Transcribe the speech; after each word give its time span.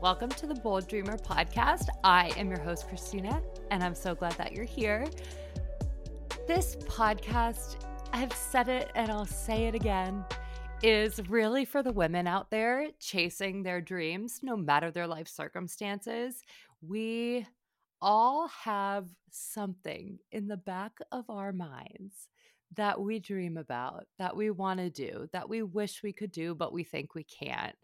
Welcome 0.00 0.30
to 0.30 0.46
the 0.46 0.54
Bold 0.54 0.86
Dreamer 0.86 1.16
podcast. 1.16 1.88
I 2.04 2.28
am 2.36 2.48
your 2.50 2.60
host, 2.60 2.88
Kristina, 2.88 3.42
and 3.72 3.82
I'm 3.82 3.96
so 3.96 4.14
glad 4.14 4.30
that 4.34 4.52
you're 4.52 4.64
here. 4.64 5.04
This 6.46 6.76
podcast, 6.76 7.84
I've 8.12 8.32
said 8.32 8.68
it 8.68 8.92
and 8.94 9.10
I'll 9.10 9.26
say 9.26 9.66
it 9.66 9.74
again, 9.74 10.24
is 10.84 11.20
really 11.28 11.64
for 11.64 11.82
the 11.82 11.90
women 11.90 12.28
out 12.28 12.48
there 12.48 12.86
chasing 13.00 13.64
their 13.64 13.80
dreams, 13.80 14.38
no 14.40 14.56
matter 14.56 14.92
their 14.92 15.08
life 15.08 15.26
circumstances. 15.26 16.44
We 16.80 17.44
all 18.00 18.46
have 18.46 19.08
something 19.32 20.20
in 20.30 20.46
the 20.46 20.58
back 20.58 20.92
of 21.10 21.28
our 21.28 21.52
minds 21.52 22.28
that 22.76 23.00
we 23.00 23.18
dream 23.18 23.56
about, 23.56 24.06
that 24.20 24.36
we 24.36 24.50
want 24.50 24.78
to 24.78 24.90
do, 24.90 25.28
that 25.32 25.48
we 25.48 25.64
wish 25.64 26.04
we 26.04 26.12
could 26.12 26.30
do, 26.30 26.54
but 26.54 26.72
we 26.72 26.84
think 26.84 27.16
we 27.16 27.24
can't. 27.24 27.74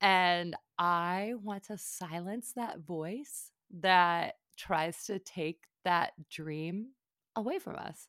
And 0.00 0.54
I 0.78 1.34
want 1.42 1.64
to 1.64 1.78
silence 1.78 2.52
that 2.56 2.80
voice 2.80 3.50
that 3.80 4.34
tries 4.56 5.04
to 5.06 5.18
take 5.18 5.64
that 5.84 6.12
dream 6.30 6.88
away 7.34 7.58
from 7.58 7.76
us. 7.76 8.08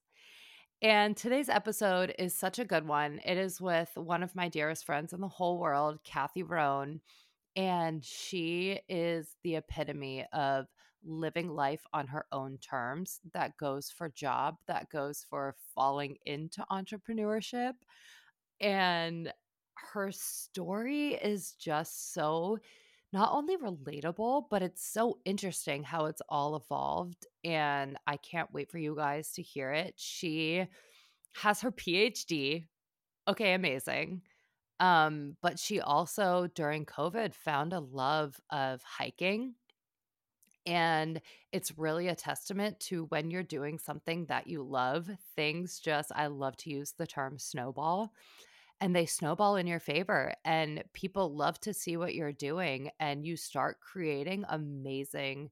And 0.82 1.18
today's 1.18 1.50
episode 1.50 2.14
is 2.20 2.36
such 2.36 2.60
a 2.60 2.66
good 2.66 2.88
one. 2.88 3.20
It 3.26 3.38
is 3.38 3.60
with 3.60 3.90
one 3.96 4.22
of 4.22 4.36
my 4.36 4.48
dearest 4.48 4.86
friends 4.86 5.12
in 5.12 5.22
the 5.22 5.28
whole 5.28 5.58
world, 5.58 6.00
Kathy 6.04 6.44
Rohn. 6.44 7.02
And 7.56 8.06
she 8.06 8.80
is 8.88 9.36
the 9.44 9.56
epitome 9.56 10.26
of 10.34 10.68
living 11.04 11.50
life 11.50 11.82
on 11.94 12.06
her 12.08 12.26
own 12.32 12.60
terms. 12.60 13.20
That 13.34 13.58
goes 13.58 13.90
for 13.90 14.10
job, 14.10 14.58
that 14.68 14.90
goes 14.92 15.26
for 15.28 15.56
falling 15.74 16.18
into 16.26 16.64
entrepreneurship. 16.72 17.74
And 18.62 19.34
her 19.94 20.12
story 20.12 21.14
is 21.14 21.54
just 21.54 22.14
so 22.14 22.58
not 23.14 23.32
only 23.32 23.56
relatable, 23.58 24.46
but 24.50 24.62
it's 24.62 24.86
so 24.86 25.20
interesting 25.24 25.84
how 25.84 26.06
it's 26.06 26.22
all 26.28 26.56
evolved. 26.56 27.26
And 27.44 27.98
I 28.06 28.18
can't 28.18 28.52
wait 28.54 28.70
for 28.70 28.78
you 28.78 28.96
guys 28.96 29.32
to 29.34 29.42
hear 29.42 29.72
it. 29.72 29.94
She 29.98 30.68
has 31.36 31.62
her 31.62 31.72
PhD. 31.72 32.66
Okay, 33.28 33.54
amazing. 33.54 34.22
Um, 34.80 35.38
but 35.42 35.58
she 35.58 35.80
also 35.80 36.48
during 36.54 36.86
COVID 36.86 37.34
found 37.34 37.74
a 37.74 37.80
love 37.80 38.40
of 38.52 38.82
hiking. 38.84 39.56
And 40.66 41.22
it's 41.54 41.78
really 41.78 42.10
a 42.10 42.16
testament 42.16 42.80
to 42.82 43.06
when 43.06 43.32
you're 43.32 43.42
doing 43.42 43.80
something 43.80 44.26
that 44.26 44.48
you 44.48 44.64
love, 44.64 45.10
things 45.36 45.80
just, 45.80 46.12
I 46.14 46.28
love 46.28 46.58
to 46.58 46.70
use 46.70 46.92
the 46.98 47.08
term 47.08 47.40
snowball 47.40 48.12
and 48.80 48.96
they 48.96 49.06
snowball 49.06 49.56
in 49.56 49.68
your 49.68 49.80
favor 49.80 50.34
and 50.46 50.84
people 50.94 51.36
love 51.36 51.60
to 51.62 51.74
see 51.74 51.98
what 51.98 52.16
you're 52.16 52.32
doing 52.32 52.92
and 53.00 53.26
you 53.26 53.36
start 53.36 53.80
creating 53.80 54.46
amazing 54.50 55.50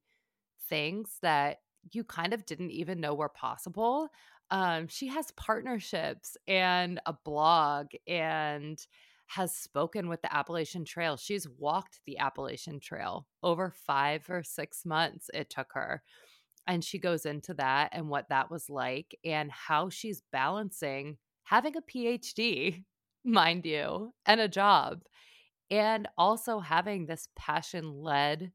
things 0.70 1.18
that 1.22 1.58
you 1.92 2.04
kind 2.04 2.34
of 2.34 2.46
didn't 2.46 2.72
even 2.72 3.00
know 3.00 3.14
were 3.14 3.30
possible 3.30 4.10
um, 4.52 4.88
she 4.88 5.08
has 5.08 5.32
partnerships 5.32 6.38
and 6.48 7.00
a 7.06 7.14
blog 7.14 7.88
and 8.08 8.80
has 9.28 9.56
spoken 9.56 10.08
with 10.08 10.22
the 10.22 10.34
Appalachian 10.34 10.86
Trail. 10.86 11.18
She's 11.18 11.50
walked 11.58 12.00
the 12.06 12.20
Appalachian 12.20 12.80
Trail 12.80 13.26
over 13.42 13.72
five 13.72 14.30
or 14.30 14.44
six 14.44 14.86
months, 14.86 15.30
it 15.34 15.50
took 15.50 15.74
her. 15.74 16.04
And 16.68 16.84
she 16.84 17.00
goes 17.00 17.26
into 17.26 17.54
that 17.56 17.90
and 17.92 18.08
what 18.08 18.30
that 18.30 18.52
was 18.52 18.70
like 18.70 19.18
and 19.24 19.52
how 19.52 19.90
she's 19.90 20.24
balancing 20.32 21.18
having 21.44 21.76
a 21.78 21.82
PhD 21.82 22.84
mind 23.26 23.66
you, 23.66 24.14
and 24.26 24.40
a 24.40 24.48
job. 24.48 25.04
And 25.72 26.08
also 26.18 26.60
having 26.60 27.06
this 27.06 27.28
passion 27.36 27.92
led, 27.92 28.52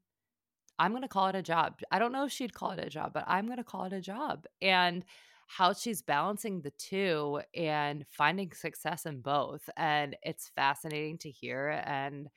I'm 0.79 0.91
going 0.91 1.03
to 1.03 1.07
call 1.07 1.27
it 1.27 1.35
a 1.35 1.41
job. 1.41 1.79
I 1.91 1.99
don't 1.99 2.13
know 2.13 2.25
if 2.25 2.31
she'd 2.31 2.53
call 2.53 2.71
it 2.71 2.79
a 2.79 2.89
job, 2.89 3.11
but 3.13 3.25
I'm 3.27 3.45
going 3.45 3.57
to 3.57 3.63
call 3.63 3.83
it 3.83 3.93
a 3.93 4.01
job. 4.01 4.45
And 4.61 5.05
how 5.47 5.73
she's 5.73 6.01
balancing 6.01 6.61
the 6.61 6.71
two 6.71 7.41
and 7.53 8.05
finding 8.09 8.53
success 8.53 9.05
in 9.05 9.19
both. 9.19 9.69
And 9.75 10.15
it's 10.23 10.49
fascinating 10.55 11.17
to 11.19 11.29
hear. 11.29 11.83
And 11.85 12.29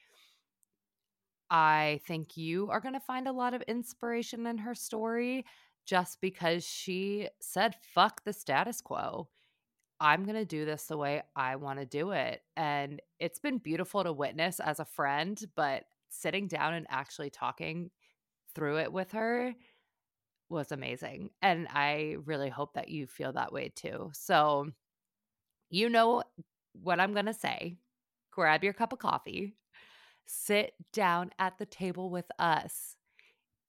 I 1.48 2.00
think 2.08 2.36
you 2.36 2.68
are 2.70 2.80
going 2.80 2.94
to 2.94 3.00
find 3.00 3.28
a 3.28 3.32
lot 3.32 3.54
of 3.54 3.62
inspiration 3.62 4.48
in 4.48 4.58
her 4.58 4.74
story 4.74 5.46
just 5.86 6.20
because 6.20 6.64
she 6.64 7.28
said, 7.40 7.76
fuck 7.94 8.24
the 8.24 8.32
status 8.32 8.80
quo. 8.80 9.28
I'm 10.04 10.24
going 10.24 10.36
to 10.36 10.44
do 10.44 10.66
this 10.66 10.84
the 10.84 10.98
way 10.98 11.22
I 11.34 11.56
want 11.56 11.78
to 11.78 11.86
do 11.86 12.10
it. 12.10 12.42
And 12.58 13.00
it's 13.18 13.38
been 13.38 13.56
beautiful 13.56 14.04
to 14.04 14.12
witness 14.12 14.60
as 14.60 14.78
a 14.78 14.84
friend, 14.84 15.42
but 15.56 15.84
sitting 16.10 16.46
down 16.46 16.74
and 16.74 16.86
actually 16.90 17.30
talking 17.30 17.90
through 18.54 18.80
it 18.80 18.92
with 18.92 19.12
her 19.12 19.54
was 20.50 20.72
amazing. 20.72 21.30
And 21.40 21.66
I 21.70 22.16
really 22.26 22.50
hope 22.50 22.74
that 22.74 22.90
you 22.90 23.06
feel 23.06 23.32
that 23.32 23.50
way 23.50 23.72
too. 23.74 24.10
So, 24.12 24.68
you 25.70 25.88
know 25.88 26.22
what 26.74 27.00
I'm 27.00 27.14
going 27.14 27.24
to 27.24 27.32
say. 27.32 27.78
Grab 28.30 28.62
your 28.62 28.74
cup 28.74 28.92
of 28.92 28.98
coffee, 28.98 29.54
sit 30.26 30.74
down 30.92 31.30
at 31.38 31.56
the 31.56 31.64
table 31.64 32.10
with 32.10 32.26
us, 32.38 32.94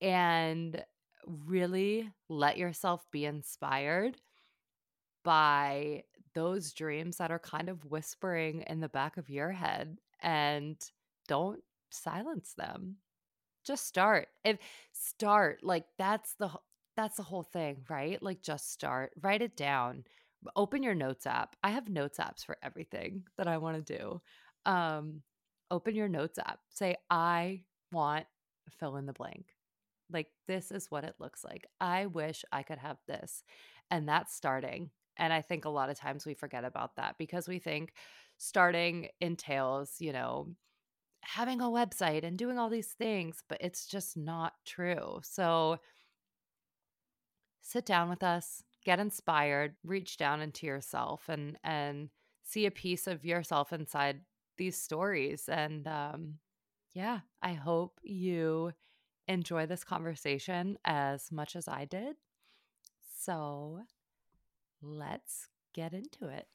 and 0.01 0.83
really 1.25 2.11
let 2.27 2.57
yourself 2.57 3.05
be 3.09 3.23
inspired 3.23 4.17
by 5.23 6.03
those 6.35 6.73
dreams 6.73 7.17
that 7.17 7.31
are 7.31 7.39
kind 7.39 7.69
of 7.69 7.85
whispering 7.85 8.63
in 8.67 8.81
the 8.81 8.89
back 8.89 9.17
of 9.17 9.29
your 9.29 9.51
head 9.51 9.97
and 10.21 10.77
don't 11.27 11.61
silence 11.89 12.53
them. 12.57 12.97
Just 13.65 13.87
start. 13.87 14.27
If 14.43 14.59
start 14.93 15.59
like 15.63 15.85
that's 15.97 16.35
the 16.35 16.49
that's 16.95 17.17
the 17.17 17.23
whole 17.23 17.43
thing 17.43 17.83
right? 17.89 18.21
Like 18.21 18.43
just 18.43 18.71
start. 18.71 19.13
Write 19.21 19.41
it 19.41 19.57
down. 19.57 20.03
Open 20.55 20.83
your 20.83 20.95
notes 20.95 21.25
app. 21.25 21.55
I 21.63 21.71
have 21.71 21.89
notes 21.89 22.19
apps 22.19 22.45
for 22.45 22.57
everything 22.61 23.23
that 23.37 23.47
i 23.47 23.57
want 23.57 23.85
to 23.85 23.97
do. 23.97 24.21
Um 24.71 25.21
open 25.71 25.95
your 25.95 26.09
notes 26.09 26.37
app. 26.39 26.59
Say 26.69 26.95
i 27.09 27.63
want 27.91 28.25
fill 28.79 28.97
in 28.97 29.05
the 29.07 29.13
blank. 29.13 29.55
Like 30.11 30.27
this 30.47 30.71
is 30.71 30.91
what 30.91 31.03
it 31.05 31.15
looks 31.19 31.43
like. 31.43 31.65
I 31.81 32.07
wish 32.07 32.45
i 32.51 32.61
could 32.63 32.79
have 32.79 32.97
this. 33.07 33.43
And 33.91 34.07
that's 34.07 34.35
starting 34.35 34.91
and 35.17 35.33
I 35.33 35.41
think 35.41 35.65
a 35.65 35.69
lot 35.69 35.89
of 35.89 35.97
times 35.97 36.25
we 36.25 36.33
forget 36.33 36.65
about 36.65 36.95
that 36.97 37.17
because 37.17 37.47
we 37.47 37.59
think 37.59 37.93
starting 38.37 39.09
entails, 39.21 39.95
you 39.99 40.13
know, 40.13 40.55
having 41.23 41.61
a 41.61 41.65
website 41.65 42.23
and 42.23 42.37
doing 42.37 42.59
all 42.59 42.69
these 42.69 42.93
things, 42.93 43.43
but 43.49 43.59
it's 43.61 43.87
just 43.87 44.17
not 44.17 44.53
true. 44.65 45.19
So 45.23 45.79
sit 47.61 47.85
down 47.85 48.09
with 48.09 48.23
us, 48.23 48.63
get 48.83 48.99
inspired, 48.99 49.75
reach 49.83 50.17
down 50.17 50.41
into 50.41 50.65
yourself 50.65 51.27
and 51.29 51.57
and 51.63 52.09
see 52.43 52.65
a 52.65 52.71
piece 52.71 53.07
of 53.07 53.25
yourself 53.25 53.73
inside 53.73 54.21
these 54.57 54.77
stories 54.77 55.49
and 55.49 55.87
um 55.87 56.35
yeah, 56.93 57.21
I 57.41 57.53
hope 57.53 57.99
you 58.03 58.71
enjoy 59.27 59.65
this 59.67 59.83
conversation 59.83 60.77
as 60.85 61.31
much 61.31 61.55
as 61.55 61.67
I 61.67 61.85
did. 61.85 62.17
So, 63.17 63.81
let's 64.81 65.47
get 65.73 65.93
into 65.93 66.27
it. 66.27 66.47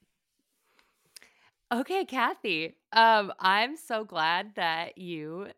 Okay, 1.73 2.05
Kathy. 2.05 2.77
Um, 2.93 3.33
I'm 3.39 3.77
so 3.77 4.05
glad 4.05 4.55
that 4.57 4.99
you 4.99 5.49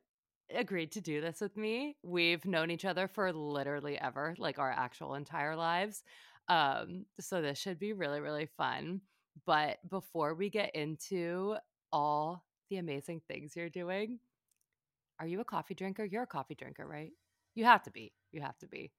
agreed 0.54 0.92
to 0.92 1.00
do 1.00 1.20
this 1.20 1.40
with 1.40 1.56
me. 1.56 1.96
We've 2.02 2.44
known 2.44 2.70
each 2.70 2.84
other 2.84 3.08
for 3.08 3.32
literally 3.32 3.98
ever, 3.98 4.34
like 4.38 4.58
our 4.58 4.70
actual 4.70 5.14
entire 5.14 5.56
lives. 5.56 6.02
Um, 6.48 7.06
so 7.20 7.40
this 7.40 7.58
should 7.58 7.78
be 7.78 7.94
really, 7.94 8.20
really 8.20 8.46
fun. 8.58 9.00
But 9.46 9.78
before 9.88 10.34
we 10.34 10.50
get 10.50 10.74
into 10.74 11.56
all 11.92 12.44
the 12.68 12.76
amazing 12.76 13.22
things 13.26 13.56
you're 13.56 13.70
doing, 13.70 14.18
are 15.18 15.26
you 15.26 15.40
a 15.40 15.44
coffee 15.44 15.74
drinker? 15.74 16.04
You're 16.04 16.24
a 16.24 16.26
coffee 16.26 16.54
drinker, 16.54 16.86
right? 16.86 17.12
You 17.54 17.64
have 17.64 17.82
to 17.84 17.90
be. 17.90 18.12
You 18.32 18.42
have 18.42 18.58
to 18.58 18.66
be. 18.66 18.92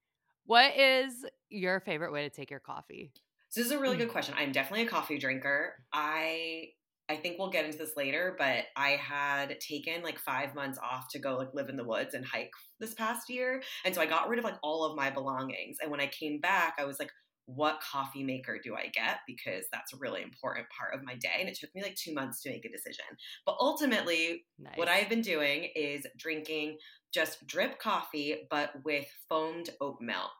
What 0.46 0.76
is 0.76 1.24
your 1.50 1.80
favorite 1.80 2.12
way 2.12 2.22
to 2.22 2.30
take 2.30 2.50
your 2.50 2.60
coffee? 2.60 3.12
So 3.54 3.60
this 3.60 3.66
is 3.70 3.72
a 3.72 3.78
really 3.78 3.96
good 3.96 4.08
mm. 4.08 4.12
question. 4.12 4.34
I'm 4.36 4.50
definitely 4.50 4.84
a 4.84 4.90
coffee 4.90 5.16
drinker. 5.16 5.74
I 5.92 6.70
I 7.08 7.14
think 7.14 7.38
we'll 7.38 7.50
get 7.50 7.64
into 7.64 7.78
this 7.78 7.96
later, 7.96 8.34
but 8.36 8.64
I 8.76 8.90
had 9.00 9.60
taken 9.60 10.02
like 10.02 10.18
five 10.18 10.56
months 10.56 10.76
off 10.82 11.06
to 11.12 11.20
go 11.20 11.36
like 11.36 11.54
live 11.54 11.68
in 11.68 11.76
the 11.76 11.84
woods 11.84 12.14
and 12.14 12.24
hike 12.24 12.50
this 12.80 12.94
past 12.94 13.30
year. 13.30 13.62
And 13.84 13.94
so 13.94 14.00
I 14.00 14.06
got 14.06 14.28
rid 14.28 14.40
of 14.40 14.44
like 14.44 14.56
all 14.64 14.84
of 14.84 14.96
my 14.96 15.08
belongings. 15.10 15.76
And 15.80 15.88
when 15.88 16.00
I 16.00 16.08
came 16.08 16.40
back, 16.40 16.74
I 16.80 16.84
was 16.84 16.98
like, 16.98 17.10
what 17.46 17.80
coffee 17.80 18.24
maker 18.24 18.58
do 18.60 18.74
I 18.74 18.88
get? 18.88 19.18
Because 19.24 19.66
that's 19.70 19.92
a 19.92 19.98
really 19.98 20.22
important 20.22 20.66
part 20.76 20.94
of 20.94 21.04
my 21.04 21.14
day. 21.14 21.36
And 21.38 21.48
it 21.48 21.56
took 21.56 21.72
me 21.76 21.82
like 21.82 21.94
two 21.94 22.12
months 22.12 22.42
to 22.42 22.50
make 22.50 22.64
a 22.64 22.72
decision. 22.72 23.04
But 23.46 23.54
ultimately, 23.60 24.46
nice. 24.58 24.76
what 24.76 24.88
I've 24.88 25.08
been 25.08 25.20
doing 25.20 25.68
is 25.76 26.04
drinking 26.18 26.78
just 27.12 27.46
drip 27.46 27.78
coffee, 27.78 28.48
but 28.50 28.72
with 28.82 29.06
foamed 29.28 29.70
oat 29.80 29.98
milk 30.00 30.32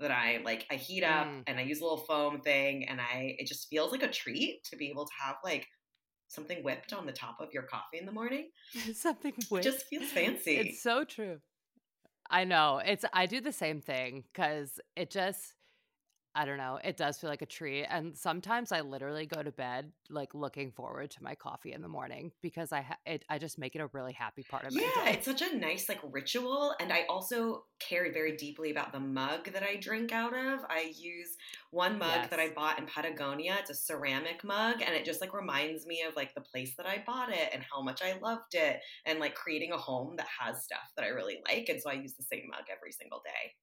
that 0.00 0.10
I 0.10 0.40
like 0.44 0.66
I 0.70 0.74
heat 0.74 1.04
up 1.04 1.26
mm. 1.26 1.42
and 1.46 1.58
I 1.58 1.62
use 1.62 1.80
a 1.80 1.82
little 1.82 1.98
foam 1.98 2.40
thing 2.40 2.86
and 2.88 3.00
I 3.00 3.36
it 3.38 3.46
just 3.46 3.68
feels 3.68 3.92
like 3.92 4.02
a 4.02 4.08
treat 4.08 4.62
to 4.64 4.76
be 4.76 4.88
able 4.88 5.04
to 5.04 5.12
have 5.20 5.36
like 5.44 5.66
something 6.28 6.62
whipped 6.62 6.92
on 6.92 7.06
the 7.06 7.12
top 7.12 7.38
of 7.40 7.52
your 7.52 7.64
coffee 7.64 7.98
in 7.98 8.06
the 8.06 8.12
morning. 8.12 8.50
something 8.94 9.32
whipped. 9.50 9.66
It 9.66 9.70
just 9.70 9.86
feels 9.86 10.10
fancy. 10.10 10.56
It's 10.56 10.82
so 10.82 11.04
true. 11.04 11.38
I 12.30 12.44
know. 12.44 12.80
It's 12.84 13.04
I 13.12 13.26
do 13.26 13.40
the 13.40 13.52
same 13.52 13.80
thing 13.80 14.24
cuz 14.34 14.78
it 14.94 15.10
just 15.10 15.54
I 16.38 16.44
don't 16.44 16.56
know. 16.56 16.78
It 16.84 16.96
does 16.96 17.18
feel 17.18 17.28
like 17.28 17.42
a 17.42 17.46
treat. 17.46 17.84
And 17.86 18.16
sometimes 18.16 18.70
I 18.70 18.80
literally 18.82 19.26
go 19.26 19.42
to 19.42 19.50
bed 19.50 19.90
like 20.08 20.34
looking 20.36 20.70
forward 20.70 21.10
to 21.10 21.22
my 21.24 21.34
coffee 21.34 21.72
in 21.72 21.82
the 21.82 21.88
morning 21.88 22.30
because 22.42 22.70
I 22.70 22.82
ha- 22.82 22.98
it, 23.04 23.24
I 23.28 23.38
just 23.38 23.58
make 23.58 23.74
it 23.74 23.80
a 23.80 23.88
really 23.92 24.12
happy 24.12 24.44
part 24.48 24.64
of 24.64 24.72
my 24.72 24.82
yeah, 24.82 25.04
day. 25.04 25.10
it's 25.14 25.24
such 25.26 25.42
a 25.42 25.56
nice 25.56 25.88
like 25.88 25.98
ritual. 26.04 26.76
And 26.80 26.92
I 26.92 27.06
also 27.08 27.64
care 27.80 28.12
very 28.12 28.36
deeply 28.36 28.70
about 28.70 28.92
the 28.92 29.00
mug 29.00 29.52
that 29.52 29.64
I 29.64 29.78
drink 29.80 30.12
out 30.12 30.32
of. 30.32 30.60
I 30.68 30.92
use 30.96 31.36
one 31.72 31.98
mug 31.98 32.08
Yes. 32.14 32.30
that 32.30 32.38
I 32.38 32.50
bought 32.50 32.78
in 32.78 32.86
Patagonia. 32.86 33.56
It's 33.58 33.70
a 33.70 33.74
ceramic 33.74 34.44
mug 34.44 34.80
and 34.80 34.94
it 34.94 35.04
just 35.04 35.20
like 35.20 35.34
reminds 35.34 35.86
me 35.86 36.02
of 36.08 36.14
like 36.14 36.36
the 36.36 36.40
place 36.40 36.76
that 36.76 36.86
I 36.86 37.02
bought 37.04 37.32
it 37.32 37.48
and 37.52 37.64
how 37.68 37.82
much 37.82 38.00
I 38.00 38.16
loved 38.22 38.54
it 38.54 38.78
and 39.06 39.18
like 39.18 39.34
creating 39.34 39.72
a 39.72 39.76
home 39.76 40.14
that 40.18 40.28
has 40.38 40.62
stuff 40.62 40.92
that 40.94 41.04
I 41.04 41.08
really 41.08 41.38
like. 41.48 41.68
And 41.68 41.82
so 41.82 41.90
I 41.90 41.94
use 41.94 42.14
the 42.14 42.22
same 42.22 42.44
mug 42.48 42.66
every 42.72 42.92
single 42.92 43.22
day. 43.24 43.54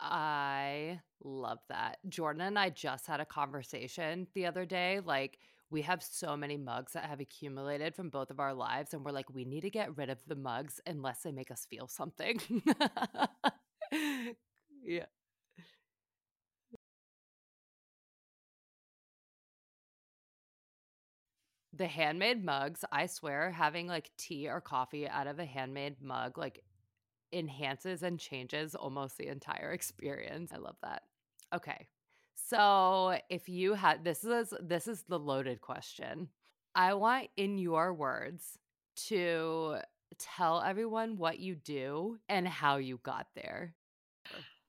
I 0.00 1.00
love 1.22 1.58
that. 1.68 1.98
Jordan 2.08 2.42
and 2.42 2.58
I 2.58 2.70
just 2.70 3.06
had 3.06 3.20
a 3.20 3.24
conversation 3.24 4.26
the 4.34 4.46
other 4.46 4.64
day. 4.66 5.00
Like, 5.04 5.38
we 5.70 5.82
have 5.82 6.02
so 6.02 6.36
many 6.36 6.56
mugs 6.56 6.92
that 6.92 7.06
have 7.06 7.20
accumulated 7.20 7.94
from 7.94 8.10
both 8.10 8.30
of 8.30 8.40
our 8.40 8.54
lives, 8.54 8.92
and 8.92 9.04
we're 9.04 9.12
like, 9.12 9.30
we 9.32 9.44
need 9.44 9.62
to 9.62 9.70
get 9.70 9.96
rid 9.96 10.10
of 10.10 10.18
the 10.26 10.36
mugs 10.36 10.80
unless 10.86 11.22
they 11.22 11.32
make 11.32 11.50
us 11.50 11.66
feel 11.70 11.88
something. 11.88 12.40
yeah. 14.84 15.06
The 21.74 21.88
handmade 21.88 22.42
mugs, 22.44 22.84
I 22.92 23.06
swear, 23.06 23.50
having 23.50 23.86
like 23.86 24.10
tea 24.16 24.48
or 24.48 24.60
coffee 24.62 25.06
out 25.08 25.26
of 25.26 25.38
a 25.38 25.44
handmade 25.44 26.00
mug, 26.00 26.38
like 26.38 26.64
enhances 27.34 28.02
and 28.02 28.18
changes 28.18 28.74
almost 28.74 29.18
the 29.18 29.28
entire 29.28 29.70
experience. 29.72 30.52
I 30.52 30.58
love 30.58 30.76
that. 30.82 31.02
Okay. 31.54 31.88
So, 32.34 33.18
if 33.30 33.48
you 33.48 33.74
had 33.74 34.04
this 34.04 34.24
is 34.24 34.52
this 34.60 34.88
is 34.88 35.04
the 35.08 35.18
loaded 35.18 35.60
question. 35.60 36.28
I 36.74 36.94
want 36.94 37.28
in 37.36 37.58
your 37.58 37.94
words 37.94 38.58
to 39.06 39.76
tell 40.18 40.60
everyone 40.60 41.16
what 41.16 41.38
you 41.38 41.54
do 41.54 42.18
and 42.28 42.46
how 42.46 42.76
you 42.76 42.98
got 43.02 43.28
there. 43.34 43.74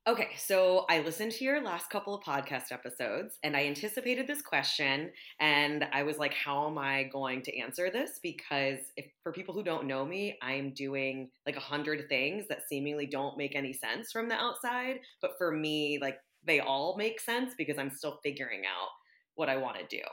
Okay, 0.08 0.30
so 0.38 0.86
I 0.88 1.00
listened 1.00 1.32
to 1.32 1.44
your 1.44 1.64
last 1.64 1.90
couple 1.90 2.14
of 2.14 2.24
podcast 2.24 2.72
episodes 2.72 3.40
and 3.42 3.58
I 3.58 3.66
anticipated 3.66 4.28
this 4.28 4.44
question 4.44 5.10
and 5.40 5.88
I 5.92 6.04
was 6.04 6.20
like, 6.20 6.32
how 6.32 6.68
am 6.68 6.78
I 6.78 7.06
going 7.06 7.42
to 7.42 7.58
answer 7.58 7.90
this? 7.90 8.20
Because 8.22 8.78
if 8.98 9.08
for 9.24 9.32
people 9.32 9.56
who 9.56 9.64
don't 9.64 9.88
know 9.88 10.06
me, 10.06 10.38
I'm 10.44 10.76
doing 10.76 11.32
like 11.48 11.58
a 11.58 11.60
hundred 11.62 12.08
things 12.08 12.48
that 12.50 12.68
seemingly 12.70 13.08
don't 13.08 13.36
make 13.36 13.56
any 13.56 13.74
sense 13.74 14.12
from 14.12 14.30
the 14.30 14.36
outside. 14.36 15.00
But 15.24 15.40
for 15.40 15.52
me, 15.52 15.98
like 16.00 16.20
they 16.44 16.60
all 16.60 16.96
make 16.98 17.20
sense 17.20 17.56
because 17.58 17.80
I'm 17.80 17.90
still 17.90 18.20
figuring 18.22 18.62
out 18.68 18.90
what 19.34 19.50
I 19.50 19.58
want 19.58 19.78
to 19.80 19.88
do. 19.98 20.04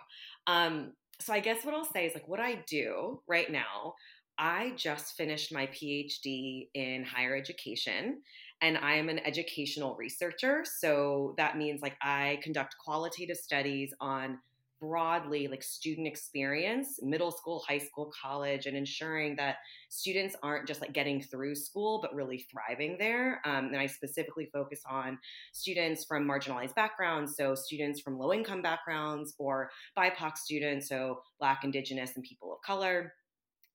Um, 0.46 0.94
so 1.20 1.34
I 1.34 1.40
guess 1.40 1.66
what 1.66 1.74
I'll 1.74 1.84
say 1.84 2.06
is 2.06 2.14
like 2.14 2.26
what 2.26 2.40
I 2.40 2.64
do 2.66 3.20
right 3.28 3.52
now, 3.52 3.92
I 4.38 4.72
just 4.76 5.18
finished 5.18 5.52
my 5.52 5.66
PhD 5.66 6.68
in 6.72 7.04
higher 7.04 7.36
education 7.36 8.22
and 8.62 8.78
I 8.78 8.94
am 8.94 9.08
an 9.08 9.18
educational 9.18 9.96
researcher. 9.96 10.64
So 10.64 11.34
that 11.36 11.58
means 11.58 11.82
like 11.82 11.96
I 12.00 12.38
conduct 12.42 12.76
qualitative 12.78 13.36
studies 13.36 13.92
on 14.00 14.38
broadly 14.80 15.46
like 15.46 15.62
student 15.62 16.08
experience, 16.08 16.98
middle 17.02 17.30
school, 17.30 17.64
high 17.68 17.78
school, 17.78 18.10
college, 18.20 18.66
and 18.66 18.76
ensuring 18.76 19.36
that 19.36 19.56
students 19.90 20.34
aren't 20.42 20.66
just 20.66 20.80
like 20.80 20.92
getting 20.92 21.22
through 21.22 21.54
school, 21.54 22.00
but 22.02 22.12
really 22.14 22.44
thriving 22.50 22.96
there. 22.98 23.40
Um, 23.44 23.66
and 23.66 23.76
I 23.76 23.86
specifically 23.86 24.48
focus 24.52 24.80
on 24.90 25.18
students 25.52 26.04
from 26.04 26.26
marginalized 26.26 26.74
backgrounds, 26.74 27.36
so 27.36 27.54
students 27.54 28.00
from 28.00 28.18
low 28.18 28.32
income 28.32 28.60
backgrounds 28.60 29.34
or 29.38 29.70
BIPOC 29.96 30.36
students, 30.36 30.88
so 30.88 31.20
Black, 31.38 31.62
Indigenous, 31.62 32.16
and 32.16 32.24
people 32.24 32.52
of 32.52 32.60
color 32.62 33.12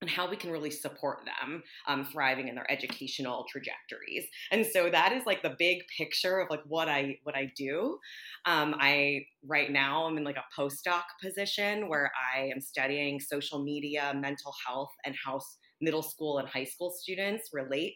and 0.02 0.10
how 0.10 0.30
we 0.30 0.36
can 0.36 0.52
really 0.52 0.70
support 0.70 1.20
them 1.26 1.64
um, 1.88 2.06
thriving 2.06 2.48
in 2.48 2.56
their 2.56 2.70
educational 2.72 3.46
trajectories. 3.50 4.26
And 4.52 4.66
so 4.66 4.90
that 4.90 5.12
is 5.12 5.26
like 5.26 5.42
the 5.42 5.56
big 5.58 5.80
picture 5.98 6.40
of 6.40 6.50
like 6.50 6.62
what 6.68 6.88
i 6.88 7.18
what 7.24 7.36
i 7.36 7.52
do. 7.56 7.98
Um, 8.46 8.76
i 8.80 9.26
right 9.46 9.72
now 9.72 10.06
i'm 10.06 10.18
in 10.18 10.24
like 10.24 10.38
a 10.38 10.60
postdoc 10.60 11.04
position 11.22 11.88
where 11.90 12.12
i 12.36 12.50
am 12.54 12.60
studying 12.60 13.20
social 13.20 13.64
media 13.64 14.14
mental 14.16 14.54
health 14.66 14.92
and 15.06 15.16
how 15.24 15.40
middle 15.82 16.02
school 16.02 16.40
and 16.40 16.48
high 16.48 16.64
school 16.64 16.92
students 16.92 17.50
relate 17.54 17.96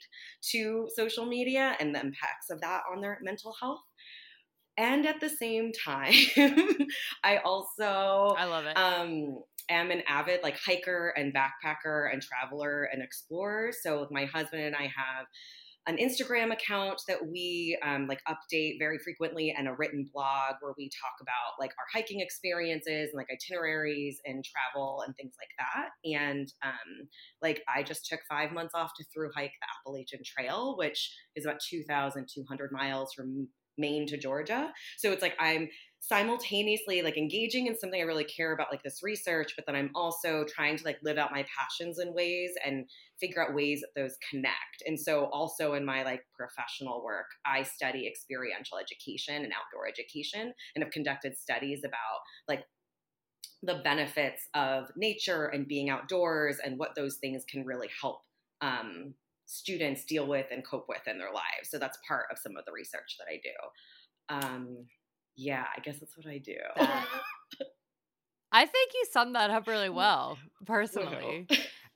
to 0.51 0.88
social 0.95 1.25
media 1.25 1.75
and 1.80 1.95
the 1.95 2.00
impacts 2.00 2.50
of 2.50 2.62
that 2.62 2.81
on 2.94 3.01
their 3.01 3.18
mental 3.24 3.54
health 3.59 3.81
and 4.81 5.06
at 5.06 5.19
the 5.19 5.30
same 5.30 5.72
time 5.72 6.13
i 7.24 7.38
also 7.38 8.36
I 8.38 8.45
love 8.45 8.66
it. 8.66 8.78
um, 8.78 9.44
am 9.69 9.92
an 9.92 10.04
avid 10.07 10.42
like 10.44 10.57
hiker 10.57 11.13
and 11.18 11.33
backpacker 11.33 12.12
and 12.12 12.22
traveler 12.22 12.89
and 12.92 13.01
explorer. 13.01 13.72
So 13.72 14.07
my 14.12 14.25
husband 14.25 14.63
and 14.63 14.75
I 14.75 14.83
have 14.83 15.25
an 15.88 15.98
Instagram 15.98 16.54
account 16.54 17.01
that 17.07 17.25
we 17.25 17.75
um, 17.83 18.06
like 18.07 18.19
update 18.28 18.78
very 18.78 19.00
frequently 19.00 19.51
and 19.57 19.68
a 19.68 19.74
written 19.74 20.07
blog 20.13 20.56
where 20.62 20.74
we 20.78 20.89
talk 20.89 21.13
about 21.19 21.60
like 21.60 21.72
our 21.80 21.86
hiking 21.92 22.19
experiences 22.19 23.10
and 23.12 23.16
like 23.16 23.30
itineraries 23.33 24.19
and 24.25 24.45
travel 24.45 25.04
and 25.06 25.16
things 25.16 25.33
like 25.39 25.50
that. 25.57 25.89
And 26.06 26.54
um, 26.63 27.07
like 27.42 27.63
I 27.74 27.81
just 27.81 28.06
took 28.06 28.19
five 28.30 28.51
months 28.51 28.74
off 28.75 28.92
to 28.98 29.06
through 29.12 29.31
hike 29.36 29.54
the 29.60 29.68
Appalachian 29.80 30.22
Trail, 30.24 30.75
which 30.78 31.12
is 31.36 31.45
about 31.45 31.60
2,200 31.68 32.72
miles 32.72 33.12
from 33.13 33.48
Maine 33.77 34.07
to 34.07 34.18
Georgia. 34.18 34.71
So 34.97 35.12
it's 35.12 35.21
like 35.21 35.35
I'm 35.39 35.69
simultaneously 36.01 37.03
like 37.03 37.15
engaging 37.15 37.68
in 37.68 37.77
something 37.77 38.01
I 38.01 38.06
really 38.06 38.23
care 38.23 38.53
about, 38.53 38.71
like 38.71 38.81
this 38.81 39.01
research, 39.03 39.53
but 39.56 39.65
then 39.68 39.75
I'm 39.75 39.91
also 39.94 40.44
trying 40.45 40.75
to 40.77 40.83
like 40.83 40.97
live 41.03 41.18
out 41.18 41.31
my 41.31 41.45
passions 41.56 42.00
in 42.00 42.13
ways 42.13 42.51
and 42.65 42.85
figure 43.19 43.44
out 43.44 43.53
ways 43.53 43.81
that 43.81 44.01
those 44.01 44.18
connect. 44.27 44.81
And 44.88 45.00
so 45.00 45.25
also 45.25 45.73
in 45.73 45.85
my 45.85 46.03
like 46.03 46.23
professional 46.35 47.03
work, 47.03 47.27
I 47.45 47.62
study 47.62 48.07
experiential 48.07 48.79
education 48.79 49.44
and 49.44 49.54
outdoor 49.54 49.87
education 49.87 50.54
and 50.75 50.83
have 50.83 50.92
conducted 50.92 51.37
studies 51.37 51.81
about 51.85 52.21
like 52.47 52.63
the 53.61 53.81
benefits 53.83 54.47
of 54.56 54.85
nature 54.95 55.45
and 55.45 55.68
being 55.68 55.92
outdoors 55.92 56.57
and 56.66 56.80
what 56.80 56.95
those 56.95 57.18
things 57.18 57.44
can 57.47 57.63
really 57.63 57.90
help 58.01 58.21
um, 58.61 59.13
students 59.51 60.05
deal 60.05 60.25
with 60.25 60.47
and 60.51 60.65
cope 60.65 60.85
with 60.87 61.05
in 61.07 61.17
their 61.17 61.31
lives. 61.33 61.69
So 61.69 61.77
that's 61.77 61.97
part 62.07 62.25
of 62.31 62.37
some 62.37 62.55
of 62.57 62.65
the 62.65 62.71
research 62.71 63.17
that 63.19 63.27
I 63.29 63.39
do. 63.43 64.47
Um, 64.47 64.85
yeah, 65.35 65.65
I 65.75 65.79
guess 65.81 65.99
that's 65.99 66.17
what 66.17 66.27
I 66.27 66.37
do. 66.37 66.55
I 68.53 68.65
think 68.65 68.91
you 68.93 69.05
summed 69.11 69.35
that 69.35 69.49
up 69.49 69.67
really 69.67 69.89
well, 69.89 70.37
personally. 70.65 71.47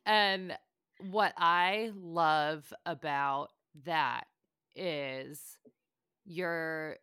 And 0.05 0.57
what 0.99 1.33
I 1.37 1.91
love 1.95 2.71
about 2.85 3.49
that 3.85 4.25
is 4.75 5.57
you're, 6.25 6.97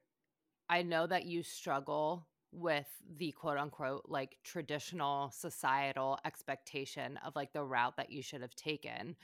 I 0.68 0.82
know 0.82 1.06
that 1.06 1.26
you 1.26 1.42
struggle 1.42 2.26
with 2.52 2.86
the 3.16 3.32
quote 3.32 3.58
unquote 3.58 4.04
like 4.08 4.36
traditional 4.44 5.30
societal 5.30 6.18
expectation 6.24 7.18
of 7.24 7.34
like 7.34 7.52
the 7.52 7.64
route 7.64 7.96
that 7.96 8.12
you 8.12 8.22
should 8.22 8.42
have 8.42 8.54
taken. 8.54 9.16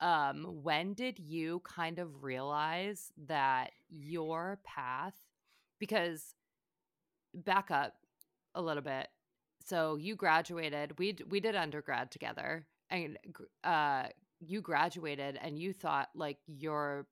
Um, 0.00 0.62
when 0.62 0.94
did 0.94 1.18
you 1.18 1.60
kind 1.64 1.98
of 1.98 2.22
realize 2.22 3.12
that 3.26 3.70
your 3.88 4.60
path, 4.64 5.16
because 5.78 6.34
back 7.34 7.70
up 7.70 7.94
a 8.54 8.62
little 8.62 8.82
bit. 8.82 9.08
So 9.64 9.96
you 9.96 10.16
graduated. 10.16 10.98
We 10.98 11.16
we 11.28 11.40
did 11.40 11.56
undergrad 11.56 12.10
together, 12.10 12.66
and 12.90 13.18
uh, 13.64 14.04
you 14.40 14.60
graduated, 14.60 15.38
and 15.40 15.58
you 15.58 15.72
thought 15.72 16.08
like 16.14 16.38
your 16.46 17.06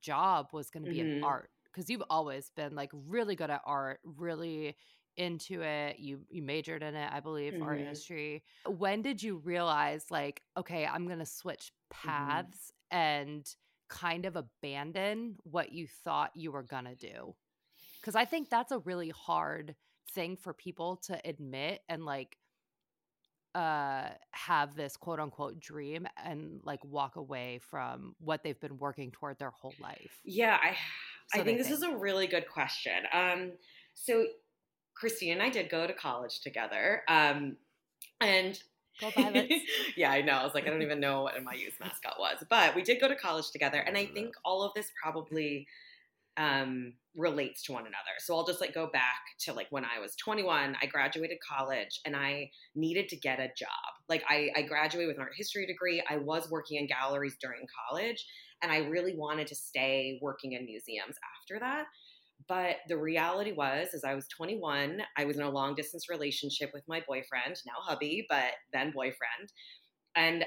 job 0.00 0.48
was 0.52 0.70
going 0.70 0.82
to 0.82 0.88
be 0.88 1.00
in 1.00 1.10
Mhm. 1.10 1.22
art 1.22 1.50
because 1.72 1.90
you've 1.90 2.02
always 2.10 2.50
been 2.56 2.74
like 2.74 2.90
really 2.92 3.36
good 3.36 3.50
at 3.50 3.62
art, 3.64 4.00
really 4.04 4.76
into 5.16 5.62
it. 5.62 5.98
You 5.98 6.24
you 6.28 6.42
majored 6.42 6.82
in 6.82 6.94
it, 6.94 7.12
I 7.12 7.20
believe, 7.20 7.56
art 7.60 7.80
Mhm. 7.80 7.88
history. 7.88 8.44
When 8.66 9.02
did 9.02 9.22
you 9.22 9.36
realize 9.38 10.10
like, 10.10 10.42
okay, 10.56 10.86
I'm 10.86 11.06
to 11.20 11.26
switch 11.26 11.72
paths 11.90 12.72
and 12.90 13.46
kind 13.88 14.26
of 14.26 14.36
abandon 14.36 15.38
what 15.44 15.72
you 15.72 15.86
thought 15.88 16.32
you 16.34 16.52
were 16.52 16.62
to 16.86 16.96
do? 16.96 17.36
Cuz 18.02 18.16
I 18.16 18.24
think 18.26 18.50
that's 18.50 18.72
a 18.72 18.80
really 18.80 19.10
hard 19.10 19.76
thing 20.10 20.36
for 20.36 20.54
people 20.54 20.96
to 20.98 21.20
admit 21.28 21.82
and 21.88 22.04
like 22.04 22.38
uh 23.54 24.10
have 24.32 24.74
this 24.74 24.96
quote 24.96 25.20
unquote 25.20 25.60
dream 25.60 26.06
and 26.16 26.60
like 26.64 26.84
walk 26.84 27.14
away 27.14 27.58
from 27.60 28.14
what 28.18 28.42
they've 28.42 28.58
been 28.58 28.78
working 28.78 29.12
toward 29.12 29.38
their 29.38 29.50
whole 29.52 29.76
life. 29.78 30.24
Yeah, 30.24 30.58
I 30.62 30.76
So 31.26 31.42
I 31.42 31.42
think 31.42 31.58
this 31.58 31.70
is 31.70 31.82
a 31.82 31.96
really 31.96 32.26
good 32.26 32.48
question. 32.48 33.04
Um, 33.12 33.52
so 33.94 34.26
Christine 34.96 35.32
and 35.32 35.42
I 35.42 35.50
did 35.50 35.68
go 35.70 35.86
to 35.86 35.92
college 35.92 36.40
together. 36.40 37.02
Um, 37.08 37.56
And 38.20 38.60
Go 39.00 39.10
Pilots. 39.10 39.52
yeah, 39.96 40.10
I 40.10 40.22
know. 40.22 40.34
I 40.34 40.44
was 40.44 40.54
like, 40.54 40.66
I 40.66 40.70
don't 40.70 40.82
even 40.82 41.00
know 41.00 41.22
what 41.22 41.42
my 41.42 41.54
NYU's 41.54 41.78
mascot 41.80 42.14
was, 42.18 42.44
but 42.48 42.74
we 42.74 42.82
did 42.82 43.00
go 43.00 43.08
to 43.08 43.16
college 43.16 43.50
together, 43.50 43.78
and 43.78 43.96
I 43.96 44.06
think 44.06 44.34
all 44.44 44.62
of 44.62 44.72
this 44.74 44.90
probably 45.02 45.66
um, 46.36 46.94
relates 47.16 47.62
to 47.64 47.72
one 47.72 47.82
another. 47.82 48.14
So 48.18 48.36
I'll 48.36 48.46
just 48.46 48.60
like 48.60 48.74
go 48.74 48.88
back 48.92 49.22
to 49.40 49.52
like 49.52 49.68
when 49.70 49.84
I 49.84 50.00
was 50.00 50.16
21, 50.16 50.76
I 50.80 50.86
graduated 50.86 51.38
college 51.48 52.00
and 52.04 52.16
I 52.16 52.50
needed 52.74 53.08
to 53.10 53.16
get 53.16 53.38
a 53.38 53.48
job. 53.56 53.68
Like 54.08 54.24
I, 54.28 54.50
I 54.56 54.62
graduated 54.62 55.08
with 55.08 55.16
an 55.16 55.22
art 55.22 55.32
history 55.36 55.66
degree. 55.66 56.02
I 56.08 56.16
was 56.16 56.50
working 56.50 56.78
in 56.78 56.88
galleries 56.88 57.36
during 57.40 57.66
college 57.88 58.26
and 58.62 58.72
I 58.72 58.78
really 58.78 59.14
wanted 59.16 59.46
to 59.48 59.54
stay 59.54 60.18
working 60.20 60.52
in 60.52 60.64
museums 60.64 61.16
after 61.40 61.60
that. 61.60 61.84
But 62.46 62.76
the 62.88 62.98
reality 62.98 63.52
was, 63.52 63.88
as 63.94 64.04
I 64.04 64.14
was 64.14 64.28
21, 64.28 65.02
I 65.16 65.24
was 65.24 65.36
in 65.36 65.42
a 65.42 65.50
long 65.50 65.74
distance 65.74 66.08
relationship 66.10 66.70
with 66.74 66.82
my 66.86 67.02
boyfriend, 67.06 67.56
now 67.66 67.80
hubby, 67.80 68.26
but 68.28 68.52
then 68.72 68.90
boyfriend. 68.90 69.50
And 70.16 70.44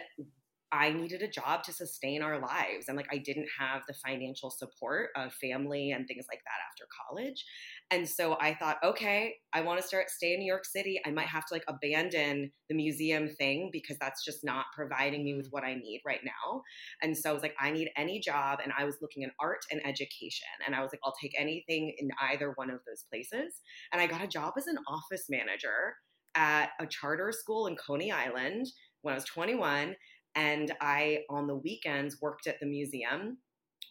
I 0.72 0.92
needed 0.92 1.22
a 1.22 1.28
job 1.28 1.64
to 1.64 1.72
sustain 1.72 2.22
our 2.22 2.40
lives. 2.40 2.88
And 2.88 2.98
like, 2.98 3.08
I 3.12 3.18
didn't 3.18 3.48
have 3.58 3.84
the 3.88 3.94
financial 3.94 4.50
support 4.50 5.10
of 5.16 5.34
family 5.34 5.92
and 5.92 6.06
things 6.08 6.26
like 6.30 6.42
that 6.44 6.60
after 6.70 6.86
college. 7.08 7.46
And 7.90 8.08
so 8.08 8.38
I 8.42 8.54
thought, 8.54 8.78
okay, 8.84 9.36
I 9.54 9.62
want 9.62 9.82
to 9.82 9.88
start 9.88 10.10
stay 10.10 10.34
in 10.34 10.40
New 10.40 10.46
York 10.46 10.66
City. 10.66 11.00
I 11.06 11.12
might 11.12 11.28
have 11.28 11.46
to 11.46 11.54
like 11.54 11.64
abandon 11.70 12.52
the 12.68 12.76
museum 12.76 13.30
thing 13.30 13.70
because 13.72 13.98
that's 14.00 14.26
just 14.26 14.44
not 14.44 14.66
providing 14.76 15.24
me 15.24 15.36
with 15.36 15.48
mm. 15.48 15.52
what 15.52 15.64
I 15.64 15.76
need 15.76 16.02
right 16.06 16.22
now. 16.24 16.62
And 17.02 17.18
so 17.18 17.30
I 17.30 17.34
was 17.34 17.44
like, 17.44 17.56
I 17.60 17.72
need 17.72 17.90
any 17.96 18.20
job. 18.20 18.60
And 18.62 18.74
I 18.78 18.84
was 18.84 18.98
looking 19.02 19.24
in 19.24 19.32
art 19.40 19.62
and 19.72 19.82
education. 19.86 20.48
And 20.66 20.76
I 20.76 20.82
was 20.82 20.92
like, 20.92 21.00
I'll 21.06 21.16
take 21.22 21.34
anything 21.40 21.94
in 21.98 22.10
either 22.30 22.52
one 22.56 22.70
of 22.70 22.80
those 22.86 23.06
places. 23.10 23.62
And 23.94 24.02
I 24.02 24.08
got 24.08 24.24
a 24.24 24.28
job 24.28 24.54
as 24.58 24.68
an 24.68 24.78
office 24.88 25.28
manager 25.30 25.96
at 26.36 26.72
a 26.80 26.86
charter 26.86 27.32
school 27.32 27.68
in 27.68 27.76
Coney 27.76 28.12
Island 28.12 28.68
when 29.02 29.14
I 29.14 29.16
was 29.16 29.26
21 29.26 29.96
and 30.38 30.72
I, 30.80 31.24
on 31.30 31.48
the 31.48 31.56
weekends, 31.56 32.22
worked 32.22 32.48
at 32.48 32.60
the 32.62 32.68
museum 32.68 33.40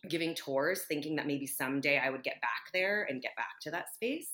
giving 0.09 0.35
tours, 0.35 0.83
thinking 0.89 1.17
that 1.17 1.27
maybe 1.27 1.47
someday 1.47 1.99
I 1.99 2.11
would 2.11 2.23
get 2.23 2.41
back 2.41 2.71
there 2.73 3.07
and 3.11 3.21
get 3.21 3.35
back 3.37 3.61
to 3.63 3.71
that 3.73 3.93
space. 3.93 4.31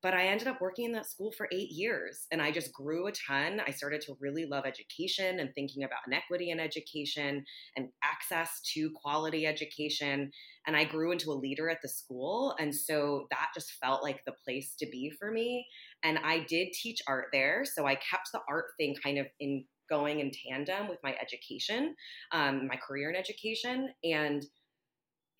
But 0.00 0.14
I 0.14 0.26
ended 0.28 0.46
up 0.46 0.60
working 0.60 0.84
in 0.84 0.92
that 0.92 1.06
school 1.10 1.32
for 1.32 1.48
eight 1.50 1.72
years 1.72 2.26
and 2.30 2.40
I 2.40 2.52
just 2.52 2.72
grew 2.72 3.08
a 3.08 3.12
ton. 3.12 3.60
I 3.66 3.72
started 3.72 4.00
to 4.02 4.16
really 4.20 4.46
love 4.46 4.64
education 4.64 5.40
and 5.40 5.50
thinking 5.54 5.82
about 5.82 6.06
inequity 6.06 6.50
in 6.50 6.60
education 6.60 7.44
and 7.76 7.88
access 8.04 8.60
to 8.74 8.92
quality 8.92 9.44
education. 9.44 10.30
And 10.68 10.76
I 10.76 10.84
grew 10.84 11.10
into 11.10 11.32
a 11.32 11.40
leader 11.40 11.68
at 11.68 11.78
the 11.82 11.88
school. 11.88 12.54
And 12.60 12.72
so 12.72 13.26
that 13.30 13.48
just 13.54 13.72
felt 13.82 14.04
like 14.04 14.20
the 14.24 14.34
place 14.44 14.76
to 14.78 14.86
be 14.86 15.10
for 15.18 15.32
me. 15.32 15.66
And 16.04 16.18
I 16.18 16.46
did 16.48 16.68
teach 16.74 17.00
art 17.08 17.26
there. 17.32 17.64
So 17.64 17.86
I 17.86 17.96
kept 17.96 18.30
the 18.32 18.40
art 18.48 18.66
thing 18.78 18.94
kind 19.02 19.18
of 19.18 19.26
in 19.40 19.64
going 19.88 20.20
in 20.20 20.30
tandem 20.30 20.88
with 20.88 20.98
my 21.02 21.16
education, 21.20 21.94
um, 22.32 22.66
my 22.66 22.76
career 22.76 23.10
in 23.10 23.16
education. 23.16 23.90
And 24.04 24.44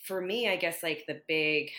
for 0.05 0.21
me, 0.21 0.49
I 0.49 0.57
guess 0.57 0.83
like 0.83 1.05
the 1.07 1.21
big 1.29 1.71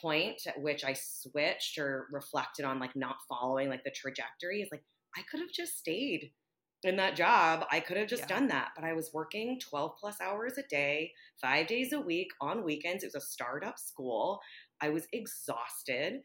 point 0.00 0.42
at 0.46 0.60
which 0.60 0.84
I 0.84 0.94
switched 0.94 1.78
or 1.78 2.06
reflected 2.12 2.64
on 2.64 2.78
like 2.78 2.94
not 2.94 3.16
following 3.28 3.68
like 3.68 3.84
the 3.84 3.90
trajectory 3.90 4.60
is 4.60 4.68
like 4.70 4.84
I 5.16 5.22
could 5.30 5.40
have 5.40 5.52
just 5.52 5.78
stayed 5.78 6.32
in 6.84 6.96
that 6.96 7.16
job. 7.16 7.64
I 7.72 7.80
could 7.80 7.96
have 7.96 8.08
just 8.08 8.22
yeah. 8.22 8.38
done 8.38 8.48
that, 8.48 8.70
but 8.76 8.84
I 8.84 8.92
was 8.92 9.10
working 9.12 9.58
12 9.58 9.92
plus 9.98 10.20
hours 10.20 10.58
a 10.58 10.62
day, 10.68 11.12
5 11.40 11.66
days 11.66 11.92
a 11.92 12.00
week 12.00 12.28
on 12.40 12.64
weekends. 12.64 13.02
It 13.02 13.08
was 13.08 13.22
a 13.22 13.26
startup 13.26 13.78
school. 13.78 14.40
I 14.80 14.90
was 14.90 15.08
exhausted 15.12 16.20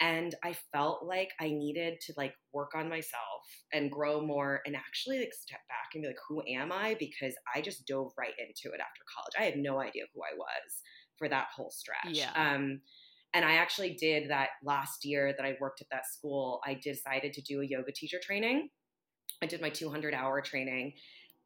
and 0.00 0.34
i 0.44 0.54
felt 0.72 1.04
like 1.04 1.30
i 1.40 1.48
needed 1.48 1.98
to 2.00 2.12
like 2.16 2.34
work 2.52 2.72
on 2.74 2.88
myself 2.88 3.42
and 3.72 3.90
grow 3.90 4.20
more 4.20 4.60
and 4.66 4.76
actually 4.76 5.18
like 5.18 5.32
step 5.32 5.60
back 5.68 5.94
and 5.94 6.02
be 6.02 6.08
like 6.08 6.16
who 6.28 6.42
am 6.48 6.70
i 6.70 6.96
because 6.98 7.34
i 7.54 7.60
just 7.60 7.86
dove 7.86 8.12
right 8.18 8.34
into 8.38 8.74
it 8.74 8.80
after 8.80 9.02
college 9.14 9.32
i 9.38 9.42
had 9.42 9.56
no 9.56 9.80
idea 9.80 10.04
who 10.14 10.20
i 10.22 10.36
was 10.36 10.82
for 11.16 11.28
that 11.28 11.46
whole 11.54 11.70
stretch 11.70 12.16
yeah. 12.16 12.30
um 12.36 12.80
and 13.32 13.44
i 13.44 13.54
actually 13.54 13.94
did 13.94 14.30
that 14.30 14.50
last 14.62 15.04
year 15.04 15.34
that 15.36 15.46
i 15.46 15.56
worked 15.60 15.80
at 15.80 15.88
that 15.90 16.06
school 16.06 16.60
i 16.66 16.78
decided 16.82 17.32
to 17.32 17.40
do 17.42 17.62
a 17.62 17.66
yoga 17.66 17.92
teacher 17.92 18.18
training 18.22 18.68
i 19.42 19.46
did 19.46 19.60
my 19.62 19.70
200 19.70 20.12
hour 20.12 20.40
training 20.40 20.92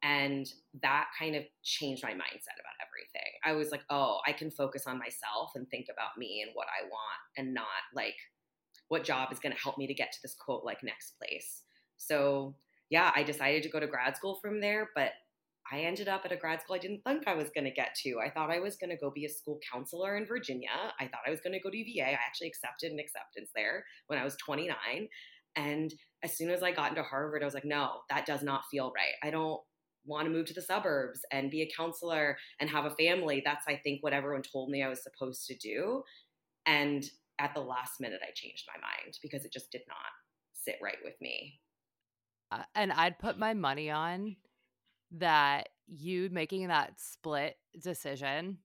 and 0.03 0.47
that 0.83 1.09
kind 1.19 1.37
of 1.37 1.45
changed 1.63 2.03
my 2.03 2.13
mindset 2.13 2.57
about 2.59 2.81
everything. 2.81 3.31
I 3.45 3.53
was 3.53 3.71
like, 3.71 3.83
oh, 3.91 4.19
I 4.27 4.33
can 4.33 4.51
focus 4.51 4.87
on 4.87 4.99
myself 4.99 5.53
and 5.55 5.69
think 5.69 5.87
about 5.93 6.17
me 6.17 6.43
and 6.43 6.53
what 6.55 6.69
I 6.69 6.85
want 6.85 7.21
and 7.37 7.53
not 7.53 7.67
like 7.95 8.15
what 8.91 9.05
job 9.05 9.33
is 9.33 9.39
going 9.39 9.55
to 9.55 9.63
help 9.63 9.79
me 9.79 9.87
to 9.87 9.95
get 9.95 10.13
to 10.13 10.19
this 10.23 10.35
quote 10.35 10.65
like 10.65 10.83
next 10.83 11.15
place. 11.19 11.63
So, 11.97 12.57
yeah, 12.91 13.13
I 13.15 13.23
decided 13.23 13.63
to 13.63 13.69
go 13.69 13.79
to 13.79 13.87
grad 13.87 14.17
school 14.17 14.39
from 14.43 14.61
there, 14.61 14.91
but 14.97 15.13
I 15.73 15.83
ended 15.83 16.09
up 16.09 16.23
at 16.25 16.33
a 16.33 16.37
grad 16.37 16.61
school 16.61 16.75
I 16.75 16.81
didn't 16.81 17.03
think 17.07 17.29
I 17.29 17.35
was 17.35 17.51
going 17.55 17.65
to 17.65 17.71
get 17.71 17.95
to. 18.03 18.19
I 18.19 18.31
thought 18.31 18.51
I 18.51 18.59
was 18.59 18.77
going 18.77 18.91
to 18.91 18.97
go 18.97 19.11
be 19.11 19.27
a 19.27 19.29
school 19.29 19.61
counselor 19.73 20.17
in 20.17 20.27
Virginia. 20.27 20.71
I 20.99 21.05
thought 21.05 21.21
I 21.25 21.31
was 21.31 21.41
going 21.41 21.53
to 21.53 21.61
go 21.61 21.71
to 21.71 21.77
UVA. 21.77 22.05
I 22.05 22.13
actually 22.13 22.49
accepted 22.49 22.91
an 22.91 22.99
acceptance 22.99 23.51
there 23.55 23.85
when 24.09 24.19
I 24.19 24.25
was 24.25 24.37
29. 24.37 24.75
And 25.55 25.95
as 26.25 26.37
soon 26.37 26.51
as 26.51 26.65
I 26.65 26.73
got 26.73 26.91
into 26.91 27.05
Harvard, 27.05 27.43
I 27.43 27.45
was 27.45 27.55
like, 27.55 27.65
no, 27.65 28.01
that 28.11 28.27
does 28.27 28.43
not 28.43 28.63
feel 28.71 28.93
right. 28.97 29.15
I 29.23 29.31
don't 29.31 29.61
want 30.05 30.27
to 30.27 30.33
move 30.33 30.47
to 30.47 30.55
the 30.55 30.63
suburbs 30.63 31.21
and 31.31 31.51
be 31.51 31.63
a 31.63 31.71
counselor 31.77 32.37
and 32.59 32.69
have 32.69 32.87
a 32.87 32.97
family. 32.97 33.41
That's, 33.45 33.65
I 33.69 33.77
think, 33.77 34.03
what 34.03 34.13
everyone 34.13 34.43
told 34.43 34.71
me 34.71 34.83
I 34.83 34.89
was 34.89 35.03
supposed 35.03 35.47
to 35.47 35.57
do. 35.57 36.03
And 36.67 37.05
at 37.41 37.55
the 37.55 37.61
last 37.61 38.01
minute 38.01 38.21
I 38.23 38.31
changed 38.35 38.69
my 38.69 38.81
mind 38.81 39.19
because 39.23 39.45
it 39.45 39.53
just 39.53 39.73
did 39.73 39.83
not 39.89 39.97
sit 40.53 40.77
right 40.83 40.99
with 41.03 41.15
me. 41.21 41.59
Uh, 42.53 42.63
and 42.75 42.93
I'd 42.93 43.19
put 43.19 43.39
my 43.39 43.55
money 43.55 43.91
on 43.91 44.37
that 45.13 45.71
you 45.89 46.29
making 46.31 46.69
that 46.69 47.01
split 47.01 47.57
decision 47.81 48.59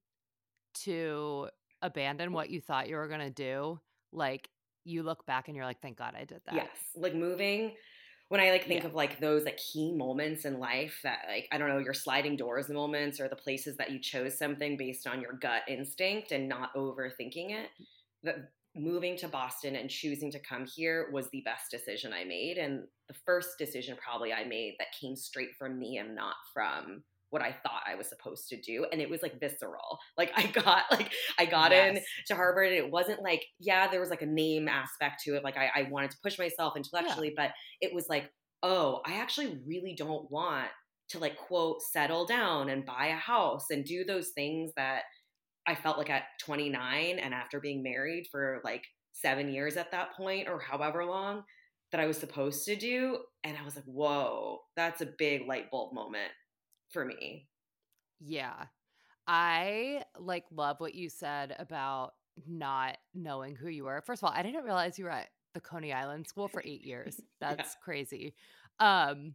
to 0.74 1.50
abandon 1.82 2.34
what 2.34 2.50
you 2.50 2.62
thought 2.62 2.89
you 2.89 2.96
were 2.96 3.08
going 3.08 3.22
to 3.22 3.29
do, 3.29 3.79
like 4.12 4.50
you 4.84 5.03
look 5.03 5.25
back 5.25 5.48
and 5.48 5.55
you're 5.55 5.65
like, 5.65 5.82
thank 5.82 5.98
God 5.98 6.13
I 6.20 6.25
did 6.25 6.41
that. 6.46 6.55
Yes. 6.55 6.67
Like 6.96 7.15
moving 7.15 7.74
when 8.29 8.41
I 8.41 8.51
like 8.51 8.65
think 8.65 8.82
yeah. 8.82 8.88
of 8.88 8.96
like 8.96 9.20
those 9.20 9.46
like 9.46 9.58
key 9.58 9.91
moments 9.91 10.46
in 10.46 10.60
life 10.60 11.00
that 11.03 11.20
like 11.27 11.48
I 11.51 11.58
don't 11.58 11.70
know 11.70 11.77
your 11.77 11.94
sliding 11.94 12.36
doors 12.36 12.70
moments 12.70 13.20
or 13.20 13.27
the 13.27 13.36
places 13.36 13.77
that 13.77 13.91
you 13.91 14.00
chose 14.00 14.38
something 14.38 14.77
based 14.77 15.05
on 15.08 15.22
your 15.22 15.34
gut 15.34 15.62
instinct 15.67 16.32
and 16.32 16.50
not 16.50 16.74
overthinking 16.75 17.51
it. 17.51 17.70
That 18.24 18.50
moving 18.75 19.17
to 19.17 19.27
Boston 19.27 19.75
and 19.75 19.89
choosing 19.89 20.32
to 20.32 20.39
come 20.39 20.65
here 20.65 21.10
was 21.12 21.29
the 21.29 21.41
best 21.41 21.72
decision 21.72 22.12
I 22.13 22.25
made. 22.25 22.58
And 22.58 22.84
the 23.08 23.15
first 23.25 23.58
decision 23.58 23.98
probably 23.98 24.34
I 24.34 24.44
made 24.44 24.75
that 24.79 24.88
came 25.00 25.15
straight 25.15 25.55
from 25.58 25.79
me 25.79 25.98
and 25.98 26.15
not 26.15 26.36
from 26.53 27.03
what 27.29 27.41
I 27.41 27.55
thought 27.63 27.84
I 27.88 27.96
was 27.96 28.08
supposed 28.08 28.48
to 28.50 28.62
do. 28.62 28.86
And 28.91 29.01
it 29.01 29.10
was 29.10 29.22
like 29.22 29.39
visceral. 29.39 30.00
Like 30.17 30.32
I 30.36 30.48
got 30.48 30.84
like 30.91 31.12
I 31.39 31.46
got 31.46 31.72
yes. 31.72 31.98
in 31.98 32.03
to 32.27 32.36
Harvard 32.36 32.67
and 32.67 32.77
it 32.77 32.91
wasn't 32.91 33.24
like, 33.24 33.46
yeah, 33.60 33.89
there 33.89 34.00
was 34.00 34.10
like 34.10 34.22
a 34.22 34.27
name 34.27 34.67
aspect 34.67 35.24
to 35.24 35.36
it. 35.36 35.44
Like 35.44 35.58
I, 35.58 35.70
I 35.75 35.88
wanted 35.89 36.12
to 36.12 36.17
push 36.22 36.38
myself 36.38 36.75
intellectually, 36.75 37.34
yeah. 37.36 37.48
but 37.48 37.51
it 37.82 37.94
was 37.94 38.08
like, 38.10 38.32
oh, 38.63 39.01
I 39.05 39.20
actually 39.20 39.60
really 39.65 39.96
don't 39.98 40.29
want 40.29 40.70
to 41.10 41.20
like 41.20 41.38
quote 41.38 41.82
settle 41.82 42.25
down 42.25 42.70
and 42.70 42.86
buy 42.86 43.08
a 43.08 43.15
house 43.15 43.67
and 43.70 43.86
do 43.86 44.03
those 44.03 44.29
things 44.29 44.72
that 44.75 45.03
I 45.67 45.75
felt 45.75 45.98
like 45.98 46.10
at 46.10 46.24
29 46.41 47.19
and 47.19 47.34
after 47.34 47.60
being 47.60 47.81
married 47.81 48.27
for 48.31 48.62
like 48.63 48.86
seven 49.13 49.50
years 49.50 49.77
at 49.77 49.91
that 49.91 50.13
point 50.13 50.48
or 50.48 50.60
however 50.60 51.05
long 51.05 51.43
that 51.91 52.01
I 52.01 52.07
was 52.07 52.17
supposed 52.17 52.65
to 52.65 52.75
do. 52.75 53.19
And 53.43 53.57
I 53.57 53.63
was 53.63 53.75
like, 53.75 53.86
whoa, 53.86 54.60
that's 54.75 55.01
a 55.01 55.07
big 55.17 55.48
light 55.48 55.72
bulb 55.72 55.93
moment 55.93 56.31
for 56.91 57.05
me. 57.05 57.48
Yeah. 58.19 58.65
I 59.27 60.03
like 60.19 60.45
love 60.51 60.79
what 60.79 60.93
you 60.93 61.10
said 61.10 61.55
about 61.57 62.13
not 62.48 62.98
knowing 63.13 63.55
who 63.55 63.69
you 63.69 63.86
were. 63.86 64.03
First 64.05 64.22
of 64.22 64.29
all, 64.29 64.36
I 64.36 64.43
didn't 64.43 64.63
realize 64.63 65.00
you 65.00 65.05
were 65.05 65.12
at 65.12 65.29
the 65.53 65.62
Coney 65.62 65.93
Island 65.93 66.27
school 66.27 66.48
for 66.48 66.62
eight 66.65 66.84
years. 66.84 67.19
That's 67.39 67.57
yeah. 67.60 67.84
crazy. 67.84 68.36
Um, 68.79 69.34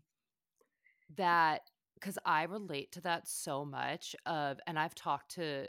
that 1.17 1.63
because 1.95 2.19
I 2.25 2.45
relate 2.45 2.93
to 2.93 3.01
that 3.03 3.29
so 3.29 3.65
much 3.65 4.17
of, 4.25 4.59
and 4.67 4.79
I've 4.79 4.95
talked 4.95 5.33
to 5.33 5.67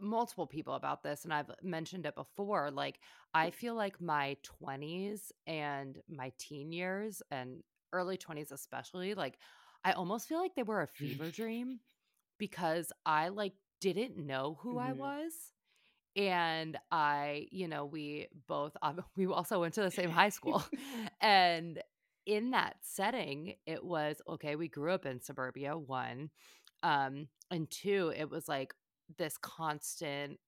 multiple 0.00 0.46
people 0.46 0.74
about 0.74 1.02
this 1.02 1.24
and 1.24 1.32
I've 1.32 1.50
mentioned 1.62 2.06
it 2.06 2.14
before 2.14 2.70
like 2.70 2.98
I 3.34 3.50
feel 3.50 3.74
like 3.74 4.00
my 4.00 4.36
20s 4.62 5.32
and 5.46 5.98
my 6.08 6.32
teen 6.38 6.72
years 6.72 7.22
and 7.30 7.62
early 7.92 8.16
20s 8.16 8.52
especially 8.52 9.14
like 9.14 9.38
I 9.84 9.92
almost 9.92 10.28
feel 10.28 10.40
like 10.40 10.54
they 10.54 10.62
were 10.62 10.82
a 10.82 10.86
fever 10.86 11.30
dream 11.30 11.80
because 12.38 12.92
I 13.04 13.28
like 13.28 13.52
didn't 13.80 14.16
know 14.16 14.58
who 14.60 14.76
mm-hmm. 14.76 14.88
I 14.88 14.92
was 14.94 15.32
and 16.16 16.78
I 16.90 17.46
you 17.50 17.68
know 17.68 17.84
we 17.84 18.28
both 18.46 18.76
we 19.16 19.26
also 19.26 19.60
went 19.60 19.74
to 19.74 19.82
the 19.82 19.90
same 19.90 20.10
high 20.10 20.30
school 20.30 20.64
and 21.20 21.82
in 22.24 22.50
that 22.50 22.76
setting 22.82 23.54
it 23.66 23.84
was 23.84 24.20
okay 24.28 24.56
we 24.56 24.68
grew 24.68 24.92
up 24.92 25.06
in 25.06 25.20
suburbia 25.20 25.76
one 25.76 26.30
um 26.82 27.28
and 27.50 27.70
two 27.70 28.12
it 28.16 28.28
was 28.28 28.48
like 28.48 28.74
this 29.18 29.36
constant 29.38 30.38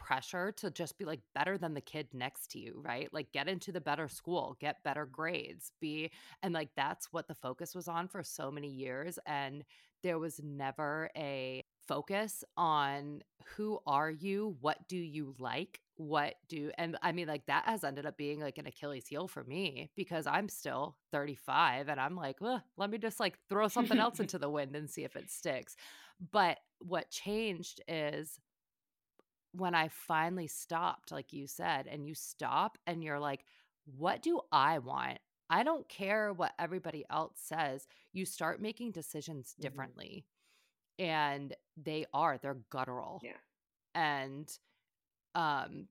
pressure 0.00 0.50
to 0.50 0.70
just 0.70 0.98
be 0.98 1.04
like 1.04 1.20
better 1.34 1.58
than 1.58 1.74
the 1.74 1.80
kid 1.80 2.08
next 2.12 2.50
to 2.52 2.58
you, 2.58 2.80
right? 2.84 3.12
Like 3.12 3.30
get 3.32 3.48
into 3.48 3.70
the 3.70 3.80
better 3.80 4.08
school, 4.08 4.56
get 4.58 4.82
better 4.82 5.06
grades, 5.06 5.72
be 5.80 6.10
and 6.42 6.54
like 6.54 6.70
that's 6.74 7.12
what 7.12 7.28
the 7.28 7.34
focus 7.34 7.74
was 7.74 7.86
on 7.86 8.08
for 8.08 8.22
so 8.22 8.50
many 8.50 8.68
years 8.68 9.18
and 9.26 9.62
there 10.02 10.18
was 10.18 10.40
never 10.42 11.10
a 11.14 11.62
focus 11.86 12.42
on 12.56 13.20
who 13.56 13.78
are 13.86 14.10
you, 14.10 14.56
what 14.60 14.78
do 14.88 14.96
you 14.96 15.34
like, 15.38 15.80
what 15.96 16.36
do 16.48 16.70
and 16.78 16.96
I 17.02 17.12
mean 17.12 17.28
like 17.28 17.44
that 17.46 17.66
has 17.66 17.84
ended 17.84 18.06
up 18.06 18.16
being 18.16 18.40
like 18.40 18.56
an 18.56 18.66
Achilles 18.66 19.06
heel 19.06 19.28
for 19.28 19.44
me 19.44 19.90
because 19.96 20.26
I'm 20.26 20.48
still 20.48 20.96
35 21.12 21.88
and 21.88 22.00
I'm 22.00 22.16
like, 22.16 22.40
well, 22.40 22.62
let 22.78 22.88
me 22.88 22.96
just 22.96 23.20
like 23.20 23.38
throw 23.50 23.68
something 23.68 23.98
else 23.98 24.18
into 24.20 24.38
the 24.38 24.48
wind 24.48 24.74
and 24.74 24.88
see 24.88 25.04
if 25.04 25.14
it 25.14 25.30
sticks. 25.30 25.76
But 26.32 26.58
what 26.80 27.10
changed 27.10 27.80
is 27.88 28.38
when 29.52 29.74
I 29.74 29.88
finally 29.88 30.46
stopped, 30.46 31.10
like 31.12 31.32
you 31.32 31.46
said, 31.46 31.86
and 31.86 32.06
you 32.06 32.14
stop 32.14 32.78
and 32.86 33.02
you're 33.02 33.18
like, 33.18 33.44
what 33.96 34.22
do 34.22 34.40
I 34.52 34.78
want? 34.78 35.18
I 35.48 35.62
don't 35.64 35.88
care 35.88 36.32
what 36.32 36.52
everybody 36.58 37.04
else 37.10 37.34
says. 37.36 37.86
You 38.12 38.24
start 38.24 38.60
making 38.62 38.92
decisions 38.92 39.54
Mm-hmm. 39.60 39.84
differently. 39.84 40.24
And 40.98 41.54
they 41.76 42.06
are, 42.12 42.38
they're 42.38 42.58
guttural. 42.70 43.24
Yeah. 43.24 43.36
And 43.94 44.50
um 45.34 45.86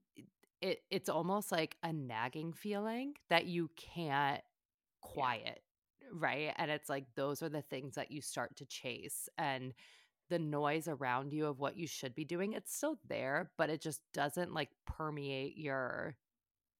it 0.62 0.79
it's 0.89 1.10
almost 1.10 1.51
like 1.51 1.77
a 1.84 1.91
nagging 1.93 2.53
feeling 2.53 3.13
that 3.29 3.46
you 3.46 3.69
can't 3.77 4.41
quiet, 5.01 5.62
right? 6.13 6.53
And 6.58 6.72
it's 6.72 6.89
like 6.89 7.05
those 7.15 7.41
are 7.41 7.50
the 7.50 7.62
things 7.62 7.96
that 7.96 8.12
you 8.12 8.22
start 8.22 8.55
to 8.58 8.65
chase 8.65 9.29
and 9.38 9.74
the 10.29 10.39
noise 10.39 10.88
around 10.88 11.33
you 11.33 11.48
of 11.48 11.59
what 11.59 11.77
you 11.77 11.88
should 11.88 12.15
be 12.15 12.25
doing, 12.25 12.53
it's 12.53 12.75
still 12.75 13.00
there, 13.07 13.51
but 13.57 13.69
it 13.69 13.81
just 13.81 14.01
doesn't 14.13 14.53
like 14.53 14.69
permeate 14.86 15.57
your 15.57 16.17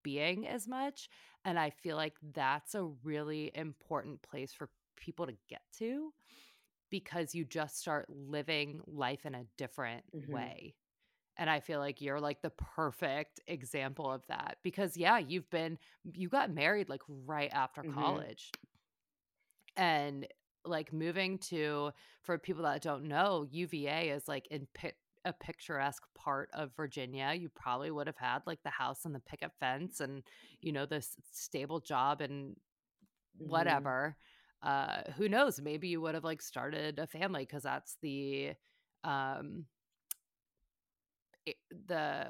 being 0.04 0.48
as 0.48 0.68
much. 0.68 1.10
And 1.46 1.60
I 1.60 1.70
feel 1.72 1.98
like 1.98 2.16
that's 2.34 2.76
a 2.76 2.84
really 3.04 3.52
important 3.56 4.22
place 4.22 4.54
for 4.54 4.70
people 4.98 5.28
to 5.28 5.36
get 5.50 5.62
to 5.80 6.14
because 6.90 7.36
you 7.36 7.46
just 7.46 7.80
start 7.80 8.08
living 8.10 8.82
life 8.88 9.26
in 9.26 9.36
a 9.36 9.46
different 9.58 10.04
Mhm. 10.14 10.30
way. 10.32 10.76
And 11.38 11.50
I 11.50 11.60
feel 11.62 11.80
like 11.80 12.02
you're 12.02 12.20
like 12.20 12.42
the 12.42 12.52
perfect 12.52 13.40
example 13.48 14.12
of 14.12 14.24
that 14.28 14.58
because, 14.64 14.98
yeah, 14.98 15.18
you've 15.20 15.50
been, 15.50 15.78
you 16.14 16.30
got 16.30 16.54
married 16.54 16.90
like 16.90 17.02
right 17.08 17.52
after 17.54 17.84
Mhm. 17.84 17.84
college. 17.84 18.56
And 19.78 20.28
like 20.66 20.94
moving 20.94 21.38
to, 21.40 21.92
for 22.22 22.38
people 22.38 22.64
that 22.64 22.82
don't 22.82 23.08
know, 23.08 23.46
UVA 23.50 24.10
is 24.12 24.28
like 24.28 24.48
in 24.48 24.68
pi- 24.74 24.94
a 25.26 25.34
picturesque 25.34 26.04
part 26.16 26.50
of 26.54 26.72
Virginia. 26.76 27.34
You 27.34 27.50
probably 27.50 27.92
would 27.92 28.08
have 28.08 28.18
had 28.18 28.40
like 28.46 28.62
the 28.64 28.70
house 28.70 29.06
and 29.06 29.14
the 29.16 29.20
picket 29.20 29.52
fence 29.60 30.00
and, 30.00 30.24
you 30.62 30.72
know, 30.72 30.86
this 30.86 31.16
stable 31.32 31.80
job 31.80 32.22
and 32.22 32.56
Mhm. 33.40 33.48
whatever. 33.50 34.18
Uh, 34.62 35.04
who 35.18 35.30
knows? 35.30 35.62
Maybe 35.62 35.88
you 35.88 36.02
would 36.02 36.16
have 36.16 36.24
like 36.24 36.42
started 36.42 37.00
a 37.00 37.08
family 37.08 37.44
because 37.46 37.64
that's 37.64 37.98
the, 38.02 38.54
um, 39.04 39.66
it, 41.46 41.58
the 41.88 42.28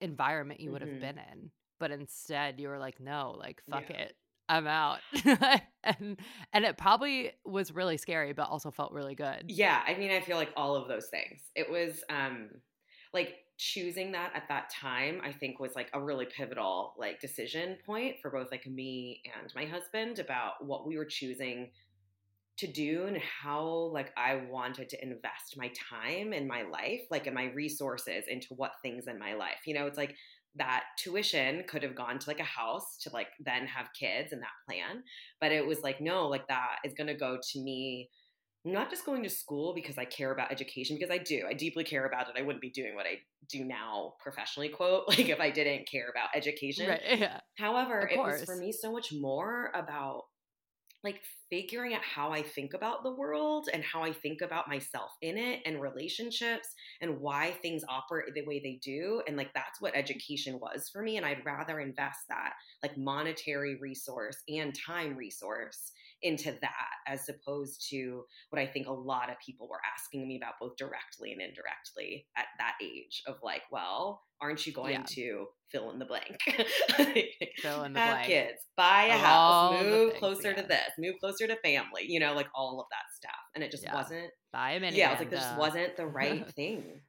environment 0.00 0.60
you 0.60 0.72
would 0.72 0.82
have 0.82 0.90
Mhm. 0.90 1.00
been 1.00 1.18
in. 1.18 1.50
But 1.78 1.90
instead, 1.90 2.60
you 2.60 2.68
were 2.68 2.78
like, 2.78 3.00
no, 3.00 3.34
like 3.38 3.62
fuck 3.70 3.90
Yeah. 3.90 3.96
it, 3.96 4.16
I'm 4.50 4.66
out. 4.66 4.98
and 5.84 6.18
and 6.52 6.64
it 6.64 6.76
probably 6.76 7.30
was 7.44 7.72
really 7.72 7.96
scary, 7.96 8.32
but 8.32 8.48
also 8.48 8.70
felt 8.70 8.92
really 8.92 9.14
good. 9.14 9.44
Yeah, 9.46 9.80
I 9.86 9.94
mean, 9.94 10.10
I 10.10 10.20
feel 10.20 10.36
like 10.36 10.50
all 10.56 10.74
of 10.74 10.88
those 10.88 11.06
things. 11.06 11.40
It 11.54 11.70
was 11.70 12.02
um 12.10 12.50
like 13.14 13.36
choosing 13.58 14.12
that 14.12 14.32
at 14.34 14.48
that 14.48 14.70
time, 14.70 15.20
I 15.24 15.32
think 15.32 15.60
was 15.60 15.76
like 15.76 15.88
a 15.92 16.02
really 16.02 16.26
pivotal 16.26 16.94
like 16.98 17.20
decision 17.20 17.76
point 17.86 18.16
for 18.20 18.30
both 18.30 18.50
like 18.50 18.66
me 18.66 19.22
and 19.38 19.52
my 19.54 19.66
husband 19.66 20.18
about 20.18 20.64
what 20.64 20.86
we 20.86 20.96
were 20.96 21.04
choosing 21.04 21.70
to 22.58 22.66
do 22.66 23.06
and 23.06 23.18
how 23.18 23.90
like 23.92 24.12
I 24.16 24.42
wanted 24.50 24.88
to 24.90 25.02
invest 25.02 25.56
my 25.56 25.70
time 25.90 26.32
in 26.32 26.48
my 26.48 26.62
life, 26.62 27.02
like 27.10 27.26
in 27.28 27.34
my 27.34 27.52
resources 27.52 28.24
into 28.28 28.48
what 28.56 28.72
things 28.82 29.06
in 29.06 29.18
my 29.18 29.34
life. 29.34 29.60
You 29.64 29.74
know, 29.74 29.86
it's 29.86 29.96
like 29.96 30.16
that 30.56 30.84
tuition 30.98 31.64
could 31.68 31.82
have 31.82 31.94
gone 31.94 32.18
to 32.18 32.28
like 32.28 32.40
a 32.40 32.44
house 32.44 32.98
to 33.02 33.10
like 33.12 33.28
then 33.44 33.66
have 33.66 33.86
kids 33.98 34.32
and 34.32 34.42
that 34.42 34.48
plan, 34.66 35.02
but 35.40 35.52
it 35.52 35.66
was 35.66 35.82
like 35.82 36.00
no, 36.00 36.28
like 36.28 36.46
that 36.48 36.76
is 36.84 36.94
going 36.94 37.06
to 37.06 37.14
go 37.14 37.38
to 37.52 37.60
me 37.60 38.10
not 38.64 38.90
just 38.90 39.06
going 39.06 39.22
to 39.22 39.30
school 39.30 39.74
because 39.74 39.96
I 39.96 40.04
care 40.04 40.32
about 40.32 40.52
education 40.52 40.96
because 40.96 41.10
I 41.10 41.18
do. 41.18 41.44
I 41.48 41.54
deeply 41.54 41.82
care 41.82 42.06
about 42.06 42.28
it. 42.28 42.34
I 42.36 42.42
wouldn't 42.42 42.60
be 42.60 42.70
doing 42.70 42.94
what 42.94 43.06
I 43.06 43.20
do 43.48 43.64
now 43.64 44.14
professionally, 44.20 44.68
quote, 44.68 45.04
like 45.08 45.28
if 45.28 45.40
I 45.40 45.50
didn't 45.50 45.88
care 45.88 46.08
about 46.10 46.28
education. 46.34 46.88
Right. 46.88 47.00
Yeah. 47.18 47.40
However, 47.56 48.08
it 48.10 48.18
was 48.18 48.44
for 48.44 48.56
me 48.56 48.72
so 48.72 48.92
much 48.92 49.12
more 49.12 49.70
about 49.74 50.24
like 51.02 51.20
figuring 51.48 51.94
out 51.94 52.02
how 52.02 52.30
I 52.30 52.42
think 52.42 52.74
about 52.74 53.02
the 53.02 53.14
world 53.14 53.68
and 53.72 53.82
how 53.82 54.02
I 54.02 54.12
think 54.12 54.42
about 54.42 54.68
myself 54.68 55.10
in 55.22 55.38
it 55.38 55.60
and 55.64 55.80
relationships 55.80 56.68
and 57.00 57.20
why 57.20 57.52
things 57.62 57.82
operate 57.88 58.34
the 58.34 58.44
way 58.44 58.60
they 58.60 58.78
do. 58.82 59.22
And 59.26 59.36
like 59.36 59.52
that's 59.54 59.80
what 59.80 59.96
education 59.96 60.60
was 60.60 60.90
for 60.92 61.02
me. 61.02 61.16
And 61.16 61.24
I'd 61.24 61.44
rather 61.44 61.80
invest 61.80 62.20
that 62.28 62.52
like 62.82 62.96
monetary 62.98 63.76
resource 63.76 64.36
and 64.48 64.74
time 64.74 65.16
resource 65.16 65.92
into 66.22 66.52
that 66.60 66.90
as 67.06 67.28
opposed 67.28 67.88
to 67.90 68.24
what 68.50 68.60
I 68.60 68.66
think 68.66 68.86
a 68.86 68.92
lot 68.92 69.30
of 69.30 69.36
people 69.44 69.68
were 69.68 69.80
asking 69.96 70.26
me 70.28 70.36
about 70.36 70.54
both 70.60 70.76
directly 70.76 71.32
and 71.32 71.40
indirectly 71.40 72.26
at 72.36 72.46
that 72.58 72.74
age 72.82 73.22
of 73.26 73.36
like, 73.42 73.62
well, 73.70 74.22
aren't 74.40 74.66
you 74.66 74.72
going 74.72 74.92
Yeah. 74.92 75.02
to 75.08 75.46
fill 75.70 75.90
in 75.90 75.98
the 75.98 76.04
blank? 76.04 76.36
Fill 77.62 77.84
in 77.84 77.92
the 77.92 78.00
Have 78.00 78.14
blank. 78.14 78.26
kids, 78.26 78.58
buy 78.76 79.04
a 79.06 79.18
all 79.18 79.70
house, 79.70 79.82
move 79.82 80.08
things, 80.10 80.18
closer 80.18 80.54
to 80.54 80.62
this, 80.62 80.90
move 80.98 81.14
closer 81.20 81.46
to 81.46 81.56
family, 81.56 82.04
you 82.06 82.20
know, 82.20 82.32
like 82.34 82.48
all 82.54 82.80
of 82.80 82.86
that 82.90 83.14
stuff. 83.14 83.40
And 83.54 83.62
it 83.62 83.70
just 83.70 83.82
Yeah. 83.84 83.94
wasn't, 83.94 84.30
Buy 84.52 84.72
a 84.72 84.80
minivan. 84.80 84.96
yeah, 84.96 85.08
it 85.08 85.10
was 85.12 85.18
like 85.20 85.30
this 85.30 85.40
just 85.40 85.56
wasn't 85.58 85.96
the 85.96 86.06
right 86.20 86.50
thing 86.54 87.00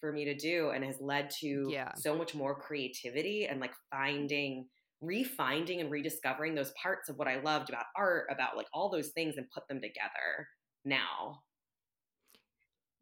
for 0.00 0.12
me 0.12 0.26
to 0.26 0.34
do 0.36 0.70
and 0.70 0.84
has 0.84 1.00
led 1.00 1.30
to 1.40 1.68
Yeah. 1.72 1.92
so 1.96 2.14
much 2.16 2.34
more 2.34 2.54
creativity 2.54 3.46
and 3.46 3.60
like 3.60 3.72
finding 3.90 4.68
refinding 5.02 5.80
and 5.80 5.90
rediscovering 5.90 6.54
those 6.54 6.72
parts 6.82 7.08
of 7.08 7.16
what 7.18 7.28
I 7.28 7.40
loved 7.40 7.68
about 7.70 7.86
art, 7.96 8.28
about 8.30 8.56
like 8.56 8.68
all 8.72 8.90
those 8.90 9.10
things 9.10 9.36
and 9.36 9.50
put 9.50 9.68
them 9.68 9.80
together 9.80 10.48
now. 10.84 11.42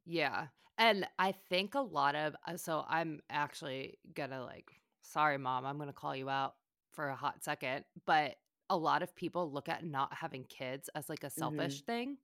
Yeah. 0.04 0.48
And 0.76 1.06
I 1.18 1.32
think 1.32 1.74
a 1.74 1.80
lot 1.80 2.14
of 2.16 2.34
uh, 2.46 2.56
so 2.56 2.84
I'm 2.88 3.20
actually 3.30 3.98
gonna 4.12 4.42
like 4.44 4.72
sorry 5.02 5.38
mom, 5.38 5.64
I'm 5.64 5.78
gonna 5.78 5.92
call 5.92 6.16
you 6.16 6.28
out 6.28 6.56
for 6.92 7.08
a 7.08 7.16
hot 7.16 7.44
second, 7.44 7.84
but 8.06 8.36
a 8.70 8.76
lot 8.76 9.02
of 9.02 9.14
people 9.14 9.52
look 9.52 9.68
at 9.68 9.84
not 9.84 10.14
having 10.14 10.44
kids 10.44 10.88
as 10.94 11.08
like 11.08 11.24
a 11.24 11.30
selfish 11.30 11.82
thing. 11.82 12.18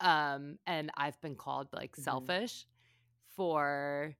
Um 0.00 0.58
and 0.66 0.90
I've 0.96 1.20
been 1.20 1.36
called 1.36 1.68
like 1.72 1.96
Mhm. 1.96 2.32
selfish 2.36 2.66
for 3.36 4.16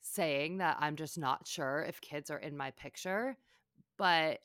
saying 0.00 0.58
that 0.58 0.76
I'm 0.80 0.96
just 0.96 1.18
not 1.18 1.46
sure 1.46 1.82
if 1.82 2.00
kids 2.00 2.30
are 2.30 2.38
in 2.38 2.56
my 2.56 2.70
picture, 2.72 3.36
but 3.98 4.40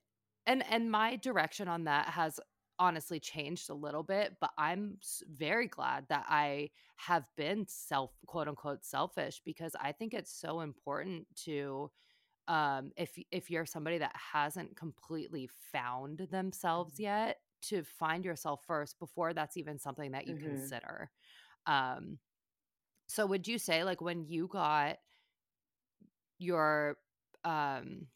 and 0.45 0.63
and 0.69 0.91
my 0.91 1.15
direction 1.17 1.67
on 1.67 1.85
that 1.85 2.07
has 2.09 2.39
honestly 2.79 3.19
changed 3.19 3.69
a 3.69 3.73
little 3.73 4.03
bit, 4.03 4.37
but 4.41 4.51
I'm 4.57 4.99
very 5.27 5.67
glad 5.67 6.07
that 6.09 6.25
I 6.29 6.71
have 6.97 7.25
been 7.37 7.67
self 7.67 8.11
quote 8.27 8.47
unquote 8.47 8.85
selfish 8.85 9.41
because 9.45 9.75
I 9.79 9.91
think 9.91 10.13
it's 10.13 10.31
so 10.33 10.61
important 10.61 11.27
to 11.45 11.91
um 12.47 12.91
if 12.97 13.17
if 13.31 13.49
you're 13.49 13.65
somebody 13.65 13.97
that 13.99 14.15
hasn't 14.15 14.75
completely 14.77 15.47
found 15.71 16.19
themselves 16.31 16.99
Mhm. 16.99 16.99
yet 16.99 17.37
to 17.61 17.83
find 17.83 18.25
yourself 18.25 18.63
first 18.65 18.99
before 18.99 19.33
that's 19.33 19.57
even 19.57 19.79
something 19.79 20.11
that 20.11 20.27
you 20.27 20.35
Mhm. 20.35 20.37
consider. 20.37 21.11
Um 21.67 22.19
so 23.07 23.25
would 23.25 23.47
you 23.47 23.57
say 23.59 23.83
like 23.83 24.01
when 24.01 24.25
you 24.25 24.47
got 24.47 24.97
your 26.37 26.97
um 27.43 28.07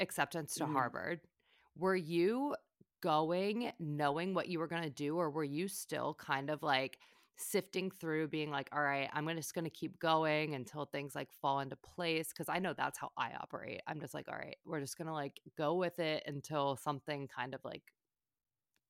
acceptance 0.00 0.56
to 0.56 0.66
Mhm. 0.66 0.72
Harvard, 0.72 1.20
were 1.76 1.96
you 1.96 2.56
going 3.02 3.72
knowing 3.78 4.34
what 4.34 4.48
you 4.48 4.58
were 4.58 4.68
going 4.68 4.82
to 4.82 4.90
do 4.90 5.16
or 5.16 5.30
were 5.30 5.44
you 5.44 5.68
still 5.68 6.14
kind 6.14 6.50
of 6.50 6.62
like 6.62 6.98
sifting 7.36 7.90
through 7.90 8.28
being 8.28 8.50
like 8.50 8.68
all 8.72 8.82
right 8.82 9.08
i'm 9.14 9.26
just 9.36 9.54
going 9.54 9.64
to 9.64 9.70
keep 9.70 9.98
going 9.98 10.54
until 10.54 10.84
things 10.84 11.14
like 11.14 11.32
fall 11.32 11.60
into 11.60 11.76
place 11.76 12.28
because 12.28 12.48
i 12.48 12.58
know 12.58 12.74
that's 12.74 12.98
how 12.98 13.10
i 13.16 13.30
operate 13.40 13.80
i'm 13.86 14.00
just 14.00 14.14
like 14.14 14.28
all 14.28 14.36
right 14.36 14.58
we're 14.66 14.80
just 14.80 14.98
going 14.98 15.06
to 15.08 15.14
like 15.14 15.40
go 15.56 15.74
with 15.74 15.98
it 15.98 16.22
until 16.26 16.76
something 16.76 17.26
kind 17.28 17.54
of 17.54 17.60
like 17.64 17.82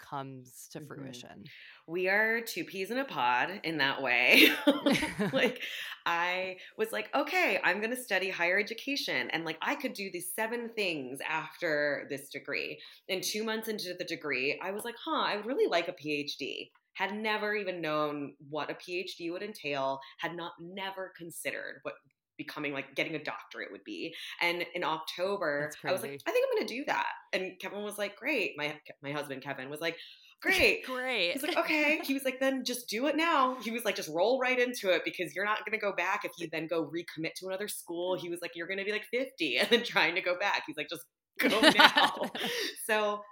comes 0.00 0.68
to 0.72 0.80
Mhm. 0.80 0.86
fruition 0.88 1.50
We 1.86 2.08
are 2.08 2.40
two 2.40 2.64
peas 2.64 2.90
in 2.90 2.98
a 2.98 3.04
pod 3.04 3.60
in 3.64 3.78
that 3.78 4.00
way. 4.02 4.50
like 5.32 5.62
I 6.06 6.58
was 6.76 6.92
like, 6.92 7.14
okay, 7.14 7.60
I'm 7.64 7.78
going 7.80 7.90
to 7.94 8.02
study 8.02 8.30
higher 8.30 8.58
education 8.58 9.30
and 9.30 9.44
like 9.44 9.58
I 9.62 9.74
could 9.74 9.92
do 9.92 10.10
these 10.10 10.32
seven 10.34 10.70
things 10.74 11.20
after 11.28 12.06
this 12.10 12.28
degree. 12.30 12.80
And 13.08 13.22
2 13.22 13.44
months 13.44 13.68
into 13.68 13.94
the 13.98 14.04
degree, 14.04 14.58
I 14.62 14.70
was 14.72 14.84
like, 14.84 14.96
"Huh, 15.04 15.22
I 15.26 15.36
would 15.36 15.46
really 15.46 15.68
like 15.68 15.88
a 15.88 15.92
PhD." 15.92 16.70
Had 16.94 17.14
never 17.14 17.54
even 17.54 17.80
known 17.80 18.34
what 18.48 18.70
a 18.70 18.74
PhD 18.74 19.30
would 19.32 19.42
entail, 19.42 20.00
had 20.18 20.34
not 20.36 20.52
never 20.60 21.12
considered 21.16 21.80
what 21.82 21.94
becoming 22.40 22.72
like 22.72 22.94
getting 22.94 23.14
a 23.14 23.22
doctorate 23.22 23.70
would 23.70 23.85
be. 23.85 24.14
And 24.40 24.64
in 24.74 24.83
October, 24.83 25.70
I 25.85 25.92
was 25.92 26.00
like, 26.03 26.20
I 26.26 26.31
think 26.31 26.46
I'm 26.46 26.57
going 26.57 26.66
to 26.66 26.74
do 26.74 26.85
that. 26.87 27.12
And 27.35 27.53
Kevin 27.61 27.83
was 27.83 27.98
like, 27.98 28.16
great. 28.16 28.55
My 28.57 28.74
my 29.03 29.12
husband 29.12 29.42
Kevin 29.42 29.68
was 29.68 29.81
like, 29.81 29.96
great. 30.40 30.85
Great. 30.87 31.33
He's 31.33 31.42
like, 31.42 31.57
okay. 31.57 32.00
He 32.03 32.14
was 32.14 32.24
like, 32.24 32.40
then 32.40 32.64
just 32.64 32.88
do 32.88 33.07
it 33.07 33.16
now. 33.16 33.57
He 33.61 33.70
was 33.70 33.85
like, 33.85 33.94
just 33.94 34.09
roll 34.09 34.40
right 34.40 34.59
into 34.59 34.90
it 34.90 35.03
because 35.05 35.35
you're 35.35 35.44
not 35.44 35.64
going 35.64 35.79
to 35.79 35.85
go 35.85 35.92
back 35.92 36.24
if 36.24 36.33
you 36.38 36.48
then 36.50 36.66
go 36.66 36.85
recommit 36.87 37.35
to 37.37 37.48
another 37.48 37.68
school. 37.68 38.16
He 38.16 38.29
was 38.29 38.40
like, 38.40 38.53
you're 38.55 38.66
going 38.66 38.79
to 38.79 38.85
be 38.85 38.92
like 38.92 39.05
50 39.11 39.59
and 39.59 39.68
then 39.68 39.85
trying 39.85 40.14
to 40.14 40.22
go 40.22 40.38
back. 40.38 40.62
He's 40.66 40.76
like, 40.76 40.88
just 40.88 41.05
go 41.38 41.61
now. 41.76 42.31
so 42.87 43.22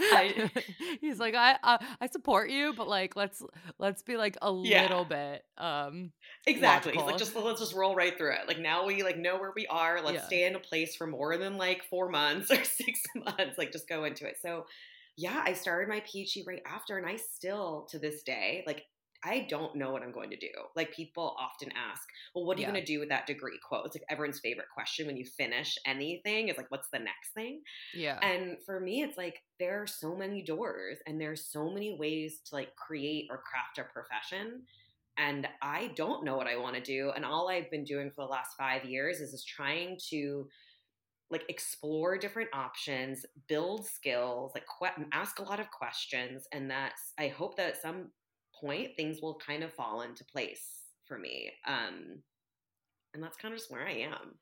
I, 0.00 0.50
he's 1.00 1.18
like 1.18 1.34
I, 1.34 1.56
I, 1.62 1.84
I 2.00 2.06
support 2.08 2.50
you 2.50 2.72
but 2.76 2.88
like 2.88 3.16
let's 3.16 3.42
let's 3.78 4.02
be 4.02 4.16
like 4.16 4.36
a 4.42 4.52
yeah. 4.62 4.82
little 4.82 5.04
bit 5.04 5.44
um 5.58 6.12
exactly 6.46 6.92
he's 6.92 7.02
like 7.02 7.18
just 7.18 7.34
let's 7.36 7.60
just 7.60 7.74
roll 7.74 7.94
right 7.94 8.16
through 8.16 8.32
it 8.32 8.48
like 8.48 8.58
now 8.58 8.86
we 8.86 9.02
like 9.02 9.18
know 9.18 9.38
where 9.38 9.52
we 9.54 9.66
are 9.68 10.02
let's 10.02 10.14
yeah. 10.16 10.26
stay 10.26 10.46
in 10.46 10.54
a 10.54 10.60
place 10.60 10.96
for 10.96 11.06
more 11.06 11.36
than 11.36 11.56
like 11.56 11.84
four 11.84 12.08
months 12.08 12.50
or 12.52 12.62
six 12.64 13.00
months 13.14 13.56
like 13.58 13.72
just 13.72 13.88
go 13.88 14.04
into 14.04 14.26
it 14.26 14.36
so 14.42 14.64
yeah, 15.16 15.42
I 15.44 15.52
started 15.52 15.88
my 15.88 16.00
PhD 16.00 16.46
right 16.46 16.62
after, 16.66 16.98
and 16.98 17.06
I 17.06 17.16
still 17.16 17.86
to 17.90 17.98
this 17.98 18.22
day, 18.22 18.64
like, 18.66 18.86
I 19.24 19.46
don't 19.48 19.74
know 19.76 19.90
what 19.90 20.02
I'm 20.02 20.12
going 20.12 20.30
to 20.30 20.36
do. 20.36 20.50
Like, 20.76 20.92
people 20.92 21.36
often 21.38 21.70
ask, 21.72 22.02
well, 22.34 22.44
what 22.44 22.58
are 22.58 22.60
you 22.60 22.66
going 22.66 22.80
to 22.80 22.84
do 22.84 23.00
with 23.00 23.08
that 23.08 23.26
degree? 23.26 23.58
Quote. 23.66 23.86
It's 23.86 23.96
like 23.96 24.04
everyone's 24.10 24.40
favorite 24.40 24.68
question 24.74 25.06
when 25.06 25.16
you 25.16 25.24
finish 25.24 25.78
anything 25.86 26.48
is 26.48 26.56
like, 26.56 26.70
what's 26.70 26.88
the 26.92 26.98
next 26.98 27.32
thing? 27.34 27.62
Yeah. 27.94 28.18
And 28.20 28.58
for 28.66 28.80
me, 28.80 29.02
it's 29.02 29.16
like, 29.16 29.40
there 29.58 29.82
are 29.82 29.86
so 29.86 30.14
many 30.14 30.42
doors 30.42 30.98
and 31.06 31.20
there's 31.20 31.46
so 31.46 31.70
many 31.70 31.96
ways 31.98 32.40
to 32.46 32.54
like 32.54 32.74
create 32.76 33.28
or 33.30 33.38
craft 33.38 33.78
a 33.78 33.92
profession 33.92 34.62
and 35.16 35.46
I 35.62 35.92
don't 35.94 36.24
know 36.24 36.36
what 36.36 36.46
I 36.46 36.56
want 36.56 36.74
to 36.74 36.82
do. 36.82 37.12
And 37.14 37.24
all 37.24 37.48
I've 37.48 37.70
been 37.70 37.84
doing 37.84 38.10
for 38.10 38.24
the 38.24 38.30
last 38.30 38.56
five 38.58 38.84
years 38.84 39.20
is 39.20 39.30
just 39.30 39.46
trying 39.46 39.98
to 40.10 40.48
like 41.30 41.44
explore 41.48 42.18
different 42.18 42.50
options, 42.52 43.24
build 43.48 43.86
skills, 43.86 44.52
like 44.54 44.64
que- 44.78 45.04
ask 45.12 45.38
a 45.38 45.42
lot 45.42 45.60
of 45.60 45.70
questions, 45.70 46.46
and 46.52 46.70
that's 46.70 47.12
I 47.18 47.28
hope 47.28 47.56
that 47.56 47.68
at 47.68 47.82
some 47.82 48.10
point 48.60 48.96
things 48.96 49.20
will 49.20 49.34
kind 49.34 49.62
of 49.62 49.72
fall 49.72 50.02
into 50.02 50.24
place 50.24 50.82
for 51.06 51.18
me. 51.18 51.50
Um, 51.66 52.22
and 53.12 53.22
that's 53.22 53.36
kind 53.36 53.52
of 53.52 53.58
just 53.58 53.70
where 53.70 53.86
I 53.86 53.92
am. 53.92 54.34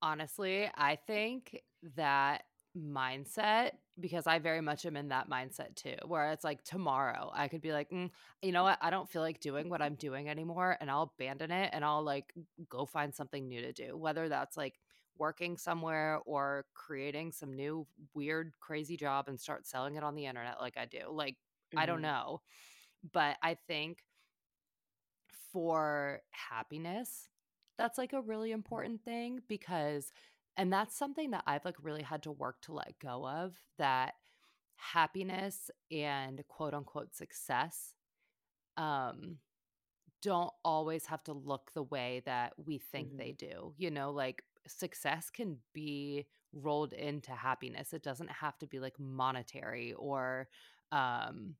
Honestly, 0.00 0.68
I 0.74 0.96
think 1.06 1.62
that 1.96 2.44
mindset 2.76 3.72
because 4.00 4.26
I 4.26 4.38
very 4.38 4.60
much 4.60 4.86
am 4.86 4.96
in 4.96 5.08
that 5.08 5.28
mindset 5.28 5.74
too, 5.76 5.96
where 6.06 6.32
it's 6.32 6.44
like 6.44 6.64
tomorrow 6.64 7.30
I 7.34 7.48
could 7.48 7.60
be 7.60 7.72
like, 7.72 7.90
mm, 7.90 8.10
you 8.40 8.52
know 8.52 8.62
what, 8.62 8.78
I 8.80 8.90
don't 8.90 9.08
feel 9.08 9.22
like 9.22 9.40
doing 9.40 9.68
what 9.68 9.82
I'm 9.82 9.96
doing 9.96 10.28
anymore, 10.28 10.76
and 10.80 10.90
I'll 10.90 11.12
abandon 11.14 11.50
it 11.50 11.70
and 11.72 11.84
I'll 11.84 12.02
like 12.02 12.32
go 12.68 12.86
find 12.86 13.14
something 13.14 13.46
new 13.46 13.60
to 13.60 13.72
do, 13.72 13.96
whether 13.96 14.28
that's 14.28 14.56
like 14.56 14.80
working 15.18 15.58
somewhere 15.58 16.20
or 16.24 16.64
creating 16.74 17.32
some 17.32 17.54
new 17.54 17.86
weird 18.14 18.52
crazy 18.60 18.96
job 18.96 19.28
and 19.28 19.38
start 19.38 19.66
selling 19.66 19.96
it 19.96 20.02
on 20.02 20.14
the 20.14 20.26
internet 20.26 20.60
like 20.60 20.76
I 20.78 20.86
do. 20.86 21.00
Like 21.10 21.36
mm-hmm. 21.72 21.78
I 21.78 21.86
don't 21.86 21.96
mm-hmm. 21.96 22.02
know. 22.02 22.40
But 23.12 23.36
I 23.42 23.56
think 23.66 23.98
for 25.52 26.20
happiness, 26.30 27.28
that's 27.78 27.98
like 27.98 28.12
a 28.12 28.20
really 28.20 28.52
important 28.52 29.04
thing 29.04 29.40
because 29.48 30.12
and 30.56 30.72
that's 30.72 30.96
something 30.96 31.30
that 31.30 31.44
I've 31.46 31.64
like 31.64 31.76
really 31.82 32.02
had 32.02 32.22
to 32.24 32.30
work 32.30 32.60
to 32.62 32.74
let 32.74 32.98
go 33.02 33.26
of 33.26 33.54
that 33.78 34.14
happiness 34.76 35.70
and 35.90 36.42
quote 36.48 36.74
unquote 36.74 37.14
success 37.14 37.94
um 38.76 39.38
don't 40.22 40.52
always 40.64 41.06
have 41.06 41.22
to 41.24 41.32
look 41.32 41.72
the 41.74 41.82
way 41.82 42.22
that 42.24 42.52
we 42.56 42.78
think 42.78 43.08
mm-hmm. 43.08 43.18
they 43.18 43.32
do. 43.32 43.74
You 43.76 43.90
know, 43.90 44.12
like 44.12 44.42
success 44.66 45.28
can 45.28 45.58
be 45.74 46.26
rolled 46.52 46.92
into 46.92 47.32
happiness. 47.32 47.92
It 47.92 48.02
doesn't 48.02 48.30
have 48.30 48.56
to 48.60 48.66
be 48.66 48.78
like 48.78 48.98
monetary 48.98 49.92
or 49.94 50.48
um 50.92 51.56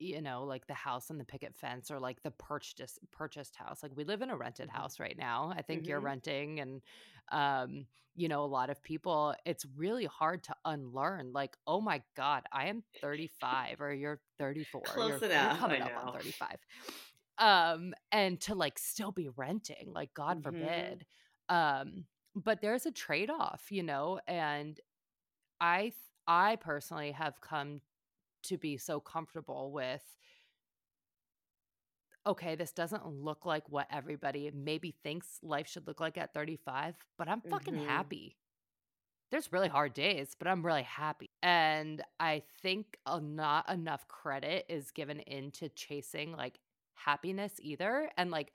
you 0.00 0.20
know 0.20 0.44
like 0.44 0.66
the 0.66 0.74
house 0.74 1.10
and 1.10 1.20
the 1.20 1.24
picket 1.24 1.54
fence 1.56 1.90
or 1.90 2.00
like 2.00 2.22
the 2.22 2.30
purchased 2.32 2.98
purchased 3.12 3.54
house 3.56 3.82
like 3.82 3.92
we 3.96 4.04
live 4.04 4.22
in 4.22 4.30
a 4.30 4.36
rented 4.36 4.68
mm-hmm. 4.68 4.76
house 4.76 4.98
right 4.98 5.16
now 5.18 5.52
i 5.56 5.62
think 5.62 5.82
mm-hmm. 5.82 5.90
you're 5.90 6.00
renting 6.00 6.60
and 6.60 6.82
um 7.30 7.86
you 8.16 8.28
know 8.28 8.42
a 8.42 8.46
lot 8.46 8.70
of 8.70 8.82
people 8.82 9.34
it's 9.46 9.64
really 9.76 10.06
hard 10.06 10.42
to 10.42 10.54
unlearn 10.64 11.30
like 11.32 11.56
oh 11.66 11.80
my 11.80 12.02
god 12.16 12.42
i 12.52 12.66
am 12.66 12.82
35 13.00 13.80
or 13.80 13.92
you're 13.92 14.20
34 14.38 14.82
Close 14.82 15.20
you're, 15.20 15.30
enough. 15.30 15.52
you're 15.52 15.60
coming 15.60 15.82
up 15.82 15.92
on 16.04 16.12
35 16.14 16.56
um 17.38 17.94
and 18.10 18.40
to 18.40 18.54
like 18.54 18.78
still 18.78 19.12
be 19.12 19.28
renting 19.36 19.92
like 19.92 20.12
god 20.14 20.42
mm-hmm. 20.42 20.58
forbid 20.58 21.06
um, 21.50 22.04
but 22.34 22.60
there's 22.62 22.86
a 22.86 22.92
trade-off, 22.92 23.66
you 23.70 23.82
know, 23.82 24.20
and 24.26 24.78
I 25.60 25.92
I 26.26 26.56
personally 26.56 27.10
have 27.10 27.40
come 27.40 27.80
to 28.44 28.58
be 28.58 28.76
so 28.76 29.00
comfortable 29.00 29.72
with 29.72 30.02
okay, 32.26 32.54
this 32.54 32.72
doesn't 32.72 33.06
look 33.06 33.46
like 33.46 33.68
what 33.68 33.86
everybody 33.90 34.50
maybe 34.54 34.94
thinks 35.02 35.38
life 35.42 35.66
should 35.66 35.86
look 35.86 36.00
like 36.00 36.18
at 36.18 36.34
35, 36.34 36.94
but 37.16 37.28
I'm 37.28 37.40
fucking 37.40 37.74
mm-hmm. 37.74 37.88
happy. 37.88 38.36
There's 39.30 39.52
really 39.52 39.68
hard 39.68 39.94
days, 39.94 40.34
but 40.38 40.48
I'm 40.48 40.64
really 40.64 40.82
happy. 40.82 41.30
And 41.42 42.02
I 42.18 42.42
think 42.62 42.98
not 43.22 43.70
enough 43.70 44.06
credit 44.08 44.66
is 44.68 44.90
given 44.90 45.20
into 45.20 45.68
chasing 45.70 46.32
like 46.32 46.58
happiness 46.94 47.54
either. 47.60 48.10
And 48.16 48.30
like 48.30 48.52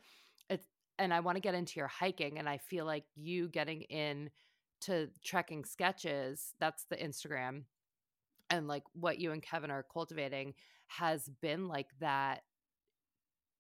it's, 0.49 0.67
and 0.99 1.13
I 1.13 1.21
want 1.21 1.37
to 1.37 1.41
get 1.41 1.55
into 1.55 1.79
your 1.79 1.87
hiking 1.87 2.37
and 2.37 2.47
I 2.47 2.57
feel 2.57 2.85
like 2.85 3.05
you 3.15 3.47
getting 3.47 3.81
in 3.83 4.29
to 4.81 5.09
trekking 5.23 5.63
sketches, 5.65 6.53
that's 6.59 6.85
the 6.89 6.97
Instagram 6.97 7.63
and 8.49 8.67
like 8.67 8.83
what 8.93 9.19
you 9.19 9.31
and 9.31 9.41
Kevin 9.41 9.71
are 9.71 9.85
cultivating 9.91 10.53
has 10.87 11.29
been 11.41 11.67
like 11.67 11.87
that 11.99 12.43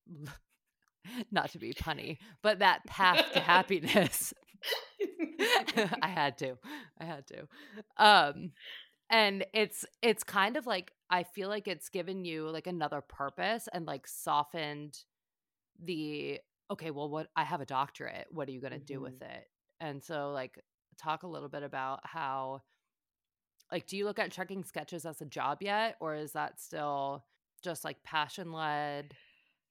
not 1.31 1.51
to 1.51 1.59
be 1.59 1.73
punny, 1.73 2.17
but 2.41 2.59
that 2.59 2.85
path 2.85 3.23
to 3.33 3.39
happiness. 3.41 4.33
I 6.01 6.07
had 6.07 6.37
to. 6.39 6.57
I 6.99 7.05
had 7.05 7.27
to. 7.27 7.47
Um 7.97 8.51
and 9.09 9.45
it's 9.53 9.85
it's 10.01 10.23
kind 10.23 10.57
of 10.57 10.65
like 10.65 10.91
I 11.09 11.23
feel 11.23 11.49
like 11.49 11.67
it's 11.67 11.89
given 11.89 12.25
you 12.25 12.49
like 12.49 12.67
another 12.67 13.01
purpose 13.01 13.67
and 13.71 13.85
like 13.85 14.07
softened 14.07 14.97
the 15.83 16.39
okay, 16.71 16.91
well, 16.91 17.09
what 17.09 17.27
I 17.35 17.43
have 17.43 17.61
a 17.61 17.65
doctorate. 17.65 18.27
What 18.31 18.47
are 18.47 18.51
you 18.51 18.61
going 18.61 18.73
to 18.73 18.79
mm-hmm. 18.79 18.93
do 18.93 19.01
with 19.01 19.21
it? 19.21 19.47
And 19.79 20.03
so, 20.03 20.31
like, 20.31 20.59
talk 20.97 21.23
a 21.23 21.27
little 21.27 21.49
bit 21.49 21.63
about 21.63 21.99
how, 22.03 22.61
like, 23.71 23.87
do 23.87 23.97
you 23.97 24.05
look 24.05 24.19
at 24.19 24.31
trekking 24.31 24.63
sketches 24.63 25.05
as 25.05 25.21
a 25.21 25.25
job 25.25 25.61
yet, 25.61 25.95
or 25.99 26.15
is 26.15 26.33
that 26.33 26.59
still 26.61 27.23
just 27.63 27.83
like 27.83 28.03
passion 28.03 28.51
led? 28.51 29.13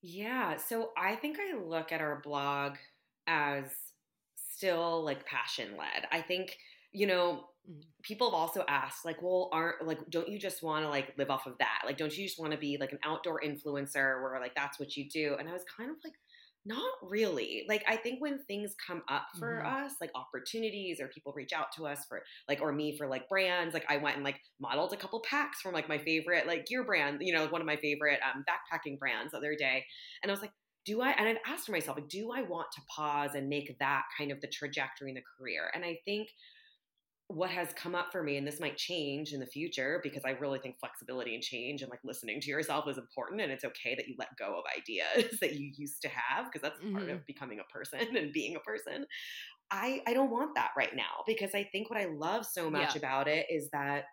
Yeah. 0.03 0.57
So 0.57 0.91
I 0.99 1.15
think 1.15 1.39
I 1.41 1.57
look 1.57 1.93
at 1.93 2.01
our 2.01 2.21
blog 2.21 2.75
as 3.27 3.65
still 4.37 5.03
like 5.03 5.25
passion 5.27 5.77
led. 5.79 6.07
I 6.13 6.21
think, 6.21 6.59
you 6.93 7.07
know, 7.07 7.47
mm-hmm. 7.69 7.81
people 8.03 8.29
have 8.31 8.35
also 8.35 8.65
asked 8.69 9.05
like 9.05 9.23
well 9.23 9.49
aren't 9.53 9.87
like 9.87 9.99
don't 10.11 10.29
you 10.29 10.39
just 10.39 10.63
want 10.63 10.85
to 10.85 10.91
like 10.91 11.15
live 11.17 11.31
off 11.31 11.47
of 11.47 11.57
that 11.59 11.83
like 11.87 11.97
don't 11.97 12.17
you 12.17 12.27
just 12.27 12.39
want 12.39 12.53
to 12.53 12.59
be 12.59 12.77
like 12.79 12.93
an 12.93 12.99
outdoor 13.03 13.41
influencer 13.41 14.21
where 14.23 14.39
like 14.41 14.55
that's 14.55 14.79
what 14.79 14.97
you 14.97 15.09
do 15.09 15.37
and 15.39 15.49
i 15.49 15.53
was 15.53 15.65
kind 15.77 15.91
of 15.91 15.97
like 16.05 16.13
not 16.67 16.93
really. 17.03 17.65
Like 17.69 17.85
I 17.87 17.97
think 17.97 18.21
when 18.21 18.43
things 18.45 18.75
come 18.87 19.03
up 19.09 19.27
for 19.39 19.63
mm-hmm. 19.63 19.85
us, 19.85 19.93
like 20.01 20.11
opportunities 20.15 21.01
or 21.01 21.09
people 21.09 21.33
reach 21.37 21.53
out 21.53 21.67
to 21.77 21.87
us 21.87 22.05
for 22.09 22.23
like 22.49 22.61
or 22.61 22.73
me 22.73 22.97
for 22.97 23.07
like 23.07 23.29
brands, 23.29 23.75
like 23.75 23.85
I 23.89 23.99
went 23.99 24.17
and 24.17 24.25
like 24.25 24.41
modeled 24.61 24.93
a 24.93 24.97
couple 24.97 25.23
packs 25.29 25.61
from 25.61 25.75
like 25.75 25.89
my 25.89 25.99
favorite 25.99 26.47
like 26.47 26.67
gear 26.67 26.85
brand, 26.85 27.19
you 27.21 27.35
know, 27.35 27.47
one 27.47 27.61
of 27.61 27.67
my 27.67 27.77
favorite 27.77 28.21
um 28.25 28.45
backpacking 28.49 28.99
brands 28.99 29.33
the 29.33 29.39
other 29.39 29.55
day. 29.55 29.85
And 30.23 30.31
I 30.31 30.33
was 30.33 30.41
like, 30.41 30.53
do 30.85 31.01
I 31.03 31.11
and 31.13 31.29
I've 31.29 31.39
asked 31.47 31.69
myself, 31.71 31.99
like, 31.99 32.09
do 32.09 32.31
I 32.33 32.43
want 32.43 32.69
to 32.75 32.81
pause 32.95 33.35
and 33.35 33.49
make 33.49 33.77
that 33.79 34.03
kind 34.17 34.31
of 34.31 34.41
the 34.41 34.49
trajectory 34.49 35.11
in 35.11 35.15
the 35.15 35.23
career? 35.39 35.71
And 35.75 35.85
I 35.85 35.99
think 36.05 36.29
what 37.29 37.51
has 37.51 37.73
come 37.75 37.95
up 37.95 38.13
for 38.13 38.23
me 38.23 38.37
and 38.37 38.47
this 38.47 38.61
might 38.61 38.77
change 38.77 39.33
in 39.33 39.41
the 39.41 39.47
future 39.47 39.99
because 40.03 40.23
i 40.27 40.31
really 40.33 40.59
think 40.59 40.79
flexibility 40.79 41.35
and 41.35 41.43
change 41.43 41.81
and 41.81 41.91
like 41.91 42.01
listening 42.05 42.41
to 42.41 42.51
yourself 42.51 42.87
is 42.87 42.99
important 42.99 43.41
and 43.41 43.51
it's 43.51 43.65
okay 43.65 43.95
that 43.95 44.07
you 44.07 44.15
let 44.19 44.29
go 44.39 44.59
of 44.59 44.65
ideas 44.77 45.39
that 45.41 45.55
you 45.55 45.73
used 45.77 46.03
to 46.03 46.09
have 46.09 46.45
because 46.45 46.61
that's 46.61 46.79
mm-hmm. 46.81 46.97
part 46.97 47.11
of 47.11 47.27
becoming 47.27 47.61
a 47.61 47.73
person 47.73 48.17
and 48.17 48.33
being 48.33 48.57
a 48.57 48.61
person 48.61 49.07
i 49.71 50.03
i 50.07 50.13
don't 50.13 50.31
want 50.31 50.55
that 50.55 50.71
right 50.77 50.95
now 50.95 51.23
because 51.27 51.55
i 51.55 51.67
think 51.73 51.89
what 51.89 51.99
i 51.99 52.05
love 52.05 52.45
so 52.45 52.71
much 52.71 52.95
yeah. 52.95 52.99
about 52.99 53.27
it 53.27 53.47
is 53.51 53.71
that 53.73 54.05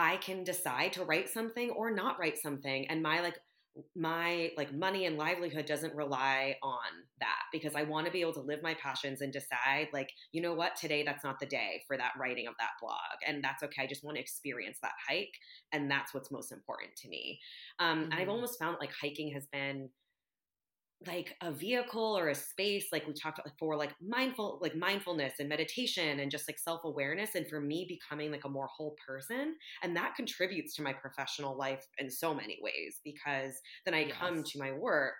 I 0.00 0.16
can 0.18 0.44
decide 0.44 0.92
to 0.92 1.02
write 1.02 1.28
something 1.28 1.70
or 1.70 1.90
not 1.90 2.20
write 2.20 2.38
something. 2.38 2.86
And 2.88 3.02
my 3.02 3.20
like 3.20 3.36
my 3.96 4.50
like 4.56 4.72
money 4.72 5.06
and 5.06 5.16
livelihood 5.16 5.66
doesn't 5.66 5.94
rely 5.94 6.56
on 6.62 6.78
that 7.20 7.42
because 7.52 7.74
I 7.74 7.82
want 7.82 8.06
to 8.06 8.12
be 8.12 8.20
able 8.20 8.32
to 8.34 8.40
live 8.40 8.62
my 8.62 8.74
passions 8.74 9.20
and 9.20 9.32
decide 9.32 9.88
like 9.92 10.10
you 10.32 10.40
know 10.42 10.54
what 10.54 10.76
today 10.76 11.02
that's 11.02 11.24
not 11.24 11.38
the 11.40 11.46
day 11.46 11.82
for 11.86 11.96
that 11.96 12.12
writing 12.18 12.46
of 12.46 12.54
that 12.58 12.70
blog 12.80 12.96
and 13.26 13.42
that's 13.42 13.62
okay 13.62 13.82
I 13.82 13.86
just 13.86 14.04
want 14.04 14.16
to 14.16 14.22
experience 14.22 14.78
that 14.82 14.92
hike 15.06 15.34
and 15.72 15.90
that's 15.90 16.14
what's 16.14 16.30
most 16.30 16.52
important 16.52 16.94
to 16.96 17.08
me 17.08 17.38
um, 17.78 17.88
mm-hmm. 17.88 18.04
and 18.04 18.14
I've 18.14 18.20
mm-hmm. 18.20 18.30
almost 18.30 18.58
found 18.58 18.76
like 18.80 18.90
hiking 19.00 19.32
has 19.32 19.46
been 19.52 19.88
like 21.06 21.36
a 21.42 21.52
vehicle 21.52 22.18
or 22.18 22.28
a 22.28 22.34
space 22.34 22.86
like 22.90 23.06
we 23.06 23.12
talked 23.12 23.38
about 23.38 23.52
for 23.56 23.76
like 23.76 23.94
mindful 24.02 24.58
like 24.60 24.74
mindfulness 24.74 25.34
and 25.38 25.48
meditation 25.48 26.18
and 26.18 26.30
just 26.30 26.48
like 26.48 26.58
self-awareness 26.58 27.36
and 27.36 27.46
for 27.46 27.60
me 27.60 27.86
becoming 27.88 28.32
like 28.32 28.44
a 28.44 28.48
more 28.48 28.66
whole 28.66 28.96
person 29.06 29.54
and 29.84 29.96
that 29.96 30.16
contributes 30.16 30.74
to 30.74 30.82
my 30.82 30.92
professional 30.92 31.56
life 31.56 31.84
in 31.98 32.10
so 32.10 32.34
many 32.34 32.58
ways 32.60 33.00
because 33.04 33.54
then 33.84 33.94
i 33.94 34.00
yes. 34.00 34.16
come 34.18 34.42
to 34.42 34.58
my 34.58 34.72
work 34.72 35.14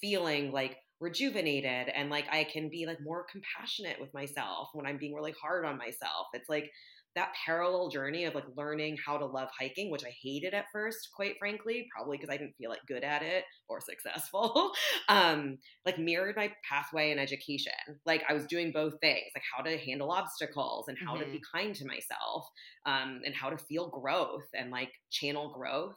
feeling 0.00 0.52
like 0.52 0.76
rejuvenated 1.00 1.88
and 1.88 2.10
like 2.10 2.26
i 2.30 2.44
can 2.44 2.68
be 2.68 2.86
like 2.86 2.98
more 3.02 3.26
compassionate 3.30 4.00
with 4.00 4.14
myself 4.14 4.68
when 4.72 4.86
i'm 4.86 4.98
being 4.98 5.14
really 5.14 5.34
hard 5.42 5.64
on 5.64 5.76
myself 5.76 6.28
it's 6.32 6.48
like 6.48 6.70
that 7.14 7.32
parallel 7.44 7.88
journey 7.88 8.24
of 8.24 8.34
like 8.34 8.44
learning 8.56 8.98
how 9.04 9.16
to 9.16 9.26
love 9.26 9.48
hiking, 9.58 9.90
which 9.90 10.04
I 10.04 10.14
hated 10.22 10.52
at 10.54 10.66
first, 10.72 11.10
quite 11.14 11.36
frankly, 11.38 11.86
probably 11.94 12.16
because 12.16 12.32
I 12.32 12.36
didn't 12.36 12.56
feel 12.56 12.70
like 12.70 12.80
good 12.86 13.04
at 13.04 13.22
it 13.22 13.44
or 13.68 13.80
successful, 13.84 14.72
um, 15.08 15.58
like 15.86 15.98
mirrored 15.98 16.36
my 16.36 16.52
pathway 16.68 17.10
in 17.10 17.18
education. 17.18 17.72
Like 18.04 18.24
I 18.28 18.34
was 18.34 18.46
doing 18.46 18.72
both 18.72 18.94
things, 19.00 19.30
like 19.34 19.44
how 19.56 19.62
to 19.62 19.78
handle 19.78 20.10
obstacles 20.10 20.88
and 20.88 20.98
how 20.98 21.14
mm-hmm. 21.14 21.24
to 21.24 21.30
be 21.30 21.38
mm-hmm. 21.38 21.58
kind 21.58 21.74
to 21.76 21.86
myself, 21.86 22.48
um, 22.86 23.20
and 23.24 23.34
how 23.34 23.50
to 23.50 23.58
feel 23.58 23.88
growth 23.88 24.46
and 24.54 24.70
like 24.70 24.90
channel 25.10 25.52
growth 25.52 25.94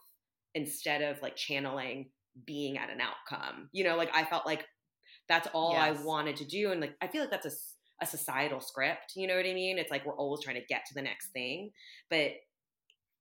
instead 0.53 1.01
of 1.01 1.21
like 1.21 1.35
channeling 1.35 2.09
being 2.45 2.77
at 2.77 2.89
an 2.89 2.99
outcome. 3.01 3.69
You 3.71 3.83
know, 3.83 3.97
like 3.97 4.15
I 4.15 4.25
felt 4.25 4.45
like 4.45 4.65
that's 5.27 5.47
all 5.53 5.73
yes. 5.73 5.97
I 5.99 6.03
wanted 6.03 6.37
to 6.37 6.45
do. 6.45 6.71
And 6.71 6.81
like 6.81 6.95
I 7.01 7.07
feel 7.07 7.21
like 7.21 7.31
that's 7.31 7.45
a 7.45 7.51
a 8.01 8.05
societal 8.05 8.61
script. 8.61 9.13
You 9.15 9.27
know 9.27 9.35
what 9.35 9.45
I 9.45 9.53
mean? 9.53 9.77
It's 9.77 9.91
like 9.91 10.05
we're 10.05 10.15
always 10.15 10.43
trying 10.43 10.57
to 10.57 10.65
get 10.67 10.85
to 10.87 10.93
the 10.93 11.01
next 11.01 11.29
thing. 11.29 11.71
But 12.09 12.31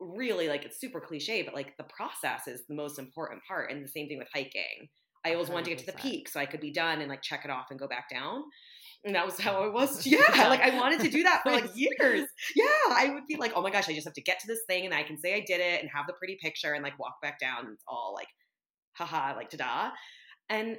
really, 0.01 0.49
like 0.49 0.65
it's 0.65 0.81
super 0.81 1.01
cliche, 1.01 1.43
but 1.43 1.55
like 1.55 1.77
the 1.77 1.85
process 1.85 2.47
is 2.47 2.63
the 2.69 2.75
most 2.75 2.99
important 2.99 3.43
part. 3.47 3.71
And 3.71 3.85
the 3.85 3.89
same 3.89 4.09
thing 4.09 4.19
with 4.19 4.29
hiking. 4.33 4.89
I 5.25 5.33
always 5.33 5.49
100%. 5.49 5.53
wanted 5.53 5.65
to 5.65 5.71
get 5.71 5.79
to 5.81 5.87
the 5.87 5.99
peak 5.99 6.29
so 6.29 6.39
I 6.39 6.47
could 6.47 6.61
be 6.61 6.73
done 6.73 7.01
and 7.01 7.09
like 7.09 7.23
check 7.23 7.45
it 7.45 7.51
off 7.51 7.67
and 7.71 7.81
go 7.81 7.89
back 7.89 8.09
down. 8.11 8.45
And 9.05 9.15
that 9.15 9.25
was 9.25 9.39
how 9.39 9.63
I 9.65 9.69
was. 9.69 10.07
Yeah. 10.07 10.19
like 10.49 10.61
I 10.61 10.77
wanted 10.77 11.01
to 11.01 11.09
do 11.09 11.23
that 11.25 11.43
for 11.43 11.51
like 11.51 11.71
years. 11.75 12.29
Yeah. 12.55 12.67
I 12.91 13.11
would 13.13 13.27
be 13.27 13.37
like, 13.37 13.53
oh 13.57 13.63
my 13.63 13.71
gosh, 13.71 13.89
I 13.89 13.93
just 13.93 14.07
have 14.07 14.15
to 14.15 14.23
get 14.23 14.39
to 14.41 14.47
this 14.47 14.61
thing 14.69 14.85
and 14.85 14.95
I 14.95 15.03
can 15.03 15.19
say 15.19 15.35
I 15.35 15.41
did 15.41 15.61
it 15.61 15.81
and 15.81 15.91
have 15.95 16.07
the 16.07 16.13
pretty 16.13 16.39
picture 16.41 16.75
and 16.75 16.83
like 16.83 16.99
walk 16.99 17.21
back 17.23 17.41
down. 17.41 17.65
And 17.65 17.75
it's 17.75 17.85
all 17.89 18.13
like, 18.15 18.29
haha, 18.95 19.35
like 19.35 19.51
ta 19.51 19.57
da. 19.57 19.91
And 20.49 20.79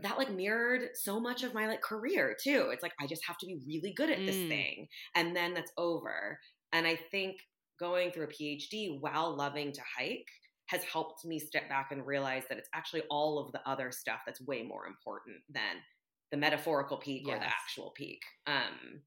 that 0.00 0.18
like 0.18 0.32
mirrored 0.32 0.88
so 0.94 1.20
much 1.20 1.42
of 1.42 1.54
my 1.54 1.66
like 1.66 1.82
career 1.82 2.36
too. 2.42 2.70
It's 2.72 2.82
like 2.82 2.92
I 3.00 3.06
just 3.06 3.24
have 3.26 3.38
to 3.38 3.46
be 3.46 3.60
really 3.66 3.92
good 3.94 4.10
at 4.10 4.18
this 4.18 4.36
mm. 4.36 4.48
thing 4.48 4.88
and 5.14 5.34
then 5.34 5.54
that's 5.54 5.72
over. 5.78 6.38
And 6.72 6.86
I 6.86 6.98
think 7.10 7.36
going 7.78 8.10
through 8.10 8.24
a 8.24 8.28
PhD 8.28 9.00
while 9.00 9.36
loving 9.36 9.72
to 9.72 9.80
hike 9.96 10.26
has 10.66 10.82
helped 10.84 11.24
me 11.24 11.38
step 11.38 11.68
back 11.68 11.88
and 11.92 12.06
realize 12.06 12.44
that 12.48 12.58
it's 12.58 12.68
actually 12.74 13.02
all 13.10 13.38
of 13.38 13.52
the 13.52 13.60
other 13.68 13.92
stuff 13.92 14.20
that's 14.26 14.40
way 14.46 14.62
more 14.62 14.86
important 14.86 15.36
than 15.48 15.76
the 16.30 16.36
metaphorical 16.36 16.96
peak 16.96 17.22
yes. 17.26 17.36
or 17.36 17.38
the 17.38 17.46
actual 17.46 17.92
peak. 17.96 18.20
Um, 18.46 19.00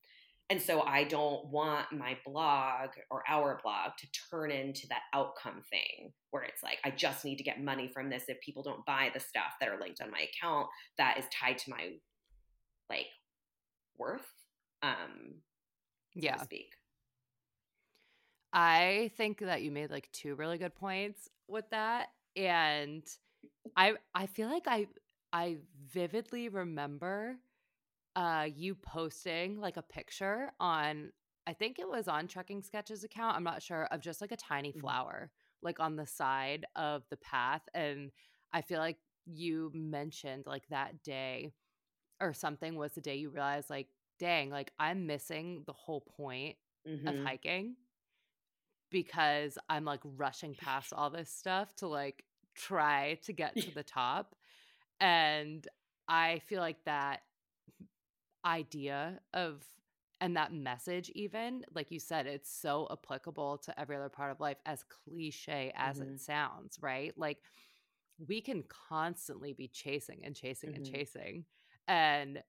and 0.50 0.62
so 0.62 0.82
I 0.82 1.04
don't 1.04 1.46
want 1.48 1.92
my 1.92 2.18
blog 2.26 2.90
or 3.12 3.22
our 3.28 3.60
blog 3.62 3.92
to 4.00 4.08
turn 4.32 4.50
into 4.50 4.88
that 4.88 5.02
outcome 5.14 5.62
thing 5.70 6.14
where 6.32 6.44
it's 6.44 6.64
like, 6.64 6.78
I 6.86 6.92
just 6.92 7.26
need 7.26 7.36
to 7.38 7.44
get 7.44 7.62
money 7.62 7.90
from 7.94 8.10
this 8.10 8.24
if 8.30 8.40
people 8.40 8.64
don't 8.64 8.86
buy 8.86 9.12
the 9.14 9.20
stuff 9.20 9.56
that 9.60 9.68
are 9.68 9.80
linked 9.80 10.02
on 10.02 10.10
my 10.10 10.20
account 10.22 10.68
that 10.98 11.18
is 11.18 11.26
tied 11.38 11.58
to 11.60 11.70
my 11.70 11.92
like 12.90 13.08
worth. 13.98 14.22
Um, 14.82 15.42
yeah. 16.16 16.38
speak. 16.38 16.74
I 18.54 19.12
think 19.18 19.40
that 19.40 19.64
you 19.64 19.72
made 19.72 19.92
like 19.92 20.10
two 20.14 20.36
really 20.36 20.58
good 20.58 20.76
points 20.76 21.28
with 21.50 21.70
that. 21.72 22.08
And 22.38 23.04
I 23.76 23.96
I 24.16 24.28
feel 24.28 24.48
like 24.50 24.68
I 24.68 24.88
I 25.34 25.58
vividly 25.92 26.48
remember 26.48 27.36
uh, 28.18 28.48
you 28.54 28.74
posting 28.74 29.62
like 29.62 29.78
a 29.78 29.84
picture 29.84 30.52
on, 30.60 31.12
I 31.46 31.54
think 31.54 31.78
it 31.78 31.88
was 31.88 32.08
on 32.08 32.28
Trekking 32.28 32.64
Sketches 32.64 33.04
account. 33.04 33.38
I'm 33.38 33.44
not 33.44 33.62
sure 33.62 33.86
of 33.92 34.02
just 34.02 34.22
like 34.22 34.32
a 34.32 34.38
tiny 34.38 34.72
mm-hmm. 34.72 34.80
flower, 34.80 35.30
like 35.62 35.80
on 35.80 35.96
the 35.96 36.08
side 36.08 36.66
of 36.76 37.04
the 37.12 37.18
path. 37.18 37.62
And 37.76 38.10
I 38.52 38.62
feel 38.62 38.80
like 38.80 38.98
you 39.28 39.72
mentioned 39.76 40.46
like 40.48 40.68
that 40.70 41.04
day 41.04 41.54
or 42.20 42.34
something 42.34 42.76
was 42.76 42.94
the 42.94 43.02
day 43.02 43.18
you 43.18 43.30
realized 43.30 43.70
like, 43.70 43.88
dang, 44.20 44.50
like 44.50 44.74
I'm 44.80 45.06
missing 45.06 45.62
the 45.68 45.74
whole 45.74 46.02
point 46.02 46.56
mm-hmm. 46.90 47.08
of 47.08 47.24
hiking 47.24 47.76
because 48.90 49.60
I'm 49.70 49.86
like 49.86 50.02
rushing 50.04 50.56
past 50.56 50.92
all 50.92 51.12
this 51.12 51.30
stuff 51.30 51.76
to 51.76 51.88
like 51.88 52.24
try 52.56 53.20
to 53.26 53.34
get 53.34 53.56
to 53.58 53.72
the 53.76 53.84
top. 53.84 54.34
And 55.00 55.68
I 56.08 56.42
feel 56.48 56.62
like 56.62 56.84
that 56.86 57.20
idea 58.46 59.20
of 59.34 59.64
and 60.20 60.36
that 60.36 60.54
message 60.54 61.12
even 61.16 61.64
like 61.76 61.92
you 61.92 62.00
said 62.00 62.26
it's 62.26 62.52
so 62.52 62.88
applicable 62.92 63.58
to 63.58 63.80
every 63.80 63.96
other 63.96 64.10
part 64.10 64.32
of 64.32 64.40
life 64.40 64.58
as 64.66 64.84
cliche 64.84 65.72
as 65.76 66.00
mm-hmm. 66.00 66.14
it 66.14 66.22
sounds 66.22 66.78
right 66.82 67.14
like 67.18 67.38
we 68.28 68.42
can 68.42 68.64
constantly 68.90 69.54
be 69.54 69.68
chasing 69.68 70.22
and 70.24 70.36
chasing 70.36 70.72
mm-hmm. 70.72 70.84
and 70.84 70.92
chasing 70.92 71.46
and 71.88 72.42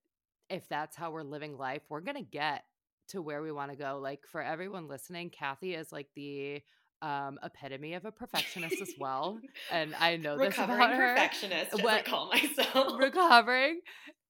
if 0.48 0.66
that's 0.68 0.96
how 0.96 1.11
we're 1.11 1.22
living 1.22 1.57
life 1.59 1.83
we're 1.88 2.01
going 2.01 2.16
to 2.16 2.22
get 2.22 2.64
to 3.09 3.20
where 3.20 3.42
we 3.42 3.53
want 3.53 3.70
to 3.70 3.77
go 3.77 3.98
like 4.03 4.20
for 4.27 4.42
everyone 4.42 4.88
listening 4.88 5.31
kathy 5.31 5.74
is 5.74 5.92
like 5.92 6.09
the 6.14 6.62
um 7.01 7.38
epitome 7.44 7.94
of 7.94 8.05
a 8.05 8.11
perfectionist 8.11 8.81
as 8.81 8.92
well 8.98 9.38
and 9.70 9.94
i 10.01 10.16
know 10.16 10.37
this 10.37 10.48
recovering 10.48 10.81
about 10.81 10.94
her 10.94 11.14
perfectionist 11.14 11.83
what, 11.83 11.94
i 11.94 12.03
call 12.03 12.29
myself 12.31 12.98
recovering 12.98 13.81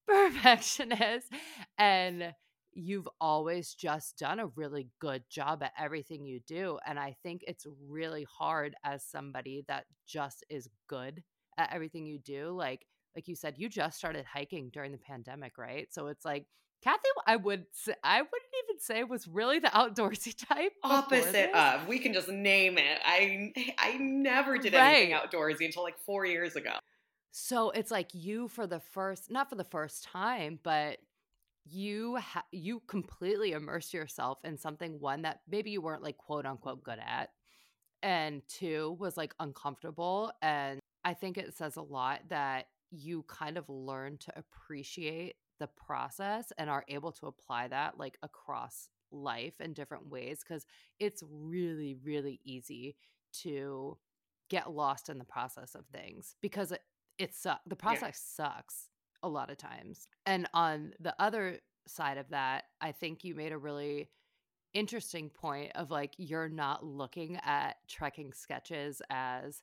perfectionist 0.09 1.27
and 1.79 2.35
you've 2.73 3.09
always 3.21 3.75
just 3.75 4.17
done 4.19 4.39
a 4.39 4.47
really 4.49 4.89
good 5.01 5.23
job 5.29 5.63
at 5.63 5.73
everything 5.79 6.25
you 6.25 6.41
do 6.47 6.79
and 6.87 6.99
i 6.99 7.15
think 7.23 7.43
it's 7.47 7.67
really 7.89 8.27
hard 8.31 8.75
as 8.85 9.05
somebody 9.05 9.65
that 9.69 9.85
just 10.07 10.45
is 10.49 10.69
good 10.89 11.23
at 11.57 11.73
everything 11.73 12.07
you 12.07 12.19
do 12.19 12.51
like 12.51 12.87
like 13.17 13.27
you 13.27 13.35
said 13.35 13.55
you 13.57 13.69
just 13.69 13.99
started 13.99 14.25
hiking 14.25 14.71
during 14.73 14.93
the 14.93 14.99
pandemic 14.99 15.59
right 15.59 15.89
so 15.91 16.07
it's 16.07 16.25
like 16.25 16.47
Kathy, 16.83 17.09
I 17.27 17.37
would 17.37 17.67
say, 17.73 17.95
I 18.05 18.19
wouldn't 18.19 18.53
even 18.65 18.81
say 18.81 19.03
was 19.03 19.27
really 19.27 19.59
the 19.59 19.69
outdoorsy 19.69 20.35
type. 20.49 20.73
Opposite 20.85 21.53
of. 21.53 21.89
We 21.89 21.99
can 21.99 22.13
just 22.13 22.29
name 22.29 22.79
it. 22.79 22.99
I 23.05 23.53
I 23.79 23.97
never 23.99 24.59
did 24.59 24.75
right. 24.75 24.95
anything 24.95 25.17
outdoorsy 25.17 25.65
until 25.65 25.83
like 25.83 25.99
four 26.07 26.25
years 26.25 26.55
ago. 26.55 26.71
So 27.31 27.71
it's 27.71 27.91
like 27.91 28.11
you 28.15 28.49
for 28.49 28.67
the 28.67 28.81
first, 28.81 29.31
not 29.31 29.49
for 29.49 29.57
the 29.57 29.65
first 29.65 30.05
time, 30.05 30.59
but 30.63 30.99
you 31.71 32.17
ha- 32.17 32.45
you 32.53 32.81
completely 32.87 33.53
immerse 33.53 33.93
yourself 33.93 34.39
in 34.45 34.57
something 34.57 34.99
one 35.01 35.23
that 35.23 35.41
maybe 35.49 35.71
you 35.71 35.81
weren't 35.81 36.03
like 36.03 36.17
quote 36.17 36.47
unquote 36.47 36.83
good 36.83 36.99
at 36.99 37.31
and 38.03 38.43
two 38.49 38.97
was 38.99 39.17
like 39.17 39.35
uncomfortable 39.41 40.33
and 40.41 40.81
i 41.05 41.13
think 41.13 41.37
it 41.37 41.55
says 41.57 41.77
a 41.77 41.83
lot 41.83 42.21
that 42.29 42.67
you 42.91 43.25
kind 43.29 43.59
of 43.59 43.69
learn 43.69 44.17
to 44.19 44.33
appreciate 44.37 45.35
the 45.59 45.67
process 45.67 46.53
and 46.59 46.71
are 46.71 46.85
able 46.89 47.13
to 47.13 47.27
apply 47.27 47.69
that 47.69 47.99
like 47.99 48.17
across 48.23 48.89
life 49.11 49.55
in 49.61 49.73
different 49.73 50.09
ways 50.09 50.41
because 50.47 50.65
it's 51.01 51.23
really 51.29 51.97
really 52.05 52.41
easy 52.45 52.97
to 53.33 53.99
get 54.49 54.71
lost 54.71 55.09
in 55.09 55.19
the 55.19 55.25
process 55.25 55.75
of 55.75 55.85
things 55.93 56.37
because 56.41 56.73
it, 57.19 57.35
sucks. 57.35 57.61
The 57.67 57.77
process 57.77 58.35
yeah. 58.39 58.47
sucks 58.47 58.89
a 59.23 59.29
lot 59.29 59.51
of 59.51 59.59
times. 59.59 60.09
And 60.27 60.49
on 60.55 60.93
the 61.01 61.15
other 61.19 61.59
side 61.87 62.19
of 62.19 62.29
that, 62.31 62.65
I 62.81 62.93
think 62.93 63.25
you 63.25 63.35
made 63.35 63.53
a 63.53 63.59
really 63.59 64.09
interesting 64.75 65.31
point 65.31 65.73
of 65.75 65.91
like 65.91 66.13
you're 66.19 66.49
not 66.49 66.85
looking 66.85 67.39
at 67.43 67.77
trekking 67.89 68.33
sketches 68.33 69.01
as 69.11 69.63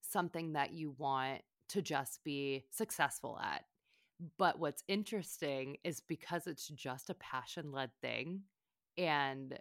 something 0.00 0.54
that 0.54 0.72
you 0.72 0.94
want 0.98 1.42
to 1.68 1.82
just 1.82 2.24
be 2.24 2.64
successful 2.70 3.38
at. 3.42 3.64
But 4.38 4.58
what's 4.58 4.84
interesting 4.88 5.76
is 5.84 6.00
because 6.00 6.46
it's 6.46 6.68
just 6.68 7.10
a 7.10 7.14
passion 7.14 7.72
led 7.72 7.90
thing 8.00 8.42
and 8.96 9.58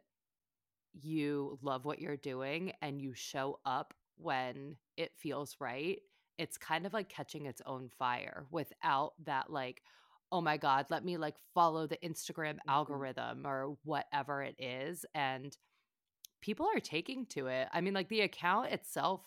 you 0.94 1.58
love 1.62 1.86
what 1.86 2.00
you're 2.00 2.18
doing 2.18 2.74
and 2.82 3.02
you 3.02 3.14
show 3.14 3.60
up 3.66 3.94
when 4.18 4.76
it 4.98 5.12
feels 5.18 5.56
right 5.60 6.00
it's 6.41 6.58
kind 6.58 6.88
of 6.88 6.93
like 6.93 7.08
catching 7.08 7.45
its 7.45 7.62
own 7.67 7.88
fire 7.99 8.45
without 8.49 9.13
that 9.25 9.51
like 9.51 9.84
oh 10.32 10.41
my 10.41 10.58
god 10.58 10.88
let 10.89 11.06
me 11.06 11.15
like 11.17 11.36
follow 11.54 11.86
the 11.86 11.97
instagram 12.04 12.54
mm-hmm. 12.56 12.69
algorithm 12.69 13.45
or 13.45 13.77
whatever 13.84 14.41
it 14.41 14.56
is 14.58 15.06
and 15.13 15.56
people 16.41 16.67
are 16.73 16.80
taking 16.80 17.27
to 17.27 17.45
it 17.45 17.67
i 17.73 17.80
mean 17.80 17.93
like 17.93 18.10
the 18.10 18.21
account 18.21 18.71
itself 18.71 19.21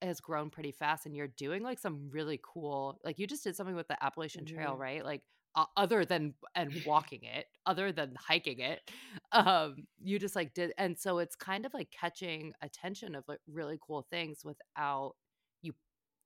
has 0.00 0.20
grown 0.20 0.48
pretty 0.48 0.70
fast 0.70 1.06
and 1.06 1.16
you're 1.16 1.26
doing 1.26 1.62
like 1.62 1.78
some 1.78 2.08
really 2.10 2.40
cool 2.42 3.00
like 3.04 3.18
you 3.18 3.26
just 3.26 3.42
did 3.42 3.56
something 3.56 3.74
with 3.74 3.88
the 3.88 4.02
appalachian 4.04 4.44
mm-hmm. 4.44 4.54
trail 4.54 4.76
right 4.76 5.04
like 5.04 5.22
uh, 5.56 5.64
other 5.76 6.04
than 6.04 6.32
and 6.54 6.72
walking 6.86 7.24
it 7.24 7.46
other 7.66 7.90
than 7.90 8.14
hiking 8.16 8.60
it 8.60 8.88
um 9.32 9.74
you 10.00 10.16
just 10.16 10.36
like 10.36 10.54
did 10.54 10.72
and 10.78 10.96
so 10.96 11.18
it's 11.18 11.34
kind 11.34 11.66
of 11.66 11.74
like 11.74 11.90
catching 11.90 12.52
attention 12.62 13.16
of 13.16 13.24
like 13.26 13.40
really 13.52 13.76
cool 13.84 14.06
things 14.12 14.44
without 14.44 15.14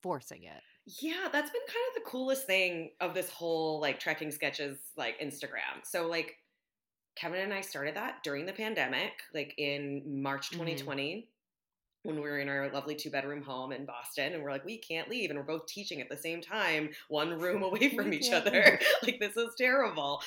forcing 0.04 0.44
it. 0.44 0.62
Yeah, 1.00 1.28
that's 1.32 1.50
been 1.50 1.62
kind 1.66 1.84
of 1.88 2.04
the 2.04 2.10
coolest 2.10 2.46
thing 2.46 2.90
of 3.00 3.14
this 3.14 3.30
whole 3.30 3.80
like 3.80 3.98
trekking 3.98 4.30
sketches 4.30 4.76
like 4.98 5.18
Instagram. 5.18 5.82
So 5.82 6.06
like 6.06 6.36
Kevin 7.16 7.40
and 7.40 7.54
I 7.54 7.62
started 7.62 7.96
that 7.96 8.22
during 8.22 8.44
the 8.44 8.52
pandemic, 8.52 9.12
like 9.32 9.54
in 9.56 10.22
March 10.22 10.50
2020. 10.50 11.02
Mm-hmm 11.02 11.20
when 12.04 12.16
we 12.16 12.22
were 12.22 12.38
in 12.38 12.50
our 12.50 12.70
lovely 12.70 12.94
two 12.94 13.10
bedroom 13.10 13.42
home 13.42 13.72
in 13.72 13.86
Boston 13.86 14.34
and 14.34 14.42
we're 14.42 14.50
like, 14.50 14.64
we 14.64 14.76
can't 14.76 15.08
leave. 15.08 15.30
And 15.30 15.38
we're 15.38 15.44
both 15.44 15.66
teaching 15.66 16.02
at 16.02 16.10
the 16.10 16.16
same 16.16 16.42
time, 16.42 16.90
one 17.08 17.40
room 17.40 17.62
away 17.64 17.88
from 17.96 18.12
each 18.12 18.30
other. 18.30 18.78
like, 19.02 19.18
this 19.18 19.36
is 19.36 19.54
terrible. 19.56 20.22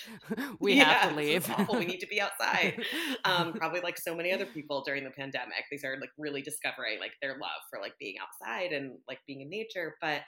we 0.58 0.74
yeah, 0.74 0.84
have 0.84 1.10
to 1.10 1.16
leave. 1.16 1.48
we 1.72 1.86
need 1.86 2.00
to 2.00 2.08
be 2.08 2.20
outside. 2.20 2.82
Um, 3.24 3.52
probably 3.52 3.80
like 3.80 3.98
so 3.98 4.16
many 4.16 4.32
other 4.32 4.46
people 4.46 4.82
during 4.84 5.04
the 5.04 5.10
pandemic, 5.10 5.64
they 5.70 5.76
started 5.76 6.00
like 6.00 6.10
really 6.18 6.42
discovering 6.42 6.98
like 6.98 7.12
their 7.22 7.32
love 7.32 7.62
for 7.70 7.80
like 7.80 7.96
being 8.00 8.16
outside 8.20 8.72
and 8.72 8.98
like 9.06 9.20
being 9.26 9.42
in 9.42 9.48
nature. 9.48 9.94
But 10.00 10.22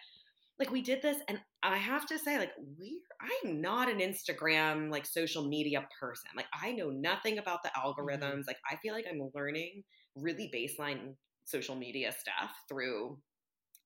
like 0.61 0.71
we 0.71 0.81
did 0.81 1.03
this 1.03 1.17
and 1.29 1.41
I 1.65 1.79
have 1.79 2.07
to 2.07 2.19
say, 2.19 2.39
like, 2.39 2.53
we 2.79 3.01
I'm 3.21 3.61
not 3.61 3.91
an 3.91 3.99
Instagram 3.99 4.93
like 4.93 5.07
social 5.07 5.45
media 5.49 5.85
person. 5.99 6.31
Like 6.37 6.47
I 6.55 6.71
know 6.71 6.91
nothing 6.91 7.39
about 7.39 7.65
the 7.65 7.71
mm-hmm. 7.71 7.89
algorithms. 7.89 8.23
Mm-hmm. 8.23 8.47
Like 8.47 8.59
I 8.71 8.77
feel 8.77 8.95
like 8.95 9.07
I'm 9.11 9.29
learning 9.35 9.83
really 10.17 10.51
baseline 10.55 11.15
social 11.45 11.75
media 11.75 12.13
stuff 12.13 12.53
through 12.69 13.19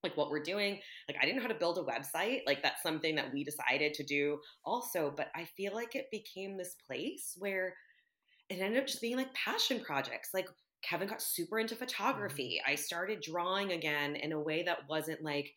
like 0.02 0.16
what 0.16 0.30
we're 0.30 0.42
doing. 0.42 0.78
Like 1.08 1.18
I 1.20 1.24
didn't 1.24 1.36
know 1.36 1.42
how 1.42 1.48
to 1.48 1.54
build 1.54 1.78
a 1.78 1.82
website. 1.82 2.40
Like 2.46 2.62
that's 2.62 2.82
something 2.82 3.16
that 3.16 3.32
we 3.32 3.44
decided 3.44 3.94
to 3.94 4.04
do 4.04 4.38
also, 4.64 5.12
but 5.16 5.28
I 5.34 5.44
feel 5.56 5.74
like 5.74 5.94
it 5.94 6.06
became 6.12 6.56
this 6.56 6.76
place 6.86 7.34
where 7.38 7.74
it 8.48 8.60
ended 8.60 8.80
up 8.80 8.86
just 8.86 9.00
being 9.00 9.16
like 9.16 9.34
passion 9.34 9.80
projects. 9.80 10.30
Like 10.32 10.48
Kevin 10.82 11.08
got 11.08 11.22
super 11.22 11.58
into 11.58 11.74
mm-hmm. 11.74 11.84
photography. 11.84 12.60
I 12.66 12.76
started 12.76 13.20
drawing 13.20 13.72
again 13.72 14.16
in 14.16 14.32
a 14.32 14.40
way 14.40 14.62
that 14.62 14.88
wasn't 14.88 15.22
like 15.22 15.52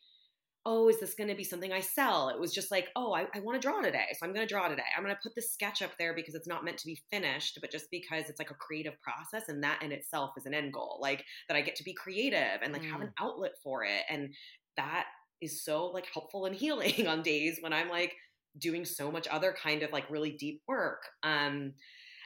oh, 0.66 0.90
is 0.90 1.00
this 1.00 1.16
going 1.16 1.30
to 1.30 1.36
be 1.36 1.44
something 1.44 1.74
I 1.74 1.80
sell? 1.80 2.30
It 2.30 2.40
was 2.40 2.54
just 2.54 2.70
like, 2.70 2.90
oh, 2.96 3.14
I, 3.14 3.26
I 3.34 3.40
want 3.40 3.60
to 3.60 3.68
draw 3.68 3.82
today. 3.82 4.06
So 4.14 4.26
I'm 4.26 4.34
going 4.34 4.46
to 4.46 4.54
draw 4.54 4.68
today. 4.68 4.84
I'm 4.96 5.04
going 5.04 5.16
to 5.16 5.22
put 5.22 5.34
the 5.34 5.42
sketch 5.42 5.82
up 5.82 5.98
there 5.98 6.14
because 6.14 6.36
it's 6.36 6.48
not 6.48 6.64
meant 6.64 6.78
to 6.80 6.86
be 6.86 7.02
finished, 7.10 7.58
but 7.62 7.72
just 7.72 7.90
because 7.90 8.30
it's 8.30 8.38
like 8.38 8.52
a 8.52 8.56
creative 8.56 8.94
process. 9.02 9.50
And 9.50 9.64
that 9.64 9.82
in 9.82 9.92
itself 9.92 10.32
is 10.38 10.46
an 10.46 10.54
end 10.54 10.74
goal, 10.74 11.00
like 11.02 11.26
that 11.48 11.58
I 11.58 11.62
get 11.62 11.76
to 11.78 11.84
be 11.84 11.94
creative 11.94 12.62
and 12.62 12.74
like 12.74 12.84
mm. 12.84 12.92
have 12.92 13.02
an 13.02 13.08
mm. 13.08 13.26
outlet 13.26 13.54
for 13.64 13.84
it. 13.84 14.04
And 14.10 14.36
that 14.78 15.06
is 15.42 15.64
so 15.64 15.88
like 15.88 16.08
helpful 16.14 16.46
and 16.46 16.56
healing 16.58 17.08
on 17.08 17.24
days 17.24 17.58
when 17.62 17.74
I'm 17.74 17.90
like 17.90 18.16
doing 18.58 18.86
so 18.86 19.12
much 19.12 19.28
other 19.28 19.56
kind 19.60 19.82
of 19.82 19.92
like 19.92 20.10
really 20.12 20.32
deep 20.32 20.62
work. 20.68 21.04
Um, 21.24 21.74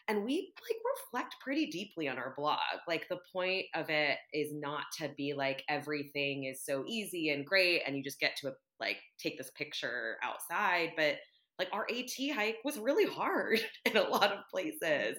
and 0.08 0.24
we 0.24 0.54
like 0.70 0.78
reflect 0.96 1.36
pretty 1.44 1.68
deeply 1.68 2.08
on 2.08 2.18
our 2.18 2.34
blog 2.38 2.60
like 2.88 3.08
the 3.10 3.20
point 3.34 3.66
of 3.74 3.90
it 3.90 4.18
is 4.34 4.54
not 4.54 4.84
to 4.98 5.10
be 5.18 5.34
like 5.34 5.64
everything 5.70 6.46
is 6.46 6.64
so 6.64 6.84
easy 6.88 7.30
and 7.30 7.46
great 7.46 7.82
and 7.86 7.96
you 7.96 8.04
just 8.04 8.20
get 8.20 8.36
to 8.36 8.52
like 8.80 8.98
take 9.20 9.38
this 9.38 9.52
picture 9.58 10.18
outside 10.24 10.92
but 10.96 11.16
like 11.58 11.70
our 11.72 11.88
AT 11.90 12.36
hike 12.36 12.58
was 12.66 12.78
really 12.78 13.06
hard 13.06 13.60
in 13.86 13.98
a 13.98 14.04
lot 14.04 14.32
of 14.32 14.40
places. 14.52 15.18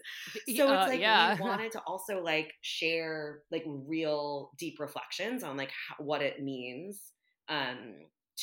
So 0.55 0.68
uh, 0.68 0.83
it's 0.83 0.90
like 0.90 1.01
yeah. 1.01 1.35
we 1.35 1.40
wanted 1.40 1.72
to 1.72 1.81
also 1.87 2.22
like 2.22 2.53
share 2.61 3.40
like 3.51 3.64
real 3.66 4.51
deep 4.59 4.79
reflections 4.79 5.42
on 5.42 5.57
like 5.57 5.70
how, 5.70 6.05
what 6.05 6.22
it 6.22 6.42
means 6.42 7.01
um 7.49 7.94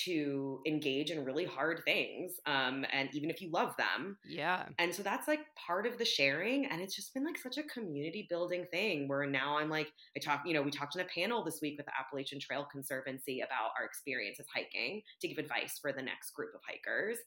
to 0.06 0.60
engage 0.66 1.12
in 1.12 1.24
really 1.24 1.46
hard 1.46 1.82
things 1.86 2.34
um 2.46 2.86
and 2.92 3.10
even 3.14 3.30
if 3.30 3.42
you 3.42 3.50
love 3.52 3.76
them. 3.78 4.18
Yeah. 4.28 4.66
And 4.80 4.94
so 4.94 5.04
that's 5.04 5.28
like 5.28 5.42
part 5.56 5.86
of 5.86 5.98
the 5.98 6.06
sharing 6.06 6.66
and 6.66 6.82
it's 6.82 6.96
just 6.96 7.14
been 7.14 7.26
like 7.26 7.38
such 7.38 7.58
a 7.58 7.64
community 7.64 8.28
building 8.30 8.66
thing 8.72 9.08
where 9.08 9.26
now 9.26 9.58
i'm 9.58 9.70
like 9.70 9.92
i 10.16 10.20
talk 10.20 10.42
you 10.46 10.54
know 10.54 10.62
we 10.62 10.72
talked 10.72 10.96
in 10.96 11.02
a 11.02 11.06
panel 11.06 11.44
this 11.44 11.60
week 11.62 11.78
with 11.78 11.86
the 11.86 11.92
appalachian 12.00 12.40
trail 12.40 12.68
conservancy 12.72 13.42
about 13.42 13.72
our 13.80 13.86
experiences 13.86 14.46
hiking 14.54 15.02
to 15.22 15.28
give 15.28 15.38
advice 15.38 15.80
for 15.82 15.92
the 15.92 16.02
next 16.02 16.32
group 16.32 16.54
of 16.54 16.62
hikers. 16.68 17.18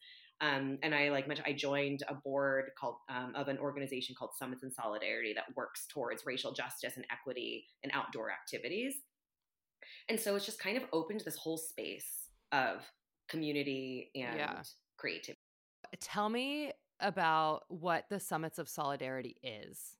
Um, 0.40 0.78
and 0.82 0.94
I 0.94 1.08
like 1.08 1.26
mentioned, 1.26 1.46
I 1.48 1.54
joined 1.54 2.02
a 2.08 2.14
board 2.14 2.70
called 2.78 2.96
um, 3.08 3.32
of 3.34 3.48
an 3.48 3.58
organization 3.58 4.14
called 4.18 4.32
Summits 4.38 4.62
in 4.62 4.70
Solidarity 4.70 5.32
that 5.34 5.56
works 5.56 5.86
towards 5.90 6.26
racial 6.26 6.52
justice 6.52 6.96
and 6.96 7.06
equity 7.10 7.66
in 7.82 7.90
outdoor 7.92 8.30
activities. 8.30 8.94
And 10.08 10.20
so 10.20 10.36
it's 10.36 10.44
just 10.44 10.58
kind 10.58 10.76
of 10.76 10.84
opened 10.92 11.22
this 11.24 11.36
whole 11.36 11.56
space 11.56 12.25
of 12.52 12.82
community 13.28 14.10
and 14.14 14.36
yeah. 14.36 14.62
creativity. 14.96 15.40
Tell 16.00 16.28
me 16.28 16.72
about 17.00 17.64
what 17.68 18.04
the 18.08 18.20
Summits 18.20 18.58
of 18.58 18.68
Solidarity 18.68 19.36
is. 19.42 19.95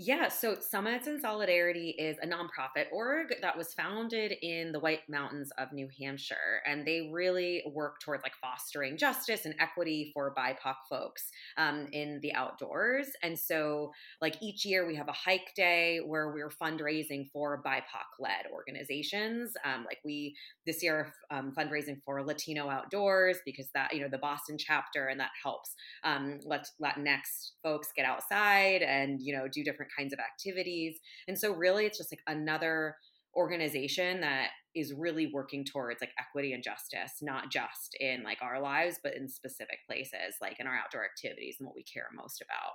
Yeah, 0.00 0.28
so 0.28 0.54
Summits 0.60 1.08
in 1.08 1.20
Solidarity 1.20 1.88
is 1.98 2.18
a 2.22 2.26
nonprofit 2.28 2.84
org 2.92 3.34
that 3.42 3.58
was 3.58 3.74
founded 3.74 4.32
in 4.42 4.70
the 4.70 4.78
White 4.78 5.00
Mountains 5.08 5.50
of 5.58 5.72
New 5.72 5.88
Hampshire, 6.00 6.62
and 6.64 6.86
they 6.86 7.10
really 7.12 7.64
work 7.74 7.98
towards 7.98 8.22
like 8.22 8.34
fostering 8.40 8.96
justice 8.96 9.44
and 9.44 9.56
equity 9.58 10.12
for 10.14 10.32
BIPOC 10.38 10.74
folks 10.88 11.24
um, 11.56 11.88
in 11.90 12.20
the 12.22 12.32
outdoors. 12.32 13.08
And 13.24 13.36
so, 13.36 13.90
like 14.22 14.36
each 14.40 14.64
year, 14.64 14.86
we 14.86 14.94
have 14.94 15.08
a 15.08 15.12
hike 15.12 15.52
day 15.56 15.98
where 16.06 16.30
we're 16.32 16.52
fundraising 16.62 17.28
for 17.32 17.60
BIPOC-led 17.66 18.52
organizations. 18.54 19.52
Um, 19.64 19.84
like 19.84 19.98
we 20.04 20.36
this 20.64 20.80
year 20.80 21.12
um, 21.32 21.52
fundraising 21.58 21.96
for 22.04 22.22
Latino 22.24 22.68
Outdoors 22.68 23.38
because 23.44 23.68
that 23.74 23.92
you 23.92 24.00
know 24.00 24.08
the 24.08 24.18
Boston 24.18 24.58
chapter, 24.58 25.08
and 25.08 25.18
that 25.18 25.30
helps 25.42 25.74
um, 26.04 26.38
let 26.44 26.68
Latinx 26.80 27.50
folks 27.64 27.88
get 27.96 28.06
outside 28.06 28.82
and 28.82 29.20
you 29.20 29.36
know 29.36 29.48
do 29.48 29.64
different 29.64 29.87
different 29.88 29.96
kinds 29.96 30.12
of 30.12 30.18
activities. 30.18 30.98
And 31.26 31.38
so, 31.38 31.52
really, 31.52 31.86
it's 31.86 31.98
just 31.98 32.12
like 32.12 32.22
another 32.26 32.96
organization 33.36 34.20
that 34.20 34.48
is 34.74 34.92
really 34.92 35.30
working 35.32 35.64
towards 35.64 36.00
like 36.00 36.10
equity 36.18 36.52
and 36.52 36.62
justice, 36.62 37.18
not 37.22 37.50
just 37.50 37.96
in 38.00 38.22
like 38.22 38.38
our 38.42 38.60
lives, 38.60 38.98
but 39.02 39.16
in 39.16 39.28
specific 39.28 39.78
places, 39.86 40.36
like 40.40 40.58
in 40.60 40.66
our 40.66 40.76
outdoor 40.76 41.04
activities 41.04 41.56
and 41.58 41.66
what 41.66 41.76
we 41.76 41.82
care 41.82 42.06
most 42.14 42.42
about. 42.42 42.72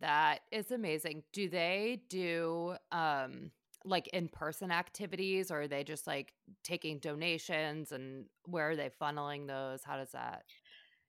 That 0.00 0.40
is 0.50 0.70
amazing. 0.70 1.22
Do 1.32 1.48
they 1.48 2.02
do 2.08 2.76
um 2.90 3.50
like 3.84 4.06
in-person 4.08 4.70
activities 4.70 5.50
or 5.50 5.62
are 5.62 5.68
they 5.68 5.82
just 5.82 6.06
like 6.06 6.32
taking 6.62 7.00
donations 7.00 7.90
and 7.90 8.26
where 8.44 8.70
are 8.70 8.76
they 8.76 8.90
funneling 9.00 9.48
those? 9.48 9.82
How 9.82 9.96
does 9.96 10.12
that? 10.12 10.44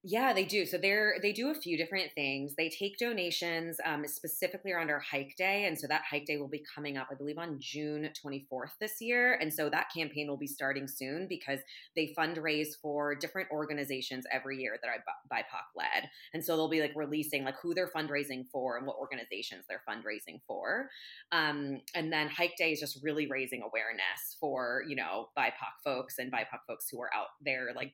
Yeah, 0.06 0.34
they 0.34 0.44
do. 0.44 0.66
So 0.66 0.78
they're 0.78 1.16
they 1.22 1.32
do 1.32 1.50
a 1.50 1.56
few 1.56 1.78
different 1.78 2.12
things. 2.14 2.56
They 2.58 2.68
take 2.68 2.98
donations 2.98 3.78
um, 3.86 4.06
specifically 4.06 4.74
around 4.74 4.90
our 4.90 5.00
hike 5.00 5.34
day, 5.38 5.64
and 5.64 5.80
so 5.80 5.88
that 5.88 6.02
hike 6.10 6.26
day 6.26 6.36
will 6.36 6.50
be 6.50 6.62
coming 6.76 6.98
up, 6.98 7.08
I 7.10 7.16
believe, 7.16 7.38
on 7.38 7.56
June 7.62 8.10
24th 8.22 8.72
this 8.82 9.00
year. 9.00 9.36
And 9.36 9.54
so 9.54 9.70
that 9.70 9.88
campaign 9.96 10.28
will 10.28 10.36
be 10.38 10.46
starting 10.46 10.90
soon 10.90 11.28
because 11.30 11.60
they 11.96 12.14
fundraise 12.18 12.76
for 12.82 13.16
different 13.16 13.50
organizations 13.50 14.26
every 14.30 14.58
year 14.58 14.78
that 14.82 14.90
are 14.90 15.06
BIPOC 15.32 15.78
led, 15.78 16.10
and 16.34 16.44
so 16.44 16.58
they'll 16.58 16.68
be 16.68 16.82
like 16.82 16.92
releasing 16.98 17.46
like 17.46 17.56
who 17.62 17.74
they're 17.74 17.90
fundraising 17.96 18.44
for 18.52 18.76
and 18.78 18.86
what 18.86 18.98
organizations 18.98 19.64
they're 19.70 19.84
fundraising 19.88 20.42
for. 20.46 20.90
Um, 21.32 21.80
and 21.96 22.12
then 22.12 22.28
hike 22.28 22.58
day 22.58 22.74
is 22.74 22.82
just 22.82 23.02
really 23.04 23.28
raising 23.28 23.62
awareness 23.62 24.36
for 24.38 24.84
you 24.86 24.98
know 24.98 25.30
BIPOC 25.38 25.82
folks 25.82 26.20
and 26.20 26.30
BIPOC 26.30 26.60
folks 26.68 26.90
who 26.90 27.02
are 27.02 27.14
out 27.16 27.28
there 27.42 27.70
like 27.74 27.94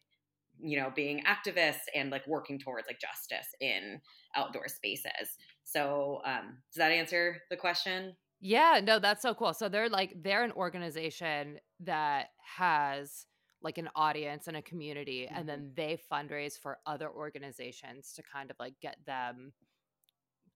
you 0.62 0.80
know 0.80 0.91
being 0.95 1.24
activists 1.24 1.86
and 1.95 2.10
like 2.10 2.26
working 2.28 2.60
towards 2.60 2.88
like 2.88 3.00
justice 3.00 3.48
in 3.60 4.00
outdoor 4.36 4.67
spaces. 4.67 5.38
So 5.63 6.22
um 6.26 6.58
does 6.74 6.78
that 6.78 6.91
answer 6.91 7.38
the 7.50 7.58
question? 7.58 8.15
Yeah 8.41 8.80
no 8.84 9.00
that's 9.00 9.22
so 9.22 9.34
cool. 9.34 9.54
So 9.54 9.69
they're 9.69 9.89
like 9.89 10.13
they're 10.22 10.43
an 10.43 10.52
organization 10.52 11.60
that 11.82 12.28
has 12.58 13.26
like 13.62 13.78
an 13.78 13.89
audience 13.95 14.48
and 14.48 14.58
a 14.58 14.62
community 14.62 15.26
mm-hmm. 15.26 15.38
and 15.38 15.50
then 15.50 15.72
they 15.76 16.00
fundraise 16.12 16.58
for 16.58 16.78
other 16.86 17.10
organizations 17.10 18.13
to 18.13 18.24
kind 18.24 18.50
of 18.50 18.58
like 18.60 18.74
get 18.82 18.98
them 19.06 19.52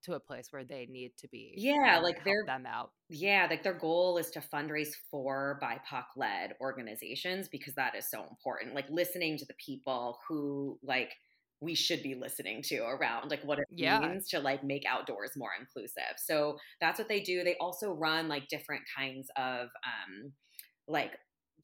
to 0.04 0.14
a 0.14 0.20
place 0.20 0.48
where 0.52 0.64
they 0.64 0.88
need 0.90 1.12
to 1.18 1.28
be. 1.28 1.54
Yeah, 1.58 2.00
like 2.02 2.24
they're 2.24 2.46
them 2.46 2.66
out. 2.66 2.92
Yeah, 3.10 3.48
like 3.50 3.64
their 3.64 3.78
goal 3.78 4.18
is 4.18 4.30
to 4.32 4.42
fundraise 4.42 4.94
for 5.10 5.60
BIPOC 5.62 6.04
led 6.16 6.54
organizations 6.62 7.48
because 7.50 7.76
that 7.76 7.96
is 7.96 8.10
so 8.10 8.24
important. 8.30 8.76
Like 8.76 8.90
listening 8.90 9.38
to 9.38 9.46
the 9.46 9.56
people 9.66 10.20
who 10.28 10.78
like 10.84 11.14
we 11.62 11.76
should 11.76 12.04
be 12.04 12.16
listening 12.16 12.62
to 12.62 12.80
around 12.80 13.32
like 13.32 13.44
what 13.44 13.58
it 13.58 13.66
yeah. 13.70 14.00
means 14.00 14.28
to 14.30 14.40
like 14.40 14.64
make 14.64 14.84
outdoors 14.86 15.32
more 15.38 15.52
inclusive. 15.60 16.18
So 16.18 16.58
that's 16.82 17.00
what 17.00 17.08
they 17.08 17.22
do. 17.22 17.44
They 17.44 17.56
also 17.60 17.92
run 17.92 18.28
like 18.28 18.48
different 18.50 18.84
kinds 18.98 19.30
of 19.38 19.68
um 19.86 20.34
like 20.88 21.14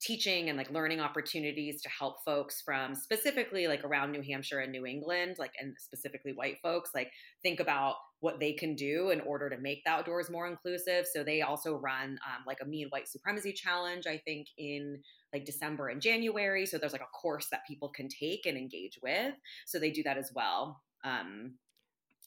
teaching 0.00 0.48
and 0.48 0.56
like 0.56 0.70
learning 0.70 1.00
opportunities 1.00 1.82
to 1.82 1.88
help 1.90 2.24
folks 2.24 2.62
from 2.62 2.94
specifically 2.94 3.66
like 3.66 3.84
around 3.84 4.10
New 4.10 4.22
Hampshire 4.22 4.60
and 4.60 4.72
New 4.72 4.86
England, 4.86 5.36
like 5.38 5.52
and 5.60 5.74
specifically 5.78 6.32
white 6.32 6.56
folks, 6.62 6.90
like 6.94 7.10
think 7.42 7.60
about 7.60 7.96
what 8.20 8.38
they 8.38 8.52
can 8.52 8.74
do 8.74 9.10
in 9.10 9.20
order 9.22 9.48
to 9.48 9.56
make 9.58 9.82
the 9.84 9.90
outdoors 9.90 10.30
more 10.30 10.46
inclusive. 10.46 11.06
So 11.12 11.24
they 11.24 11.42
also 11.42 11.76
run 11.76 12.18
um, 12.26 12.44
like 12.46 12.58
a 12.62 12.66
mean 12.66 12.88
white 12.90 13.08
supremacy 13.08 13.52
challenge, 13.52 14.06
I 14.06 14.18
think 14.18 14.48
in 14.58 15.00
like 15.32 15.44
December 15.44 15.88
and 15.88 16.00
January. 16.00 16.66
So 16.66 16.76
there's 16.76 16.92
like 16.92 17.00
a 17.00 17.18
course 17.18 17.48
that 17.50 17.66
people 17.66 17.88
can 17.88 18.08
take 18.08 18.46
and 18.46 18.58
engage 18.58 18.98
with. 19.02 19.34
So 19.66 19.78
they 19.78 19.90
do 19.90 20.02
that 20.02 20.18
as 20.18 20.30
well. 20.34 20.82
Um, 21.02 21.54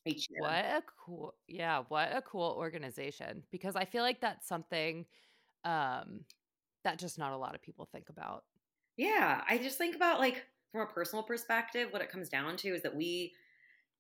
each 0.06 0.28
year. 0.30 0.42
What 0.42 0.66
a 0.66 0.84
cool, 1.06 1.34
yeah, 1.48 1.84
what 1.88 2.16
a 2.16 2.22
cool 2.22 2.56
organization. 2.58 3.44
Because 3.52 3.76
I 3.76 3.86
feel 3.86 4.04
like 4.04 4.20
that's 4.20 4.48
something 4.48 5.06
um 5.64 6.22
that 6.84 7.00
just 7.00 7.18
not 7.18 7.32
a 7.32 7.38
lot 7.38 7.56
of 7.56 7.62
people 7.62 7.88
think 7.92 8.10
about. 8.10 8.44
Yeah, 8.98 9.42
I 9.48 9.58
just 9.58 9.78
think 9.78 9.96
about 9.96 10.20
like 10.20 10.44
from 10.72 10.82
a 10.82 10.86
personal 10.88 11.24
perspective, 11.24 11.90
what 11.92 12.02
it 12.02 12.10
comes 12.12 12.30
down 12.30 12.58
to 12.58 12.70
is 12.70 12.82
that 12.82 12.96
we 12.96 13.34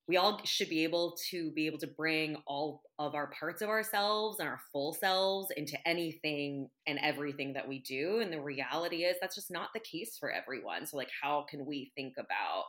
we 0.07 0.17
all 0.17 0.41
should 0.43 0.69
be 0.69 0.83
able 0.83 1.17
to 1.29 1.51
be 1.51 1.65
able 1.65 1.77
to 1.77 1.87
bring 1.87 2.35
all 2.45 2.81
of 2.99 3.15
our 3.15 3.31
parts 3.39 3.61
of 3.61 3.69
ourselves 3.69 4.39
and 4.39 4.49
our 4.49 4.59
full 4.71 4.93
selves 4.93 5.47
into 5.55 5.77
anything 5.87 6.67
and 6.87 6.99
everything 7.01 7.53
that 7.53 7.67
we 7.67 7.79
do. 7.79 8.19
And 8.19 8.31
the 8.31 8.41
reality 8.41 9.03
is 9.03 9.15
that's 9.21 9.35
just 9.35 9.51
not 9.51 9.69
the 9.73 9.79
case 9.79 10.17
for 10.19 10.29
everyone. 10.29 10.85
So 10.85 10.97
like 10.97 11.09
how 11.21 11.45
can 11.49 11.65
we 11.65 11.91
think 11.95 12.15
about 12.17 12.65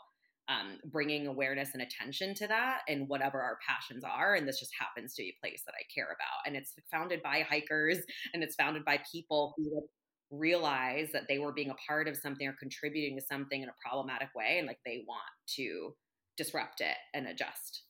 um, 0.48 0.78
bringing 0.92 1.26
awareness 1.26 1.70
and 1.72 1.82
attention 1.82 2.34
to 2.34 2.46
that 2.46 2.82
and 2.88 3.08
whatever 3.08 3.42
our 3.42 3.58
passions 3.68 4.04
are? 4.04 4.36
And 4.36 4.46
this 4.46 4.60
just 4.60 4.72
happens 4.78 5.14
to 5.14 5.22
be 5.22 5.30
a 5.30 5.44
place 5.44 5.62
that 5.66 5.74
i 5.74 5.82
care 5.92 6.06
about. 6.06 6.46
And 6.46 6.54
it's 6.54 6.74
founded 6.92 7.20
by 7.22 7.44
hikers 7.48 7.98
and 8.34 8.44
it's 8.44 8.54
founded 8.54 8.84
by 8.84 9.00
people 9.10 9.54
who 9.56 9.82
realize 10.30 11.08
that 11.12 11.24
they 11.28 11.38
were 11.38 11.52
being 11.52 11.70
a 11.70 11.76
part 11.86 12.06
of 12.06 12.16
something 12.16 12.46
or 12.46 12.56
contributing 12.60 13.16
to 13.18 13.24
something 13.24 13.62
in 13.62 13.68
a 13.68 13.74
problematic 13.84 14.28
way 14.34 14.56
and 14.58 14.66
like 14.66 14.78
they 14.84 15.04
want 15.06 15.20
to 15.46 15.94
disrupt 16.36 16.80
it 16.80 16.96
and 17.12 17.26
adjust. 17.26 17.82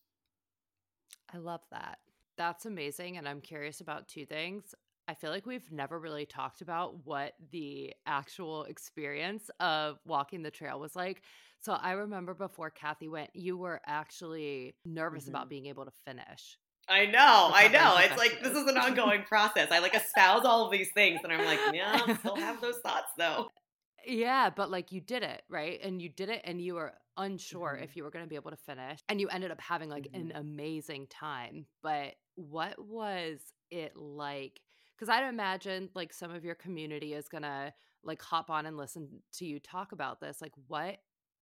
I 1.33 1.39
love 1.39 1.63
that. 1.71 1.99
That's 2.37 2.67
amazing. 2.67 3.17
And 3.17 3.29
I'm 3.29 3.41
curious 3.41 3.81
about 3.81 4.09
two 4.09 4.27
things. 4.27 4.75
I 5.07 5.15
feel 5.15 5.31
like 5.31 5.47
we've 5.47 5.71
never 5.71 5.99
really 5.99 6.25
talked 6.25 6.63
about 6.63 7.05
what 7.05 7.35
the 7.53 7.93
actual 8.07 8.65
experience 8.65 9.51
of 9.61 9.99
walking 10.07 10.43
the 10.43 10.51
trail 10.51 10.81
was 10.81 10.97
like. 10.97 11.23
So 11.61 11.73
I 11.73 11.93
remember 11.93 12.35
before 12.35 12.71
Kathy 12.71 13.09
went, 13.09 13.31
you 13.35 13.57
were 13.57 13.81
actually 13.87 14.75
nervous 14.85 15.25
mm-hmm. 15.25 15.35
about 15.35 15.49
being 15.49 15.67
able 15.67 15.85
to 15.85 15.93
finish. 16.07 16.59
I 16.89 17.07
know, 17.07 17.51
I 17.55 17.69
know. 17.69 17.97
It's 17.99 18.19
like 18.19 18.43
this 18.43 18.53
is 18.53 18.69
an 18.69 18.77
ongoing 18.77 19.23
process. 19.23 19.69
I 19.71 19.79
like 19.79 19.95
espouse 19.95 20.45
all 20.45 20.67
of 20.67 20.73
these 20.73 20.91
things, 20.93 21.21
and 21.25 21.33
I'm 21.33 21.45
like, 21.45 21.59
yeah, 21.73 22.03
I 22.07 22.15
still 22.19 22.37
have 22.37 22.61
those 22.61 22.77
thoughts 22.85 23.09
though. 23.17 23.49
Yeah, 24.07 24.51
but 24.51 24.71
like 24.71 24.93
you 24.93 25.01
did 25.01 25.23
it, 25.23 25.43
right? 25.49 25.81
And 25.83 26.01
you 26.01 26.09
did 26.09 26.29
it, 26.29 26.43
and 26.45 26.61
you 26.61 26.75
were 26.75 26.95
unsure 27.17 27.75
mm-hmm. 27.75 27.85
if 27.85 27.97
you 27.97 28.05
were 28.05 28.11
going 28.11 28.25
to 28.25 28.29
be 28.29 28.35
able 28.35 28.51
to 28.51 28.57
finish 28.57 29.01
and 29.09 29.21
you 29.21 29.29
ended 29.29 29.51
up 29.51 29.61
having 29.61 29.89
like 29.89 30.05
mm-hmm. 30.05 30.31
an 30.31 30.33
amazing 30.37 31.07
time 31.09 31.67
but 31.83 32.15
what 32.35 32.75
was 32.85 33.39
it 33.71 33.97
like 33.97 34.61
because 34.97 35.09
i'd 35.09 35.29
imagine 35.29 35.89
like 35.95 36.13
some 36.13 36.31
of 36.31 36.45
your 36.45 36.55
community 36.55 37.15
is 37.15 37.29
going 37.29 37.43
to 37.43 37.73
like 38.03 38.21
hop 38.21 38.51
on 38.51 38.67
and 38.67 38.77
listen 38.77 39.09
to 39.33 39.47
you 39.47 39.59
talk 39.61 39.93
about 39.93 40.21
this 40.21 40.41
like 40.41 40.53
what 40.67 40.99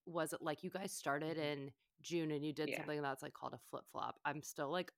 was 0.06 0.32
it 0.32 0.42
like 0.42 0.62
you 0.62 0.70
guys 0.70 0.92
started 0.92 1.36
mm-hmm. 1.36 1.62
in 1.62 1.70
june 2.02 2.30
and 2.30 2.44
you 2.44 2.52
did 2.52 2.68
yeah. 2.68 2.76
something 2.76 3.00
that's 3.00 3.22
like 3.22 3.32
called 3.32 3.54
a 3.54 3.60
flip-flop 3.70 4.16
i'm 4.24 4.42
still 4.42 4.70
like 4.70 4.92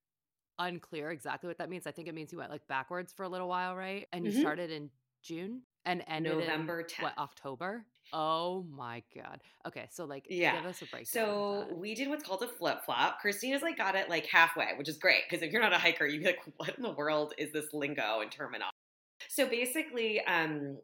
unclear 0.58 1.10
exactly 1.10 1.48
what 1.48 1.58
that 1.58 1.68
means 1.68 1.86
i 1.86 1.90
think 1.90 2.08
it 2.08 2.14
means 2.14 2.32
you 2.32 2.38
went 2.38 2.50
like 2.50 2.66
backwards 2.68 3.12
for 3.12 3.24
a 3.24 3.28
little 3.28 3.48
while 3.48 3.76
right 3.76 4.06
and 4.12 4.24
you 4.24 4.32
mm-hmm. 4.32 4.40
started 4.40 4.70
in 4.70 4.88
june 5.24 5.62
and 5.84 6.02
ended 6.06 6.38
November 6.38 6.82
10th. 6.82 7.02
What 7.02 7.18
October? 7.18 7.84
Oh 8.12 8.64
my 8.70 9.02
god. 9.14 9.40
Okay, 9.66 9.88
so 9.90 10.04
like 10.04 10.26
yeah. 10.28 10.56
give 10.56 10.66
us 10.66 10.82
a 10.82 10.86
break. 10.86 11.06
So 11.06 11.66
we 11.74 11.94
did 11.94 12.08
what's 12.08 12.22
called 12.22 12.42
a 12.42 12.48
flip 12.48 12.84
flop. 12.84 13.20
Kristina's 13.20 13.62
like 13.62 13.76
got 13.76 13.94
it 13.94 14.08
like 14.08 14.26
halfway, 14.26 14.68
which 14.76 14.88
is 14.88 14.98
great 14.98 15.22
because 15.28 15.42
if 15.42 15.52
you're 15.52 15.62
not 15.62 15.72
a 15.72 15.78
hiker, 15.78 16.06
you'd 16.06 16.20
be 16.20 16.26
like, 16.26 16.40
what 16.56 16.76
in 16.76 16.82
the 16.82 16.92
world 16.92 17.34
is 17.38 17.52
this 17.52 17.72
lingo 17.72 18.20
and 18.20 18.30
terminology? 18.30 18.74
So 19.28 19.48
basically, 19.48 20.20
um, 20.26 20.78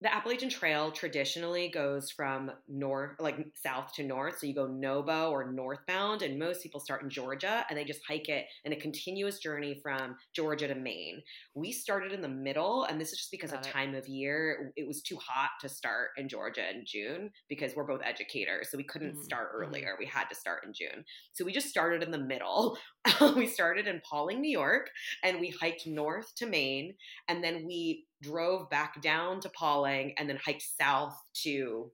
the 0.00 0.14
Appalachian 0.14 0.48
Trail 0.48 0.92
traditionally 0.92 1.68
goes 1.68 2.10
from 2.10 2.52
north, 2.68 3.16
like 3.18 3.36
south 3.54 3.92
to 3.94 4.04
north. 4.04 4.38
So 4.38 4.46
you 4.46 4.54
go 4.54 4.68
Nobo 4.68 5.30
or 5.30 5.50
northbound, 5.50 6.22
and 6.22 6.38
most 6.38 6.62
people 6.62 6.78
start 6.78 7.02
in 7.02 7.10
Georgia 7.10 7.64
and 7.68 7.76
they 7.76 7.84
just 7.84 8.02
hike 8.06 8.28
it 8.28 8.46
in 8.64 8.72
a 8.72 8.76
continuous 8.76 9.40
journey 9.40 9.80
from 9.82 10.16
Georgia 10.36 10.68
to 10.68 10.76
Maine. 10.76 11.20
We 11.56 11.72
started 11.72 12.12
in 12.12 12.22
the 12.22 12.28
middle, 12.28 12.84
and 12.84 13.00
this 13.00 13.10
is 13.10 13.18
just 13.18 13.32
because 13.32 13.50
Got 13.50 13.60
of 13.60 13.66
it. 13.66 13.70
time 13.70 13.94
of 13.96 14.06
year. 14.06 14.72
It 14.76 14.86
was 14.86 15.02
too 15.02 15.16
hot 15.16 15.50
to 15.62 15.68
start 15.68 16.10
in 16.16 16.28
Georgia 16.28 16.70
in 16.70 16.84
June 16.86 17.30
because 17.48 17.74
we're 17.74 17.86
both 17.86 18.00
educators, 18.04 18.70
so 18.70 18.78
we 18.78 18.84
couldn't 18.84 19.14
mm-hmm. 19.14 19.22
start 19.22 19.48
mm-hmm. 19.52 19.68
earlier. 19.68 19.96
We 19.98 20.06
had 20.06 20.26
to 20.26 20.36
start 20.36 20.64
in 20.64 20.72
June. 20.72 21.04
So 21.32 21.44
we 21.44 21.52
just 21.52 21.68
started 21.68 22.04
in 22.04 22.12
the 22.12 22.18
middle. 22.18 22.78
we 23.36 23.48
started 23.48 23.88
in 23.88 24.00
Pawling, 24.08 24.40
New 24.40 24.50
York, 24.50 24.90
and 25.24 25.40
we 25.40 25.52
hiked 25.60 25.88
north 25.88 26.32
to 26.36 26.46
Maine, 26.46 26.94
and 27.28 27.42
then 27.42 27.64
we 27.66 28.04
drove 28.22 28.68
back 28.70 29.00
down 29.02 29.40
to 29.40 29.48
Pawling 29.48 30.14
and 30.18 30.28
then 30.28 30.38
hiked 30.44 30.64
south 30.78 31.16
to 31.42 31.90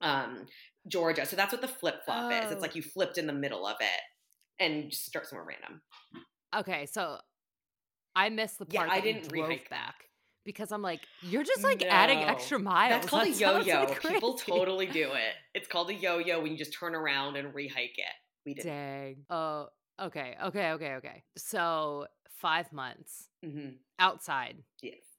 um, 0.00 0.46
Georgia. 0.88 1.26
So 1.26 1.36
that's 1.36 1.52
what 1.52 1.60
the 1.60 1.68
flip 1.68 2.04
flop 2.04 2.30
oh. 2.30 2.44
is. 2.44 2.52
It's 2.52 2.62
like 2.62 2.72
oh. 2.72 2.76
you 2.76 2.82
flipped 2.82 3.18
in 3.18 3.26
the 3.26 3.32
middle 3.32 3.66
of 3.66 3.76
it 3.80 4.62
and 4.62 4.90
just 4.90 5.06
start 5.06 5.26
somewhere 5.26 5.46
random. 5.46 5.80
Okay, 6.54 6.86
so 6.86 7.18
I 8.14 8.28
missed 8.28 8.58
the 8.58 8.66
part 8.66 8.88
yeah, 8.88 8.94
I 8.94 9.00
didn't 9.00 9.28
drove 9.28 9.68
back 9.70 9.94
because 10.44 10.70
I'm 10.70 10.82
like, 10.82 11.00
you're 11.22 11.42
just 11.42 11.64
like 11.64 11.80
no. 11.80 11.88
adding 11.88 12.18
extra 12.18 12.58
miles. 12.58 12.90
That's 12.90 13.06
called 13.06 13.26
that 13.26 13.36
a 13.36 13.64
yo-yo. 13.64 13.84
Like 13.84 14.02
People 14.02 14.34
totally 14.34 14.86
do 14.86 15.04
it. 15.12 15.34
It's 15.54 15.66
called 15.66 15.90
a 15.90 15.94
yo-yo 15.94 16.40
when 16.40 16.52
you 16.52 16.58
just 16.58 16.74
turn 16.74 16.94
around 16.94 17.36
and 17.36 17.52
rehike 17.52 17.96
it. 17.96 18.14
We 18.46 18.54
did. 18.54 18.64
Dang. 18.64 19.16
Oh, 19.30 19.68
okay, 20.00 20.36
okay, 20.44 20.72
okay, 20.72 20.94
okay. 20.94 21.22
So 21.36 22.06
five 22.40 22.72
months 22.72 23.28
mm-hmm. 23.44 23.70
outside. 23.98 24.56
Yes 24.82 25.13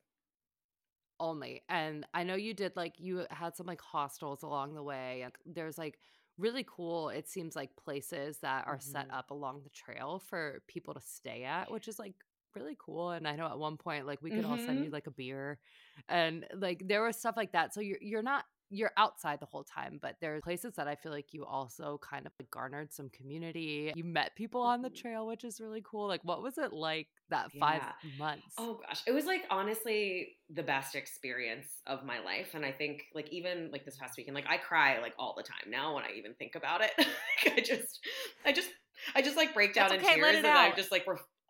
only. 1.19 1.63
And 1.69 2.05
I 2.13 2.23
know 2.23 2.35
you 2.35 2.53
did 2.53 2.75
like 2.75 2.95
you 2.99 3.25
had 3.29 3.55
some 3.55 3.65
like 3.65 3.81
hostels 3.81 4.43
along 4.43 4.75
the 4.75 4.83
way 4.83 5.21
and 5.23 5.33
there's 5.45 5.77
like 5.77 5.99
really 6.37 6.65
cool 6.67 7.09
it 7.09 7.29
seems 7.29 7.55
like 7.55 7.69
places 7.77 8.39
that 8.41 8.67
are 8.67 8.75
mm-hmm. 8.75 8.91
set 8.91 9.07
up 9.11 9.31
along 9.31 9.61
the 9.63 9.69
trail 9.69 10.21
for 10.27 10.61
people 10.67 10.93
to 10.93 11.01
stay 11.01 11.43
at, 11.43 11.71
which 11.71 11.87
is 11.87 11.99
like 11.99 12.13
really 12.55 12.77
cool 12.79 13.11
and 13.11 13.27
I 13.27 13.35
know 13.35 13.47
at 13.47 13.59
one 13.59 13.77
point 13.77 14.07
like 14.07 14.21
we 14.21 14.29
could 14.29 14.43
mm-hmm. 14.43 14.51
all 14.51 14.57
send 14.57 14.79
you 14.79 14.85
mm-hmm. 14.85 14.93
like 14.93 15.07
a 15.07 15.11
beer 15.11 15.59
and 16.07 16.45
like 16.55 16.87
there 16.87 17.03
was 17.03 17.17
stuff 17.17 17.35
like 17.37 17.51
that. 17.53 17.73
So 17.73 17.81
you're 17.81 17.99
you're 18.01 18.23
not 18.23 18.45
you're 18.69 18.91
outside 18.97 19.39
the 19.39 19.45
whole 19.45 19.63
time, 19.63 19.99
but 20.01 20.15
there 20.21 20.35
are 20.35 20.41
places 20.41 20.73
that 20.75 20.87
I 20.87 20.95
feel 20.95 21.11
like 21.11 21.33
you 21.33 21.45
also 21.45 21.99
kind 22.01 22.25
of 22.25 22.31
like 22.39 22.49
garnered 22.49 22.93
some 22.93 23.09
community. 23.09 23.91
You 23.95 24.03
met 24.03 24.35
people 24.35 24.61
on 24.61 24.81
the 24.81 24.89
mm-hmm. 24.89 24.95
trail, 24.95 25.27
which 25.27 25.43
is 25.43 25.61
really 25.61 25.83
cool. 25.83 26.07
Like, 26.07 26.23
what 26.23 26.41
was 26.41 26.57
it 26.57 26.73
like 26.73 27.07
that 27.29 27.51
five 27.59 27.81
yeah. 27.83 28.09
months? 28.17 28.53
Oh 28.57 28.79
gosh, 28.87 29.01
it 29.07 29.11
was 29.11 29.25
like 29.25 29.43
honestly 29.49 30.29
the 30.49 30.63
best 30.63 30.95
experience 30.95 31.67
of 31.87 32.05
my 32.05 32.19
life. 32.19 32.53
And 32.53 32.65
I 32.65 32.71
think 32.71 33.03
like 33.13 33.31
even 33.31 33.69
like 33.71 33.85
this 33.85 33.97
past 33.97 34.17
weekend, 34.17 34.35
like 34.35 34.49
I 34.49 34.57
cry 34.57 34.99
like 34.99 35.13
all 35.19 35.35
the 35.37 35.43
time 35.43 35.69
now 35.69 35.95
when 35.95 36.03
I 36.03 36.11
even 36.17 36.33
think 36.33 36.55
about 36.55 36.81
it. 36.81 36.91
I 37.45 37.61
just, 37.61 37.99
I 38.45 38.51
just, 38.51 38.69
I 39.13 39.21
just 39.21 39.37
like 39.37 39.53
break 39.53 39.73
down 39.73 39.89
That's 39.89 40.01
in 40.01 40.07
okay, 40.07 40.15
tears, 40.15 40.37
and 40.37 40.47
I'm 40.47 40.75
just 40.75 40.91
like 40.91 41.05